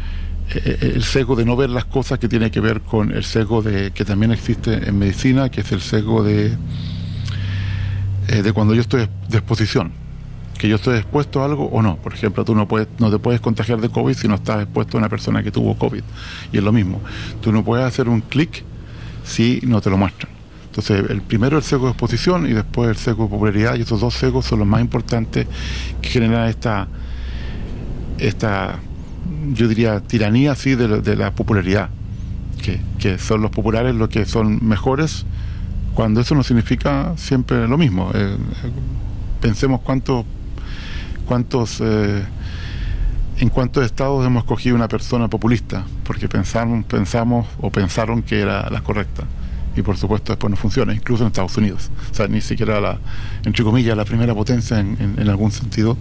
el 0.53 1.03
sesgo 1.03 1.35
de 1.35 1.45
no 1.45 1.55
ver 1.55 1.69
las 1.69 1.85
cosas 1.85 2.19
que 2.19 2.27
tiene 2.27 2.51
que 2.51 2.59
ver 2.59 2.81
con 2.81 3.11
el 3.11 3.23
sesgo 3.23 3.61
de 3.61 3.91
que 3.91 4.05
también 4.05 4.31
existe 4.31 4.87
en 4.87 4.97
medicina, 4.97 5.49
que 5.49 5.61
es 5.61 5.71
el 5.71 5.81
sesgo 5.81 6.23
de, 6.23 6.55
eh, 8.27 8.41
de 8.41 8.53
cuando 8.53 8.73
yo 8.73 8.81
estoy 8.81 9.07
de 9.29 9.37
exposición, 9.37 9.91
que 10.57 10.69
yo 10.69 10.75
estoy 10.75 10.97
expuesto 10.97 11.41
a 11.41 11.45
algo 11.45 11.65
o 11.65 11.81
no. 11.81 11.97
Por 11.97 12.13
ejemplo, 12.13 12.45
tú 12.45 12.55
no, 12.55 12.67
puedes, 12.67 12.87
no 12.99 13.09
te 13.11 13.17
puedes 13.17 13.41
contagiar 13.41 13.81
de 13.81 13.89
COVID 13.89 14.13
si 14.13 14.27
no 14.27 14.35
estás 14.35 14.63
expuesto 14.63 14.97
a 14.97 14.99
una 14.99 15.09
persona 15.09 15.43
que 15.43 15.51
tuvo 15.51 15.77
COVID. 15.77 16.03
Y 16.51 16.57
es 16.57 16.63
lo 16.63 16.71
mismo. 16.71 17.01
Tú 17.41 17.51
no 17.51 17.63
puedes 17.63 17.85
hacer 17.85 18.07
un 18.07 18.21
clic 18.21 18.63
si 19.23 19.59
no 19.63 19.81
te 19.81 19.89
lo 19.89 19.97
muestran. 19.97 20.31
Entonces, 20.67 21.09
el 21.09 21.21
primero 21.21 21.57
el 21.57 21.63
sesgo 21.63 21.85
de 21.85 21.91
exposición 21.91 22.45
y 22.47 22.53
después 22.53 22.89
el 22.89 22.97
sesgo 22.97 23.23
de 23.23 23.29
popularidad, 23.29 23.75
y 23.75 23.81
estos 23.81 24.01
dos 24.01 24.13
sesgos 24.13 24.45
son 24.45 24.59
los 24.59 24.67
más 24.67 24.81
importantes 24.81 25.47
que 26.01 26.09
generan 26.09 26.49
esta, 26.49 26.87
esta 28.17 28.79
yo 29.53 29.67
diría, 29.67 30.01
tiranía 30.01 30.51
así 30.51 30.75
de, 30.75 31.15
la 31.15 31.31
popularidad, 31.31 31.89
que, 32.99 33.17
son 33.19 33.41
los 33.41 33.51
populares 33.51 33.93
los 33.95 34.09
que 34.09 34.25
son 34.25 34.65
mejores, 34.67 35.25
cuando 35.93 36.21
eso 36.21 36.35
no 36.35 36.43
significa 36.43 37.13
siempre 37.15 37.67
lo 37.67 37.77
mismo. 37.77 38.11
Eh, 38.13 38.37
pensemos 39.39 39.81
cuántos, 39.81 40.25
cuántos 41.25 41.79
eh, 41.81 42.23
en 43.37 43.49
cuántos 43.49 43.85
estados 43.85 44.25
hemos 44.25 44.43
cogido 44.45 44.75
una 44.75 44.87
persona 44.87 45.27
populista, 45.27 45.85
porque 46.03 46.27
pensamos, 46.27 46.85
pensamos 46.85 47.47
o 47.61 47.69
pensaron 47.69 48.23
que 48.23 48.39
era 48.39 48.69
la 48.69 48.81
correcta 48.81 49.23
y 49.75 49.81
por 49.81 49.97
supuesto 49.97 50.31
después 50.31 50.49
no 50.49 50.55
funciona, 50.57 50.93
incluso 50.93 51.23
en 51.23 51.27
Estados 51.27 51.57
Unidos. 51.57 51.91
O 52.11 52.13
sea, 52.13 52.27
ni 52.27 52.39
siquiera 52.41 52.79
la, 52.79 52.97
entre 53.43 53.63
comillas, 53.63 53.97
la 53.97 54.05
primera 54.05 54.33
potencia 54.33 54.79
en, 54.79 55.15
en 55.17 55.29
algún 55.29 55.51
sentido 55.51 55.97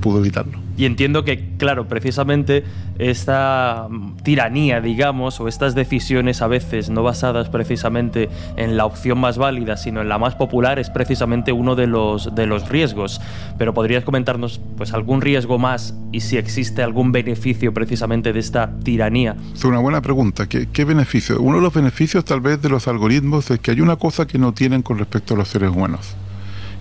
pudo 0.00 0.18
evitarlo. 0.18 0.58
Y 0.76 0.86
entiendo 0.86 1.24
que, 1.24 1.56
claro, 1.56 1.86
precisamente 1.86 2.64
esta 2.98 3.88
tiranía, 4.24 4.80
digamos, 4.80 5.38
o 5.40 5.46
estas 5.46 5.74
decisiones 5.74 6.42
a 6.42 6.48
veces 6.48 6.90
no 6.90 7.02
basadas 7.02 7.48
precisamente 7.48 8.28
en 8.56 8.76
la 8.76 8.84
opción 8.84 9.18
más 9.18 9.38
válida, 9.38 9.76
sino 9.76 10.00
en 10.00 10.08
la 10.08 10.18
más 10.18 10.34
popular, 10.34 10.78
es 10.78 10.90
precisamente 10.90 11.52
uno 11.52 11.76
de 11.76 11.86
los, 11.86 12.34
de 12.34 12.46
los 12.46 12.68
riesgos. 12.68 13.20
Pero 13.56 13.72
podrías 13.72 14.04
comentarnos 14.04 14.60
pues, 14.76 14.92
algún 14.94 15.20
riesgo 15.20 15.58
más 15.58 15.94
y 16.10 16.20
si 16.20 16.38
existe 16.38 16.82
algún 16.82 17.12
beneficio 17.12 17.72
precisamente 17.72 18.32
de 18.32 18.40
esta 18.40 18.72
tiranía. 18.82 19.36
Es 19.54 19.64
una 19.64 19.78
buena 19.78 20.02
pregunta. 20.02 20.48
¿Qué, 20.48 20.68
¿Qué 20.72 20.84
beneficio? 20.84 21.40
Uno 21.40 21.58
de 21.58 21.62
los 21.62 21.74
beneficios 21.74 22.24
tal 22.24 22.40
vez 22.40 22.60
de 22.60 22.68
los 22.68 22.88
algoritmos 22.88 23.50
es 23.50 23.60
que 23.60 23.70
hay 23.70 23.80
una 23.80 23.96
cosa 23.96 24.26
que 24.26 24.38
no 24.38 24.52
tienen 24.52 24.82
con 24.82 24.98
respecto 24.98 25.34
a 25.34 25.36
los 25.36 25.48
seres 25.48 25.70
humanos. 25.70 26.16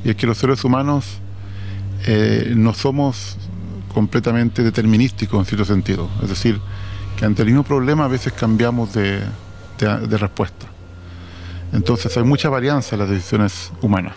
Y 0.03 0.09
es 0.09 0.15
que 0.15 0.25
los 0.25 0.37
seres 0.37 0.63
humanos 0.63 1.19
eh, 2.05 2.53
no 2.55 2.73
somos 2.73 3.37
completamente 3.93 4.63
determinísticos 4.63 5.39
en 5.39 5.45
cierto 5.45 5.65
sentido. 5.65 6.09
Es 6.21 6.29
decir, 6.29 6.59
que 7.17 7.25
ante 7.25 7.43
el 7.43 7.47
mismo 7.49 7.63
problema 7.63 8.05
a 8.05 8.07
veces 8.07 8.33
cambiamos 8.33 8.93
de, 8.93 9.21
respuesta. 10.17 10.65
Entonces 11.71 12.15
hay 12.17 12.23
mucha 12.23 12.49
varianza 12.49 12.95
en 12.95 12.99
las 12.99 13.09
decisiones 13.09 13.71
humanas. 13.81 14.15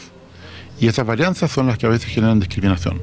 Y 0.81 0.89
esas 0.89 1.07
varianzas 1.07 1.51
son 1.51 1.67
las 1.67 1.79
que 1.79 1.87
a 1.87 1.89
veces 1.89 2.11
generan 2.11 2.39
discriminación. 2.39 3.01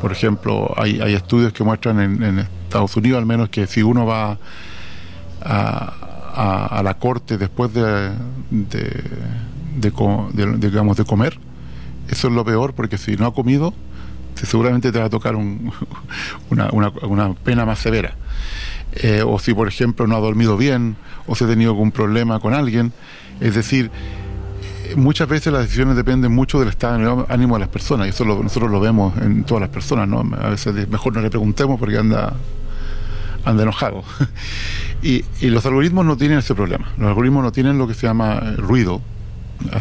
Por 0.00 0.12
ejemplo, 0.12 0.74
hay, 0.76 1.00
estudios 1.14 1.52
que 1.52 1.64
muestran 1.64 2.00
en, 2.00 2.38
Estados 2.38 2.96
Unidos 2.96 3.18
al 3.18 3.26
menos 3.26 3.50
que 3.50 3.66
si 3.66 3.82
uno 3.82 4.06
va 4.06 4.38
a, 5.42 6.80
la 6.82 6.94
corte 6.94 7.36
después 7.36 7.72
de, 7.74 8.12
digamos, 10.58 10.96
de 10.96 11.04
comer, 11.04 11.38
eso 12.08 12.28
es 12.28 12.34
lo 12.34 12.44
peor 12.44 12.74
porque 12.74 12.98
si 12.98 13.16
no 13.16 13.26
ha 13.26 13.34
comido, 13.34 13.74
seguramente 14.34 14.92
te 14.92 14.98
va 14.98 15.06
a 15.06 15.10
tocar 15.10 15.36
una, 16.50 17.34
pena 17.44 17.64
más 17.64 17.78
severa. 17.78 18.16
Eh, 18.94 19.22
o 19.26 19.38
si, 19.38 19.54
por 19.54 19.68
ejemplo, 19.68 20.06
no 20.06 20.16
ha 20.16 20.20
dormido 20.20 20.56
bien, 20.56 20.96
o 21.26 21.34
si 21.34 21.44
ha 21.44 21.48
tenido 21.48 21.70
algún 21.70 21.92
problema 21.92 22.40
con 22.40 22.54
alguien. 22.54 22.92
Es 23.40 23.54
decir, 23.54 23.90
muchas 24.96 25.28
veces 25.28 25.52
las 25.52 25.62
decisiones 25.62 25.96
dependen 25.96 26.32
mucho 26.32 26.58
del 26.58 26.68
estado 26.68 26.98
de 26.98 27.24
ánimo 27.28 27.54
de 27.56 27.60
las 27.60 27.68
personas, 27.68 28.06
y 28.06 28.10
eso 28.10 28.24
nosotros 28.24 28.70
lo 28.70 28.80
vemos 28.80 29.16
en 29.18 29.44
todas 29.44 29.62
las 29.62 29.70
personas, 29.70 30.08
¿no? 30.08 30.20
A 30.40 30.50
veces 30.50 30.88
mejor 30.88 31.14
no 31.14 31.20
le 31.20 31.30
preguntemos 31.30 31.78
porque 31.78 31.98
anda 31.98 32.34
anda 33.44 33.62
enojado. 33.62 34.04
y, 35.02 35.24
y, 35.40 35.48
los 35.48 35.66
algoritmos 35.66 36.04
no 36.04 36.16
tienen 36.16 36.38
ese 36.38 36.54
problema. 36.54 36.92
Los 36.96 37.08
algoritmos 37.08 37.42
no 37.42 37.52
tienen 37.52 37.78
lo 37.78 37.88
que 37.88 37.94
se 37.94 38.06
llama 38.06 38.40
ruido, 38.56 39.00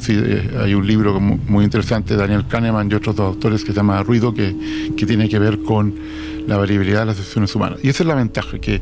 Eh, 0.10 0.58
hay 0.62 0.74
un 0.74 0.86
libro 0.86 1.20
muy 1.20 1.64
interesante 1.64 2.14
de 2.14 2.20
Daniel 2.20 2.46
Kahneman 2.48 2.90
y 2.92 2.94
otros 2.96 3.16
dos 3.16 3.36
autores 3.36 3.64
que 3.64 3.72
se 3.72 3.78
llama 3.78 4.02
Ruido, 4.04 4.34
que, 4.34 4.56
tiene 4.96 5.28
que 5.30 5.40
ver 5.40 5.62
con 5.64 5.96
la 6.48 6.58
variabilidad 6.58 7.02
de 7.02 7.06
las 7.08 7.18
decisiones 7.18 7.54
humanas. 7.56 7.80
Y 7.84 7.90
esa 7.90 8.04
es 8.04 8.08
la 8.08 8.16
ventaja, 8.16 8.60
que 8.60 8.82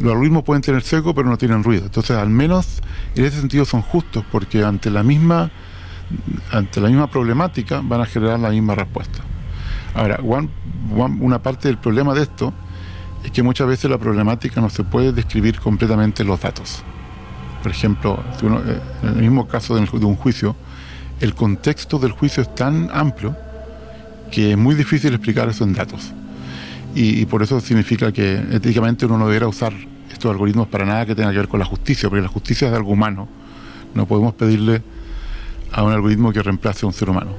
los 0.00 0.12
algoritmos 0.12 0.44
pueden 0.44 0.62
tener 0.62 0.82
seco, 0.82 1.14
pero 1.14 1.28
no 1.28 1.36
tienen 1.36 1.62
ruido. 1.62 1.84
Entonces, 1.86 2.16
al 2.16 2.30
menos 2.30 2.82
en 3.14 3.24
ese 3.24 3.40
sentido 3.40 3.64
son 3.64 3.82
justos, 3.82 4.24
porque 4.30 4.64
ante 4.64 4.90
la 4.90 5.02
misma, 5.02 5.50
ante 6.50 6.80
la 6.80 6.88
misma 6.88 7.08
problemática 7.08 7.80
van 7.82 8.00
a 8.00 8.06
generar 8.06 8.40
la 8.40 8.50
misma 8.50 8.74
respuesta. 8.74 9.20
Ahora, 9.94 10.20
una 10.20 11.42
parte 11.42 11.68
del 11.68 11.78
problema 11.78 12.14
de 12.14 12.22
esto 12.22 12.52
es 13.24 13.30
que 13.30 13.42
muchas 13.42 13.66
veces 13.68 13.90
la 13.90 13.98
problemática 13.98 14.60
no 14.60 14.68
se 14.68 14.82
puede 14.84 15.12
describir 15.12 15.60
completamente 15.60 16.24
los 16.24 16.40
datos. 16.40 16.82
Por 17.64 17.72
ejemplo, 17.72 18.22
eh, 18.42 18.78
en 19.04 19.08
el 19.08 19.22
mismo 19.22 19.48
caso 19.48 19.74
de 19.74 19.80
un 20.04 20.16
juicio, 20.16 20.54
el 21.18 21.34
contexto 21.34 21.98
del 21.98 22.12
juicio 22.12 22.42
es 22.42 22.54
tan 22.54 22.90
amplio 22.92 23.34
que 24.30 24.50
es 24.50 24.58
muy 24.58 24.74
difícil 24.74 25.14
explicar 25.14 25.48
eso 25.48 25.64
en 25.64 25.72
datos. 25.72 26.12
Y, 26.94 27.24
por 27.24 27.42
eso 27.42 27.58
significa 27.62 28.12
que 28.12 28.34
éticamente 28.52 29.06
uno 29.06 29.16
no 29.16 29.28
debería 29.28 29.48
usar 29.48 29.72
estos 30.12 30.30
algoritmos 30.30 30.68
para 30.68 30.84
nada 30.84 31.06
que 31.06 31.14
tenga 31.14 31.30
que 31.30 31.38
ver 31.38 31.48
con 31.48 31.58
la 31.58 31.64
justicia, 31.64 32.10
porque 32.10 32.20
la 32.20 32.28
justicia 32.28 32.68
es 32.68 32.74
algo 32.74 32.92
humano. 32.92 33.28
No 33.94 34.04
podemos 34.04 34.34
pedirle 34.34 34.82
a 35.72 35.82
un 35.84 35.92
algoritmo 35.94 36.34
que 36.34 36.42
reemplace 36.42 36.84
a 36.84 36.88
un 36.88 36.92
ser 36.92 37.08
humano, 37.08 37.30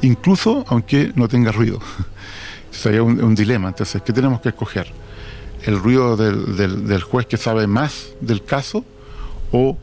incluso 0.00 0.64
aunque 0.68 1.12
no 1.16 1.28
tenga 1.28 1.52
ruido. 1.52 1.80
Entonces 2.64 2.86
hay 2.86 2.98
un, 2.98 3.34
dilema. 3.34 3.68
Entonces, 3.68 4.00
¿qué 4.00 4.14
tenemos 4.14 4.40
que 4.40 4.48
escoger? 4.48 4.90
¿El 5.66 5.78
ruido 5.78 6.16
del, 6.16 7.02
juez 7.02 7.26
que 7.26 7.36
sabe 7.36 7.66
más 7.66 8.14
del 8.22 8.42
caso 8.42 8.86
o 9.52 9.76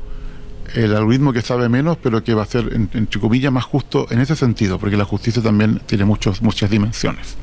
el 0.75 0.95
algoritmo 0.95 1.33
que 1.33 1.41
sabe 1.41 1.69
menos, 1.69 1.97
pero 2.01 2.23
que 2.23 2.33
va 2.33 2.43
a 2.43 2.45
ser, 2.45 2.71
entre 2.73 3.19
comillas, 3.19 3.51
más 3.51 3.65
justo 3.65 4.07
en 4.09 4.19
ese 4.19 4.35
sentido, 4.35 4.79
porque 4.79 4.97
la 4.97 5.05
justicia 5.05 5.41
también 5.41 5.81
tiene 5.85 6.05
muchos, 6.05 6.41
muchas 6.41 6.69
dimensiones. 6.69 7.35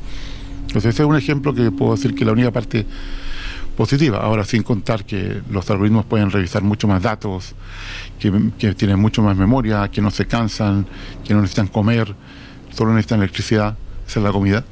Entonces, 0.63 0.95
ese 0.95 1.03
es 1.03 1.09
un 1.09 1.17
ejemplo 1.17 1.55
que 1.55 1.71
puedo 1.71 1.95
decir 1.95 2.15
que 2.15 2.25
la 2.25 2.33
única 2.33 2.51
parte 2.51 2.87
positiva. 3.77 4.19
Ahora, 4.19 4.45
sin 4.45 4.63
contar 4.63 5.05
que 5.05 5.41
los 5.51 5.71
algoritmos 5.71 6.05
pueden 6.05 6.31
revisar 6.31 6.63
mucho 6.63 6.87
más 6.87 7.03
datos, 7.03 7.55
que, 8.19 8.31
tienen 8.75 8.99
mucho 8.99 9.23
más 9.23 9.37
memoria, 9.37 9.89
que 9.89 10.03
no 10.03 10.11
se 10.11 10.27
cansan, 10.27 10.87
que 11.25 11.35
no 11.35 11.41
necesitan 11.41 11.69
comer, 11.69 12.15
solo 12.75 12.93
necesitan 12.93 13.21
electricidad, 13.21 13.77
esa 14.07 14.21
es 14.21 14.25
la 14.25 14.33
comida. 14.33 14.65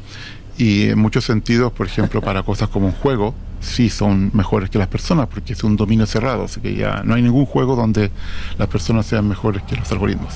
Y 0.56 0.90
en 0.90 0.98
muchos 0.98 1.24
sentidos, 1.24 1.72
por 1.72 1.86
ejemplo, 1.86 2.20
para 2.20 2.42
cosas 2.42 2.68
como 2.68 2.86
un 2.86 2.92
juego, 2.92 3.34
sí 3.60 3.90
son 3.90 4.30
mejores 4.34 4.70
que 4.70 4.78
las 4.78 4.88
personas, 4.88 5.28
porque 5.28 5.52
es 5.52 5.64
un 5.64 5.76
dominio 5.76 6.06
cerrado, 6.06 6.44
así 6.44 6.60
que 6.60 6.74
ya 6.74 7.02
no 7.04 7.14
hay 7.14 7.22
ningún 7.22 7.46
juego 7.46 7.76
donde 7.76 8.10
las 8.56 8.68
personas 8.68 9.06
sean 9.06 9.28
mejores 9.28 9.62
que 9.64 9.76
los 9.76 9.90
algoritmos. 9.92 10.34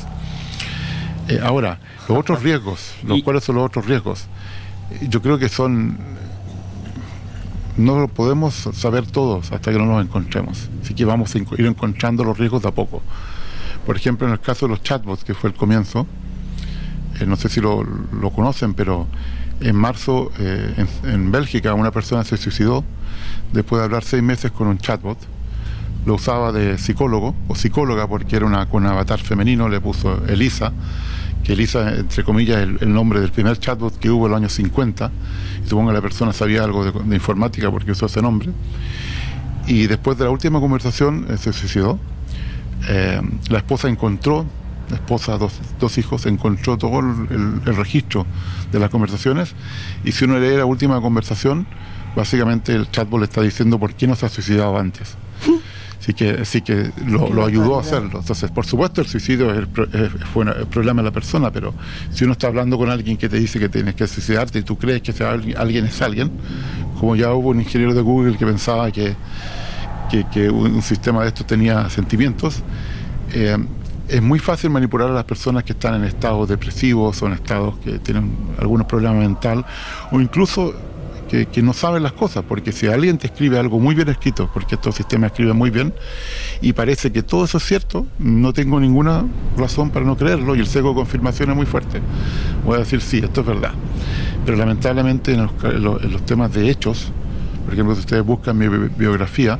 Eh, 1.28 1.40
ahora, 1.42 1.78
los 2.08 2.18
otros 2.18 2.42
riesgos, 2.42 2.94
los, 3.04 3.22
¿cuáles 3.22 3.44
son 3.44 3.56
los 3.56 3.66
otros 3.66 3.86
riesgos? 3.86 4.26
yo 5.08 5.22
creo 5.22 5.38
que 5.38 5.48
son 5.48 5.96
no 7.76 7.98
lo 7.98 8.08
podemos 8.08 8.68
saber 8.74 9.06
todos 9.06 9.50
hasta 9.52 9.72
que 9.72 9.78
no 9.78 9.86
nos 9.86 10.04
encontremos. 10.04 10.68
Así 10.82 10.94
que 10.94 11.06
vamos 11.06 11.34
a 11.34 11.38
ir 11.38 11.66
encontrando 11.66 12.22
los 12.22 12.36
riesgos 12.36 12.62
de 12.62 12.68
a 12.68 12.72
poco. 12.72 13.02
Por 13.86 13.96
ejemplo, 13.96 14.26
en 14.26 14.34
el 14.34 14.40
caso 14.40 14.66
de 14.66 14.70
los 14.70 14.82
chatbots, 14.82 15.24
que 15.24 15.32
fue 15.32 15.48
el 15.48 15.56
comienzo, 15.56 16.06
eh, 17.18 17.26
no 17.26 17.36
sé 17.36 17.48
si 17.48 17.60
lo, 17.60 17.86
conocen, 18.34 18.74
pero 18.74 19.06
en 19.60 19.74
marzo 19.74 20.30
eh, 20.38 20.86
en, 21.04 21.32
Bélgica 21.32 21.72
una 21.72 21.90
persona 21.90 22.24
se 22.24 22.36
suicidó 22.36 22.84
después 23.52 23.80
de 23.80 23.84
hablar 23.84 24.04
seis 24.04 24.22
meses 24.22 24.50
con 24.50 24.68
un 24.68 24.78
chatbot. 24.78 25.18
Lo 26.04 26.14
usaba 26.14 26.50
de 26.50 26.78
psicólogo 26.78 27.34
o 27.48 27.54
psicóloga 27.54 28.08
porque 28.08 28.36
era 28.36 28.46
una, 28.46 28.68
con 28.68 28.84
un 28.84 28.90
avatar 28.90 29.20
femenino, 29.20 29.68
le 29.68 29.80
puso 29.80 30.24
Elisa 30.26 30.72
que 31.42 31.54
Elisa, 31.54 31.96
entre 31.96 32.24
comillas, 32.24 32.58
es 32.58 32.82
el, 32.82 32.92
nombre 32.92 33.20
del 33.20 33.30
primer 33.30 33.58
chatbot 33.58 33.98
que 33.98 34.10
hubo 34.10 34.26
en 34.26 34.32
los 34.32 34.38
años 34.38 34.52
50, 34.52 35.10
y 35.64 35.68
supongo 35.68 35.88
que 35.90 35.94
la 35.94 36.00
persona 36.00 36.32
sabía 36.32 36.62
algo 36.62 36.84
de, 36.84 37.14
informática 37.14 37.70
porque 37.70 37.92
usó 37.92 38.06
ese 38.06 38.22
nombre, 38.22 38.50
y 39.66 39.86
después 39.86 40.18
de 40.18 40.24
la 40.24 40.30
última 40.30 40.60
conversación 40.60 41.26
eh, 41.28 41.36
se 41.36 41.52
suicidó. 41.52 41.98
Eh, 42.88 43.20
la 43.48 43.58
esposa 43.58 43.88
encontró, 43.88 44.44
la 44.88 44.96
esposa, 44.96 45.38
dos, 45.38 45.54
dos 45.80 45.98
hijos, 45.98 46.26
encontró 46.26 46.78
todo 46.78 47.00
el, 47.00 47.60
el, 47.66 47.76
registro 47.76 48.26
de 48.70 48.78
las 48.78 48.90
conversaciones, 48.90 49.54
y 50.04 50.12
si 50.12 50.24
uno 50.24 50.38
lee 50.38 50.56
la 50.56 50.64
última 50.64 51.00
conversación, 51.00 51.66
básicamente 52.14 52.74
el 52.74 52.90
chatbot 52.90 53.20
le 53.20 53.24
está 53.24 53.42
diciendo 53.42 53.78
por 53.78 53.94
qué 53.94 54.06
no 54.06 54.16
se 54.16 54.26
ha 54.26 54.28
suicidado 54.28 54.78
antes. 54.78 55.16
Así 56.02 56.14
que, 56.14 56.44
sí 56.44 56.62
que 56.62 56.90
lo, 57.06 57.46
ayudó 57.46 57.78
a 57.78 57.80
hacerlo. 57.80 58.18
Entonces, 58.18 58.50
por 58.50 58.66
supuesto, 58.66 59.00
el 59.00 59.06
suicidio 59.06 59.52
es 59.52 59.58
el, 59.58 59.68
fue 60.32 60.44
el 60.44 60.66
problema 60.66 61.00
de 61.00 61.06
la 61.06 61.12
persona, 61.12 61.52
pero 61.52 61.72
si 62.10 62.24
uno 62.24 62.32
está 62.32 62.48
hablando 62.48 62.76
con 62.76 62.90
alguien 62.90 63.16
que 63.16 63.28
te 63.28 63.38
dice 63.38 63.60
que 63.60 63.68
tienes 63.68 63.94
que 63.94 64.08
suicidarte 64.08 64.58
y 64.58 64.62
tú 64.62 64.76
crees 64.76 65.00
que 65.00 65.12
alguien, 65.22 65.84
es 65.84 66.02
alguien, 66.02 66.32
como 66.98 67.14
ya 67.14 67.32
hubo 67.32 67.50
un 67.50 67.60
ingeniero 67.60 67.94
de 67.94 68.00
Google 68.00 68.36
que 68.36 68.44
pensaba 68.44 68.90
que, 68.90 69.14
que, 70.32 70.50
un, 70.50 70.82
sistema 70.82 71.22
de 71.22 71.28
estos 71.28 71.46
tenía 71.46 71.88
sentimientos, 71.88 72.64
eh, 73.32 73.56
es 74.08 74.20
muy 74.20 74.40
fácil 74.40 74.70
manipular 74.70 75.08
a 75.08 75.12
las 75.12 75.24
personas 75.24 75.62
que 75.62 75.72
están 75.72 75.94
en 75.94 76.02
estados 76.02 76.48
depresivos 76.48 77.22
o 77.22 77.28
en 77.28 77.34
estados 77.34 77.78
que 77.78 78.00
tienen 78.00 78.36
algunos 78.58 78.88
problemas 78.88 79.20
mental 79.20 79.64
o 80.10 80.20
incluso 80.20 80.74
que, 81.32 81.62
no 81.62 81.72
saben 81.72 82.02
las 82.02 82.12
cosas, 82.12 82.44
porque 82.46 82.72
si 82.72 82.86
alguien 82.88 83.16
te 83.16 83.26
escribe 83.26 83.58
algo 83.58 83.80
muy 83.80 83.94
bien 83.94 84.08
escrito, 84.08 84.50
porque 84.52 84.74
estos 84.74 84.94
sistemas 84.94 85.30
escriben 85.30 85.56
muy 85.56 85.70
bien, 85.70 85.94
y 86.60 86.74
parece 86.74 87.10
que 87.10 87.22
todo 87.22 87.46
eso 87.46 87.56
es 87.56 87.64
cierto, 87.64 88.06
no 88.18 88.52
tengo 88.52 88.78
ninguna 88.78 89.24
razón 89.56 89.90
para 89.90 90.04
no 90.04 90.16
creerlo, 90.16 90.54
y 90.54 90.60
el 90.60 90.66
sesgo 90.66 90.90
de 90.90 90.96
confirmación 90.96 91.50
es 91.50 91.56
muy 91.56 91.64
fuerte. 91.64 92.00
Voy 92.64 92.76
a 92.76 92.78
decir, 92.80 93.00
sí, 93.00 93.18
esto 93.18 93.40
es 93.40 93.46
verdad. 93.46 93.72
Pero 94.44 94.58
lamentablemente 94.58 95.32
en 95.32 95.48
los, 95.82 96.26
temas 96.26 96.52
de 96.52 96.68
hechos, 96.68 97.10
por 97.64 97.72
ejemplo, 97.72 97.94
si 97.94 98.00
ustedes 98.00 98.24
buscan 98.24 98.58
mi 98.58 98.68
biografía, 98.68 99.58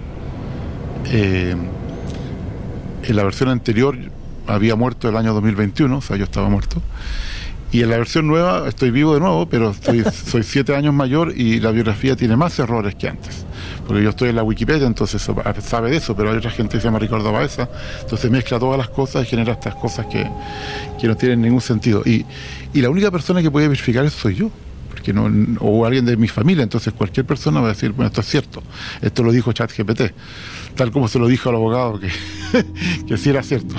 eh, 1.06 1.56
en 3.02 3.16
la 3.16 3.24
versión 3.24 3.48
anterior 3.48 3.96
había 4.46 4.76
muerto 4.76 5.08
el 5.08 5.16
año 5.16 5.32
2021, 5.32 5.96
o 5.96 6.00
sea, 6.02 6.16
yo 6.16 6.24
estaba 6.24 6.50
muerto. 6.50 6.82
Y 7.72 7.82
en 7.82 7.88
la 7.88 7.96
versión 7.96 8.26
nueva 8.26 8.68
estoy 8.68 8.90
vivo 8.90 9.14
de 9.14 9.20
nuevo, 9.20 9.46
pero 9.46 9.74
soy 10.26 10.42
siete 10.42 10.76
años 10.76 10.92
mayor 10.92 11.32
y 11.34 11.58
la 11.58 11.70
biografía 11.70 12.14
tiene 12.14 12.36
más 12.36 12.58
errores 12.58 12.94
que 12.94 13.08
antes. 13.08 13.46
Porque 13.86 14.02
yo 14.02 14.10
estoy 14.10 14.28
en 14.28 14.36
la 14.36 14.42
Wikipedia, 14.42 14.86
entonces 14.86 15.26
sabe 15.62 15.90
de 15.90 15.96
eso, 15.96 16.14
pero 16.14 16.30
hay 16.30 16.36
otra 16.36 16.50
gente 16.50 16.76
que 16.76 16.80
se 16.80 16.84
llama 16.84 16.98
Ricardo 16.98 17.32
Baeza, 17.32 17.68
entonces 18.02 18.30
mezcla 18.30 18.58
todas 18.58 18.76
las 18.76 18.90
cosas 18.90 19.24
y 19.24 19.26
genera 19.26 19.54
estas 19.54 19.74
cosas 19.74 20.06
que, 20.06 20.30
que 21.00 21.08
no 21.08 21.16
tienen 21.16 21.40
ningún 21.40 21.62
sentido. 21.62 22.02
Y, 22.04 22.26
y 22.74 22.82
la 22.82 22.90
única 22.90 23.10
persona 23.10 23.40
que 23.40 23.50
puede 23.50 23.68
verificar 23.68 24.04
eso 24.04 24.18
soy 24.18 24.34
yo. 24.34 24.50
Porque 24.90 25.14
no, 25.14 25.28
o 25.60 25.86
alguien 25.86 26.04
de 26.04 26.16
mi 26.18 26.28
familia, 26.28 26.62
entonces 26.62 26.92
cualquier 26.92 27.24
persona 27.24 27.60
va 27.60 27.68
a 27.68 27.70
decir, 27.70 27.90
bueno, 27.92 28.08
esto 28.08 28.20
es 28.20 28.26
cierto, 28.28 28.62
esto 29.00 29.22
lo 29.22 29.32
dijo 29.32 29.50
ChatGPT, 29.52 30.12
tal 30.76 30.92
como 30.92 31.08
se 31.08 31.18
lo 31.18 31.26
dijo 31.26 31.48
al 31.48 31.56
abogado 31.56 31.98
que, 31.98 32.10
que 33.08 33.16
sí 33.16 33.30
era 33.30 33.42
cierto. 33.42 33.74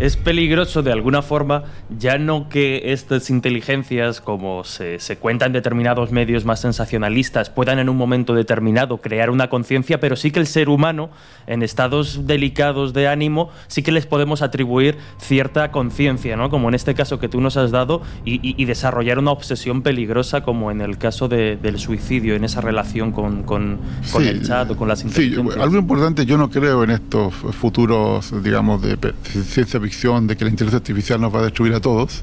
Es 0.00 0.16
peligroso 0.16 0.82
de 0.82 0.92
alguna 0.92 1.20
forma, 1.20 1.64
ya 1.98 2.16
no 2.16 2.48
que 2.48 2.92
estas 2.92 3.28
inteligencias, 3.28 4.22
como 4.22 4.64
se, 4.64 4.98
se 4.98 5.18
cuenta 5.18 5.44
en 5.44 5.52
determinados 5.52 6.10
medios 6.10 6.46
más 6.46 6.60
sensacionalistas, 6.60 7.50
puedan 7.50 7.78
en 7.78 7.90
un 7.90 7.98
momento 7.98 8.34
determinado 8.34 8.96
crear 8.96 9.28
una 9.28 9.50
conciencia, 9.50 10.00
pero 10.00 10.16
sí 10.16 10.30
que 10.30 10.40
el 10.40 10.46
ser 10.46 10.70
humano, 10.70 11.10
en 11.46 11.62
estados 11.62 12.26
delicados 12.26 12.94
de 12.94 13.08
ánimo, 13.08 13.50
sí 13.66 13.82
que 13.82 13.92
les 13.92 14.06
podemos 14.06 14.40
atribuir 14.40 14.96
cierta 15.18 15.70
conciencia, 15.70 16.34
¿no? 16.34 16.48
como 16.48 16.70
en 16.70 16.76
este 16.76 16.94
caso 16.94 17.18
que 17.18 17.28
tú 17.28 17.42
nos 17.42 17.58
has 17.58 17.70
dado, 17.70 18.00
y, 18.24 18.64
desarrollar 18.64 19.18
una 19.18 19.32
obsesión 19.32 19.82
peligrosa, 19.82 20.42
como 20.42 20.70
en 20.70 20.80
el 20.80 20.96
caso 20.96 21.28
del 21.28 21.78
suicidio, 21.78 22.36
en 22.36 22.44
esa 22.44 22.62
relación 22.62 23.12
con, 23.12 23.42
con, 23.42 23.80
el 24.18 24.46
chat 24.46 24.70
o 24.70 24.76
con 24.76 24.88
las 24.88 25.02
inteligencias. 25.02 25.54
Sí, 25.54 25.60
algo 25.60 25.76
importante, 25.76 26.24
yo 26.24 26.38
no 26.38 26.48
creo 26.48 26.84
en 26.84 26.90
estos 26.90 27.34
futuros, 27.34 28.32
digamos, 28.42 28.80
de 28.80 28.96
ciencia 29.44 29.78
ficción 29.78 29.89
de 29.90 30.36
que 30.36 30.44
la 30.44 30.50
inteligencia 30.50 30.78
artificial 30.78 31.20
nos 31.20 31.34
va 31.34 31.40
a 31.40 31.42
destruir 31.44 31.74
a 31.74 31.80
todos, 31.80 32.22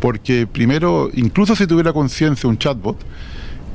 porque 0.00 0.46
primero, 0.46 1.10
incluso 1.14 1.54
si 1.54 1.66
tuviera 1.66 1.92
conciencia 1.92 2.48
un 2.48 2.58
chatbot, 2.58 2.96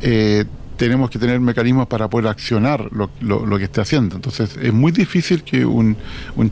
eh, 0.01 0.45
tenemos 0.77 1.09
que 1.09 1.19
tener 1.19 1.39
mecanismos 1.39 1.87
para 1.87 2.07
poder 2.07 2.27
accionar 2.27 2.89
lo, 2.91 3.57
que 3.57 3.63
esté 3.63 3.81
haciendo. 3.81 4.15
Entonces, 4.15 4.57
es 4.61 4.71
muy 4.71 4.91
difícil 4.91 5.43
que 5.43 5.65
un, 5.65 5.97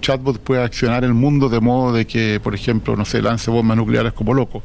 chatbot 0.01 0.39
pueda 0.39 0.65
accionar 0.65 1.03
el 1.03 1.13
mundo 1.13 1.47
de 1.47 1.59
modo 1.59 1.93
de 1.93 2.05
que, 2.07 2.39
por 2.43 2.55
ejemplo, 2.55 2.95
no 2.95 3.05
sé, 3.05 3.21
lance 3.21 3.51
bombas 3.51 3.77
nucleares 3.77 4.13
como 4.13 4.33
loco. 4.33 4.63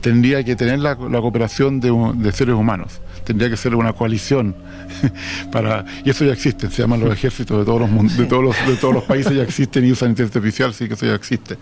Tendría 0.00 0.44
que 0.44 0.54
tener 0.54 0.78
la, 0.78 0.96
cooperación 0.96 1.80
de, 1.80 2.32
seres 2.32 2.54
humanos. 2.54 3.00
Tendría 3.24 3.50
que 3.50 3.56
ser 3.56 3.74
una 3.74 3.92
coalición 3.92 4.54
para 5.52 5.84
y 6.04 6.10
eso 6.10 6.24
ya 6.24 6.32
existe. 6.32 6.70
Se 6.70 6.82
llaman 6.82 7.00
los 7.00 7.12
ejércitos 7.12 7.58
de 7.58 7.64
todos 7.64 7.80
los 7.80 8.16
de 8.16 8.26
todos 8.26 8.42
los, 8.42 8.66
de 8.66 8.76
todos 8.76 8.94
los 8.94 9.04
países 9.04 9.34
ya 9.34 9.42
existen 9.42 9.84
y 9.84 9.92
usan 9.92 10.10
inteligencia 10.10 10.40
artificial, 10.40 10.74
sí 10.74 10.88
que 10.88 10.94
eso 10.94 11.06
ya 11.06 11.14
existe. 11.14 11.56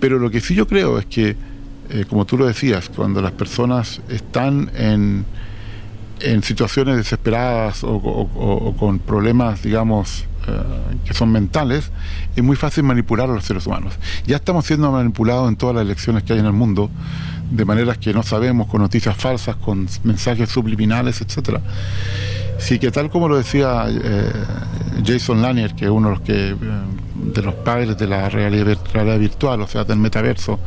Pero 0.00 0.18
lo 0.18 0.30
que 0.30 0.40
sí 0.40 0.54
yo 0.54 0.66
creo 0.66 0.98
es 0.98 1.06
que, 1.06 1.36
eh, 1.90 2.04
como 2.08 2.24
tú 2.24 2.38
lo 2.38 2.46
decías, 2.46 2.88
cuando 2.88 3.20
las 3.20 3.32
personas 3.32 4.00
están 4.08 4.70
en 4.76 5.24
en 6.20 6.42
situaciones 6.42 6.96
desesperadas 6.96 7.80
o, 7.82 8.74
con 8.78 8.98
problemas, 8.98 9.62
digamos, 9.62 10.24
eh, 10.46 10.60
que 11.04 11.14
son 11.14 11.30
mentales, 11.30 11.90
es 12.34 12.42
muy 12.42 12.56
fácil 12.56 12.84
manipular 12.84 13.30
a 13.30 13.34
los 13.34 13.44
seres 13.44 13.66
humanos. 13.66 13.94
Ya 14.26 14.36
estamos 14.36 14.66
siendo 14.66 14.90
manipulados 14.90 15.48
en 15.48 15.56
todas 15.56 15.76
las 15.76 15.84
elecciones 15.84 16.22
que 16.24 16.32
hay 16.32 16.38
en 16.38 16.46
el 16.46 16.52
mundo, 16.52 16.90
de 17.50 17.64
maneras 17.64 17.98
que 17.98 18.12
no 18.12 18.22
sabemos, 18.22 18.68
con 18.68 18.82
noticias 18.82 19.16
falsas, 19.16 19.56
con 19.56 19.88
mensajes 20.04 20.48
subliminales, 20.48 21.20
etcétera. 21.20 21.60
Sí 22.58 22.78
que 22.78 22.90
tal 22.90 23.08
como 23.08 23.28
lo 23.28 23.36
decía 23.36 23.86
eh, 23.88 24.32
Jason 25.06 25.40
Lanier, 25.40 25.74
que 25.74 25.84
es 25.84 25.90
uno 25.90 26.08
de 26.10 26.16
los 26.16 26.28
eh, 26.28 26.56
de 27.34 27.42
padres 27.52 27.96
de 27.96 28.06
la 28.06 28.28
realidad, 28.28 29.18
virtual, 29.18 29.60
o 29.62 29.66
sea, 29.66 29.84
del 29.84 29.98
metaverso, 29.98 30.58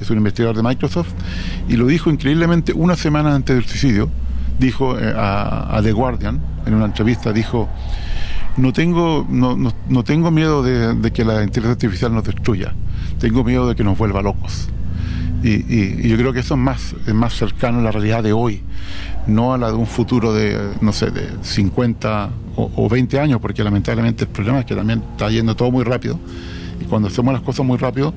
es 0.00 0.10
un 0.10 0.18
investigador 0.18 0.56
de 0.56 0.62
Microsoft, 0.62 1.12
y 1.68 1.76
lo 1.76 1.86
dijo 1.86 2.10
increíblemente 2.10 2.72
una 2.72 2.96
semana 2.96 3.34
antes 3.34 3.56
del 3.56 3.64
suicidio, 3.64 4.10
dijo 4.58 4.98
eh, 4.98 5.12
a, 5.16 5.80
The 5.82 5.92
Guardian, 5.92 6.40
en 6.66 6.74
una 6.74 6.84
entrevista, 6.86 7.32
dijo, 7.32 7.68
no 8.56 8.72
tengo, 8.72 9.26
no, 9.28 9.56
no, 9.56 9.72
no 9.88 10.04
tengo 10.04 10.30
miedo 10.30 10.62
de, 10.62 11.10
que 11.12 11.24
la 11.24 11.42
inteligencia 11.42 11.72
artificial 11.72 12.14
nos 12.14 12.24
destruya, 12.24 12.74
tengo 13.18 13.42
miedo 13.42 13.68
de 13.68 13.74
que 13.74 13.84
nos 13.84 13.96
vuelva 13.98 14.22
locos. 14.22 14.68
Y, 15.42 15.48
y, 15.48 16.00
y, 16.02 16.08
yo 16.08 16.16
creo 16.16 16.32
que 16.32 16.40
eso 16.40 16.54
es 16.54 16.60
más, 16.60 16.94
es 17.06 17.14
más 17.14 17.34
cercano 17.34 17.78
a 17.78 17.82
la 17.82 17.90
realidad 17.90 18.22
de 18.22 18.32
hoy, 18.32 18.60
no 19.26 19.54
a 19.54 19.58
la 19.58 19.68
de 19.68 19.74
un 19.74 19.86
futuro 19.86 20.34
de, 20.34 20.58
no 20.80 20.92
sé, 20.92 21.10
de 21.10 21.28
50 21.42 22.30
o, 22.56 22.70
o 22.76 22.88
20 22.88 23.18
años, 23.18 23.40
porque 23.40 23.64
lamentablemente 23.64 24.24
el 24.24 24.30
problema 24.30 24.60
es 24.60 24.66
que 24.66 24.74
también 24.74 25.02
está 25.12 25.30
yendo 25.30 25.56
todo 25.56 25.70
muy 25.70 25.84
rápido. 25.84 26.18
Y 26.80 26.84
cuando 26.84 27.08
hacemos 27.08 27.32
las 27.32 27.42
cosas 27.42 27.64
muy 27.64 27.78
rápido, 27.78 28.12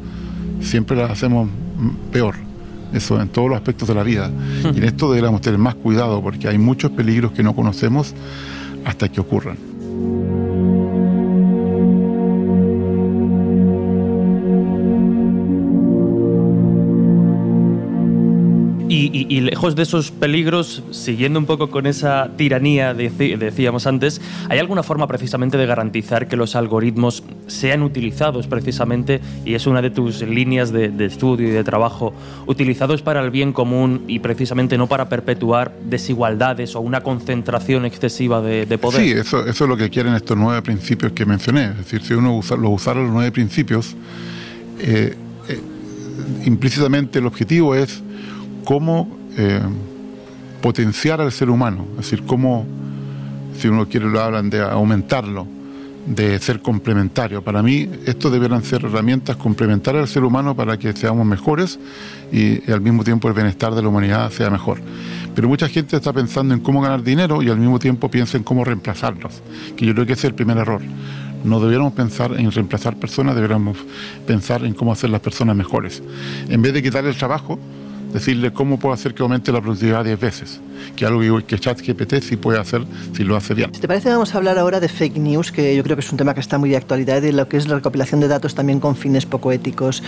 siempre 0.61 0.97
las 0.97 1.11
hacemos 1.11 1.49
peor. 2.11 2.35
Eso 2.93 3.19
en 3.19 3.29
todos 3.29 3.49
los 3.49 3.57
aspectos 3.57 3.87
de 3.87 3.95
la 3.95 4.03
vida. 4.03 4.29
Y 4.63 4.77
en 4.77 4.83
esto 4.83 5.09
deberíamos 5.09 5.41
tener 5.41 5.59
más 5.59 5.75
cuidado 5.75 6.21
porque 6.21 6.47
hay 6.47 6.57
muchos 6.57 6.91
peligros 6.91 7.31
que 7.31 7.41
no 7.41 7.55
conocemos 7.55 8.13
hasta 8.85 9.09
que 9.09 9.19
ocurran. 9.19 9.57
Y, 19.15 19.41
lejos 19.41 19.76
de 19.76 19.84
esos 19.84 20.10
peligros, 20.10 20.81
siguiendo 20.90 21.38
un 21.38 21.45
poco 21.45 21.69
con 21.69 21.85
esa 21.85 22.31
tiranía, 22.35 22.95
de, 22.95 23.11
decíamos 23.38 23.85
antes, 23.85 24.19
¿hay 24.49 24.57
alguna 24.57 24.81
forma 24.81 25.06
precisamente 25.06 25.56
de 25.56 25.68
garantizar 25.68 26.27
que 26.27 26.35
los 26.35 26.56
algoritmos 26.56 27.23
sean 27.45 27.84
utilizados 27.84 28.48
precisamente, 28.48 29.22
y 29.45 29.53
es 29.53 29.68
una 29.68 29.84
de 29.84 29.91
tus 29.91 30.23
líneas 30.23 30.72
de, 30.72 30.91
estudio 31.06 31.48
y 31.48 31.52
de 31.52 31.64
trabajo, 31.64 32.11
utilizados 32.48 33.03
para 33.03 33.22
el 33.22 33.30
bien 33.30 33.53
común 33.53 34.03
y 34.07 34.18
precisamente 34.18 34.80
no 34.80 34.88
para 34.88 35.10
perpetuar 35.10 35.72
desigualdades 35.85 36.76
o 36.76 36.80
una 36.81 37.02
concentración 37.02 37.85
excesiva 37.85 38.41
de, 38.41 38.65
de 38.65 38.77
poder? 38.80 38.99
Sí, 38.99 39.11
eso, 39.11 39.45
eso, 39.45 39.65
es 39.65 39.69
lo 39.69 39.77
que 39.77 39.91
quieren 39.91 40.15
estos 40.15 40.35
nueve 40.35 40.64
principios 40.64 41.11
que 41.11 41.27
mencioné. 41.27 41.65
Es 41.65 41.77
decir, 41.77 42.02
si 42.02 42.15
uno 42.15 42.35
usa, 42.35 42.57
lo 42.57 42.72
usara 42.72 42.99
los 42.99 43.11
nueve 43.11 43.31
principios, 43.31 43.95
eh, 44.80 45.15
eh, 45.49 45.60
implícitamente 46.45 47.19
el 47.19 47.27
objetivo 47.27 47.76
es 47.76 48.02
cómo 48.64 49.10
eh, 49.38 49.61
potenciar 50.61 51.22
al 51.22 51.31
ser 51.31 51.49
humano, 51.49 51.85
es 51.91 52.10
decir, 52.10 52.23
cómo, 52.23 52.65
si 53.57 53.68
uno 53.68 53.88
quiere 53.88 54.07
lo 54.07 54.22
hablan 54.22 54.49
de 54.49 54.61
aumentarlo, 54.61 55.48
de 56.06 56.38
ser 56.40 56.61
complementario. 56.61 57.41
Para 57.41 57.64
mí, 57.64 57.90
esto 58.06 58.30
deberán 58.30 58.64
ser 58.64 58.84
herramientas 58.84 59.38
complementarias 59.38 60.03
al 60.03 60.07
ser 60.07 60.23
humano 60.23 60.56
para 60.56 60.77
que 60.77 60.94
seamos 60.94 61.26
mejores 61.26 61.80
y, 62.31 62.69
y, 62.69 62.72
al 62.72 62.81
mismo 62.81 63.03
tiempo 63.03 63.27
el 63.27 63.34
bienestar 63.34 63.73
de 63.73 63.81
la 63.81 63.88
humanidad 63.88 64.30
sea 64.31 64.49
mejor. 64.49 64.80
Pero 65.34 65.48
mucha 65.48 65.69
gente 65.69 65.95
está 65.95 66.11
pensando 66.14 66.53
en 66.53 66.60
cómo 66.60 66.81
ganar 66.81 67.03
dinero 67.03 67.41
y 67.41 67.49
al 67.49 67.57
mismo 67.57 67.80
tiempo 67.80 68.11
piensa 68.11 68.38
en 68.38 68.44
cómo 68.44 68.64
reemplazarlos, 68.64 69.41
que 69.76 69.85
yo 69.85 69.94
creo 69.94 70.06
que 70.06 70.14
ese 70.14 70.27
es 70.27 70.31
el 70.31 70.35
primer 70.35 70.57
error. 70.57 70.81
No 71.44 71.60
debiéramos 71.60 71.94
pensar 71.94 72.40
en 72.40 72.52
reemplazar 72.52 72.95
personas, 72.95 73.35
deberíamos 73.35 73.77
pensar 74.26 74.64
en 74.64 74.73
cómo 74.73 74.94
hacer 74.94 75.10
las 75.10 75.22
personas 75.22 75.56
mejores. 75.56 76.02
En 76.48 76.61
vez 76.61 76.73
de 76.73 76.81
quitarle 76.81 77.10
el 77.10 77.18
trabajo, 77.18 77.60
decirle 78.14 78.53
cómo 78.53 78.80
puedo 78.80 78.94
hacer 78.94 79.14
que 79.14 79.23
aumente 79.23 79.52
la 79.52 79.60
productividad 79.60 80.06
10 80.06 80.19
veces, 80.19 80.61
que 80.95 81.06
algo 81.06 81.45
que 81.45 81.57
ChatGPT 81.57 82.22
sí 82.22 82.38
puede 82.38 82.60
hacer 82.60 82.85
si 83.15 83.23
lo 83.23 83.35
hace 83.35 83.53
bien. 83.53 83.72
¿Te 83.72 83.88
parece 83.88 84.10
vamos 84.10 84.34
a 84.34 84.38
hablar 84.38 84.57
ahora 84.57 84.80
de 84.80 84.88
fake 84.88 85.18
news, 85.18 85.52
que 85.52 85.76
yo 85.76 85.84
creo 85.84 85.95
que 85.95 86.02
es 86.02 86.11
un 86.11 86.18
tema 86.18 86.34
que 86.34 86.40
está 86.40 86.57
muy 86.57 86.69
de 86.69 86.77
actualidad, 86.77 87.22
y 87.23 87.31
lo 87.31 87.48
que 87.48 87.57
es 87.57 87.68
la 87.68 87.76
recopilación 87.76 88.19
de 88.19 88.27
datos 88.27 88.56
también 88.56 88.80
con 88.80 88.95
fines 88.95 89.26
poco 89.26 89.52
éticos? 89.52 90.03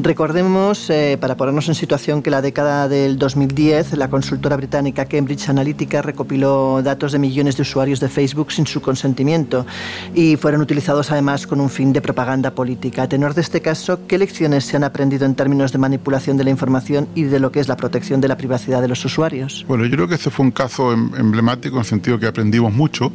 Recordemos, 0.00 0.88
eh, 0.90 1.18
para 1.20 1.36
ponernos 1.36 1.68
en 1.68 1.74
situación, 1.74 2.22
que 2.22 2.30
la 2.30 2.42
década 2.42 2.88
del 2.88 3.18
2010, 3.18 3.94
la 3.94 4.08
consultora 4.08 4.56
británica 4.56 5.06
Cambridge 5.06 5.48
Analytica 5.48 6.02
recopiló 6.02 6.82
datos 6.82 7.12
de 7.12 7.18
millones 7.18 7.56
de 7.56 7.62
usuarios 7.62 8.00
de 8.00 8.08
Facebook 8.08 8.52
sin 8.52 8.66
su 8.66 8.80
consentimiento 8.80 9.66
y 10.14 10.36
fueron 10.36 10.60
utilizados 10.60 11.10
además 11.10 11.46
con 11.46 11.60
un 11.60 11.70
fin 11.70 11.92
de 11.92 12.00
propaganda 12.00 12.52
política. 12.52 13.02
A 13.02 13.08
tenor 13.08 13.34
de 13.34 13.40
este 13.40 13.60
caso, 13.60 14.06
¿qué 14.06 14.18
lecciones 14.18 14.64
se 14.64 14.76
han 14.76 14.84
aprendido 14.84 15.26
en 15.26 15.34
términos 15.34 15.72
de 15.72 15.78
manipulación 15.78 16.36
de 16.36 16.44
la 16.44 16.50
información 16.50 17.08
y 17.14 17.24
de 17.24 17.40
lo 17.40 17.47
que 17.50 17.60
es 17.60 17.68
la 17.68 17.76
protección 17.76 18.20
de 18.20 18.28
la 18.28 18.36
privacidad 18.36 18.80
de 18.80 18.88
los 18.88 19.04
usuarios? 19.04 19.64
Bueno, 19.68 19.84
yo 19.84 19.90
creo 19.92 20.08
que 20.08 20.14
este 20.14 20.30
fue 20.30 20.46
un 20.46 20.52
caso 20.52 20.92
em, 20.92 21.10
emblemático 21.16 21.76
en 21.76 21.80
el 21.80 21.86
sentido 21.86 22.18
que 22.18 22.26
aprendimos 22.26 22.72
mucho 22.72 23.12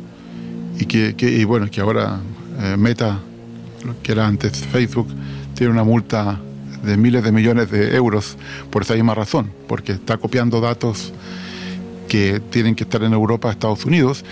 y 0.80 0.86
que, 0.86 1.16
que 1.16 1.30
y 1.32 1.44
bueno, 1.44 1.70
que 1.70 1.82
ahora 1.82 2.20
eh, 2.60 2.76
Meta, 2.78 3.20
que 4.02 4.12
era 4.12 4.28
antes 4.28 4.58
Facebook, 4.66 5.08
tiene 5.56 5.72
una 5.72 5.84
multa 5.84 6.40
de 6.84 6.98
miles 6.98 7.24
de 7.24 7.32
millones 7.32 7.72
de 7.72 7.96
euros 7.96 8.38
por 8.70 8.82
esa 8.82 8.94
misma 8.94 9.16
razón, 9.16 9.52
porque 9.68 9.94
está 9.94 10.18
copiando 10.18 10.60
datos 10.60 11.14
que 12.08 12.40
tienen 12.40 12.76
que 12.76 12.84
estar 12.84 13.02
en 13.04 13.14
Europa, 13.14 13.50
Estados 13.50 13.86
Unidos, 13.86 14.24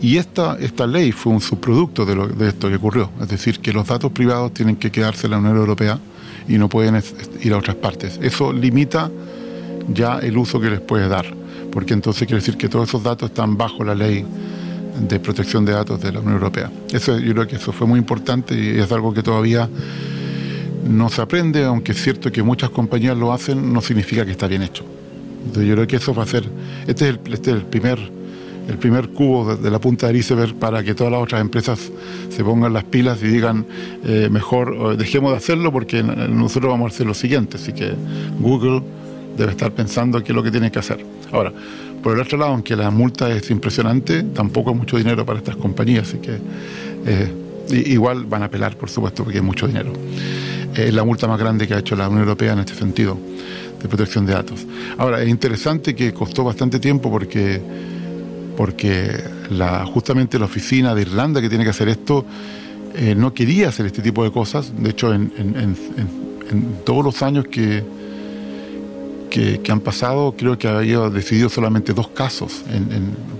y 0.00 0.18
esta, 0.18 0.56
esta 0.60 0.86
ley 0.86 1.12
fue 1.12 1.32
un 1.32 1.40
subproducto 1.40 2.04
de, 2.04 2.14
lo, 2.14 2.28
de 2.28 2.48
esto 2.48 2.68
que 2.68 2.76
ocurrió, 2.76 3.10
es 3.20 3.28
decir, 3.28 3.60
que 3.60 3.72
los 3.72 3.86
datos 3.86 4.12
privados 4.12 4.52
tienen 4.52 4.76
que 4.76 4.90
quedarse 4.90 5.26
en 5.26 5.32
la 5.32 5.38
Unión 5.38 5.56
Europea 5.56 5.98
y 6.48 6.58
no 6.58 6.68
pueden 6.68 7.02
ir 7.42 7.52
a 7.52 7.58
otras 7.58 7.76
partes. 7.76 8.18
Eso 8.22 8.52
limita 8.52 9.10
ya 9.88 10.18
el 10.18 10.36
uso 10.36 10.60
que 10.60 10.70
les 10.70 10.80
puede 10.80 11.08
dar, 11.08 11.26
porque 11.70 11.94
entonces 11.94 12.26
quiere 12.26 12.40
decir 12.40 12.56
que 12.56 12.68
todos 12.68 12.88
esos 12.88 13.02
datos 13.02 13.30
están 13.30 13.56
bajo 13.56 13.84
la 13.84 13.94
ley 13.94 14.24
de 15.00 15.20
protección 15.20 15.64
de 15.64 15.72
datos 15.72 16.00
de 16.00 16.12
la 16.12 16.20
Unión 16.20 16.34
Europea. 16.34 16.70
Eso, 16.92 17.18
yo 17.18 17.32
creo 17.34 17.46
que 17.46 17.56
eso 17.56 17.72
fue 17.72 17.86
muy 17.86 17.98
importante 17.98 18.54
y 18.54 18.78
es 18.78 18.90
algo 18.92 19.12
que 19.12 19.22
todavía 19.22 19.68
no 20.88 21.08
se 21.08 21.20
aprende, 21.20 21.64
aunque 21.64 21.92
es 21.92 22.02
cierto 22.02 22.30
que 22.30 22.42
muchas 22.42 22.70
compañías 22.70 23.16
lo 23.16 23.32
hacen, 23.32 23.72
no 23.72 23.80
significa 23.80 24.24
que 24.24 24.30
está 24.32 24.46
bien 24.46 24.62
hecho. 24.62 24.84
Yo 25.54 25.74
creo 25.74 25.86
que 25.86 25.96
eso 25.96 26.14
va 26.14 26.24
a 26.24 26.26
ser, 26.26 26.44
este 26.86 27.08
es 27.08 27.18
el, 27.24 27.32
este 27.32 27.54
primer 27.56 28.16
el 28.68 28.78
primer 28.78 29.10
cubo 29.10 29.54
de, 29.54 29.62
de, 29.62 29.70
la 29.70 29.78
punta 29.78 30.08
del 30.08 30.16
iceberg 30.16 30.56
para 30.56 30.82
que 30.82 30.92
todas 30.92 31.12
las 31.12 31.22
otras 31.22 31.40
empresas 31.40 31.90
se 32.28 32.42
pongan 32.42 32.72
las 32.72 32.82
pilas 32.82 33.22
y 33.22 33.28
digan 33.28 33.64
eh, 34.04 34.28
mejor 34.28 34.96
dejemos 34.96 35.30
de 35.30 35.36
hacerlo 35.36 35.70
porque 35.70 36.02
nosotros 36.02 36.72
vamos 36.72 36.90
a 36.90 36.94
hacer 36.94 37.06
lo 37.06 37.14
siguiente. 37.14 37.58
Así 37.58 37.72
que 37.72 37.94
Google 38.40 38.82
debe 39.36 39.52
estar 39.52 39.72
pensando 39.72 40.22
qué 40.22 40.32
es 40.32 40.36
lo 40.36 40.42
que 40.42 40.50
tiene 40.50 40.70
que 40.70 40.78
hacer. 40.78 41.04
Ahora, 41.32 41.52
por 42.02 42.14
el 42.14 42.20
otro 42.20 42.38
lado, 42.38 42.52
aunque 42.52 42.76
la 42.76 42.90
multa 42.90 43.30
es 43.30 43.50
impresionante, 43.50 44.22
tampoco 44.22 44.70
es 44.70 44.76
mucho 44.76 44.96
dinero 44.96 45.26
para 45.26 45.38
estas 45.38 45.56
compañías, 45.56 46.08
así 46.08 46.18
que 46.18 46.38
eh, 47.06 47.32
igual 47.86 48.24
van 48.26 48.42
a 48.42 48.46
apelar, 48.46 48.76
por 48.76 48.88
supuesto, 48.88 49.24
porque 49.24 49.38
hay 49.38 49.44
mucho 49.44 49.66
dinero. 49.66 49.92
Es 50.74 50.92
la 50.92 51.04
multa 51.04 51.26
más 51.26 51.38
grande 51.38 51.66
que 51.66 51.74
ha 51.74 51.78
hecho 51.78 51.96
la 51.96 52.08
Unión 52.08 52.22
Europea 52.22 52.52
en 52.52 52.60
este 52.60 52.74
sentido 52.74 53.18
de 53.80 53.88
protección 53.88 54.26
de 54.26 54.34
datos. 54.34 54.66
Ahora, 54.98 55.22
es 55.22 55.28
interesante 55.28 55.94
que 55.94 56.12
costó 56.12 56.44
bastante 56.44 56.78
tiempo 56.78 57.10
porque 57.10 57.60
porque 58.56 59.22
justamente 59.92 60.38
la 60.38 60.46
oficina 60.46 60.94
de 60.94 61.02
Irlanda 61.02 61.42
que 61.42 61.48
tiene 61.50 61.62
que 61.62 61.70
hacer 61.70 61.88
esto 61.90 62.24
eh, 62.94 63.14
no 63.14 63.34
quería 63.34 63.68
hacer 63.68 63.84
este 63.84 64.00
tipo 64.00 64.24
de 64.24 64.32
cosas. 64.32 64.72
De 64.78 64.90
hecho, 64.90 65.12
en 65.12 65.76
todos 66.86 67.04
los 67.04 67.22
años 67.22 67.46
que, 67.48 67.84
que, 69.62 69.70
han 69.70 69.80
pasado, 69.80 70.34
creo 70.36 70.56
que 70.56 70.66
había 70.66 71.10
decidido 71.10 71.50
solamente 71.50 71.92
dos 71.92 72.08
casos. 72.08 72.62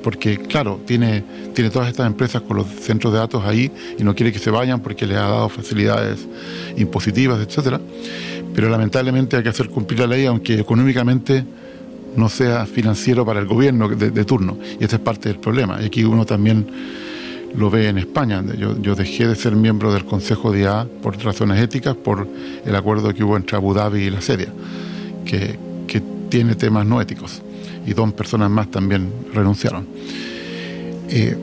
porque, 0.02 0.36
claro, 0.36 0.78
tiene, 0.84 1.24
tiene 1.54 1.70
todas 1.70 1.88
estas 1.88 2.06
empresas 2.06 2.42
con 2.42 2.58
los 2.58 2.66
centros 2.66 3.14
de 3.14 3.18
datos 3.18 3.42
ahí 3.44 3.70
y 3.98 4.04
no 4.04 4.14
quiere 4.14 4.30
que 4.30 4.38
se 4.38 4.50
vayan 4.50 4.80
porque 4.80 5.06
les 5.06 5.16
ha 5.16 5.22
dado 5.22 5.48
facilidades 5.48 6.26
impositivas, 6.76 7.40
etcétera. 7.40 7.80
Pero 8.54 8.68
lamentablemente 8.68 9.36
hay 9.36 9.42
que 9.42 9.48
hacer 9.48 9.70
cumplir 9.70 10.00
la 10.00 10.06
ley, 10.06 10.26
aunque 10.26 10.60
económicamente 10.60 11.44
no 12.14 12.28
sea 12.28 12.66
financiero 12.66 13.24
para 13.24 13.40
el 13.40 13.46
gobierno 13.46 13.88
de, 13.88 14.24
turno. 14.24 14.58
Y 14.78 14.84
este 14.84 14.96
es 14.96 15.02
parte 15.02 15.30
del 15.30 15.38
problema. 15.38 15.80
Y 15.80 15.86
aquí 15.86 16.04
uno 16.04 16.26
también 16.26 16.66
lo 17.54 17.70
ve 17.70 17.88
en 17.88 17.96
España. 17.96 18.44
Yo, 18.58 18.78
yo, 18.82 18.94
dejé 18.94 19.28
de 19.28 19.34
ser 19.34 19.56
miembro 19.56 19.92
del 19.94 20.04
Consejo 20.04 20.52
de 20.52 20.60
IA 20.60 20.86
por 21.02 21.16
razones 21.22 21.58
éticas, 21.58 21.96
por 21.96 22.28
el 22.66 22.76
acuerdo 22.76 23.14
que 23.14 23.24
hubo 23.24 23.36
entre 23.36 23.56
Abu 23.56 23.72
Dhabi 23.72 24.02
y 24.02 24.10
la 24.10 24.20
Sedia, 24.20 24.52
que, 25.24 25.65
que 25.86 26.02
tiene 26.28 26.54
temas 26.54 26.86
no 26.86 27.00
éticos. 27.00 27.42
Y 27.86 27.92
dos 27.92 28.12
personas 28.12 28.50
más 28.50 28.70
también 28.70 29.10
renunciaron. 29.32 29.86
Eh, 31.08 31.36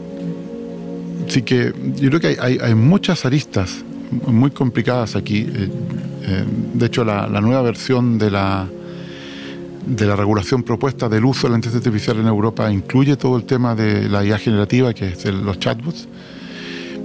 así 1.28 1.42
que 1.42 1.74
yo 1.96 2.10
creo 2.10 2.20
que 2.20 2.28
hay, 2.28 2.38
hay, 2.40 2.58
hay 2.62 2.76
muchas 2.76 3.26
aristas 3.26 3.84
muy 4.28 4.52
complicadas 4.52 5.16
aquí. 5.16 5.40
Eh, 5.40 5.70
eh, 6.26 6.46
de 6.74 6.86
hecho, 6.86 7.04
la, 7.04 7.28
la 7.28 7.42
nueva 7.42 7.62
versión 7.62 8.18
de 8.18 8.32
la 8.32 8.68
de 9.86 10.06
la 10.06 10.16
regulación 10.16 10.64
propuesta 10.64 11.10
del 11.10 11.26
uso 11.26 11.48
de 11.48 11.52
la 11.52 11.56
inteligencia 11.58 11.90
artificial 11.90 12.18
en 12.18 12.28
Europa 12.28 12.72
incluye 12.72 13.18
todo 13.18 13.36
el 13.36 13.44
tema 13.44 13.76
de 13.76 14.08
la 14.08 14.24
IA 14.24 14.38
generativa, 14.38 14.94
que 14.94 15.10
es 15.10 15.26
el, 15.26 15.44
los 15.44 15.60
chatbots, 15.60 16.08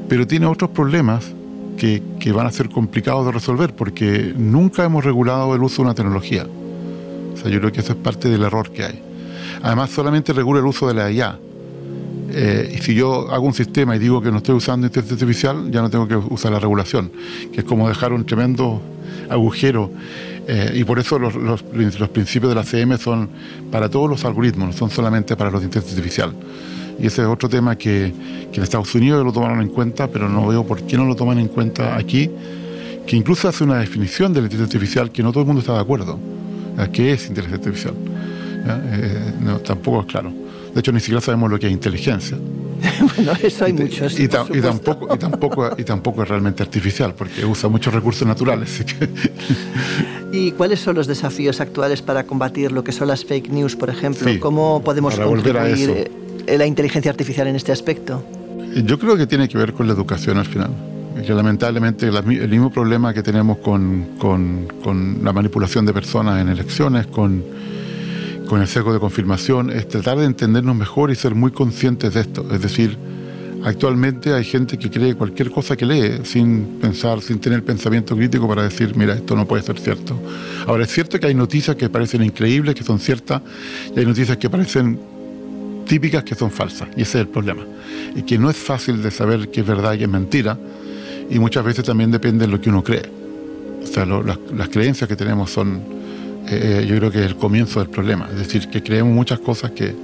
pero 0.09 0.27
tiene 0.27 0.47
otros 0.47 0.71
problemas 0.71 1.25
que, 1.77 2.03
que, 2.19 2.33
van 2.33 2.47
a 2.47 2.51
ser 2.51 2.69
complicados 2.69 3.27
de 3.27 3.33
resolver 3.33 3.75
porque 3.75 4.33
nunca 4.37 4.85
hemos 4.85 5.05
regulado 5.05 5.55
el 5.55 5.63
uso 5.63 5.83
de 5.83 5.87
una 5.87 5.95
tecnología. 5.95 6.47
O 7.39 7.43
sea, 7.43 7.51
yo 7.51 7.61
creo 7.61 7.73
que 7.73 7.81
eso 7.81 7.93
es 7.93 7.99
parte 7.99 8.29
del 8.29 8.43
error 8.43 8.71
que 8.71 8.85
hay. 8.85 9.03
Además, 9.63 9.91
solamente 9.91 10.33
regula 10.33 10.61
el 10.61 10.67
uso 10.67 10.89
de 10.89 10.95
la 10.95 11.11
IA. 11.11 11.39
Eh, 12.31 12.77
y 12.79 12.83
si 12.83 12.95
yo 12.95 13.31
hago 13.31 13.47
un 13.47 13.55
sistema 13.55 13.97
y 13.97 13.99
digo 13.99 14.21
que 14.21 14.31
no 14.31 14.39
estoy 14.39 14.57
usando 14.57 14.87
inteligencia 14.87 15.15
artificial, 15.15 15.71
ya 15.71 15.81
no 15.81 15.89
tengo 15.89 16.07
que 16.07 16.17
usar 16.17 16.53
la 16.53 16.61
regulación, 16.61 17.11
que 17.53 17.61
es 17.61 17.65
como 17.65 17.89
dejar 17.89 18.13
un 18.13 18.25
tremendo 18.27 18.83
agujero 19.31 19.91
Eh, 20.51 20.81
y 20.81 20.85
por 20.85 20.99
eso 20.99 21.19
los, 21.19 21.35
los, 21.35 21.63
los, 21.75 22.09
principios 22.09 22.49
de 22.49 22.55
la 22.55 22.65
CM 22.65 22.97
son 22.97 23.29
para 23.71 23.91
todos 23.91 24.09
los 24.09 24.25
algoritmos, 24.25 24.69
no 24.69 24.73
son 24.73 24.89
solamente 24.89 25.37
para 25.37 25.51
los 25.51 25.61
de 25.61 25.67
inteligencia 25.67 25.99
artificial. 25.99 26.33
Y 26.99 27.07
ese 27.07 27.21
es 27.21 27.29
otro 27.29 27.51
tema 27.51 27.77
que, 27.77 28.15
que, 28.51 28.57
en 28.57 28.63
Estados 28.63 28.95
Unidos 28.95 29.23
lo 29.27 29.31
tomaron 29.31 29.61
en 29.61 29.69
cuenta, 29.69 30.09
pero 30.09 30.27
no 30.27 30.47
veo 30.47 30.67
por 30.67 30.81
qué 30.85 30.97
no 30.97 31.05
lo 31.05 31.15
toman 31.15 31.39
en 31.39 31.49
cuenta 31.49 31.99
aquí, 31.99 32.31
que 33.07 33.15
incluso 33.15 33.47
hace 33.47 33.63
una 33.63 33.77
definición 33.77 34.33
de 34.33 34.41
la 34.41 34.47
inteligencia 34.47 34.79
artificial 34.79 35.13
que 35.13 35.23
no 35.23 35.33
todo 35.33 35.43
el 35.43 35.49
mundo 35.49 35.61
está 35.61 35.75
de 35.75 35.81
acuerdo. 35.81 36.19
¿Qué 36.87 37.13
es 37.13 37.27
inteligencia 37.27 37.69
artificial? 37.69 37.95
Eh, 38.67 39.33
no, 39.41 39.59
tampoco 39.59 40.01
es 40.01 40.07
claro. 40.07 40.33
De 40.75 40.81
hecho, 40.81 40.93
ni 40.93 41.01
siquiera 41.01 41.21
sabemos 41.21 41.51
lo 41.51 41.59
que 41.59 41.67
es 41.67 41.73
inteligencia. 41.73 42.37
bueno, 43.17 43.33
eso 43.43 43.65
hay 43.65 43.73
muchos. 43.73 44.19
Y, 44.19 44.29
tampoco, 44.29 45.15
y, 45.15 45.19
tampoco, 45.19 45.71
y 45.77 45.85
tampoco 45.85 46.23
es 46.23 46.29
realmente 46.29 46.63
artificial, 46.63 47.15
porque 47.15 47.45
usa 47.45 47.69
muchos 47.69 47.93
recursos 47.93 48.27
naturales. 48.27 48.85
¿Y 50.33 50.53
cuáles 50.53 50.81
son 50.81 50.95
los 50.95 51.07
desafíos 51.07 51.61
actuales 51.61 52.03
para 52.03 52.25
combatir 52.25 52.71
lo 52.71 52.85
que 52.85 52.93
son 52.93 53.09
las 53.09 53.25
fake 53.25 53.51
news, 53.51 53.75
por 53.75 53.91
ejemplo? 53.91 54.31
¿Cómo 54.41 54.83
podemos 54.85 55.19
contribuir 55.19 56.11
la 56.47 56.67
inteligencia 56.67 57.11
artificial 57.11 57.47
en 57.49 57.57
este 57.57 57.73
aspecto? 57.73 58.23
Yo 58.85 58.99
creo 58.99 59.17
que 59.17 59.27
tiene 59.27 59.49
que 59.49 59.59
ver 59.59 59.73
con 59.73 59.87
la 59.87 59.95
educación 59.95 60.39
al 60.39 60.47
final. 60.47 60.71
Que 61.25 61.35
lamentablemente 61.35 62.09
el 62.09 62.49
mismo 62.49 62.71
problema 62.71 63.13
que 63.13 63.23
tenemos 63.23 63.59
con, 63.59 64.17
con, 64.19 64.69
con 64.83 65.19
la 65.23 65.33
manipulación 65.33 65.85
de 65.85 65.93
personas 65.93 66.41
en 66.41 66.49
elecciones, 66.49 67.07
con 67.07 67.43
con 68.49 68.63
el 68.63 68.67
sesgo 68.67 68.93
de 68.93 68.99
confirmación 68.99 69.71
es 69.71 69.87
tratar 69.87 70.19
de 70.19 70.25
entendernos 70.25 70.75
mejor 70.75 71.11
y 71.11 71.15
ser 71.15 71.35
muy 71.35 71.53
conscientes 71.53 72.15
de 72.15 72.23
esto. 72.23 72.47
Es 72.51 72.63
decir, 72.63 72.97
actualmente 73.63 74.33
hay 74.33 74.43
gente 74.43 74.79
que 74.79 74.91
cree 74.91 75.15
cualquier 75.15 75.51
cosa 75.51 75.77
que 75.77 75.85
lee 75.85 76.21
sin 76.25 76.79
pensar, 76.81 77.21
sin 77.21 77.39
tener 77.39 77.63
pensamiento 77.63 78.17
crítico 78.17 78.49
para 78.49 78.63
decir, 78.63 78.97
mira, 78.97 79.15
esto 79.15 79.37
no 79.37 79.47
puede 79.47 79.63
ser 79.63 79.79
cierto. 79.79 80.19
Ahora, 80.67 80.85
es 80.85 80.91
cierto 80.91 81.21
que 81.21 81.27
hay 81.27 81.35
noticias 81.35 81.77
que 81.77 81.89
parecen 81.91 82.25
increíbles, 82.25 82.75
que 82.75 82.83
son 82.83 82.99
ciertas, 82.99 83.43
y 83.95 84.01
hay 84.01 84.07
noticias 84.07 84.39
que 84.39 84.49
parecen 84.49 84.99
típicas 85.87 86.25
que 86.25 86.35
son 86.35 86.51
falsas, 86.51 86.89
y 86.97 87.03
ese 87.03 87.19
es 87.19 87.27
el 87.27 87.29
problema. 87.29 87.65
Y 88.17 88.23
que 88.23 88.39
no 88.39 88.51
es 88.51 88.57
fácil 88.57 89.03
de 89.03 89.11
saber 89.11 89.51
qué 89.51 89.61
es 89.61 89.67
verdad 89.67 89.93
y 89.93 89.99
qué 89.99 90.05
es 90.05 90.11
mentira, 90.11 90.59
y 91.31 91.39
muchas 91.39 91.65
veces 91.65 91.85
también 91.85 92.11
depende 92.11 92.47
de 92.47 92.53
lo 92.53 92.61
que 92.61 92.71
uno 92.71 92.83
cree. 92.83 93.03
O 93.83 93.87
sea, 93.87 94.05
las, 94.07 94.69
creencias 94.69 95.09
que 95.09 95.17
tenemos 95.17 95.51
son 95.51 95.81
eh, 96.49 96.87
yo 96.89 96.97
creo 96.97 97.11
que 97.11 97.21
es 97.21 97.27
el 97.27 97.37
comienzo 97.37 97.81
del 97.81 97.91
problema. 97.91 98.29
Es 98.31 98.39
decir, 98.39 98.69
que 98.69 98.83
creemos 98.83 99.15
muchas 99.15 99.39
cosas 99.41 99.71
que, 99.73 99.95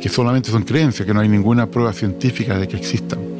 que 0.00 0.08
solamente 0.08 0.50
son 0.50 0.64
creencias, 0.64 1.06
que 1.06 1.14
no 1.14 1.20
hay 1.20 1.28
ninguna 1.28 1.66
prueba 1.66 1.92
científica 1.92 2.58
de 2.58 2.68
que 2.68 2.76
existan. 2.76 3.35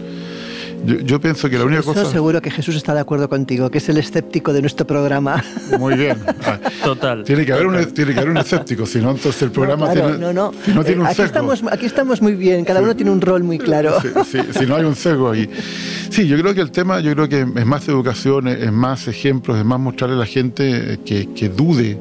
Yo, 0.84 1.20
pienso 1.20 1.50
que 1.50 1.58
la 1.58 1.64
única 1.64 1.82
cosa... 1.82 2.04
seguro 2.04 2.40
que 2.40 2.50
Jesús 2.50 2.76
está 2.76 2.94
de 2.94 3.00
acuerdo 3.00 3.28
contigo, 3.28 3.70
que 3.70 3.78
es 3.78 3.88
el 3.88 3.98
escéptico 3.98 4.52
de 4.52 4.60
nuestro 4.60 4.86
programa. 4.86 5.42
Muy 5.78 5.96
bien. 5.96 6.18
Total. 6.84 7.24
Tiene 7.24 7.44
que, 7.44 7.52
haber 7.52 7.66
un, 7.66 7.86
tiene 7.92 8.12
que 8.14 8.20
haber 8.20 8.30
un 8.30 8.38
escéptico, 8.38 8.86
si 8.86 9.00
no, 9.00 9.10
entonces 9.10 9.42
el 9.42 9.50
programa 9.50 9.92
tiene, 9.92 10.18
no, 10.18 10.32
no. 10.32 10.52
Si 10.64 10.72
no 10.72 10.84
tiene 10.84 11.00
un 11.00 11.06
aquí 11.06 11.22
Estamos, 11.22 11.62
aquí 11.70 11.86
estamos 11.86 12.22
muy 12.22 12.34
bien, 12.34 12.64
cada 12.64 12.80
uno 12.80 12.94
tiene 12.94 13.10
un 13.10 13.20
rol 13.20 13.42
muy 13.42 13.58
claro. 13.58 13.96
si 14.24 14.66
no 14.66 14.76
hay 14.76 14.84
un 14.84 14.94
sesgo 14.94 15.30
ahí. 15.30 15.50
Sí, 16.10 16.28
yo 16.28 16.38
creo 16.38 16.54
que 16.54 16.60
el 16.60 16.70
tema, 16.70 17.00
yo 17.00 17.12
creo 17.14 17.28
que 17.28 17.40
es 17.40 17.66
más 17.66 17.88
educación, 17.88 18.48
es 18.48 18.72
más 18.72 19.08
ejemplos, 19.08 19.58
es 19.58 19.64
más 19.64 19.80
mostrarle 19.80 20.16
a 20.16 20.18
la 20.20 20.26
gente 20.26 21.00
que, 21.04 21.32
que 21.34 21.48
dude, 21.48 21.98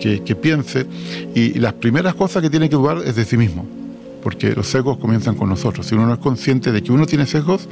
que, 0.00 0.22
que 0.24 0.34
piense. 0.34 0.86
Y, 1.34 1.56
y 1.56 1.60
las 1.60 1.74
primeras 1.74 2.14
cosas 2.14 2.42
que 2.42 2.50
tiene 2.50 2.68
que 2.68 2.76
dudar 2.76 2.98
es 3.04 3.14
de 3.14 3.24
sí 3.24 3.36
mismo 3.36 3.77
porque 4.28 4.54
los 4.54 4.66
sesgos 4.66 4.98
comienzan 4.98 5.36
con 5.36 5.48
nosotros. 5.48 5.86
Si 5.86 5.94
uno 5.94 6.06
no 6.06 6.12
es 6.12 6.18
consciente 6.18 6.70
de 6.70 6.82
que 6.82 6.92
uno 6.92 7.06
tiene 7.06 7.24
sesgos, 7.24 7.66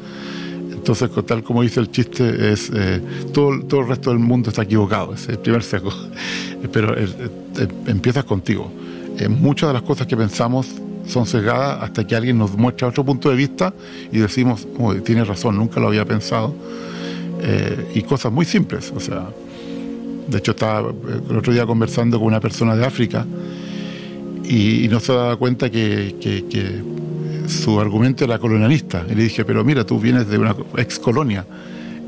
entonces, 0.73 1.11
tal 1.27 1.43
como 1.43 1.61
dice 1.61 1.81
el 1.81 1.91
chiste, 1.91 2.51
es 2.51 2.71
eh, 2.75 2.99
todo, 3.35 3.61
todo 3.65 3.83
el 3.83 3.89
resto 3.89 4.09
del 4.09 4.21
mundo 4.21 4.49
está 4.49 4.63
equivocado, 4.63 5.13
es 5.13 5.29
el 5.29 5.39
primer 5.39 5.63
sesgo. 5.63 5.91
Pero 6.73 6.97
eh, 6.97 7.09
eh, 7.59 7.69
empiezas 7.89 8.25
contigo. 8.25 8.73
muchas 9.29 9.69
de 9.69 9.75
las 9.75 9.83
cosas 9.83 10.07
que 10.07 10.17
pensamos 10.17 10.67
son 11.07 11.27
sesgadas 11.27 11.83
hasta 11.83 12.07
que 12.07 12.17
alguien 12.17 12.39
nos 12.39 12.57
muestra 12.57 12.89
otro 12.89 13.05
punto 13.05 13.29
de 13.29 13.37
vista 13.37 13.75
y 14.11 14.17
decimos, 14.17 14.67
oh, 14.79 14.95
tiene 14.95 15.25
razón, 15.25 15.59
nunca 15.59 15.79
lo 15.79 15.89
había 15.89 16.07
pensado. 16.07 16.55
y 17.95 18.01
cosas 18.01 18.33
muy 18.33 18.47
simples, 18.47 18.91
o 18.97 19.01
sea, 19.01 19.29
de 20.27 20.39
hecho 20.39 20.53
estaba 20.53 20.89
el 21.31 21.37
otro 21.37 21.53
día 21.53 21.67
conversando 21.67 22.19
con 22.19 22.29
una 22.29 22.41
persona 22.41 22.75
de 22.75 22.87
África 22.87 23.27
y, 24.49 24.89
no 24.89 25.01
se 25.01 25.13
daba 25.13 25.37
cuenta 25.37 25.71
que, 25.71 26.15
su 27.47 27.79
argumento 27.79 28.25
era 28.25 28.39
colonialista. 28.39 29.05
Y 29.09 29.15
le 29.15 29.25
dije, 29.25 29.45
pero 29.45 29.63
mira, 29.65 29.85
tú 29.85 30.01
vienes 30.01 30.27
de 30.29 30.37
una 30.39 30.57
ex 30.77 30.99
colonia. 30.99 31.47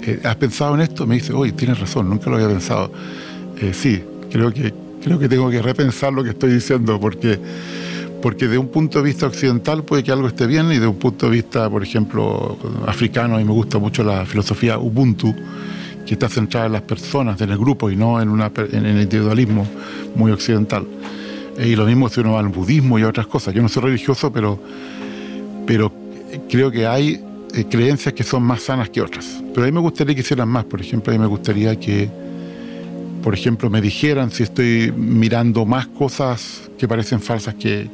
Eh, 0.03 0.21
¿Has 0.25 0.35
pensado 0.37 0.75
en 0.75 0.81
esto? 0.81 1.07
Me 1.07 1.15
dice, 1.17 1.33
oye, 1.33 1.53
tienes 1.53 1.79
razón, 1.79 2.09
nunca 2.09 2.29
lo 2.29 2.37
había 2.37 2.49
pensado. 2.49 2.91
Eh, 3.61 3.73
sí, 3.73 4.03
creo 4.31 4.53
que, 4.53 4.75
creo 5.03 5.19
que 5.19 5.29
tengo 5.29 5.49
que 5.49 5.63
repensar 5.63 6.13
lo 6.13 6.25
que 6.25 6.31
estoy 6.31 6.53
diciendo, 6.53 6.99
porque, 6.99 7.39
porque 8.21 8.49
de 8.49 8.59
un 8.59 8.69
punto 8.69 8.99
de 8.99 9.05
vista 9.05 9.27
occidental 9.27 9.85
puede 9.85 10.03
que 10.03 10.11
algo 10.11 10.27
esté 10.27 10.47
bien, 10.47 10.73
y 10.73 10.79
de 10.79 10.87
un 10.89 10.97
punto 10.97 11.27
de 11.27 11.33
vista, 11.33 11.71
por 11.71 11.85
ejemplo, 11.85 12.59
africano, 12.87 13.39
y 13.39 13.45
me 13.45 13.53
gusta 13.53 13.79
mucho 13.79 14.03
la 14.03 14.27
filosofía 14.27 14.77
Ubuntu, 14.79 15.35
que 16.05 16.15
está 16.15 16.29
centrada 16.29 16.67
en 16.67 16.73
las 16.73 16.83
personas, 16.83 17.41
en 17.41 17.51
el 17.51 17.59
grupo, 17.59 17.91
y 17.91 17.97
no 17.97 18.21
en, 18.21 18.29
una, 18.29 18.51
en 18.73 18.87
el 18.87 19.03
individualismo 19.03 19.67
muy 20.17 20.33
occidental. 20.33 20.85
Y 21.59 21.75
lo 21.75 21.85
mismo 21.87 22.09
si 22.09 22.21
uno 22.21 22.33
va 22.33 22.41
al 22.41 22.49
budismo 22.49 22.99
y 22.99 23.03
a 23.03 23.09
otras 23.09 23.27
cosas. 23.27 23.55
Yo 23.55 23.63
no 23.63 23.69
soy 23.69 23.83
religioso, 23.85 24.33
pero, 24.33 24.59
pero 25.67 25.93
creo 26.49 26.71
que 26.71 26.87
hay 26.87 27.21
eh, 27.55 27.65
creencias 27.69 28.15
que 28.15 28.23
son 28.23 28.43
más 28.43 28.63
sanas 28.63 28.91
que 28.91 29.01
otras. 29.01 29.43
Pero 29.53 29.65
a 29.65 29.67
mí 29.67 29.73
me 29.73 29.81
gustaría 29.81 30.15
que 30.15 30.21
hicieran 30.21 30.49
más. 30.49 30.65
Por 30.65 30.81
ejemplo, 30.81 31.13
a 31.13 31.17
mí 31.17 31.21
me 31.21 31.27
gustaría 31.27 31.79
que, 31.79 32.09
por 33.23 33.35
ejemplo, 33.35 33.71
me 33.71 33.81
dijeran 33.81 34.31
si 34.31 34.45
estoy 34.45 34.93
mirando 34.97 35.67
más 35.67 35.87
cosas 35.89 36.71
que 36.79 36.87
parecen 36.87 37.21
falsas 37.21 37.55
que, 37.55 37.89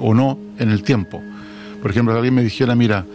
o 0.00 0.12
no 0.12 0.38
en 0.58 0.70
el 0.70 0.82
tiempo. 0.82 1.22
Por 1.80 1.90
ejemplo, 1.90 2.12
si 2.12 2.18
alguien 2.18 2.34
me 2.34 2.42
dijera, 2.42 2.74
mira, 2.74 3.06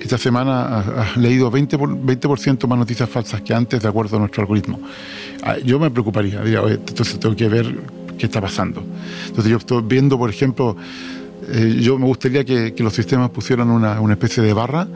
esta 0.00 0.16
semana 0.16 0.78
has 0.78 1.16
leído 1.16 1.50
20%, 1.50 1.98
20 2.02 2.66
más 2.66 2.78
noticias 2.78 3.08
falsas 3.10 3.42
que 3.42 3.52
antes 3.52 3.82
de 3.82 3.88
acuerdo 3.88 4.16
a 4.16 4.20
nuestro 4.20 4.42
algoritmo. 4.42 4.80
Ah, 5.42 5.56
yo 5.58 5.78
me 5.78 5.90
preocuparía, 5.90 6.40
diría, 6.42 6.62
entonces 6.66 7.18
tengo 7.18 7.34
que 7.34 7.48
ver 7.48 7.74
qué 8.18 8.26
está 8.26 8.40
pasando. 8.40 8.82
Entonces 9.26 9.50
yo 9.50 9.58
estoy 9.58 9.82
viendo, 9.82 10.18
por 10.18 10.30
ejemplo, 10.30 10.76
eh, 11.48 11.78
yo 11.80 11.98
me 11.98 12.06
gustaría 12.06 12.44
que, 12.44 12.74
los 12.78 12.92
sistemas 12.92 13.30
pusieran 13.30 13.70
una, 13.70 14.12
especie 14.12 14.42
de 14.42 14.52
barra 14.52 14.86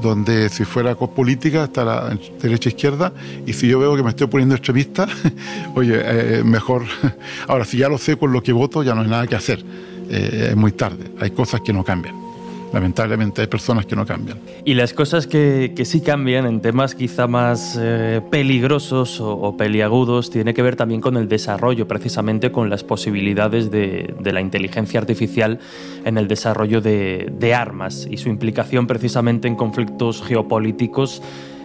donde 0.00 0.48
si 0.48 0.64
fuera 0.64 0.94
política 0.94 1.64
está 1.64 1.84
la 1.84 2.18
derecha 2.40 2.70
izquierda 2.70 3.12
y 3.46 3.52
si 3.52 3.68
yo 3.68 3.78
veo 3.78 3.94
que 3.96 4.02
me 4.02 4.10
estoy 4.10 4.28
poniendo 4.28 4.54
extremista, 4.54 5.06
oye, 5.74 6.00
eh, 6.02 6.42
mejor. 6.42 6.84
Ahora, 7.48 7.66
si 7.66 7.76
ya 7.76 7.88
lo 7.90 7.98
sé 7.98 8.16
con 8.16 8.32
lo 8.32 8.42
que 8.42 8.52
voto, 8.52 8.82
ya 8.82 8.94
no 8.94 9.02
hay 9.02 9.08
nada 9.08 9.26
que 9.26 9.36
hacer. 9.36 9.62
Eh, 10.08 10.48
es 10.50 10.56
muy 10.56 10.72
tarde, 10.72 11.04
hay 11.20 11.30
cosas 11.32 11.60
que 11.60 11.72
no 11.72 11.84
cambian 11.84 12.29
lamentablemente 12.72 13.42
hay 13.42 13.46
personas 13.46 13.86
que 13.86 13.96
no 13.96 14.06
cambian. 14.06 14.38
Y 14.64 14.74
las 14.74 14.92
cosas 14.92 15.26
que, 15.26 15.72
que 15.74 15.84
sí 15.84 16.00
cambian 16.00 16.46
en 16.46 16.60
temas 16.60 16.94
quizá 16.94 17.26
más 17.26 17.78
eh, 17.80 18.20
peligrosos 18.30 19.20
o, 19.20 19.56
peliagudos 19.56 20.30
tiene 20.30 20.54
que 20.54 20.62
ver 20.62 20.76
también 20.76 21.00
con 21.00 21.16
el 21.16 21.28
desarrollo, 21.28 21.86
precisamente 21.88 22.52
con 22.52 22.70
las 22.70 22.84
posibilidades 22.84 23.70
de, 23.70 24.14
de 24.18 24.32
la 24.32 24.40
inteligencia 24.40 25.00
artificial 25.00 25.58
en 26.04 26.18
el 26.18 26.28
desarrollo 26.28 26.80
de, 26.80 27.32
de 27.38 27.54
armas 27.54 28.06
y 28.10 28.16
su 28.16 28.28
implicación 28.28 28.86
precisamente 28.86 29.48
en 29.48 29.56
conflictos 29.56 30.22
geopolíticos 30.22 31.22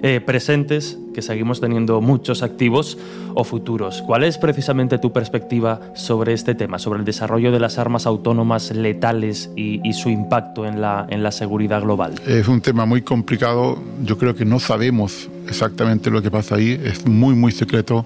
eh, 0.07 0.21
presentes, 0.21 0.99
que 1.15 1.23
seguimos 1.23 1.59
teniendo 1.59 1.99
muchos 1.99 2.43
activos, 2.43 2.95
o 3.33 3.43
futuros. 3.43 4.03
¿Cuál 4.03 4.23
es 4.23 4.37
precisamente 4.37 4.99
tu 4.99 5.11
perspectiva 5.11 5.81
sobre 5.95 6.33
este 6.33 6.53
tema, 6.53 6.77
sobre 6.77 6.99
el 6.99 7.05
desarrollo 7.05 7.51
de 7.51 7.59
las 7.59 7.79
armas 7.79 8.05
autónomas 8.05 8.69
letales 8.69 9.49
y, 9.55 9.81
su 9.93 10.09
impacto 10.09 10.67
en 10.67 10.79
la, 10.79 11.07
en 11.09 11.23
la 11.23 11.31
seguridad 11.31 11.81
global? 11.81 12.13
Es 12.27 12.47
un 12.47 12.61
tema 12.61 12.85
muy 12.85 13.01
complicado. 13.01 13.81
Yo 14.03 14.19
creo 14.19 14.35
que 14.35 14.45
no 14.45 14.59
sabemos 14.59 15.27
exactamente 15.47 16.11
lo 16.11 16.21
que 16.21 16.29
pasa 16.29 16.53
ahí. 16.53 16.79
Es 16.83 17.07
muy, 17.07 17.33
muy 17.33 17.51
secreto. 17.51 18.05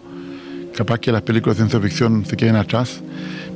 Capaz 0.73 0.99
que 0.99 1.11
las 1.11 1.23
películas 1.23 1.57
de 1.57 1.63
ciencia 1.63 1.81
ficción 1.81 2.23
se 2.25 2.37
queden 2.37 2.55
atrás. 2.55 3.01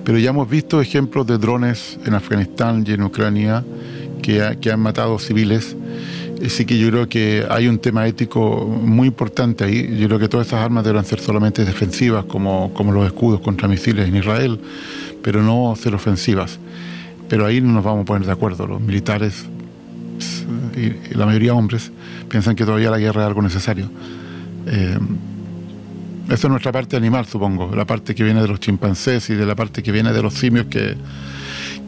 Pero 0.03 0.19
ya 0.19 0.31
hemos 0.31 0.49
visto 0.49 0.81
ejemplos 0.81 1.25
de 1.27 1.37
drones 1.37 1.97
en 2.05 2.13
Afganistán 2.13 2.83
y 2.85 2.91
en 2.91 3.03
Ucrania 3.03 3.63
que, 4.21 4.57
que 4.59 4.69
han 4.69 4.81
matado 4.81 5.17
civiles 5.17 5.77
sí 6.49 6.65
que 6.65 6.77
yo 6.77 6.89
creo 6.89 7.07
que 7.07 7.45
hay 7.49 7.67
un 7.67 7.79
tema 7.79 8.07
ético 8.07 8.65
muy 8.65 9.07
importante 9.07 9.63
ahí. 9.63 9.97
Yo 9.97 10.07
creo 10.07 10.19
que 10.19 10.27
todas 10.27 10.47
esas 10.47 10.59
armas 10.59 10.83
deben 10.83 11.03
ser 11.05 11.19
solamente 11.19 11.63
defensivas, 11.65 12.25
como, 12.25 12.73
como 12.73 12.91
los 12.91 13.05
escudos 13.05 13.41
contra 13.41 13.67
misiles 13.67 14.07
en 14.07 14.15
Israel, 14.15 14.59
pero 15.21 15.41
no 15.41 15.75
ser 15.75 15.95
ofensivas. 15.95 16.59
Pero 17.29 17.45
ahí 17.45 17.61
no 17.61 17.71
nos 17.71 17.83
vamos 17.83 18.03
a 18.03 18.05
poner 18.05 18.25
de 18.25 18.31
acuerdo. 18.31 18.67
Los 18.67 18.81
militares, 18.81 19.45
y, 20.75 21.15
la 21.15 21.25
mayoría 21.25 21.53
hombres, 21.53 21.91
piensan 22.29 22.55
que 22.55 22.65
todavía 22.65 22.89
la 22.89 22.99
guerra 22.99 23.21
es 23.21 23.27
algo 23.27 23.41
necesario. 23.41 23.89
Eh, 24.67 24.97
es 26.29 26.43
nuestra 26.45 26.71
parte 26.71 26.95
animal, 26.95 27.25
supongo, 27.25 27.75
la 27.75 27.85
parte 27.85 28.15
que 28.15 28.23
viene 28.23 28.41
de 28.41 28.47
los 28.47 28.59
chimpancés 28.59 29.29
y 29.29 29.35
de 29.35 29.45
la 29.45 29.55
parte 29.55 29.83
que 29.83 29.91
viene 29.91 30.13
de 30.13 30.21
los 30.21 30.33
simios 30.33 30.67
que, 30.67 30.95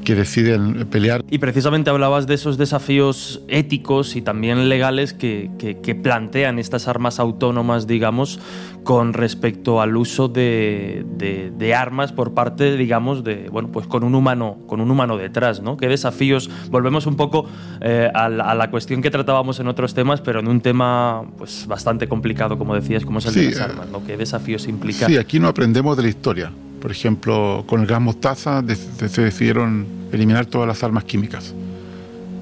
que 0.05 0.15
deciden 0.15 0.87
pelear. 0.89 1.25
Y 1.29 1.39
precisamente 1.39 1.89
hablabas 1.89 2.27
de 2.27 2.35
esos 2.35 2.57
desafíos 2.57 3.41
éticos 3.49 4.15
y 4.15 4.21
también 4.21 4.69
legales 4.69 5.13
que, 5.13 5.51
que, 5.57 5.95
plantean 5.95 6.59
estas 6.59 6.87
armas 6.87 7.19
autónomas, 7.19 7.87
digamos, 7.87 8.39
con 8.83 9.13
respecto 9.13 9.81
al 9.81 9.97
uso 9.97 10.27
de, 10.27 11.03
de, 11.17 11.75
armas 11.75 12.13
por 12.13 12.33
parte, 12.33 12.77
digamos, 12.77 13.23
de, 13.23 13.49
bueno, 13.49 13.71
pues 13.71 13.87
con 13.87 14.03
un 14.03 14.13
humano, 14.13 14.59
con 14.67 14.79
un 14.79 14.91
humano 14.91 15.17
detrás, 15.17 15.61
¿no? 15.61 15.75
¿Qué 15.75 15.87
desafíos? 15.87 16.49
Volvemos 16.69 17.07
un 17.07 17.15
poco 17.15 17.45
eh, 17.81 18.09
a, 18.13 18.29
la, 18.29 18.51
a, 18.51 18.55
la, 18.55 18.69
cuestión 18.69 19.01
que 19.01 19.09
tratábamos 19.09 19.59
en 19.59 19.67
otros 19.67 19.93
temas, 19.95 20.21
pero 20.21 20.39
en 20.39 20.47
un 20.47 20.61
tema, 20.61 21.23
pues, 21.37 21.65
bastante 21.67 22.07
complicado, 22.07 22.57
como 22.57 22.75
decías, 22.75 23.03
como 23.03 23.19
es 23.19 23.25
el 23.25 23.33
de 23.33 23.45
las 23.51 23.61
armas, 23.61 23.89
¿no? 23.89 24.05
¿Qué 24.05 24.15
desafíos 24.15 24.67
implica? 24.67 25.07
Sí, 25.07 25.17
aquí 25.17 25.39
no 25.39 25.47
aprendemos 25.47 25.97
de 25.97 26.03
la 26.03 26.09
historia. 26.09 26.51
Por 26.85 26.91
ejemplo, 26.91 27.63
con 27.65 27.81
el 27.81 27.87
gas 27.87 27.99
mostaza 27.99 28.63
se 29.07 29.21
decidieron 29.23 29.87
eliminar 30.11 30.45
todas 30.45 30.67
las 30.67 30.83
armas 30.83 31.03
químicas. 31.03 31.51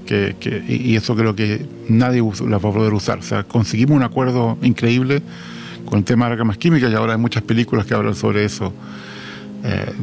Que, 0.05 0.35
y 0.67 0.97
eso 0.97 1.15
creo 1.15 1.33
que 1.33 1.65
nadie 1.87 2.21
las 2.21 2.61
va 2.61 2.69
a 2.69 2.73
poder 2.73 2.93
usar. 2.93 3.19
O 3.19 3.21
sea, 3.21 3.45
conseguimos 3.45 3.95
un 3.95 4.03
acuerdo 4.03 4.57
increíble 4.61 5.21
con 5.85 5.99
el 5.99 6.03
tema 6.03 6.25
de 6.25 6.31
las 6.31 6.41
armas 6.41 6.57
químicas 6.57 6.91
y 6.91 6.93
ahora 6.93 7.13
hay 7.13 7.19
muchas 7.19 7.41
películas 7.43 7.85
que 7.85 7.93
hablan 7.93 8.15
sobre 8.15 8.43
eso 8.43 8.73
eh, 9.63 9.93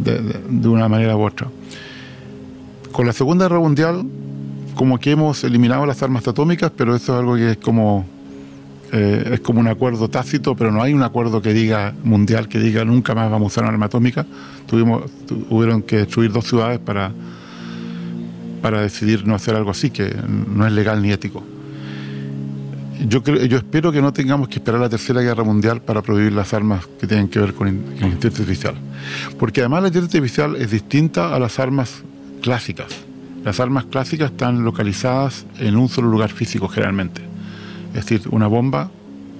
de, 0.48 0.68
una 0.70 0.88
manera 0.88 1.18
u 1.18 1.22
otra. 1.22 1.46
Con 2.92 3.06
la 3.06 3.12
Segunda 3.12 3.44
Guerra 3.44 3.60
Mundial, 3.60 4.06
como 4.74 4.98
que 4.98 5.10
hemos 5.10 5.44
eliminado 5.44 5.84
las 5.84 6.02
armas 6.02 6.26
atómicas, 6.26 6.72
pero 6.74 6.96
eso 6.96 7.12
es 7.12 7.18
algo 7.18 7.36
que 7.36 7.50
es 7.50 7.56
como 7.58 8.06
eh, 8.92 9.34
es 9.34 9.40
como 9.40 9.60
un 9.60 9.68
acuerdo 9.68 10.08
tácito, 10.08 10.56
pero 10.56 10.72
no 10.72 10.82
hay 10.82 10.92
un 10.92 11.02
acuerdo 11.02 11.40
que 11.40 11.52
diga 11.52 11.94
mundial 12.02 12.48
que 12.48 12.58
diga 12.58 12.84
nunca 12.84 13.14
más 13.14 13.30
vamos 13.30 13.46
a 13.46 13.48
usar 13.48 13.64
una 13.64 13.72
arma 13.72 13.86
atómica. 13.86 14.26
Tuvimos, 14.66 15.04
tuvieron 15.26 15.82
que 15.82 15.98
destruir 15.98 16.32
dos 16.32 16.46
ciudades 16.46 16.78
para, 16.80 17.12
para 18.60 18.82
decidir 18.82 19.26
no 19.26 19.34
hacer 19.34 19.54
algo 19.54 19.70
así, 19.70 19.90
que 19.90 20.14
no 20.26 20.66
es 20.66 20.72
legal 20.72 21.02
ni 21.02 21.12
ético. 21.12 21.44
Yo, 23.06 23.22
creo, 23.22 23.44
yo 23.44 23.58
espero 23.58 23.92
que 23.92 24.02
no 24.02 24.12
tengamos 24.12 24.48
que 24.48 24.56
esperar 24.56 24.80
la 24.80 24.88
Tercera 24.88 25.22
Guerra 25.22 25.44
Mundial 25.44 25.80
para 25.80 26.02
prohibir 26.02 26.32
las 26.32 26.52
armas 26.52 26.86
que 27.00 27.06
tienen 27.06 27.28
que 27.28 27.38
ver 27.38 27.54
con, 27.54 27.68
inteligencia 27.68 28.28
artificial. 28.28 28.74
Porque 29.38 29.60
además 29.60 29.82
la 29.82 29.88
inteligencia 29.88 30.18
artificial 30.44 30.56
es 30.56 30.70
distinta 30.70 31.34
a 31.34 31.38
las 31.38 31.58
armas 31.58 32.02
clásicas. 32.42 32.88
Las 33.44 33.58
armas 33.58 33.86
clásicas 33.86 34.32
están 34.32 34.64
localizadas 34.64 35.46
en 35.58 35.76
un 35.76 35.88
solo 35.88 36.10
lugar 36.10 36.30
físico 36.30 36.68
generalmente. 36.68 37.29
Es 37.94 38.06
decir, 38.06 38.22
una 38.30 38.46
bomba, 38.46 38.90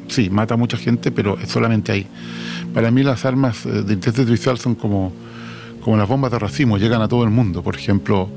sí, 0.09 0.31
mata 0.31 0.55
a 0.55 0.57
mucha 0.57 0.77
gente, 0.77 1.11
pero 1.11 1.39
es 1.39 1.49
solamente 1.49 1.93
ahí. 1.93 2.07
Para 2.75 2.91
mí 2.91 3.03
las 3.03 3.25
armas 3.25 3.65
eh, 3.67 3.71
de 3.71 3.95
inteligencia 3.95 4.23
artificial 4.23 4.59
son 4.59 4.75
como, 4.75 5.13
como 5.83 5.97
las 5.97 6.09
bombas 6.09 6.31
de 6.33 6.39
racimo, 6.39 6.79
llegan 6.79 7.03
a 7.03 7.09
todo 7.09 7.25
el 7.25 7.31
mundo. 7.31 7.63
Por 7.63 7.77
ejemplo, 7.77 8.29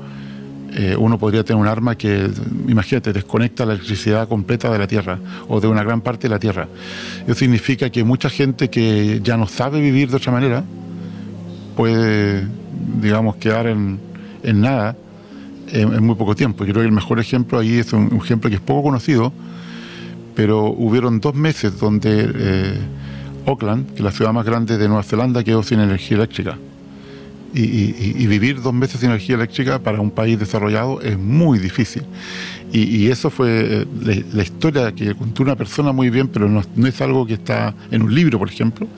eh, 0.76 0.96
uno 0.98 1.18
podría 1.18 1.44
tener 1.44 1.60
un 1.60 1.68
arma 1.68 1.96
que, 1.96 2.28
imagínate, 2.66 3.12
desconecta 3.12 3.64
la 3.64 3.74
electricidad 3.74 4.26
completa 4.28 4.72
de 4.72 4.78
la 4.78 4.88
Tierra 4.88 5.20
o 5.48 5.60
de 5.60 5.68
una 5.68 5.84
gran 5.84 6.00
parte 6.00 6.22
de 6.22 6.30
la 6.30 6.40
Tierra. 6.40 6.66
Eso 7.26 7.34
significa 7.34 7.90
que 7.90 8.02
mucha 8.02 8.28
gente 8.28 8.68
que 8.70 9.20
ya 9.22 9.36
no 9.36 9.46
sabe 9.46 9.80
vivir 9.80 10.10
de 10.10 10.16
otra 10.16 10.32
manera 10.32 10.64
puede, 11.76 12.48
digamos, 13.00 13.36
quedar 13.36 13.68
en, 13.68 14.00
nada 14.42 14.96
en, 15.68 16.04
muy 16.04 16.16
poco 16.16 16.34
tiempo. 16.34 16.64
Yo 16.64 16.72
creo 16.72 16.82
que 16.82 16.88
el 16.88 16.94
mejor 16.94 17.20
ejemplo 17.20 17.60
ahí 17.60 17.78
es 17.78 17.92
un 17.92 18.20
ejemplo 18.22 18.50
que 18.50 18.56
es 18.56 18.62
poco 18.62 18.82
conocido, 18.82 19.32
pero 20.34 20.64
hubieron 20.64 21.20
dos 21.20 21.34
meses 21.34 21.78
donde 21.78 22.30
eh, 22.34 22.78
Auckland, 23.46 23.88
que 23.90 23.96
es 23.96 24.00
la 24.00 24.12
ciudad 24.12 24.32
más 24.32 24.44
grande 24.44 24.78
de 24.78 24.88
Nueva 24.88 25.02
Zelanda, 25.02 25.44
quedó 25.44 25.62
sin 25.62 25.80
energía 25.80 26.16
eléctrica. 26.16 26.58
Y, 27.56 28.26
vivir 28.26 28.60
dos 28.60 28.74
meses 28.74 28.98
sin 28.98 29.10
energía 29.10 29.36
eléctrica 29.36 29.78
para 29.78 30.00
un 30.00 30.10
país 30.10 30.36
desarrollado 30.40 31.00
es 31.00 31.16
muy 31.16 31.60
difícil. 31.60 32.02
Y, 32.72 33.08
eso 33.08 33.30
fue 33.30 33.86
eh, 34.06 34.24
la, 34.32 34.42
historia 34.42 34.90
que 34.92 35.14
contó 35.14 35.44
una 35.44 35.54
persona 35.54 35.92
muy 35.92 36.10
bien, 36.10 36.26
pero 36.26 36.48
no, 36.48 36.60
es 36.60 37.00
algo 37.00 37.24
que 37.24 37.34
está 37.34 37.72
en 37.92 38.02
un 38.02 38.12
libro, 38.12 38.40
por 38.40 38.48
ejemplo. 38.48 38.88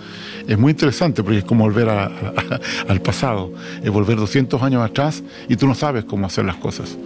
Es 0.49 0.57
muy 0.57 0.71
interesante 0.71 1.23
porque 1.23 1.41
es 1.41 1.45
como 1.45 1.65
volver 1.65 1.87
al 2.89 3.01
pasado, 3.03 3.53
es 3.83 3.91
volver 3.91 4.17
200 4.17 4.63
años 4.63 4.83
atrás 4.83 5.23
y 5.51 5.57
tú 5.57 5.67
no 5.67 5.75
sabes 5.75 6.05
cómo 6.05 6.27
hacer 6.27 6.47
las 6.47 6.57
cosas. 6.57 6.97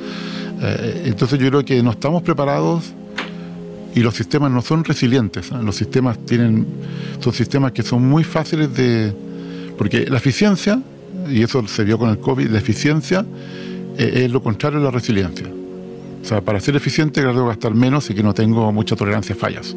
Eh, 0.62 1.02
entonces 1.06 1.36
yo 1.40 1.48
creo 1.48 1.64
que 1.64 1.82
no 1.82 1.90
estamos 1.90 2.22
preparados 2.22 2.92
y 3.94 4.00
los 4.00 4.14
sistemas 4.14 4.50
no 4.50 4.62
son 4.62 4.84
resilientes. 4.84 5.50
¿eh? 5.50 5.56
Los 5.62 5.76
sistemas 5.76 6.18
tienen, 6.24 6.66
son 7.20 7.32
sistemas 7.32 7.72
que 7.72 7.82
son 7.82 8.06
muy 8.06 8.24
fáciles 8.24 8.74
de... 8.74 9.12
Porque 9.76 10.06
la 10.06 10.18
eficiencia, 10.18 10.80
y 11.28 11.42
eso 11.42 11.66
se 11.66 11.84
vio 11.84 11.98
con 11.98 12.10
el 12.10 12.18
COVID, 12.18 12.48
la 12.48 12.58
eficiencia 12.58 13.24
eh, 13.96 14.24
es 14.24 14.30
lo 14.30 14.42
contrario 14.42 14.78
de 14.78 14.84
la 14.84 14.90
resiliencia. 14.90 15.48
O 16.22 16.24
sea, 16.24 16.40
para 16.42 16.60
ser 16.60 16.76
eficiente 16.76 17.22
debo 17.22 17.46
gastar 17.46 17.74
menos 17.74 18.10
y 18.10 18.14
que 18.14 18.22
no 18.22 18.34
tengo 18.34 18.70
mucha 18.72 18.94
tolerancia 18.94 19.34
a 19.34 19.38
fallas. 19.38 19.74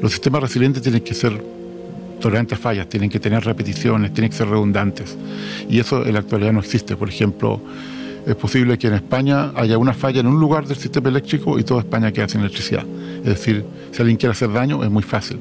Los 0.00 0.12
sistemas 0.12 0.42
resilientes 0.42 0.82
tienen 0.82 1.02
que 1.02 1.14
ser 1.14 1.42
tolerantes 2.20 2.58
a 2.58 2.62
fallas, 2.62 2.88
tienen 2.88 3.10
que 3.10 3.20
tener 3.20 3.44
repeticiones, 3.44 4.12
tienen 4.14 4.30
que 4.30 4.36
ser 4.36 4.48
redundantes. 4.48 5.16
Y 5.68 5.78
eso 5.78 6.04
en 6.04 6.14
la 6.14 6.20
actualidad 6.20 6.52
no 6.52 6.60
existe. 6.60 6.96
Por 6.96 7.08
ejemplo, 7.08 7.60
es 8.26 8.34
posible 8.34 8.76
que 8.76 8.88
en 8.88 8.94
España 8.94 9.52
haya 9.54 9.78
una 9.78 9.94
falla 9.94 10.20
en 10.20 10.26
un 10.26 10.40
lugar 10.40 10.66
del 10.66 10.76
sistema 10.76 11.08
eléctrico 11.08 11.58
y 11.58 11.64
toda 11.64 11.80
España 11.80 12.10
quede 12.10 12.28
sin 12.28 12.40
electricidad. 12.40 12.84
Es 13.18 13.24
decir, 13.24 13.64
si 13.92 14.02
alguien 14.02 14.16
quiere 14.16 14.32
hacer 14.32 14.52
daño 14.52 14.82
es 14.82 14.90
muy 14.90 15.02
fácil. 15.02 15.38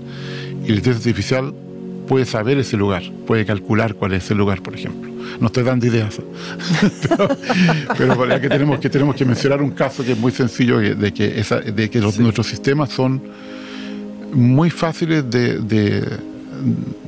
Y 0.63 0.69
la 0.69 0.75
inteligencia 0.75 1.09
artificial 1.09 1.53
puede 2.07 2.25
saber 2.25 2.59
ese 2.59 2.77
lugar, 2.77 3.03
puede 3.25 3.45
calcular 3.45 3.95
cuál 3.95 4.13
es 4.13 4.25
ese 4.25 4.35
lugar, 4.35 4.61
por 4.61 4.75
ejemplo. 4.75 5.11
No 5.39 5.47
estoy 5.47 5.63
dando 5.63 5.87
ideas, 5.87 6.21
pero, 7.97 8.17
pero 8.17 8.41
que 8.41 8.47
tenemos 8.47 8.79
que 8.79 8.89
tenemos 8.89 9.15
que 9.15 9.25
mencionar 9.25 9.61
un 9.61 9.71
caso 9.71 10.03
que 10.03 10.11
es 10.11 10.19
muy 10.19 10.31
sencillo 10.31 10.77
de 10.77 11.13
que 11.13 11.43
de 11.75 11.89
que 11.89 11.99
nuestros 11.99 12.45
sistemas 12.45 12.91
son 12.91 13.21
muy 14.31 14.69
fáciles 14.69 15.29
de, 15.29 16.19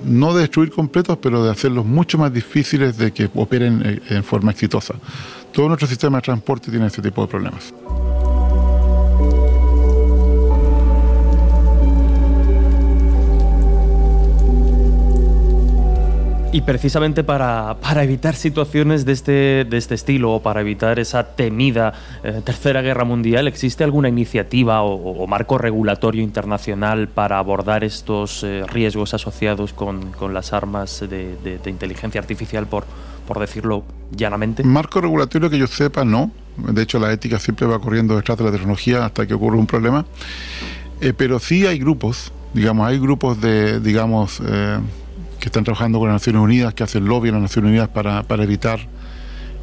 no 0.06 0.34
de 0.34 0.42
destruir 0.42 0.72
completos, 0.72 1.18
pero 1.22 1.44
de 1.44 1.52
hacerlos 1.52 1.86
mucho 1.86 2.18
más 2.18 2.34
difíciles 2.34 2.98
de 2.98 3.12
que 3.12 3.30
operen 3.36 4.02
en 4.10 4.24
forma 4.24 4.52
exitosa. 4.52 4.96
Todo 5.52 5.68
nuestro 5.68 5.88
sistema 5.88 6.18
de 6.20 6.22
transporte 6.24 6.70
tiene 6.70 6.88
ese 6.88 7.02
tipo 7.02 7.22
de 7.22 7.28
problemas. 7.28 7.74
Y 16.58 16.62
precisamente 16.62 17.24
para, 17.24 17.78
evitar 18.02 18.34
situaciones 18.34 19.06
de 19.06 19.12
este, 19.12 19.66
de 19.70 19.78
este 19.78 19.94
estilo 19.94 20.34
o 20.34 20.42
para 20.42 20.62
evitar 20.62 20.98
esa 20.98 21.36
temida 21.36 21.94
eh, 22.24 22.42
Tercera 22.44 22.82
Guerra 22.82 23.04
Mundial, 23.04 23.48
¿existe 23.48 23.84
alguna 23.84 24.10
iniciativa 24.10 24.82
o, 24.82 25.28
marco 25.28 25.60
regulatorio 25.60 26.24
internacional 26.24 27.10
para 27.10 27.38
abordar 27.38 27.84
estos 27.84 28.44
eh, 28.44 28.64
riesgos 28.66 29.14
asociados 29.14 29.72
con, 29.72 30.14
las 30.34 30.52
armas 30.52 31.02
de 31.08 31.60
inteligencia 31.68 32.20
artificial 32.20 32.66
por, 32.66 32.86
por 33.28 33.40
decirlo 33.40 33.84
llanamente? 34.16 34.64
Marco 34.64 35.00
regulatorio 35.00 35.50
que 35.52 35.60
yo 35.60 35.68
sepa, 35.68 36.04
no. 36.04 36.32
De 36.58 36.82
hecho, 36.82 36.98
la 36.98 37.12
ética 37.12 37.38
siempre 37.38 37.68
va 37.68 37.80
corriendo 37.80 38.16
detrás 38.16 38.38
de 38.40 38.46
la 38.46 38.52
tecnología 38.52 39.06
hasta 39.06 39.28
que 39.28 39.36
ocurre 39.36 39.58
un 39.58 39.68
problema. 39.68 40.06
Eh, 41.02 41.14
pero 41.16 41.38
sí 41.38 41.68
hay 41.68 41.78
grupos, 41.78 42.32
digamos, 42.54 42.88
hay 42.88 42.98
grupos 42.98 43.40
de, 43.40 43.80
digamos, 43.80 44.42
eh, 44.44 44.80
que 45.40 45.46
están 45.46 45.64
trabajando 45.64 46.00
con 46.00 46.08
las 46.08 46.16
Naciones 46.16 46.42
Unidas, 46.42 46.74
que 46.74 46.84
hacen 46.84 47.06
lobby 47.06 47.30
en 47.30 47.36
las 47.36 47.44
Naciones 47.44 47.70
Unidas 47.70 47.90
para, 47.90 48.24
para 48.24 48.44
evitar 48.44 48.80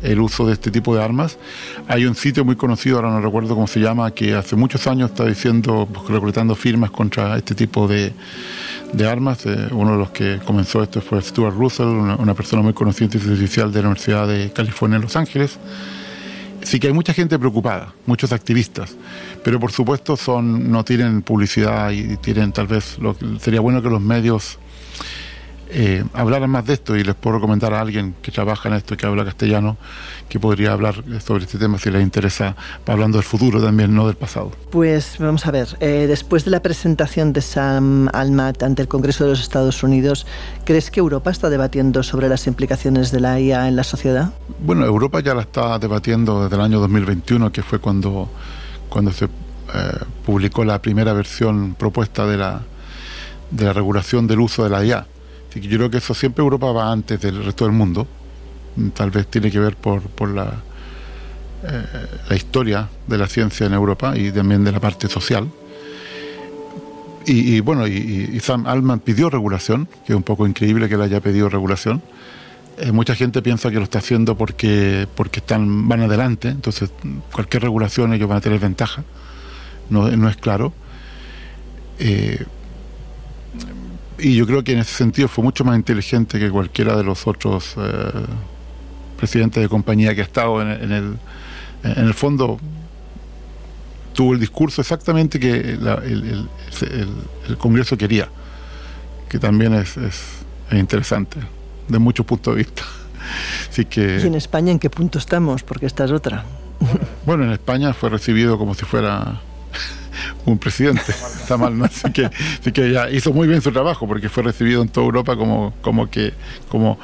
el 0.03 0.21
uso 0.21 0.47
de 0.47 0.53
este 0.53 0.71
tipo 0.71 0.95
de 0.95 1.03
armas. 1.03 1.39
Hay 1.89 2.05
un 2.05 2.15
sitio 2.15 2.45
muy 2.45 2.55
conocido, 2.55 2.97
ahora 2.97 3.11
no 3.11 3.21
recuerdo 3.21 3.55
cómo 3.55 3.67
se 3.67 3.81
llama, 3.81 4.13
que 4.13 4.35
hace 4.35 4.55
muchos 4.55 4.87
años 4.87 5.11
está 5.11 5.25
diciendo, 5.25 5.89
pues, 5.93 6.07
reclutando 6.09 6.55
firmas 6.55 6.91
contra 6.91 7.37
este 7.37 7.55
tipo 7.55 7.89
de, 7.89 8.13
de 8.97 9.07
armas. 9.09 9.45
Eh, 9.47 9.69
uno 9.73 9.93
de 9.93 9.99
los 9.99 10.11
que 10.11 10.39
comenzó 10.45 10.83
esto 10.83 11.01
fue 11.01 11.21
Stuart 11.21 11.55
Russell, 11.55 11.87
una, 11.87 12.35
persona 12.35 12.63
muy 12.63 12.73
conocida 12.73 13.07
oficial 13.19 13.73
de 13.73 13.83
la 13.83 13.89
Universidad 13.89 14.29
de 14.29 14.53
California 14.53 14.97
en 14.97 15.03
Los 15.03 15.17
Ángeles. 15.17 15.59
Sí 16.63 16.81
que 16.81 16.87
hay 16.87 16.93
mucha 16.95 17.13
gente 17.13 17.39
preocupada, 17.39 17.93
muchos 18.07 18.33
activistas, 18.33 18.97
pero 19.43 19.61
por 19.61 19.71
supuesto 19.71 20.17
son 20.17 20.71
no 20.71 20.83
tienen 20.83 21.21
publicidad 21.21 21.91
y 21.91 22.17
tienen 22.17 22.53
tal 22.53 22.67
vez 22.67 22.99
lo, 22.99 23.15
sería 23.39 23.61
bueno 23.61 23.83
que 23.83 23.91
los 23.91 24.01
medios 24.01 24.59
eh, 25.77 26.05
hablaran 26.13 26.49
más 26.51 26.65
de 26.67 26.75
esto 26.75 26.95
y 26.95 27.03
les 27.03 27.17
puedo 27.17 27.37
recomendar 27.37 27.75
a 27.75 27.81
alguien 27.81 28.15
que 28.23 28.31
trabaja 28.31 28.69
en 28.69 28.77
esto, 28.77 28.97
que 28.97 29.07
habla 29.07 29.25
castellano, 29.25 29.77
que 30.29 30.39
podría 30.39 30.73
hablar 30.73 31.03
sobre 31.19 31.45
este 31.45 31.59
tema 31.59 31.79
si 31.79 31.91
les 31.91 32.01
interesa, 32.01 32.55
hablando 32.87 33.19
del 33.19 33.25
futuro 33.25 33.61
también, 33.61 33.93
no 33.93 34.07
del 34.07 34.15
pasado. 34.15 34.53
Pues 34.71 35.17
vamos 35.19 35.45
a 35.47 35.51
ver, 35.51 35.77
eh, 35.81 36.07
después 36.07 36.45
de 36.45 36.53
la 36.53 36.63
presentación 36.63 37.33
de 37.33 37.41
Sam 37.41 38.09
Almat 38.13 38.63
ante 38.63 38.83
el 38.83 38.89
Congreso 38.89 39.25
de 39.25 39.31
los 39.31 39.41
Estados 39.41 39.83
Unidos, 39.83 40.29
¿crees 40.65 40.93
que 40.93 41.01
Europa 41.01 41.33
está 41.33 41.51
debatiendo 41.51 42.05
sobre 42.05 42.29
las 42.29 42.47
implicaciones 42.47 43.11
de 43.11 43.19
la 43.19 43.41
IA 43.41 43.67
en 43.67 43.75
la 43.75 43.83
sociedad? 43.83 44.33
Bueno, 44.61 44.85
Europa 44.85 45.19
ya 45.21 45.35
la 45.35 45.43
está 45.43 45.81
debatiendo 45.81 46.45
desde 46.45 46.55
el 46.55 46.63
año 46.63 46.79
2021, 46.79 47.51
que 47.51 47.65
fue 47.65 47.81
cuando, 47.81 48.31
cuando 48.89 49.11
se 49.11 49.25
eh, 49.25 49.29
publicó 50.25 50.65
la 50.65 50.81
primera 50.81 51.13
versión 51.15 51.75
propuesta 51.75 52.27
de 52.27 52.37
la, 52.37 52.61
de 53.51 53.65
la 53.65 53.73
regulación 53.73 54.29
del 54.29 54.39
uso 54.39 54.63
de 54.63 54.71
la 54.71 54.85
IA 54.85 55.07
yo 55.61 55.77
creo 55.77 55.91
que 55.91 55.99
eso 55.99 56.15
siempre 56.15 56.43
Europa 56.43 56.73
va 56.73 56.91
antes 56.91 57.21
del 57.21 57.45
resto 57.45 57.65
del 57.65 57.75
mundo. 57.75 58.07
Tal 58.95 59.11
vez 59.11 59.27
tiene 59.29 59.51
que 59.51 59.61
ver 59.61 59.77
por, 59.77 60.03
por 60.03 60.29
la 60.29 60.63
historia 62.35 62.89
de 63.07 63.19
la 63.19 63.27
ciencia 63.27 63.67
en 63.67 63.73
Europa 63.73 64.17
y 64.17 64.33
también 64.33 64.65
de 64.65 64.73
la 64.73 64.81
parte 64.81 65.09
social. 65.09 65.49
Y, 67.27 67.61
bueno, 67.61 67.87
y, 67.87 68.39
Sam 68.41 68.67
Altman 68.67 69.01
pidió 69.01 69.31
regulación, 69.31 69.89
que 70.07 70.13
es 70.13 70.17
un 70.17 70.23
poco 70.23 70.47
increíble 70.47 70.89
que 70.89 70.97
él 70.97 71.03
haya 71.03 71.21
pedido 71.21 71.49
regulación. 71.49 72.03
Eh, 72.77 72.93
mucha 72.93 73.15
gente 73.15 73.41
piensa 73.41 73.71
que 73.71 73.77
lo 73.77 73.85
está 73.85 74.01
haciendo 74.01 74.37
porque, 74.37 75.07
porque 75.15 75.41
están, 75.41 75.89
van 75.89 76.03
adelante, 76.03 76.49
entonces 76.49 76.91
cualquier 77.33 77.63
regulación 77.63 78.13
ellos 78.13 78.29
van 78.29 78.39
a 78.39 78.41
tener 78.41 78.59
ventaja. 78.59 79.05
No, 79.91 80.09
no 80.11 80.29
es 80.29 80.37
claro. 80.37 80.73
Eh, 81.99 82.45
y 84.19 84.37
yo 84.37 84.47
creo 84.47 84.63
que 84.63 84.73
en 84.73 84.79
ese 84.79 84.95
sentido 84.95 85.29
fue 85.29 85.45
mucho 85.45 85.65
más 85.65 85.77
inteligente 85.77 86.39
que 86.39 86.51
cualquiera 86.51 86.97
de 86.97 87.05
los 87.05 87.27
otros 87.27 87.75
eh, 87.77 87.83
presidentes 89.17 89.63
de 89.63 89.69
compañía 89.69 90.15
que 90.15 90.21
ha 90.21 90.25
estado 90.25 90.63
en, 90.63 90.93
el, 90.93 91.17
en 91.83 92.05
el 92.05 92.15
fondo 92.15 92.59
tuvo 94.15 94.33
el 94.33 94.41
discurso 94.41 94.81
exactamente 94.81 95.39
que 95.39 95.51
el, 95.51 96.49
Congreso 97.59 97.99
quería, 97.99 98.29
que 99.29 99.39
también 99.39 99.75
es, 99.75 99.97
interesante, 100.71 101.39
de 101.89 101.99
muchos 101.99 102.25
puntos 102.25 102.55
de 102.55 102.59
vista. 102.59 102.83
Así 103.71 103.85
que, 103.85 104.21
¿Y 104.23 104.27
en 104.27 104.35
España 104.35 104.73
en 104.73 104.79
qué 104.79 104.89
punto 104.89 105.19
estamos? 105.19 105.63
Porque 105.63 105.87
esta 105.87 106.05
es 106.05 106.13
otra. 106.13 106.45
Bueno, 107.27 107.45
en 107.45 107.53
España 107.53 107.93
fue 107.93 108.11
recibido 108.11 108.59
como 108.59 108.75
si 108.75 108.85
fuera 108.85 109.41
un 110.45 110.59
presidente. 110.59 111.03
Está 111.11 111.57
mal, 111.57 111.77
¿no? 111.77 111.85
Así 111.85 112.11
que, 112.13 112.27
así 112.27 112.73
que 112.73 112.93
ya 112.93 113.11
hizo 113.11 113.33
muy 113.33 113.49
bien 113.49 113.61
su 113.63 113.73
trabajo 113.73 114.07
porque 114.07 114.29
fue 114.29 114.43
recibido 114.43 114.83
en 114.83 114.89
toda 114.89 115.07
Europa 115.07 115.37
como, 115.37 115.75
como 115.81 116.11
que, 116.11 116.33
como, 116.69 116.99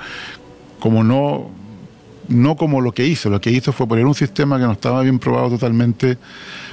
como 0.78 1.04
no, 1.04 1.50
no 2.28 2.56
como 2.56 2.80
lo 2.80 2.92
que 2.92 3.06
hizo. 3.06 3.28
Lo 3.28 3.40
que 3.40 3.50
hizo 3.50 3.72
fue 3.72 3.86
poner 3.86 4.06
un 4.06 4.14
sistema 4.14 4.58
que 4.58 4.64
no 4.64 4.72
estaba 4.72 5.02
bien 5.02 5.18
probado 5.18 5.50
totalmente 5.50 6.16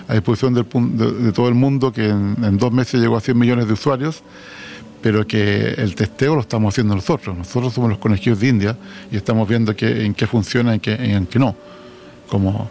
a 0.07 0.13
disposición 0.13 0.53
del, 0.53 0.65
de, 1.23 1.31
todo 1.33 1.49
el 1.49 1.55
mundo, 1.55 1.91
que 1.91 2.07
en, 2.07 2.57
dos 2.57 2.71
meses 2.71 3.01
llegó 3.01 3.17
a 3.17 3.21
100 3.21 3.37
millones 3.37 3.67
de 3.67 3.73
usuarios, 3.73 4.23
pero 5.01 5.27
que 5.27 5.73
el 5.77 5.95
testeo 5.95 6.35
lo 6.35 6.41
estamos 6.41 6.73
haciendo 6.73 6.95
nosotros. 6.95 7.37
Nosotros 7.37 7.73
somos 7.73 7.89
los 7.89 7.99
conejillos 7.99 8.39
de 8.39 8.47
India 8.47 8.77
y 9.11 9.17
estamos 9.17 9.47
viendo 9.47 9.75
que, 9.75 10.05
en 10.05 10.13
qué 10.13 10.27
funciona 10.27 10.71
y 10.71 10.75
en 10.75 10.79
qué, 10.79 10.93
en 10.93 11.25
qué 11.25 11.39
no. 11.39 11.55
Como, 12.29 12.69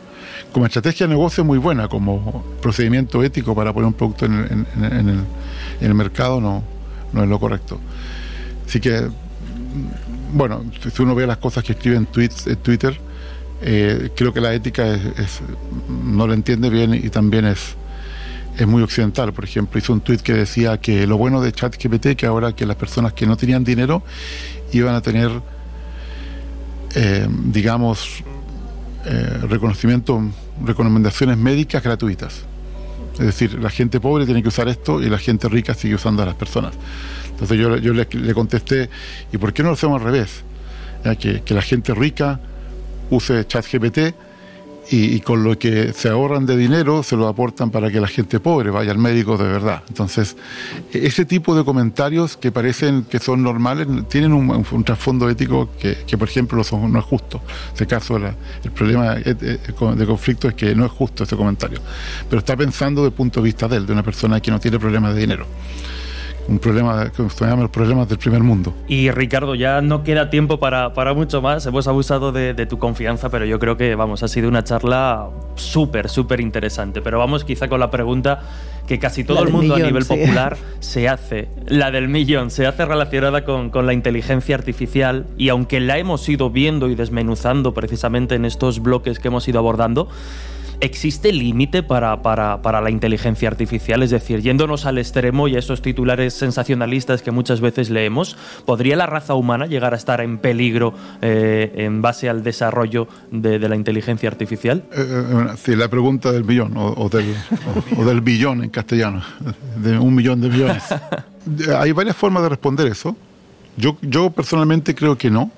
como 0.56 0.64
estrategia 0.64 1.06
de 1.06 1.12
negocio 1.12 1.44
muy 1.44 1.58
buena, 1.58 1.86
como 1.86 2.42
procedimiento 2.62 3.22
ético 3.22 3.54
para 3.54 3.74
poner 3.74 3.88
un 3.88 3.92
producto 3.92 4.24
en, 4.24 4.66
el, 5.82 5.94
mercado 5.94 6.40
no, 6.40 6.62
no 7.12 7.22
es 7.22 7.28
lo 7.28 7.38
correcto. 7.38 7.78
Así 8.66 8.80
que, 8.80 9.06
bueno, 10.32 10.64
si 10.80 11.02
uno 11.02 11.14
ve 11.14 11.26
las 11.26 11.36
cosas 11.36 11.62
que 11.62 11.72
escribe 11.72 11.96
en, 11.96 12.06
Twitter, 12.06 12.98
eh, 13.60 14.08
creo 14.16 14.32
que 14.32 14.40
la 14.40 14.54
ética 14.54 14.94
es, 14.94 15.42
no 15.90 16.26
la 16.26 16.32
entiende 16.32 16.70
bien 16.70 16.94
y 16.94 17.10
también 17.10 17.44
es, 17.44 17.74
es 18.56 18.66
muy 18.66 18.82
occidental. 18.82 19.34
Por 19.34 19.44
ejemplo, 19.44 19.78
hizo 19.78 19.92
un 19.92 20.00
tuit 20.00 20.22
que 20.22 20.32
decía 20.32 20.78
que 20.78 21.06
lo 21.06 21.18
bueno 21.18 21.42
de 21.42 21.52
ChatGPT 21.52 22.16
que 22.16 22.24
ahora 22.24 22.54
que 22.54 22.64
las 22.64 22.76
personas 22.76 23.12
que 23.12 23.26
no 23.26 23.36
tenían 23.36 23.62
dinero 23.62 24.02
iban 24.72 24.94
a 24.94 25.02
tener, 25.02 25.32
eh, 26.94 27.28
digamos, 27.28 28.24
eh, 29.04 29.38
reconocimiento, 29.42 30.20
recomendaciones 30.64 31.36
médicas 31.36 31.82
gratuitas. 31.82 32.42
Es 33.14 33.26
decir, 33.26 33.54
la 33.54 33.70
gente 33.70 33.98
pobre 34.00 34.26
tiene 34.26 34.42
que 34.42 34.48
usar 34.48 34.68
esto 34.68 35.02
y 35.02 35.08
la 35.08 35.18
gente 35.18 35.48
rica 35.48 35.74
sigue 35.74 35.94
usando 35.94 36.22
a 36.22 36.26
las 36.26 36.34
personas. 36.34 36.74
Entonces 37.30 37.58
yo, 37.58 37.92
le, 37.92 38.34
contesté, 38.34 38.90
¿y 39.32 39.38
por 39.38 39.52
qué 39.52 39.62
no 39.62 39.70
lo 39.70 39.74
hacemos 39.74 40.00
al 40.00 40.06
revés? 40.06 40.42
que, 41.20 41.42
que 41.42 41.54
la 41.54 41.62
gente 41.62 41.94
rica 41.94 42.40
use 43.10 43.46
ChatGPT 43.46 44.14
y, 44.90 45.16
y, 45.16 45.20
con 45.20 45.42
lo 45.42 45.58
que 45.58 45.92
se 45.92 46.08
ahorran 46.08 46.46
de 46.46 46.56
dinero 46.56 47.02
se 47.02 47.16
lo 47.16 47.28
aportan 47.28 47.70
para 47.70 47.90
que 47.90 48.00
la 48.00 48.08
gente 48.08 48.40
pobre 48.40 48.70
vaya 48.70 48.92
al 48.92 48.98
médico 48.98 49.36
de 49.36 49.44
verdad. 49.44 49.82
Entonces, 49.88 50.36
ese 50.92 51.24
tipo 51.24 51.54
de 51.56 51.64
comentarios 51.64 52.36
que 52.36 52.52
parecen 52.52 53.04
que 53.04 53.18
son 53.18 53.42
normales 53.42 53.86
tienen 54.08 54.32
un, 54.32 54.84
trasfondo 54.84 55.28
ético 55.28 55.68
que, 55.78 56.18
por 56.18 56.28
ejemplo, 56.28 56.62
no 56.88 56.98
es 56.98 57.04
justo. 57.04 57.42
En 57.46 57.72
este 57.72 57.86
caso, 57.86 58.16
el 58.16 58.70
problema 58.72 59.14
de 59.14 60.06
conflicto 60.06 60.48
es 60.48 60.54
que 60.54 60.74
no 60.74 60.86
es 60.86 60.92
justo 60.92 61.24
ese 61.24 61.36
comentario. 61.36 61.80
Pero 62.28 62.38
está 62.40 62.56
pensando 62.56 63.02
desde 63.02 63.10
el 63.10 63.16
punto 63.16 63.40
de 63.40 63.44
vista 63.44 63.68
de 63.68 63.76
él, 63.76 63.86
de 63.86 63.92
una 63.92 64.02
persona 64.02 64.40
que 64.40 64.50
no 64.50 64.60
tiene 64.60 64.78
problemas 64.78 65.14
de 65.14 65.20
dinero 65.20 65.46
un 66.48 66.58
problema 66.58 67.10
que 67.10 67.28
se 67.28 67.44
llama 67.44 67.62
los 67.62 67.70
problemas 67.70 68.08
del 68.08 68.18
primer 68.18 68.42
mundo. 68.42 68.74
Y 68.88 69.10
Ricardo, 69.10 69.54
ya 69.54 69.80
no 69.80 70.02
queda 70.02 70.30
tiempo 70.30 70.58
para, 70.58 70.92
para 70.92 71.14
mucho 71.14 71.42
más. 71.42 71.66
Hemos 71.66 71.86
abusado 71.88 72.32
de, 72.32 72.54
tu 72.66 72.78
confianza, 72.78 73.30
pero 73.30 73.44
yo 73.44 73.58
creo 73.58 73.76
que 73.76 73.94
vamos, 73.94 74.22
ha 74.22 74.28
sido 74.28 74.48
una 74.48 74.64
charla 74.64 75.28
súper, 75.56 76.08
súper 76.08 76.40
interesante. 76.40 77.00
Pero 77.00 77.18
vamos 77.18 77.44
quizá 77.44 77.68
con 77.68 77.80
la 77.80 77.90
pregunta 77.90 78.40
que 78.86 78.98
casi 78.98 79.24
todo 79.24 79.42
el 79.42 79.50
mundo 79.50 79.74
a 79.74 79.78
nivel 79.78 80.04
popular 80.04 80.56
se 80.80 81.08
hace, 81.08 81.48
la 81.66 81.90
del 81.90 82.08
millón, 82.08 82.50
se 82.50 82.66
hace 82.66 82.84
relacionada 82.84 83.44
con, 83.44 83.70
con 83.70 83.84
la 83.84 83.92
inteligencia 83.92 84.54
artificial 84.54 85.26
y 85.36 85.48
aunque 85.48 85.80
la 85.80 85.98
hemos 85.98 86.28
ido 86.28 86.50
viendo 86.50 86.88
y 86.88 86.94
desmenuzando 86.94 87.74
precisamente 87.74 88.36
en 88.36 88.44
estos 88.44 88.80
bloques 88.80 89.18
que 89.18 89.28
hemos 89.28 89.48
ido 89.48 89.58
abordando, 89.58 90.08
¿Existe 90.80 91.32
límite 91.32 91.82
para, 91.82 92.20
para, 92.22 92.80
la 92.80 92.90
inteligencia 92.90 93.48
artificial? 93.48 94.02
Es 94.02 94.10
decir, 94.10 94.42
yéndonos 94.42 94.84
al 94.84 94.98
extremo 94.98 95.48
y 95.48 95.56
a 95.56 95.58
esos 95.58 95.80
titulares 95.80 96.34
sensacionalistas 96.34 97.22
que 97.22 97.30
muchas 97.30 97.60
veces 97.60 97.88
leemos, 97.88 98.36
¿podría 98.66 98.96
la 98.96 99.06
raza 99.06 99.34
humana 99.34 99.66
llegar 99.66 99.94
a 99.94 99.96
estar 99.96 100.20
en 100.20 100.38
peligro 100.38 100.92
eh, 101.22 101.72
en 101.76 102.02
base 102.02 102.28
al 102.28 102.42
desarrollo 102.42 103.08
de, 103.30 103.58
la 103.58 103.74
inteligencia 103.74 104.28
artificial? 104.28 104.84
Eh, 104.92 104.96
eh, 104.98 105.46
sí, 105.56 105.74
la 105.74 105.88
pregunta 105.88 106.30
del 106.30 106.42
billón 106.42 106.72
o, 106.76 107.08
del, 107.08 107.34
o, 107.96 108.04
del 108.04 108.20
billón 108.20 108.62
en 108.62 108.70
castellano, 108.70 109.22
de 109.76 109.98
un 109.98 110.14
millón 110.14 110.40
de 110.40 110.50
millones. 110.50 110.84
Hay 111.78 111.92
varias 111.92 112.16
formas 112.16 112.42
de 112.42 112.50
responder 112.50 112.86
eso. 112.88 113.16
Yo, 113.76 113.96
yo 114.02 114.30
personalmente 114.30 114.94
creo 114.94 115.16
que 115.16 115.30
no, 115.30 115.50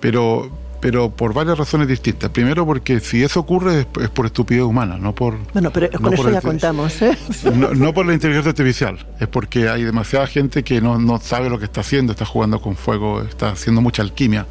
pero 0.00 0.50
pero 0.80 1.10
por 1.10 1.34
varias 1.34 1.58
razones 1.58 1.88
distintas. 1.88 2.30
Primero, 2.30 2.64
porque 2.64 3.00
si 3.00 3.22
eso 3.22 3.40
ocurre 3.40 3.86
es, 4.00 4.08
por 4.10 4.26
estupidez 4.26 4.62
humana, 4.62 4.96
no 4.98 5.14
por. 5.14 5.36
Bueno, 5.52 5.70
pero 5.72 5.90
con 6.00 6.14
eso 6.14 6.30
ya 6.30 6.40
contamos, 6.40 7.02
¿eh? 7.02 7.16
No, 7.52 7.92
por 7.92 8.06
la 8.06 8.14
inteligencia 8.14 8.50
artificial, 8.50 9.06
es 9.18 9.28
porque 9.28 9.68
hay 9.68 9.84
demasiada 9.84 10.26
gente 10.26 10.62
que 10.62 10.80
no, 10.80 11.18
sabe 11.20 11.50
lo 11.50 11.58
que 11.58 11.64
está 11.64 11.80
haciendo, 11.80 12.12
está 12.12 12.24
jugando 12.24 12.60
con 12.60 12.76
fuego, 12.76 13.22
está 13.22 13.50
haciendo 13.50 13.80
mucha 13.80 14.02
alquimia. 14.02 14.46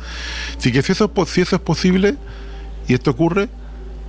Así 0.58 0.72
que 0.72 0.82
si 0.82 0.92
eso, 0.92 1.12
si 1.26 1.42
eso 1.42 1.56
es 1.56 1.62
posible 1.62 2.16
y 2.88 2.94
esto 2.94 3.12
ocurre, 3.12 3.50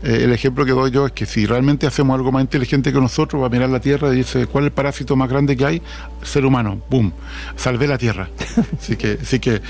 eh, 0.03 0.21
el 0.23 0.33
ejemplo 0.33 0.65
que 0.65 0.71
doy 0.71 0.91
yo 0.93 1.07
es 1.07 1.13
que 1.13 1.27
si 1.27 1.45
realmente 1.45 1.87
hacemos 1.87 2.15
algo 2.15 2.31
más 2.31 2.43
inteligente 2.43 2.93
que 2.93 3.01
nosotros, 3.01 3.43
va 3.43 3.47
a 3.47 3.51
mirar 3.51 3.69
la 3.69 3.81
Tierra 3.81 4.13
y 4.13 4.17
dice, 4.19 4.47
¿cuál 4.47 4.65
es 4.65 4.69
el 4.69 4.73
parásito 4.73 5.17
más 5.17 5.29
grande 5.29 5.57
que 5.57 5.65
hay? 5.65 5.83
Ser 6.23 6.45
humano, 6.45 6.81
¡boom! 6.89 7.13
Salvé 7.57 7.89
la 7.89 7.99
Tierra. 7.99 8.29
así 8.81 8.97
que, 8.97 9.19
así 9.21 9.41
que 9.41 9.61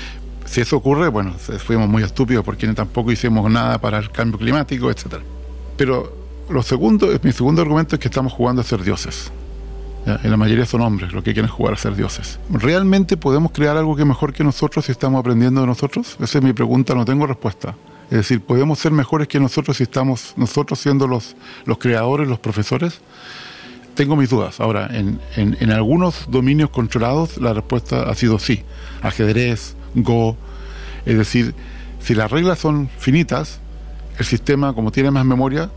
si 0.49 0.61
eso 0.61 0.77
ocurre, 0.77 1.09
bueno, 1.09 1.33
fuimos 1.59 1.87
muy 1.87 2.01
estúpidos 2.01 2.43
porque 2.43 2.67
tampoco 2.73 3.11
hicimos 3.11 3.49
nada 3.51 3.77
para 3.77 3.99
el 3.99 4.09
cambio 4.09 4.39
climático, 4.39 4.89
etcétera. 4.89 5.21
Pero 5.77 6.11
lo 6.49 6.63
segundo, 6.63 7.07
mi 7.21 7.31
segundo 7.31 7.61
argumento 7.61 7.95
es 7.95 8.01
que 8.01 8.07
estamos 8.07 8.33
jugando 8.33 8.61
a 8.61 8.65
ser 8.65 8.81
dioses. 8.81 9.31
Y 10.23 10.27
la 10.27 10.37
mayoría 10.37 10.65
son 10.65 10.81
hombres 10.81 11.13
los 11.13 11.23
que 11.23 11.33
quieren 11.33 11.51
jugar 11.51 11.75
a 11.75 11.77
ser 11.77 11.95
dioses. 11.95 12.39
¿Realmente 12.49 13.15
podemos 13.15 13.51
crear 13.51 13.77
algo 13.77 13.95
que 13.95 14.01
es 14.01 14.07
mejor 14.07 14.33
que 14.33 14.43
nosotros 14.43 14.85
si 14.85 14.91
estamos 14.91 15.19
aprendiendo 15.19 15.61
de 15.61 15.67
nosotros? 15.67 16.17
Esa 16.19 16.39
es 16.39 16.43
mi 16.43 16.53
pregunta, 16.53 16.95
no 16.95 17.05
tengo 17.05 17.27
respuesta. 17.27 17.75
Es 18.09 18.17
decir, 18.17 18.41
¿podemos 18.41 18.79
ser 18.79 18.91
mejores 18.91 19.27
que 19.27 19.39
nosotros 19.39 19.77
si 19.77 19.83
estamos 19.83 20.33
nosotros 20.35 20.79
siendo 20.79 21.05
los, 21.05 21.35
los 21.65 21.77
creadores, 21.77 22.27
los 22.27 22.39
profesores? 22.39 23.01
Tengo 23.93 24.15
mis 24.15 24.31
dudas. 24.31 24.59
Ahora, 24.59 24.89
en, 24.91 25.19
en, 25.35 25.57
en 25.59 25.69
algunos 25.69 26.25
dominios 26.27 26.71
controlados 26.71 27.37
la 27.37 27.53
respuesta 27.53 28.09
ha 28.09 28.15
sido 28.15 28.39
sí. 28.39 28.63
Ajedrez, 29.03 29.75
Go. 29.93 30.37
Es 31.05 31.17
decir, 31.17 31.53
si 31.99 32.15
las 32.15 32.31
reglas 32.31 32.59
son 32.59 32.89
finitas, 32.97 33.59
el 34.17 34.25
sistema, 34.25 34.73
como 34.73 34.91
tiene 34.91 35.11
más 35.11 35.25
memoria, 35.25 35.69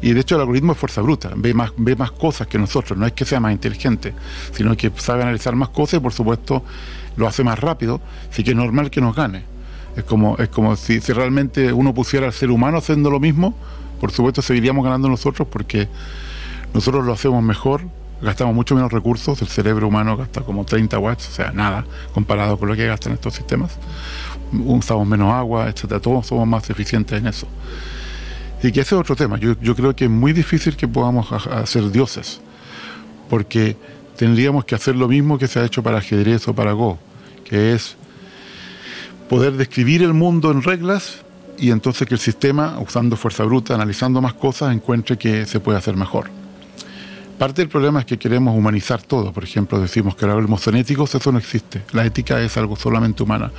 y 0.00 0.12
de 0.12 0.20
hecho 0.20 0.36
el 0.36 0.42
algoritmo 0.42 0.72
es 0.72 0.78
fuerza 0.78 1.02
bruta, 1.02 1.32
ve 1.34 1.54
más, 1.54 1.72
ve 1.76 1.96
más 1.96 2.12
cosas 2.12 2.46
que 2.46 2.58
nosotros, 2.58 2.98
no 2.98 3.06
es 3.06 3.12
que 3.12 3.24
sea 3.24 3.40
más 3.40 3.52
inteligente, 3.52 4.14
sino 4.52 4.76
que 4.76 4.92
sabe 4.96 5.22
analizar 5.22 5.56
más 5.56 5.70
cosas 5.70 5.98
y 5.98 6.00
por 6.00 6.12
supuesto 6.12 6.62
lo 7.16 7.26
hace 7.26 7.42
más 7.42 7.58
rápido, 7.58 8.00
así 8.30 8.44
que 8.44 8.50
es 8.50 8.56
normal 8.56 8.90
que 8.90 9.00
nos 9.00 9.16
gane. 9.16 9.42
Es 9.96 10.04
como, 10.04 10.36
es 10.38 10.48
como 10.48 10.76
si, 10.76 11.00
si 11.00 11.12
realmente 11.12 11.72
uno 11.72 11.92
pusiera 11.92 12.26
al 12.26 12.32
ser 12.32 12.50
humano 12.50 12.78
haciendo 12.78 13.10
lo 13.10 13.18
mismo, 13.18 13.54
por 14.00 14.12
supuesto 14.12 14.42
seguiríamos 14.42 14.84
ganando 14.84 15.08
nosotros 15.08 15.48
porque 15.50 15.88
nosotros 16.72 17.04
lo 17.04 17.12
hacemos 17.12 17.42
mejor, 17.42 17.82
gastamos 18.20 18.54
mucho 18.54 18.74
menos 18.74 18.92
recursos, 18.92 19.40
el 19.42 19.48
cerebro 19.48 19.88
humano 19.88 20.16
gasta 20.16 20.40
como 20.42 20.64
30 20.64 20.98
watts, 20.98 21.28
o 21.28 21.32
sea, 21.32 21.52
nada, 21.52 21.84
comparado 22.12 22.58
con 22.58 22.68
lo 22.68 22.76
que 22.76 22.86
gastan 22.86 23.12
estos 23.12 23.34
sistemas. 23.34 23.76
Usamos 24.52 25.06
menos 25.06 25.32
agua, 25.32 25.68
etcétera, 25.68 26.00
todos 26.00 26.26
somos 26.26 26.46
más 26.46 26.68
eficientes 26.70 27.18
en 27.18 27.26
eso. 27.26 27.46
Y 28.62 28.72
que 28.72 28.80
ese 28.80 28.94
es 28.94 29.00
otro 29.00 29.14
tema. 29.14 29.38
Yo, 29.38 29.54
yo 29.60 29.76
creo 29.76 29.94
que 29.94 30.06
es 30.06 30.10
muy 30.10 30.32
difícil 30.32 30.76
que 30.76 30.88
podamos 30.88 31.30
hacer 31.32 31.90
dioses, 31.90 32.40
porque 33.28 33.76
tendríamos 34.16 34.64
que 34.64 34.74
hacer 34.74 34.96
lo 34.96 35.06
mismo 35.06 35.38
que 35.38 35.46
se 35.46 35.60
ha 35.60 35.64
hecho 35.64 35.82
para 35.82 35.98
ajedrez 35.98 36.48
o 36.48 36.54
para 36.54 36.72
Go, 36.72 36.98
que 37.44 37.74
es 37.74 37.96
poder 39.28 39.52
describir 39.52 40.02
el 40.02 40.14
mundo 40.14 40.50
en 40.50 40.62
reglas 40.62 41.22
y 41.58 41.70
entonces 41.70 42.06
que 42.08 42.14
el 42.14 42.20
sistema, 42.20 42.78
usando 42.80 43.16
fuerza 43.16 43.44
bruta, 43.44 43.74
analizando 43.74 44.20
más 44.20 44.34
cosas, 44.34 44.74
encuentre 44.74 45.18
que 45.18 45.46
se 45.46 45.60
puede 45.60 45.78
hacer 45.78 45.96
mejor. 45.96 46.30
Parte 47.38 47.62
del 47.62 47.68
problema 47.68 48.00
es 48.00 48.06
que 48.06 48.18
queremos 48.18 48.56
humanizar 48.56 49.00
todo. 49.00 49.32
Por 49.32 49.44
ejemplo, 49.44 49.78
decimos 49.80 50.16
que 50.16 50.26
los 50.26 50.32
algoritmos 50.32 50.64
genéticos, 50.64 51.14
eso 51.14 51.30
no 51.30 51.38
existe. 51.38 51.82
La 51.92 52.04
ética 52.04 52.40
es 52.40 52.56
algo 52.56 52.74
solamente 52.74 53.22
humana. 53.22 53.52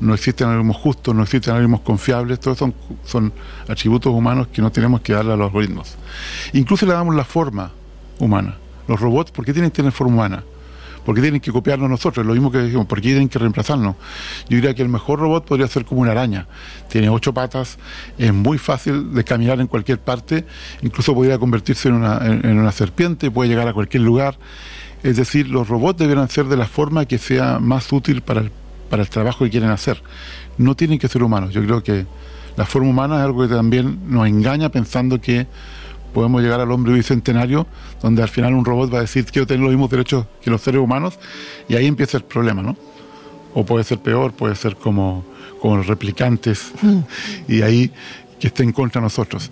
No 0.00 0.14
existen 0.14 0.48
algoritmos 0.48 0.76
justos, 0.76 1.14
no 1.14 1.22
existen 1.22 1.52
algoritmos 1.52 1.82
confiables, 1.82 2.40
todos 2.40 2.58
son, 2.58 2.74
son 3.04 3.32
atributos 3.68 4.12
humanos 4.12 4.48
que 4.48 4.60
no 4.60 4.72
tenemos 4.72 5.00
que 5.00 5.12
darle 5.12 5.32
a 5.32 5.36
los 5.36 5.46
algoritmos. 5.46 5.94
Incluso 6.54 6.86
le 6.86 6.92
damos 6.92 7.14
la 7.14 7.24
forma 7.24 7.70
humana. 8.18 8.56
Los 8.88 9.00
robots, 9.00 9.30
¿por 9.30 9.44
qué 9.44 9.52
tienen 9.52 9.70
que 9.70 9.76
tener 9.76 9.92
forma 9.92 10.14
humana? 10.14 10.44
¿Por 11.04 11.14
qué 11.14 11.20
tienen 11.20 11.40
que 11.40 11.52
copiarnos 11.52 11.88
nosotros? 11.88 12.24
Lo 12.24 12.32
mismo 12.32 12.50
que 12.50 12.58
decimos, 12.58 12.86
¿por 12.86 13.00
qué 13.00 13.08
tienen 13.08 13.28
que 13.28 13.38
reemplazarnos? 13.38 13.96
Yo 14.48 14.56
diría 14.56 14.74
que 14.74 14.82
el 14.82 14.88
mejor 14.88 15.20
robot 15.20 15.44
podría 15.44 15.68
ser 15.68 15.84
como 15.84 16.00
una 16.00 16.12
araña. 16.12 16.46
Tiene 16.88 17.08
ocho 17.10 17.34
patas, 17.34 17.78
es 18.18 18.32
muy 18.32 18.58
fácil 18.58 19.12
de 19.14 19.24
caminar 19.24 19.60
en 19.60 19.66
cualquier 19.66 19.98
parte, 20.00 20.44
incluso 20.82 21.14
podría 21.14 21.38
convertirse 21.38 21.88
en 21.88 21.94
una, 21.94 22.18
en 22.24 22.58
una 22.58 22.72
serpiente, 22.72 23.30
puede 23.30 23.50
llegar 23.50 23.68
a 23.68 23.72
cualquier 23.72 24.02
lugar. 24.02 24.38
Es 25.02 25.16
decir, 25.16 25.48
los 25.48 25.68
robots 25.68 25.98
deberán 25.98 26.30
ser 26.30 26.46
de 26.46 26.56
la 26.56 26.66
forma 26.66 27.04
que 27.04 27.18
sea 27.18 27.58
más 27.58 27.92
útil 27.92 28.22
para 28.22 28.40
el, 28.40 28.50
para 28.88 29.02
el 29.02 29.10
trabajo 29.10 29.44
que 29.44 29.50
quieren 29.50 29.68
hacer. 29.68 30.02
No 30.56 30.74
tienen 30.74 30.98
que 30.98 31.08
ser 31.08 31.22
humanos. 31.22 31.52
Yo 31.52 31.62
creo 31.62 31.82
que 31.82 32.06
la 32.56 32.64
forma 32.64 32.88
humana 32.88 33.16
es 33.16 33.22
algo 33.22 33.46
que 33.46 33.54
también 33.54 33.98
nos 34.08 34.26
engaña 34.26 34.70
pensando 34.70 35.20
que 35.20 35.46
podemos 36.14 36.40
llegar 36.40 36.60
al 36.60 36.70
hombre 36.70 36.94
bicentenario, 36.94 37.66
donde 38.00 38.22
al 38.22 38.28
final 38.30 38.54
un 38.54 38.64
robot 38.64 38.94
va 38.94 38.98
a 38.98 39.00
decir 39.02 39.26
quiero 39.26 39.46
tener 39.46 39.60
los 39.60 39.70
mismos 39.70 39.90
derechos 39.90 40.24
que 40.40 40.50
los 40.50 40.62
seres 40.62 40.80
humanos, 40.80 41.18
y 41.68 41.74
ahí 41.74 41.86
empieza 41.86 42.16
el 42.16 42.24
problema, 42.24 42.62
¿no? 42.62 42.76
O 43.52 43.66
puede 43.66 43.84
ser 43.84 43.98
peor, 43.98 44.32
puede 44.32 44.54
ser 44.54 44.76
como, 44.76 45.24
como 45.60 45.76
los 45.76 45.86
replicantes, 45.86 46.72
y 47.48 47.60
ahí 47.60 47.90
que 48.40 48.46
esté 48.46 48.62
en 48.62 48.72
contra 48.72 49.00
de 49.00 49.04
nosotros. 49.04 49.50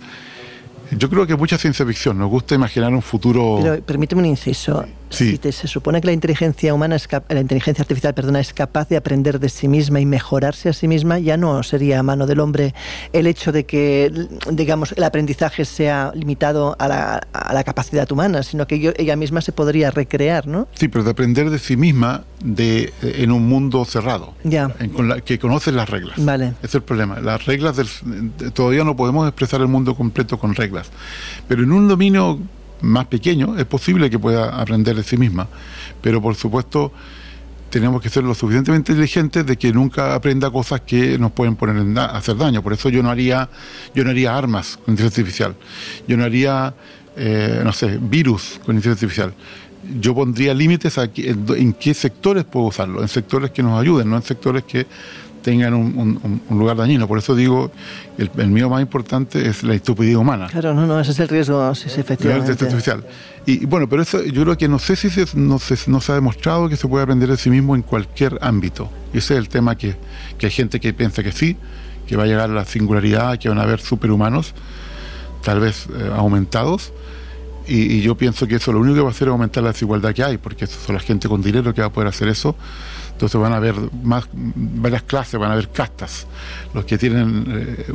Yo 0.91 1.09
creo 1.09 1.25
que 1.25 1.35
mucha 1.35 1.57
ciencia 1.57 1.85
ficción, 1.85 2.17
nos 2.19 2.29
gusta 2.29 2.55
imaginar 2.55 2.93
un 2.93 3.01
futuro... 3.01 3.59
Pero 3.61 3.81
permíteme 3.83 4.21
un 4.21 4.27
inciso. 4.27 4.85
Si 5.09 5.37
te- 5.37 5.51
se 5.51 5.67
supone 5.67 6.01
que 6.01 6.07
la 6.07 6.13
inteligencia 6.13 6.73
humana, 6.73 6.95
es 6.95 7.07
la 7.29 7.39
inteligencia 7.39 7.83
artificial, 7.83 8.15
perdona, 8.15 8.39
es 8.39 8.51
capaz 8.51 8.89
de 8.89 8.97
aprender 8.97 9.39
de 9.39 9.47
sí 9.49 9.67
misma 9.67 9.99
y 9.99 10.07
mejorarse 10.07 10.69
a 10.69 10.73
sí 10.73 10.87
misma, 10.87 11.19
ya 11.19 11.37
no 11.37 11.61
sería 11.61 11.99
a 11.99 12.03
mano 12.03 12.25
del 12.25 12.39
hombre 12.39 12.73
el 13.11 13.27
hecho 13.27 13.51
de 13.51 13.65
que, 13.67 14.11
digamos, 14.51 14.91
el 14.97 15.03
aprendizaje 15.03 15.65
sea 15.65 16.11
limitado 16.15 16.75
a 16.79 16.87
la, 16.87 17.21
a 17.31 17.53
la 17.53 17.63
capacidad 17.63 18.11
humana, 18.11 18.41
sino 18.41 18.65
que 18.65 18.79
yo- 18.79 18.91
ella 18.97 19.15
misma 19.15 19.41
se 19.41 19.51
podría 19.51 19.91
recrear, 19.91 20.47
¿no? 20.47 20.67
Sí, 20.73 20.87
pero 20.87 21.03
de 21.03 21.11
aprender 21.11 21.51
de 21.51 21.59
sí 21.59 21.77
misma 21.77 22.23
de, 22.43 22.91
en 23.03 23.31
un 23.31 23.47
mundo 23.47 23.85
cerrado, 23.85 24.33
Ya. 24.43 24.71
en- 24.79 24.89
con 24.89 25.09
la- 25.09 25.21
que 25.21 25.37
conoce 25.37 25.71
las 25.71 25.89
reglas. 25.91 26.15
Vale. 26.25 26.47
Ese 26.57 26.65
es 26.67 26.75
el 26.75 26.81
problema. 26.83 27.19
Las 27.19 27.45
reglas 27.45 27.77
del, 27.77 27.87
todavía 28.51 28.83
no 28.83 28.95
podemos 28.95 29.27
expresar 29.27 29.61
el 29.61 29.67
mundo 29.67 29.93
completo 29.93 30.39
con 30.39 30.55
reglas. 30.55 30.72
Pero 31.47 31.63
en 31.63 31.71
un 31.71 31.87
dominio 31.87 32.39
más 32.81 33.05
pequeño 33.05 33.57
es 33.57 33.65
posible 33.65 34.09
que 34.09 34.19
pueda 34.19 34.59
aprender 34.59 34.95
de 34.95 35.03
sí 35.03 35.17
misma. 35.17 35.47
Pero 36.01 36.21
por 36.21 36.35
supuesto 36.35 36.91
tenemos 37.69 38.01
que 38.01 38.09
ser 38.09 38.23
lo 38.23 38.35
suficientemente 38.35 38.91
inteligentes 38.91 39.45
de 39.45 39.57
que 39.57 39.71
nunca 39.73 40.13
aprenda 40.13 40.51
cosas 40.51 40.81
que 40.81 41.17
nos 41.17 41.31
pueden 41.31 41.55
poner 41.55 41.77
en 41.77 41.97
hacer 41.97 42.37
daño. 42.37 42.61
Por 42.61 42.73
eso 42.73 42.89
yo 42.89 43.01
no 43.01 43.09
haría, 43.09 43.49
yo 43.95 44.03
no 44.03 44.11
haría 44.11 44.37
armas 44.37 44.77
con 44.77 44.93
inteligencia 44.93 45.21
artificial. 45.23 45.55
Yo 46.07 46.15
no 46.17 46.23
haría, 46.23 46.73
eh, 47.15 47.61
no 47.63 47.73
sé, 47.73 47.97
virus 47.99 48.59
con 48.65 48.75
inteligencia 48.75 48.91
artificial. 49.25 49.33
Yo 49.99 50.13
pondría 50.13 50.53
límites 50.53 50.97
a 50.97 51.11
que- 51.11 51.29
en 51.29 51.73
qué 51.73 51.93
sectores 51.93 52.43
puedo 52.45 52.67
usarlo, 52.67 53.01
en 53.01 53.07
sectores 53.07 53.51
que 53.51 53.63
nos 53.63 53.81
ayuden, 53.81 54.09
no 54.09 54.17
en 54.17 54.23
sectores 54.23 54.63
que 54.63 54.85
tengan 55.43 55.73
un, 55.75 55.95
un- 55.97 56.41
un 56.49 56.57
lugar 56.59 56.77
dañino. 56.77 57.07
Por 57.07 57.19
eso 57.19 57.35
digo, 57.35 57.71
el, 58.17 58.31
el 58.37 58.47
mío 58.47 58.69
más 58.69 58.81
importante 58.81 59.47
es 59.47 59.61
la 59.63 59.75
estupidez 59.75 60.15
humana. 60.15 60.47
Claro, 60.47 60.73
no, 60.73 60.87
no, 60.87 60.99
ese 60.99 61.11
es 61.11 61.19
el 61.19 61.27
riesgo, 61.27 61.75
sí, 61.75 61.89
sí, 61.89 61.99
efectivamente. 61.99 62.51
inteligencia 62.53 62.93
artificial. 62.93 63.43
Y, 63.45 63.63
y 63.63 63.65
bueno, 63.67 63.87
pero 63.87 64.01
eso 64.01 64.23
yo 64.23 64.41
creo 64.43 64.57
que 64.57 64.67
no 64.67 64.79
sé 64.79 64.95
si 64.95 65.09
se, 65.09 65.25
no, 65.37 65.59
se, 65.59 65.77
no 65.91 66.01
se 66.01 66.11
ha 66.13 66.15
demostrado 66.15 66.69
que 66.69 66.77
se 66.77 66.87
puede 66.87 67.03
aprender 67.03 67.29
de 67.29 67.37
sí 67.37 67.49
mismo 67.49 67.75
en 67.75 67.81
cualquier 67.83 68.39
ámbito. 68.41 68.89
Y 69.13 69.17
ese 69.19 69.33
es 69.35 69.39
el 69.39 69.49
tema 69.49 69.75
que, 69.77 69.95
que 70.37 70.47
hay 70.47 70.51
gente 70.51 70.79
que 70.79 70.93
piensa 70.93 71.21
que 71.21 71.31
sí, 71.31 71.57
que 72.07 72.15
va 72.17 72.23
a 72.23 72.25
llegar 72.25 72.49
a 72.49 72.53
la 72.53 72.65
singularidad, 72.65 73.37
que 73.37 73.49
van 73.49 73.59
a 73.59 73.63
haber 73.63 73.79
superhumanos, 73.81 74.53
tal 75.43 75.59
vez 75.59 75.87
eh, 75.93 76.09
aumentados. 76.15 76.93
Y, 77.67 77.93
y 77.93 78.01
yo 78.01 78.15
pienso 78.17 78.45
que 78.45 78.55
eso 78.55 78.73
lo 78.73 78.79
único 78.79 78.95
que 78.95 79.01
va 79.01 79.07
a 79.07 79.11
hacer 79.11 79.27
es 79.29 79.31
aumentar 79.31 79.63
la 79.63 79.71
desigualdad 79.71 80.13
que 80.13 80.21
hay, 80.23 80.37
porque 80.37 80.65
eso 80.65 80.77
son 80.85 80.95
la 80.95 81.01
gente 81.01 81.29
con 81.29 81.41
dinero 81.41 81.73
que 81.73 81.79
va 81.81 81.87
a 81.87 81.91
poder 81.93 82.09
hacer 82.09 82.27
eso. 82.27 82.55
Entonces 83.13 83.39
van 83.39 83.53
a 83.53 83.57
haber 83.57 83.75
más, 84.03 84.27
varias 84.33 85.03
clases, 85.03 85.39
van 85.39 85.51
a 85.51 85.53
haber 85.53 85.69
castas. 85.69 86.27
Los 86.73 86.85
que 86.85 86.97
tienen 86.97 87.45
eh, 87.47 87.85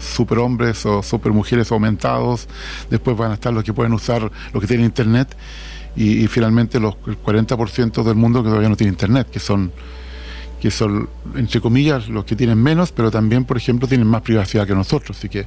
superhombres 0.00 0.86
o 0.86 1.02
supermujeres 1.02 1.72
aumentados, 1.72 2.46
después 2.90 3.16
van 3.16 3.32
a 3.32 3.34
estar 3.34 3.52
los 3.52 3.64
que 3.64 3.72
pueden 3.72 3.92
usar, 3.92 4.30
los 4.52 4.60
que 4.60 4.66
tienen 4.66 4.86
internet, 4.86 5.34
y, 5.96 6.24
y 6.24 6.26
finalmente 6.28 6.78
los, 6.78 6.94
el 7.06 7.20
40% 7.20 8.02
del 8.02 8.14
mundo 8.16 8.42
que 8.42 8.48
todavía 8.48 8.68
no 8.68 8.76
tiene 8.76 8.92
internet, 8.92 9.28
que 9.30 9.40
son, 9.40 9.72
que 10.60 10.70
son, 10.70 11.08
entre 11.34 11.60
comillas, 11.60 12.08
los 12.08 12.24
que 12.24 12.36
tienen 12.36 12.62
menos, 12.62 12.92
pero 12.92 13.10
también, 13.10 13.44
por 13.44 13.56
ejemplo, 13.56 13.88
tienen 13.88 14.06
más 14.06 14.22
privacidad 14.22 14.66
que 14.66 14.74
nosotros. 14.74 15.16
Así 15.18 15.28
que 15.28 15.46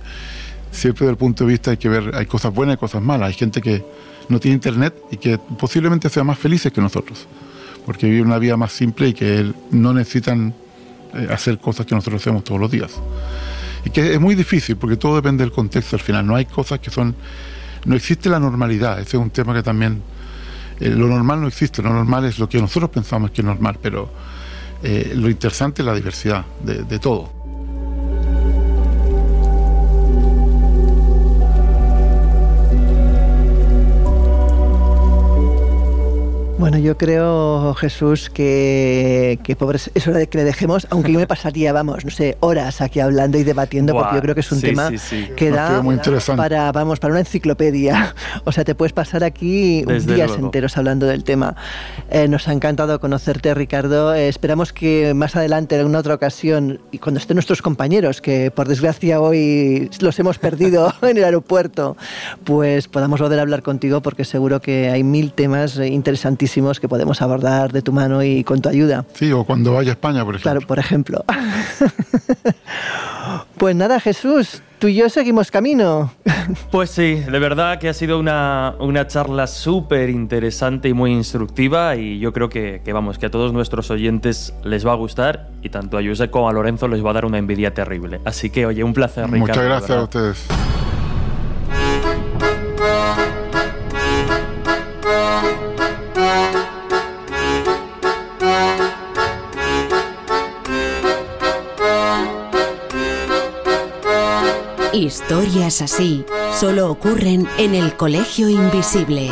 siempre 0.72 1.06
desde 1.06 1.12
el 1.12 1.18
punto 1.18 1.44
de 1.44 1.52
vista 1.52 1.72
hay 1.72 1.78
que 1.78 1.90
ver, 1.90 2.16
hay 2.16 2.26
cosas 2.26 2.54
buenas 2.54 2.76
y 2.76 2.80
cosas 2.80 3.02
malas. 3.02 3.30
Hay 3.30 3.34
gente 3.34 3.62
que 3.62 3.84
no 4.30 4.40
tiene 4.40 4.56
internet 4.56 4.94
y 5.12 5.18
que 5.18 5.38
posiblemente 5.38 6.10
sea 6.10 6.24
más 6.24 6.38
felices 6.38 6.72
que 6.72 6.82
nosotros, 6.82 7.28
porque 7.88 8.06
viven 8.10 8.28
una 8.28 8.38
vida 8.38 8.58
más 8.58 8.74
simple 8.74 9.08
y 9.08 9.14
que 9.14 9.50
no 9.72 9.94
necesitan 9.94 10.54
eh, 11.16 11.28
hacer 11.32 11.58
cosas 11.58 11.86
que 11.86 11.96
nosotros 11.96 12.22
hacemos 12.22 12.44
todos 12.44 12.60
los 12.60 12.70
días. 12.70 12.92
Y 13.86 13.90
que 13.92 14.14
es 14.14 14.20
muy 14.20 14.36
difícil, 14.36 14.76
porque 14.76 14.98
todo 14.98 15.16
depende 15.16 15.46
del 15.46 15.54
contexto 15.54 15.96
al 15.96 16.02
final. 16.02 16.28
No 16.28 16.36
hay 16.36 16.44
cosas 16.44 16.80
que 16.80 16.92
son... 16.92 17.16
No 17.86 17.96
existe 17.96 18.28
la 18.28 18.42
normalidad, 18.42 19.00
ese 19.00 19.16
es 19.16 19.24
un 19.24 19.30
tema 19.30 19.54
que 19.54 19.64
también... 19.64 20.02
eh, 20.82 20.90
lo 20.90 21.08
normal 21.08 21.40
no 21.40 21.48
existe, 21.48 21.82
lo 21.82 21.94
normal 21.94 22.26
es 22.26 22.40
lo 22.40 22.50
que 22.50 22.60
nosotros 22.60 22.92
pensamos 22.92 23.32
que 23.32 23.40
es 23.40 23.46
normal, 23.46 23.80
pero 23.82 24.12
eh, 24.84 25.14
lo 25.16 25.30
interesante 25.30 25.82
es 25.82 25.86
la 25.86 25.96
diversidad 25.96 26.44
de, 26.62 26.84
de 26.84 27.00
todo. 27.00 27.37
Bueno, 36.60 36.80
yo 36.80 36.98
creo, 36.98 37.76
Jesús, 37.76 38.32
que, 38.32 39.38
que 39.44 39.56
pobres, 39.56 39.92
es 39.94 40.08
hora 40.08 40.18
de 40.18 40.28
que 40.28 40.40
le 40.40 40.44
dejemos, 40.44 40.88
aunque 40.90 41.12
yo 41.14 41.20
me 41.20 41.28
pasaría, 41.28 41.72
vamos, 41.72 42.04
no 42.04 42.10
sé, 42.10 42.36
horas 42.40 42.82
aquí 42.82 43.00
hablando 43.00 43.38
y 43.38 43.44
debatiendo, 43.44 43.94
Buah, 43.94 44.02
porque 44.06 44.16
yo 44.16 44.22
creo 44.24 44.34
que 44.34 44.42
es 44.42 44.52
un 44.52 44.60
sí, 44.60 44.68
tema 44.68 44.90
sí, 44.90 44.98
sí. 44.98 45.30
que 45.36 45.52
da 45.52 45.84
muy 45.84 45.94
interesante. 45.94 46.42
para, 46.42 46.72
vamos, 46.72 47.00
para 47.00 47.12
una 47.12 47.20
enciclopedia. 47.20 48.16
O 48.44 48.52
sea, 48.52 48.64
te 48.64 48.76
puedes 48.76 48.94
pasar 48.94 49.24
aquí 49.24 49.84
Desde 49.84 50.16
días 50.16 50.30
luego. 50.30 50.46
enteros 50.46 50.78
hablando 50.78 51.06
del 51.06 51.24
tema. 51.26 51.56
Eh, 52.10 52.28
nos 52.30 52.48
ha 52.48 52.54
encantado 52.54 53.00
conocerte, 53.00 53.54
Ricardo. 53.54 54.14
Eh, 54.14 54.30
esperamos 54.30 54.72
que 54.72 55.14
más 55.14 55.36
adelante, 55.36 55.76
en 55.76 55.82
alguna 55.82 56.00
otra 56.00 56.14
ocasión, 56.14 56.80
y 56.92 57.00
cuando 57.00 57.20
estén 57.20 57.36
nuestros 57.36 57.62
compañeros, 57.62 58.22
que 58.22 58.52
por 58.52 58.68
desgracia 58.68 59.20
hoy 59.20 59.90
los 60.00 60.18
hemos 60.20 60.40
perdido 60.40 60.94
en 61.02 61.18
el 61.18 61.24
aeropuerto, 61.26 61.98
pues 62.46 62.88
podamos 62.88 63.20
volver 63.20 63.40
a 63.40 63.42
hablar 63.42 63.64
contigo, 63.64 64.02
porque 64.02 64.24
seguro 64.24 64.62
que 64.62 64.90
hay 64.90 65.04
mil 65.04 65.34
temas 65.34 65.78
eh, 65.78 65.88
interesantísimos 66.48 66.80
que 66.80 66.88
podemos 66.88 67.22
abordar 67.22 67.72
de 67.72 67.82
tu 67.82 67.92
mano 67.92 68.24
y 68.24 68.44
con 68.44 68.62
tu 68.62 68.70
ayuda. 68.70 69.06
Sí, 69.14 69.32
o 69.32 69.44
cuando 69.44 69.74
vaya 69.74 69.92
a 69.92 69.94
España, 69.94 70.24
por 70.24 70.36
ejemplo. 70.36 70.52
Claro, 70.52 70.68
por 70.68 70.80
ejemplo. 70.80 71.26
pues 73.58 73.76
nada, 73.76 74.00
Jesús, 74.00 74.62
tú 74.80 74.88
y 74.88 74.96
yo 74.96 75.10
seguimos 75.10 75.52
camino. 75.52 76.12
Pues 76.72 76.92
sí, 76.92 77.16
de 77.16 77.40
verdad 77.40 77.78
que 77.78 77.90
ha 77.90 77.94
sido 77.94 78.18
una, 78.18 78.74
una 78.80 79.06
charla 79.06 79.48
súper 79.48 80.10
interesante 80.10 80.88
y 80.88 80.94
muy 80.94 81.12
instructiva 81.12 81.98
y 81.98 82.20
yo 82.20 82.32
creo 82.32 82.48
que, 82.48 82.82
que, 82.86 82.94
vamos, 82.94 83.18
que 83.18 83.26
a 83.26 83.30
todos 83.30 83.52
nuestros 83.52 83.92
oyentes 83.92 84.54
les 84.64 84.88
va 84.88 84.94
a 84.94 84.96
gustar 84.96 85.50
y 85.62 85.70
tanto 85.70 85.98
a 85.98 86.02
Josep 86.02 86.32
como 86.32 86.48
a 86.48 86.54
Lorenzo 86.54 86.88
les 86.88 87.06
va 87.06 87.10
a 87.10 87.14
dar 87.14 87.26
una 87.26 87.38
envidia 87.38 87.74
terrible. 87.74 88.22
Así 88.24 88.50
que, 88.50 88.66
oye, 88.66 88.82
un 88.82 88.94
placer, 88.94 89.26
Ricardo. 89.26 89.40
Muchas 89.40 89.66
gracias 89.66 89.98
a 89.98 90.04
ustedes. 90.04 90.48
Historias 104.98 105.84
así 105.84 106.26
solo 106.60 106.90
ocurren 106.90 107.48
en 107.60 107.76
el 107.76 107.96
Colegio 107.96 108.50
Invisible. 108.50 109.30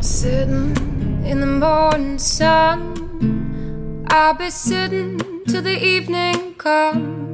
Sitting 0.00 0.76
in 1.26 1.40
the 1.40 1.46
morning 1.46 2.18
sun, 2.18 2.94
I'll 4.10 4.34
be 4.34 4.48
sitting 4.48 5.18
till 5.48 5.62
the 5.62 5.76
evening 5.76 6.54
comes. 6.56 7.29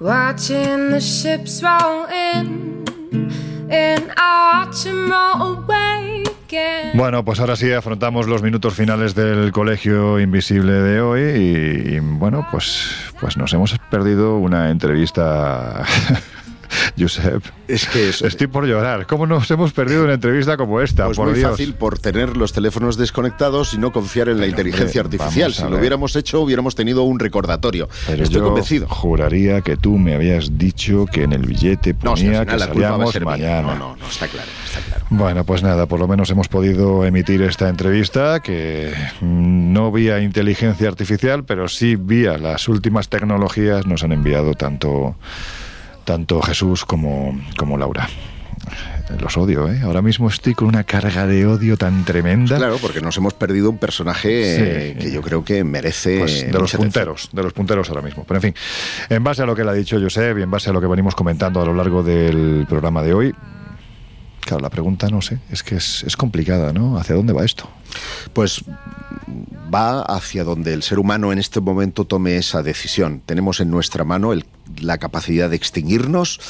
Watching 0.00 0.92
the 0.92 0.98
ships 0.98 1.62
roll 1.62 2.06
in, 2.06 2.84
and 3.70 4.10
I 4.16 4.64
watch 4.64 4.86
'em 4.86 5.10
roll 5.10 5.58
away. 5.58 6.24
Bueno, 6.94 7.24
pues 7.24 7.38
ahora 7.38 7.54
sí 7.54 7.70
afrontamos 7.72 8.26
los 8.26 8.42
minutos 8.42 8.74
finales 8.74 9.14
del 9.14 9.52
Colegio 9.52 10.18
Invisible 10.18 10.72
de 10.72 11.00
hoy 11.00 11.20
y, 11.20 11.94
y, 11.96 12.00
bueno, 12.00 12.46
pues, 12.50 13.12
pues 13.20 13.36
nos 13.36 13.52
hemos 13.52 13.76
perdido 13.90 14.38
una 14.38 14.70
entrevista. 14.70 15.84
Josep, 16.98 17.42
Es 17.68 17.86
que 17.86 18.08
es, 18.10 18.22
estoy 18.22 18.46
por 18.46 18.66
llorar. 18.66 19.06
¿Cómo 19.06 19.26
nos 19.26 19.50
hemos 19.50 19.72
perdido 19.72 20.04
una 20.04 20.14
entrevista 20.14 20.56
como 20.56 20.80
esta? 20.80 21.06
pues 21.06 21.16
por 21.16 21.28
muy 21.30 21.38
Dios. 21.38 21.50
fácil 21.50 21.74
por 21.74 21.98
tener 21.98 22.36
los 22.36 22.52
teléfonos 22.52 22.96
desconectados 22.96 23.74
y 23.74 23.78
no 23.78 23.92
confiar 23.92 24.28
en 24.28 24.40
la 24.40 24.46
inteligencia 24.46 25.02
hombre, 25.02 25.16
artificial. 25.18 25.52
Si 25.52 25.62
lo 25.62 25.76
hubiéramos 25.78 26.14
hecho, 26.16 26.40
hubiéramos 26.40 26.74
tenido 26.74 27.02
un 27.02 27.18
recordatorio. 27.18 27.88
Pero 28.06 28.22
Estoy 28.22 28.40
yo 28.40 28.44
convencido. 28.46 28.88
juraría 28.88 29.60
que 29.62 29.76
tú 29.76 29.98
me 29.98 30.14
habías 30.14 30.58
dicho 30.58 31.06
que 31.06 31.24
en 31.24 31.32
el 31.32 31.46
billete 31.46 31.94
No, 31.94 32.14
ponía 32.14 32.44
final 32.44 32.46
que 32.46 32.58
salíamos 32.58 33.20
mañana. 33.20 33.62
No, 33.62 33.74
no, 33.78 33.96
no, 33.96 34.06
está 34.06 34.28
claro, 34.28 34.48
está 34.64 34.80
claro. 34.80 35.04
Bueno, 35.10 35.44
pues 35.44 35.62
nada, 35.62 35.86
por 35.86 35.98
lo 35.98 36.06
menos 36.08 36.30
hemos 36.30 36.48
podido 36.48 37.04
emitir 37.04 37.42
esta 37.42 37.68
entrevista 37.68 38.40
que 38.40 38.92
mm, 39.20 39.72
no 39.72 39.90
vía 39.92 40.20
inteligencia 40.20 40.88
artificial, 40.88 41.44
pero 41.44 41.68
sí 41.68 41.96
vía 41.96 42.38
las 42.38 42.68
últimas 42.68 43.08
tecnologías 43.08 43.86
nos 43.86 44.02
han 44.04 44.12
enviado 44.12 44.54
tanto, 44.54 45.16
tanto 46.04 46.40
Jesús 46.42 46.84
como, 46.84 47.38
como 47.56 47.76
Laura. 47.78 48.08
Los 49.18 49.36
odio, 49.36 49.68
¿eh? 49.72 49.80
Ahora 49.82 50.02
mismo 50.02 50.28
estoy 50.28 50.54
con 50.54 50.68
una 50.68 50.84
carga 50.84 51.26
de 51.26 51.44
odio 51.44 51.76
tan 51.76 52.04
tremenda. 52.04 52.56
Claro, 52.58 52.78
porque 52.80 53.00
nos 53.00 53.16
hemos 53.16 53.34
perdido 53.34 53.68
un 53.70 53.78
personaje 53.78 54.90
eh, 54.90 54.94
Sí. 54.96 54.98
que 55.06 55.12
yo 55.12 55.20
creo 55.22 55.44
que 55.44 55.64
merece. 55.64 56.20
Pues 56.20 56.40
de 56.42 56.46
los 56.52 56.74
atención. 56.74 56.82
punteros, 56.82 57.28
de 57.32 57.42
los 57.42 57.52
punteros 57.52 57.88
ahora 57.88 58.02
mismo. 58.02 58.24
Pero 58.24 58.38
en 58.38 58.42
fin, 58.42 58.54
en 59.08 59.24
base 59.24 59.42
a 59.42 59.46
lo 59.46 59.56
que 59.56 59.64
le 59.64 59.70
ha 59.70 59.74
dicho 59.74 59.98
Josep 60.00 60.38
y 60.38 60.42
en 60.42 60.50
base 60.50 60.70
a 60.70 60.72
lo 60.72 60.80
que 60.80 60.86
venimos 60.86 61.16
comentando 61.16 61.60
a 61.60 61.64
lo 61.64 61.74
largo 61.74 62.04
del 62.04 62.66
programa 62.68 63.02
de 63.02 63.14
hoy, 63.14 63.34
la 64.58 64.70
pregunta 64.70 65.08
no 65.08 65.22
sé, 65.22 65.38
es 65.50 65.62
que 65.62 65.76
es, 65.76 66.02
es 66.04 66.16
complicada, 66.16 66.72
¿no? 66.72 66.98
¿Hacia 66.98 67.14
dónde 67.14 67.32
va 67.32 67.44
esto? 67.44 67.68
Pues 68.32 68.64
va 69.72 70.02
hacia 70.02 70.44
donde 70.44 70.72
el 70.74 70.82
ser 70.82 70.98
humano 70.98 71.32
en 71.32 71.38
este 71.38 71.60
momento 71.60 72.04
tome 72.04 72.36
esa 72.36 72.62
decisión. 72.62 73.22
Tenemos 73.24 73.60
en 73.60 73.70
nuestra 73.70 74.04
mano 74.04 74.32
el- 74.32 74.44
la 74.80 74.98
capacidad 74.98 75.50
de 75.50 75.56
extinguirnos 75.56 76.40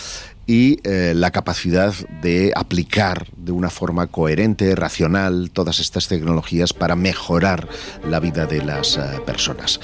y 0.46 0.80
eh, 0.84 1.12
la 1.14 1.30
capacidad 1.30 1.94
de 2.22 2.52
aplicar 2.56 3.28
de 3.36 3.52
una 3.52 3.70
forma 3.70 4.06
coherente, 4.08 4.74
racional, 4.74 5.50
todas 5.52 5.78
estas 5.80 6.08
tecnologías 6.08 6.72
para 6.72 6.96
mejorar 6.96 7.68
la 8.08 8.20
vida 8.20 8.46
de 8.46 8.62
las 8.64 8.96
eh, 8.96 9.00
personas. 9.24 9.80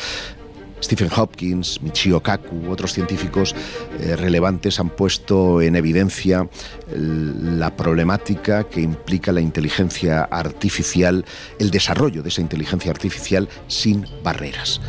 Stephen 0.82 1.08
Hopkins, 1.16 1.80
Michio 1.82 2.22
Kaku, 2.22 2.70
otros 2.70 2.92
científicos 2.92 3.54
eh, 4.00 4.14
relevantes 4.16 4.78
han 4.78 4.90
puesto 4.90 5.60
en 5.62 5.74
evidencia 5.74 6.48
el- 6.92 7.58
la 7.58 7.74
problemática 7.76 8.64
que 8.64 8.82
implica 8.82 9.32
la 9.32 9.40
inteligencia 9.40 10.22
artificial, 10.24 11.24
el 11.58 11.70
desarrollo 11.70 12.22
de 12.22 12.28
esa 12.28 12.40
inteligencia 12.42 12.90
artificial 12.90 13.48
sin 13.68 14.06
barreras. 14.22 14.80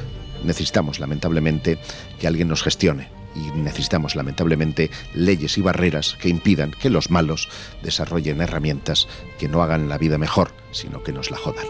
Necesitamos, 0.43 0.99
lamentablemente, 0.99 1.79
que 2.19 2.27
alguien 2.27 2.47
nos 2.47 2.61
gestione 2.63 3.09
y 3.35 3.57
necesitamos, 3.57 4.15
lamentablemente, 4.15 4.91
leyes 5.13 5.57
y 5.57 5.61
barreras 5.61 6.15
que 6.21 6.29
impidan 6.29 6.71
que 6.71 6.89
los 6.89 7.09
malos 7.09 7.49
desarrollen 7.81 8.41
herramientas 8.41 9.07
que 9.39 9.47
no 9.47 9.63
hagan 9.63 9.89
la 9.89 9.97
vida 9.97 10.17
mejor, 10.17 10.51
sino 10.71 11.01
que 11.01 11.11
nos 11.13 11.31
la 11.31 11.37
jodan. 11.37 11.65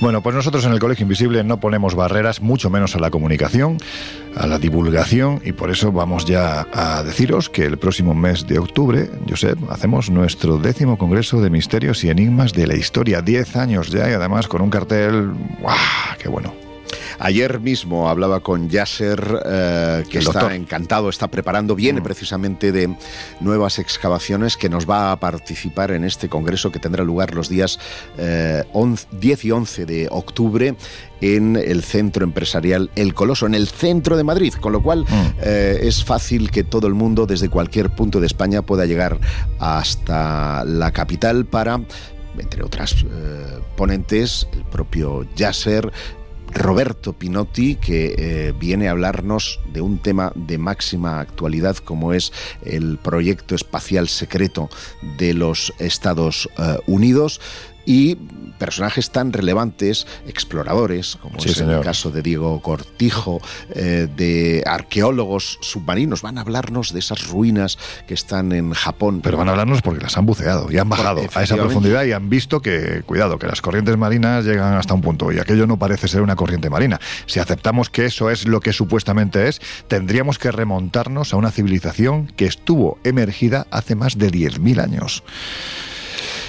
Bueno, 0.00 0.22
pues 0.22 0.34
nosotros 0.34 0.64
en 0.64 0.72
el 0.72 0.78
Colegio 0.78 1.02
Invisible 1.02 1.44
no 1.44 1.60
ponemos 1.60 1.94
barreras, 1.94 2.40
mucho 2.40 2.70
menos 2.70 2.96
a 2.96 3.00
la 3.00 3.10
comunicación, 3.10 3.76
a 4.34 4.46
la 4.46 4.58
divulgación, 4.58 5.42
y 5.44 5.52
por 5.52 5.70
eso 5.70 5.92
vamos 5.92 6.24
ya 6.24 6.66
a 6.72 7.02
deciros 7.02 7.50
que 7.50 7.66
el 7.66 7.76
próximo 7.76 8.14
mes 8.14 8.46
de 8.46 8.58
octubre, 8.58 9.10
Josep, 9.28 9.58
hacemos 9.70 10.08
nuestro 10.08 10.56
décimo 10.56 10.96
Congreso 10.96 11.42
de 11.42 11.50
Misterios 11.50 12.02
y 12.02 12.08
Enigmas 12.08 12.54
de 12.54 12.66
la 12.66 12.76
Historia. 12.76 13.20
Diez 13.20 13.56
años 13.56 13.90
ya 13.90 14.08
y 14.08 14.14
además 14.14 14.48
con 14.48 14.62
un 14.62 14.70
cartel... 14.70 15.32
¡Guau! 15.60 15.76
¡Qué 16.18 16.30
bueno! 16.30 16.69
Ayer 17.22 17.60
mismo 17.60 18.08
hablaba 18.08 18.40
con 18.40 18.70
Yasser, 18.70 19.42
eh, 19.44 20.04
que 20.08 20.18
El 20.18 20.26
está 20.26 20.40
doctor. 20.40 20.52
Mm. 20.52 20.62
encantado, 20.62 21.08
está 21.10 21.28
preparando, 21.28 21.76
viene 21.76 22.00
precisamente 22.00 22.72
de 22.72 22.96
nuevas 23.40 23.78
excavaciones, 23.78 24.56
que 24.56 24.70
nos 24.70 24.88
va 24.88 25.12
a 25.12 25.20
participar 25.20 25.90
en 25.90 26.04
este 26.04 26.28
congreso 26.30 26.72
que 26.72 26.78
tendrá 26.78 27.04
lugar 27.04 27.34
los 27.34 27.50
días 27.50 27.78
eh, 28.16 28.64
11 28.72 29.06
10 29.20 29.44
y 29.44 29.50
11 29.50 29.86
de 29.86 30.08
octubre 30.10 30.74
en 31.20 31.56
el 31.56 31.82
centro 31.82 32.24
empresarial 32.24 32.90
El 32.96 33.12
Coloso, 33.12 33.44
en 33.46 33.54
el 33.54 33.68
centro 33.68 34.16
de 34.16 34.24
Madrid, 34.24 34.54
con 34.54 34.72
lo 34.72 34.82
cual 34.82 35.00
Mm. 35.04 35.26
eh, 35.42 35.78
es 35.82 36.02
fácil 36.04 36.50
que 36.50 36.64
todo 36.64 36.86
el 36.86 36.94
mundo 36.94 37.26
desde 37.26 37.48
cualquier 37.50 37.90
punto 37.90 38.18
de 38.20 38.26
España 38.26 38.62
pueda 38.62 38.86
llegar 38.86 39.18
hasta 39.58 40.64
la 40.64 40.90
capital 40.92 41.44
para 41.46 41.80
entre 42.38 42.62
otras 42.62 42.94
eh, 43.04 43.58
ponentes, 43.76 44.46
el 44.54 44.64
propio 44.64 45.26
Yasser, 45.36 45.92
Roberto 46.52 47.12
Pinotti, 47.12 47.76
que 47.76 48.14
eh, 48.18 48.52
viene 48.58 48.88
a 48.88 48.92
hablarnos 48.92 49.60
de 49.72 49.80
un 49.80 49.98
tema 49.98 50.32
de 50.34 50.58
máxima 50.58 51.20
actualidad 51.20 51.76
como 51.76 52.12
es 52.12 52.32
el 52.62 52.98
proyecto 52.98 53.54
espacial 53.54 54.08
secreto 54.08 54.68
de 55.18 55.34
los 55.34 55.72
Estados 55.78 56.48
eh, 56.58 56.78
Unidos 56.86 57.40
y 57.86 58.16
personajes 58.58 59.10
tan 59.10 59.32
relevantes, 59.32 60.06
exploradores, 60.28 61.16
como 61.16 61.40
Sí, 61.40 61.48
es 61.48 61.56
señor. 61.56 61.76
el 61.76 61.82
caso 61.82 62.10
de 62.10 62.20
Diego 62.20 62.60
Cortijo, 62.60 63.40
eh, 63.70 64.06
de 64.14 64.62
arqueólogos 64.66 65.58
submarinos, 65.62 66.20
van 66.20 66.36
a 66.36 66.42
hablarnos 66.42 66.92
de 66.92 66.98
esas 66.98 67.26
ruinas 67.28 67.78
que 68.06 68.14
están 68.14 68.52
en 68.52 68.72
Japón. 68.72 69.22
Pero 69.22 69.38
van 69.38 69.48
a 69.48 69.52
hablarnos 69.52 69.80
porque 69.80 70.02
las 70.02 70.16
han 70.18 70.26
buceado 70.26 70.70
y 70.70 70.76
han 70.76 70.88
bajado 70.90 71.22
a 71.34 71.42
esa 71.42 71.56
profundidad 71.56 72.04
y 72.04 72.12
han 72.12 72.28
visto 72.28 72.60
que, 72.60 73.02
cuidado, 73.06 73.38
que 73.38 73.46
las 73.46 73.62
corrientes 73.62 73.96
marinas 73.96 74.44
llegan 74.44 74.74
hasta 74.74 74.92
un 74.92 75.00
punto 75.00 75.32
y 75.32 75.38
aquello 75.38 75.66
no 75.66 75.78
parece 75.78 76.06
ser 76.06 76.20
una 76.20 76.36
corriente 76.36 76.68
marina. 76.68 77.00
Si 77.24 77.40
aceptamos 77.40 77.88
que 77.88 78.04
eso 78.04 78.30
es 78.30 78.46
lo 78.46 78.60
que 78.60 78.74
supuestamente 78.74 79.48
es, 79.48 79.60
tendríamos 79.88 80.38
que 80.38 80.52
remontarnos 80.52 81.32
a 81.32 81.36
una 81.38 81.50
civilización 81.50 82.26
que 82.36 82.44
estuvo 82.44 82.98
emergida 83.04 83.66
hace 83.70 83.94
más 83.94 84.18
de 84.18 84.30
10.000 84.30 84.82
años. 84.82 85.22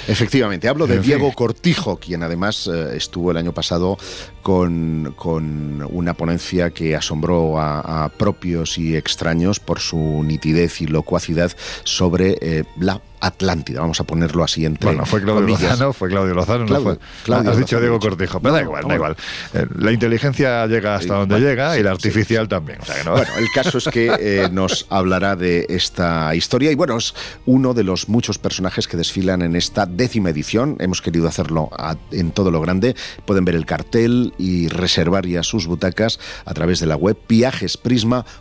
Efectivamente, 0.07 0.67
hablo 0.67 0.87
de 0.87 0.95
En 0.95 1.03
fin. 1.03 1.17
Diego 1.17 1.31
Cortijo, 1.33 1.97
quien 1.97 2.23
además 2.23 2.67
eh, 2.67 2.95
estuvo 2.95 3.31
el 3.31 3.37
año 3.37 3.53
pasado 3.53 3.97
con, 4.41 5.13
con 5.15 5.87
una 5.91 6.13
ponencia 6.13 6.71
que 6.71 6.95
asombró 6.95 7.59
a, 7.59 8.05
a 8.05 8.09
propios 8.09 8.77
y 8.77 8.95
extraños 8.95 9.59
por 9.59 9.79
su 9.79 10.23
nitidez 10.23 10.81
y 10.81 10.87
locuacidad 10.87 11.51
sobre 11.83 12.37
eh, 12.41 12.63
la 12.79 13.01
Atlántida, 13.21 13.81
vamos 13.81 13.99
a 13.99 14.03
ponerlo 14.03 14.43
así 14.43 14.65
entre 14.65 14.87
Bueno, 14.89 15.05
fue 15.05 15.21
Claudio 15.21 15.41
comillas. 15.43 15.61
Lozano, 15.61 15.93
fue 15.93 16.09
Claudio 16.09 16.33
Lozano, 16.33 16.65
Claudio- 16.65 16.89
no 16.89 16.95
fue. 16.95 16.99
Claudio 17.23 17.51
Has 17.51 17.57
dicho 17.57 17.79
Diego. 17.79 17.99
Cortijo, 17.99 18.39
pero 18.39 18.53
da 18.55 18.61
igual, 18.61 18.81
no, 18.83 18.89
da 18.89 18.95
igual. 18.95 19.15
Eh, 19.53 19.65
La 19.77 19.91
inteligencia 19.91 20.65
llega 20.67 20.95
hasta 20.95 21.13
donde 21.13 21.35
bueno, 21.35 21.47
llega 21.47 21.77
y 21.77 21.83
la 21.83 21.91
sí, 21.91 21.95
artificial 22.07 22.47
también. 22.47 22.79
O 22.81 22.85
sea 22.85 22.95
que 22.95 23.03
no- 23.03 23.11
Bueno, 23.11 23.31
el 23.37 23.47
caso 23.53 23.77
es 23.77 23.85
que 23.85 24.11
eh, 24.19 24.49
nos 24.51 24.87
hablará 24.89 25.35
de 25.35 25.65
esta 25.69 26.33
historia 26.35 26.71
y 26.71 26.75
bueno, 26.75 26.97
es 26.97 27.13
uno 27.45 27.73
de 27.73 27.83
los 27.83 28.09
muchos 28.09 28.39
personajes 28.39 28.87
que 28.87 28.97
desfilan 28.97 29.41
en 29.43 29.55
esta 29.55 29.85
décima 29.85 30.31
edición. 30.31 30.77
Hemos 30.79 31.01
querido 31.01 31.27
hacerlo 31.27 31.69
a- 31.77 31.95
en 32.11 32.31
todo 32.31 32.49
lo 32.51 32.59
grande. 32.59 32.95
Pueden 33.25 33.45
ver 33.45 33.55
el 33.55 33.65
cartel 33.65 34.33
y 34.39 34.67
reservar 34.67 35.27
ya 35.27 35.43
sus 35.43 35.67
butacas 35.67 36.19
a 36.45 36.53
través 36.55 36.79
de 36.79 36.87
la 36.87 36.95
web 36.95 37.17
viajesprisma.com. 37.29 38.40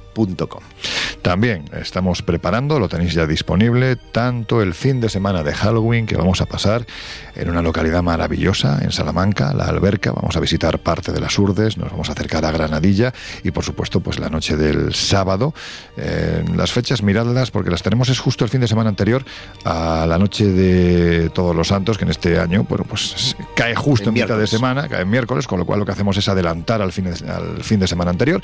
También 1.22 1.64
estamos 1.72 2.22
preparando, 2.22 2.78
lo 2.78 2.88
tenéis 2.88 3.12
ya 3.12 3.26
disponible, 3.26 3.96
tanto 3.96 4.62
el 4.62 4.74
fin 4.74 5.00
de 5.00 5.08
semana 5.08 5.42
de 5.42 5.52
Halloween 5.52 6.06
que 6.06 6.16
vamos 6.16 6.40
a 6.40 6.46
pasar 6.46 6.86
en 7.34 7.50
una 7.50 7.62
localidad 7.62 8.02
maravillosa, 8.02 8.78
en 8.82 8.90
Salamanca, 8.90 9.52
la 9.52 9.64
Alberca. 9.64 10.12
Vamos 10.12 10.36
a 10.36 10.40
visitar 10.40 10.78
parte 10.78 11.12
de 11.12 11.20
las 11.20 11.38
Urdes, 11.38 11.76
nos 11.76 11.90
vamos 11.90 12.08
a 12.08 12.12
acercar 12.12 12.44
a 12.44 12.50
Granadilla 12.50 13.12
y, 13.42 13.50
por 13.50 13.64
supuesto, 13.64 14.00
pues 14.00 14.18
la 14.18 14.30
noche 14.30 14.56
del 14.56 14.94
sábado. 14.94 15.54
Eh, 15.96 16.44
las 16.56 16.72
fechas, 16.72 17.02
miradlas, 17.02 17.50
porque 17.50 17.70
las 17.70 17.82
tenemos 17.82 18.08
es 18.08 18.18
justo 18.18 18.44
el 18.44 18.50
fin 18.50 18.60
de 18.62 18.68
semana 18.68 18.88
anterior 18.88 19.24
a 19.64 20.06
la 20.08 20.18
noche 20.18 20.46
de 20.46 21.30
Todos 21.30 21.54
los 21.54 21.68
Santos, 21.68 21.98
que 21.98 22.04
en 22.04 22.10
este 22.10 22.38
año, 22.38 22.64
bueno, 22.68 22.84
pues 22.84 23.36
cae 23.54 23.74
justo 23.74 24.04
en, 24.04 24.08
En 24.08 24.14
mitad 24.14 24.28
de 24.28 24.34
miércoles. 24.34 24.50
semana, 24.50 24.88
cae 24.88 25.02
en 25.02 25.10
miércoles, 25.10 25.46
con 25.46 25.58
lo 25.58 25.66
cual 25.66 25.80
lo 25.80 25.86
que 25.86 25.92
hacemos 25.92 26.16
es 26.16 26.28
adelantar 26.28 26.80
al 26.80 26.92
fin 26.92 27.04
de, 27.04 27.30
al 27.30 27.62
fin 27.62 27.78
de 27.78 27.86
semana 27.86 28.10
anterior. 28.10 28.40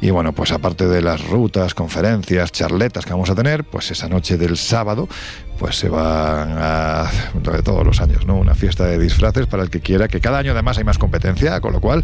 Y 0.00 0.10
bueno, 0.10 0.32
pues 0.32 0.52
aparte 0.52 0.86
de 0.86 0.93
las 1.02 1.26
rutas, 1.26 1.74
conferencias, 1.74 2.52
charletas 2.52 3.04
que 3.04 3.12
vamos 3.12 3.30
a 3.30 3.34
tener, 3.34 3.64
pues 3.64 3.90
esa 3.90 4.08
noche 4.08 4.36
del 4.36 4.56
sábado, 4.56 5.08
pues 5.58 5.76
se 5.76 5.88
van 5.88 6.56
a, 6.58 7.10
de 7.34 7.62
todos 7.62 7.86
los 7.86 8.00
años, 8.00 8.26
¿no? 8.26 8.36
Una 8.36 8.54
fiesta 8.54 8.86
de 8.86 8.98
disfraces 8.98 9.46
para 9.46 9.62
el 9.62 9.70
que 9.70 9.80
quiera, 9.80 10.08
que 10.08 10.20
cada 10.20 10.38
año 10.38 10.52
además 10.52 10.78
hay 10.78 10.84
más 10.84 10.98
competencia, 10.98 11.60
con 11.60 11.72
lo 11.72 11.80
cual, 11.80 12.02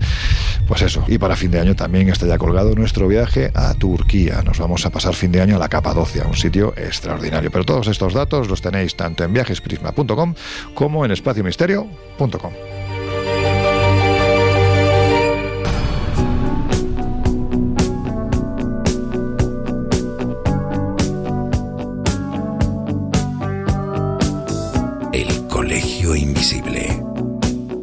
pues 0.67 0.83
eso. 0.83 1.05
Y 1.09 1.19
para 1.19 1.37
fin 1.37 1.51
de 1.51 1.61
año 1.61 1.75
también 1.75 2.09
está 2.09 2.27
ya 2.27 2.39
colgado 2.39 2.75
nuestro 2.75 3.09
viaje 3.09 3.51
a 3.55 3.75
Turquía. 3.75 4.43
Nos 4.43 4.59
vamos 4.59 4.87
a 4.87 4.91
pasar 4.91 5.15
fin 5.15 5.33
de 5.33 5.41
año 5.41 5.57
a 5.57 5.59
la 5.59 5.69
Capadocia, 5.69 6.27
un 6.27 6.37
sitio 6.37 6.75
extraordinario. 6.77 7.51
Pero 7.51 7.65
todos 7.65 7.89
estos 7.89 8.15
datos 8.15 8.49
los 8.49 8.62
tenéis 8.62 8.97
tanto 8.97 9.25
en 9.25 9.33
viajesprisma.com 9.33 10.35
como 10.75 11.05
en 11.05 11.11
espaciomisterio.com. 11.11 12.90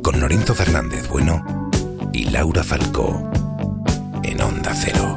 Con 0.01 0.19
Lorenzo 0.19 0.55
Fernández 0.55 1.07
Bueno 1.09 1.69
y 2.11 2.23
Laura 2.31 2.63
Falcó. 2.63 3.31
En 4.23 4.41
Onda 4.41 4.73
Cero. 4.73 5.15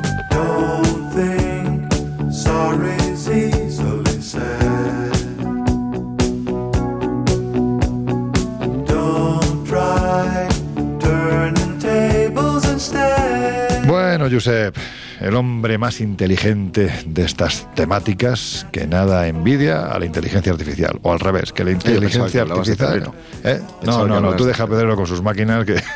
Bueno, 13.87 14.29
Josep, 14.31 14.77
el 15.21 15.35
hombre 15.37 15.79
más 15.79 16.01
inteligente 16.01 16.91
de 17.07 17.23
estas 17.23 17.69
temáticas 17.75 18.67
que 18.73 18.87
nada 18.87 19.29
envidia 19.29 19.87
a 19.87 19.99
la 19.99 20.07
inteligencia 20.07 20.53
artificial. 20.53 20.99
O 21.03 21.13
al 21.13 21.21
revés, 21.21 21.53
que 21.53 21.65
la 21.65 21.71
que 21.71 21.75
inteligencia 21.75 22.43
artificial. 22.43 23.13
¿Eh? 23.45 23.61
No, 23.85 24.07
no, 24.07 24.21
no, 24.21 24.35
tú 24.35 24.45
de 24.45 24.51
deja 24.51 24.65
a 24.65 24.67
Pedrero 24.67 24.97
con 24.97 25.07
sus 25.07 25.23
máquinas 25.23 25.65
que. 25.65 25.81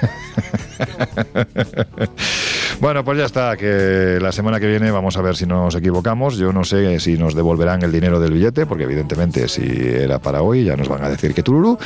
Bueno, 2.80 3.04
pues 3.04 3.16
ya 3.18 3.24
está, 3.24 3.56
que 3.56 4.18
la 4.20 4.32
semana 4.32 4.58
que 4.58 4.66
viene 4.66 4.90
vamos 4.90 5.16
a 5.16 5.22
ver 5.22 5.36
si 5.36 5.46
nos 5.46 5.74
equivocamos. 5.74 6.36
Yo 6.36 6.52
no 6.52 6.64
sé 6.64 6.98
si 7.00 7.16
nos 7.16 7.34
devolverán 7.34 7.82
el 7.82 7.92
dinero 7.92 8.20
del 8.20 8.32
billete, 8.32 8.66
porque 8.66 8.84
evidentemente 8.84 9.48
si 9.48 9.62
era 9.62 10.18
para 10.18 10.42
hoy 10.42 10.64
ya 10.64 10.76
nos 10.76 10.88
van 10.88 11.02
a 11.04 11.08
decir 11.08 11.34
que 11.34 11.42
tururú. 11.42 11.78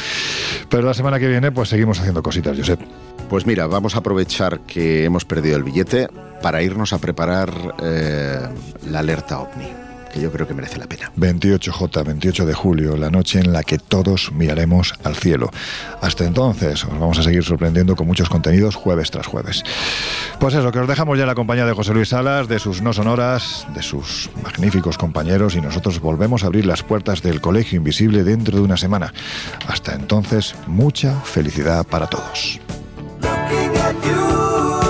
Pero 0.69 0.83
la 0.85 0.95
semana 0.95 1.19
que 1.19 1.29
viene 1.29 1.53
pues 1.53 1.69
seguimos 1.69 2.01
haciendo 2.01 2.23
cositas, 2.23 2.57
Josep. 2.57 2.81
Pues 3.29 3.45
mira, 3.45 3.67
vamos 3.67 3.95
a 3.95 3.99
aprovechar 3.99 4.61
que 4.61 5.05
hemos 5.05 5.27
perdido 5.27 5.57
el 5.57 5.63
billete 5.63 6.09
para 6.41 6.63
irnos 6.63 6.95
a 6.95 6.99
preparar 6.99 7.53
eh, 7.83 8.41
la 8.87 9.01
alerta 9.01 9.41
ovni, 9.41 9.67
que 10.11 10.19
yo 10.19 10.33
creo 10.33 10.49
que 10.49 10.55
merece 10.55 10.79
la 10.79 10.87
pena. 10.87 11.13
28J, 11.15 12.07
28 12.07 12.47
de 12.47 12.55
julio, 12.55 12.97
la 12.97 13.11
noche 13.11 13.41
en 13.41 13.53
la 13.53 13.65
que 13.65 13.77
todos 13.77 14.33
miraremos 14.33 14.95
al 15.05 15.15
cielo. 15.15 15.51
Hasta 16.01 16.25
entonces, 16.25 16.83
os 16.85 16.99
vamos 16.99 17.19
a 17.19 17.23
seguir 17.23 17.45
sorprendiendo 17.45 17.97
con 17.97 18.07
muchos 18.07 18.31
contenidos 18.31 18.77
jueves 18.77 19.11
tras 19.11 19.27
jueves. 19.27 19.63
Pues 20.41 20.55
eso, 20.55 20.73
que 20.73 20.79
os 20.79 20.89
dejamos 20.89 21.19
ya 21.19 21.25
en 21.25 21.29
la 21.29 21.35
compañía 21.35 21.67
de 21.67 21.75
José 21.75 21.93
Luis 21.93 22.09
Salas, 22.09 22.49
de 22.49 22.59
sus 22.59 22.81
no 22.81 22.95
sonoras, 22.95 23.67
de 23.75 23.83
sus 23.83 24.31
magníficos 24.43 24.97
compañeros 24.97 25.55
y 25.55 25.61
nosotros 25.61 26.01
volvemos 26.01 26.45
a 26.45 26.47
abrir 26.47 26.65
las 26.65 26.83
puertas 26.83 27.21
del 27.21 27.43
Colegio 27.43 27.77
Invisible 27.77 28.25
dentro 28.25 28.57
de 28.57 28.63
una 28.63 28.79
semana. 28.79 29.13
Hasta 29.67 29.95
entonces, 29.95 30.55
mucha 30.67 31.21
felicidad 31.21 31.87
para 31.87 32.07
todos. 32.07 32.59
looking 33.51 33.77
at 33.77 34.05
you. 34.05 34.88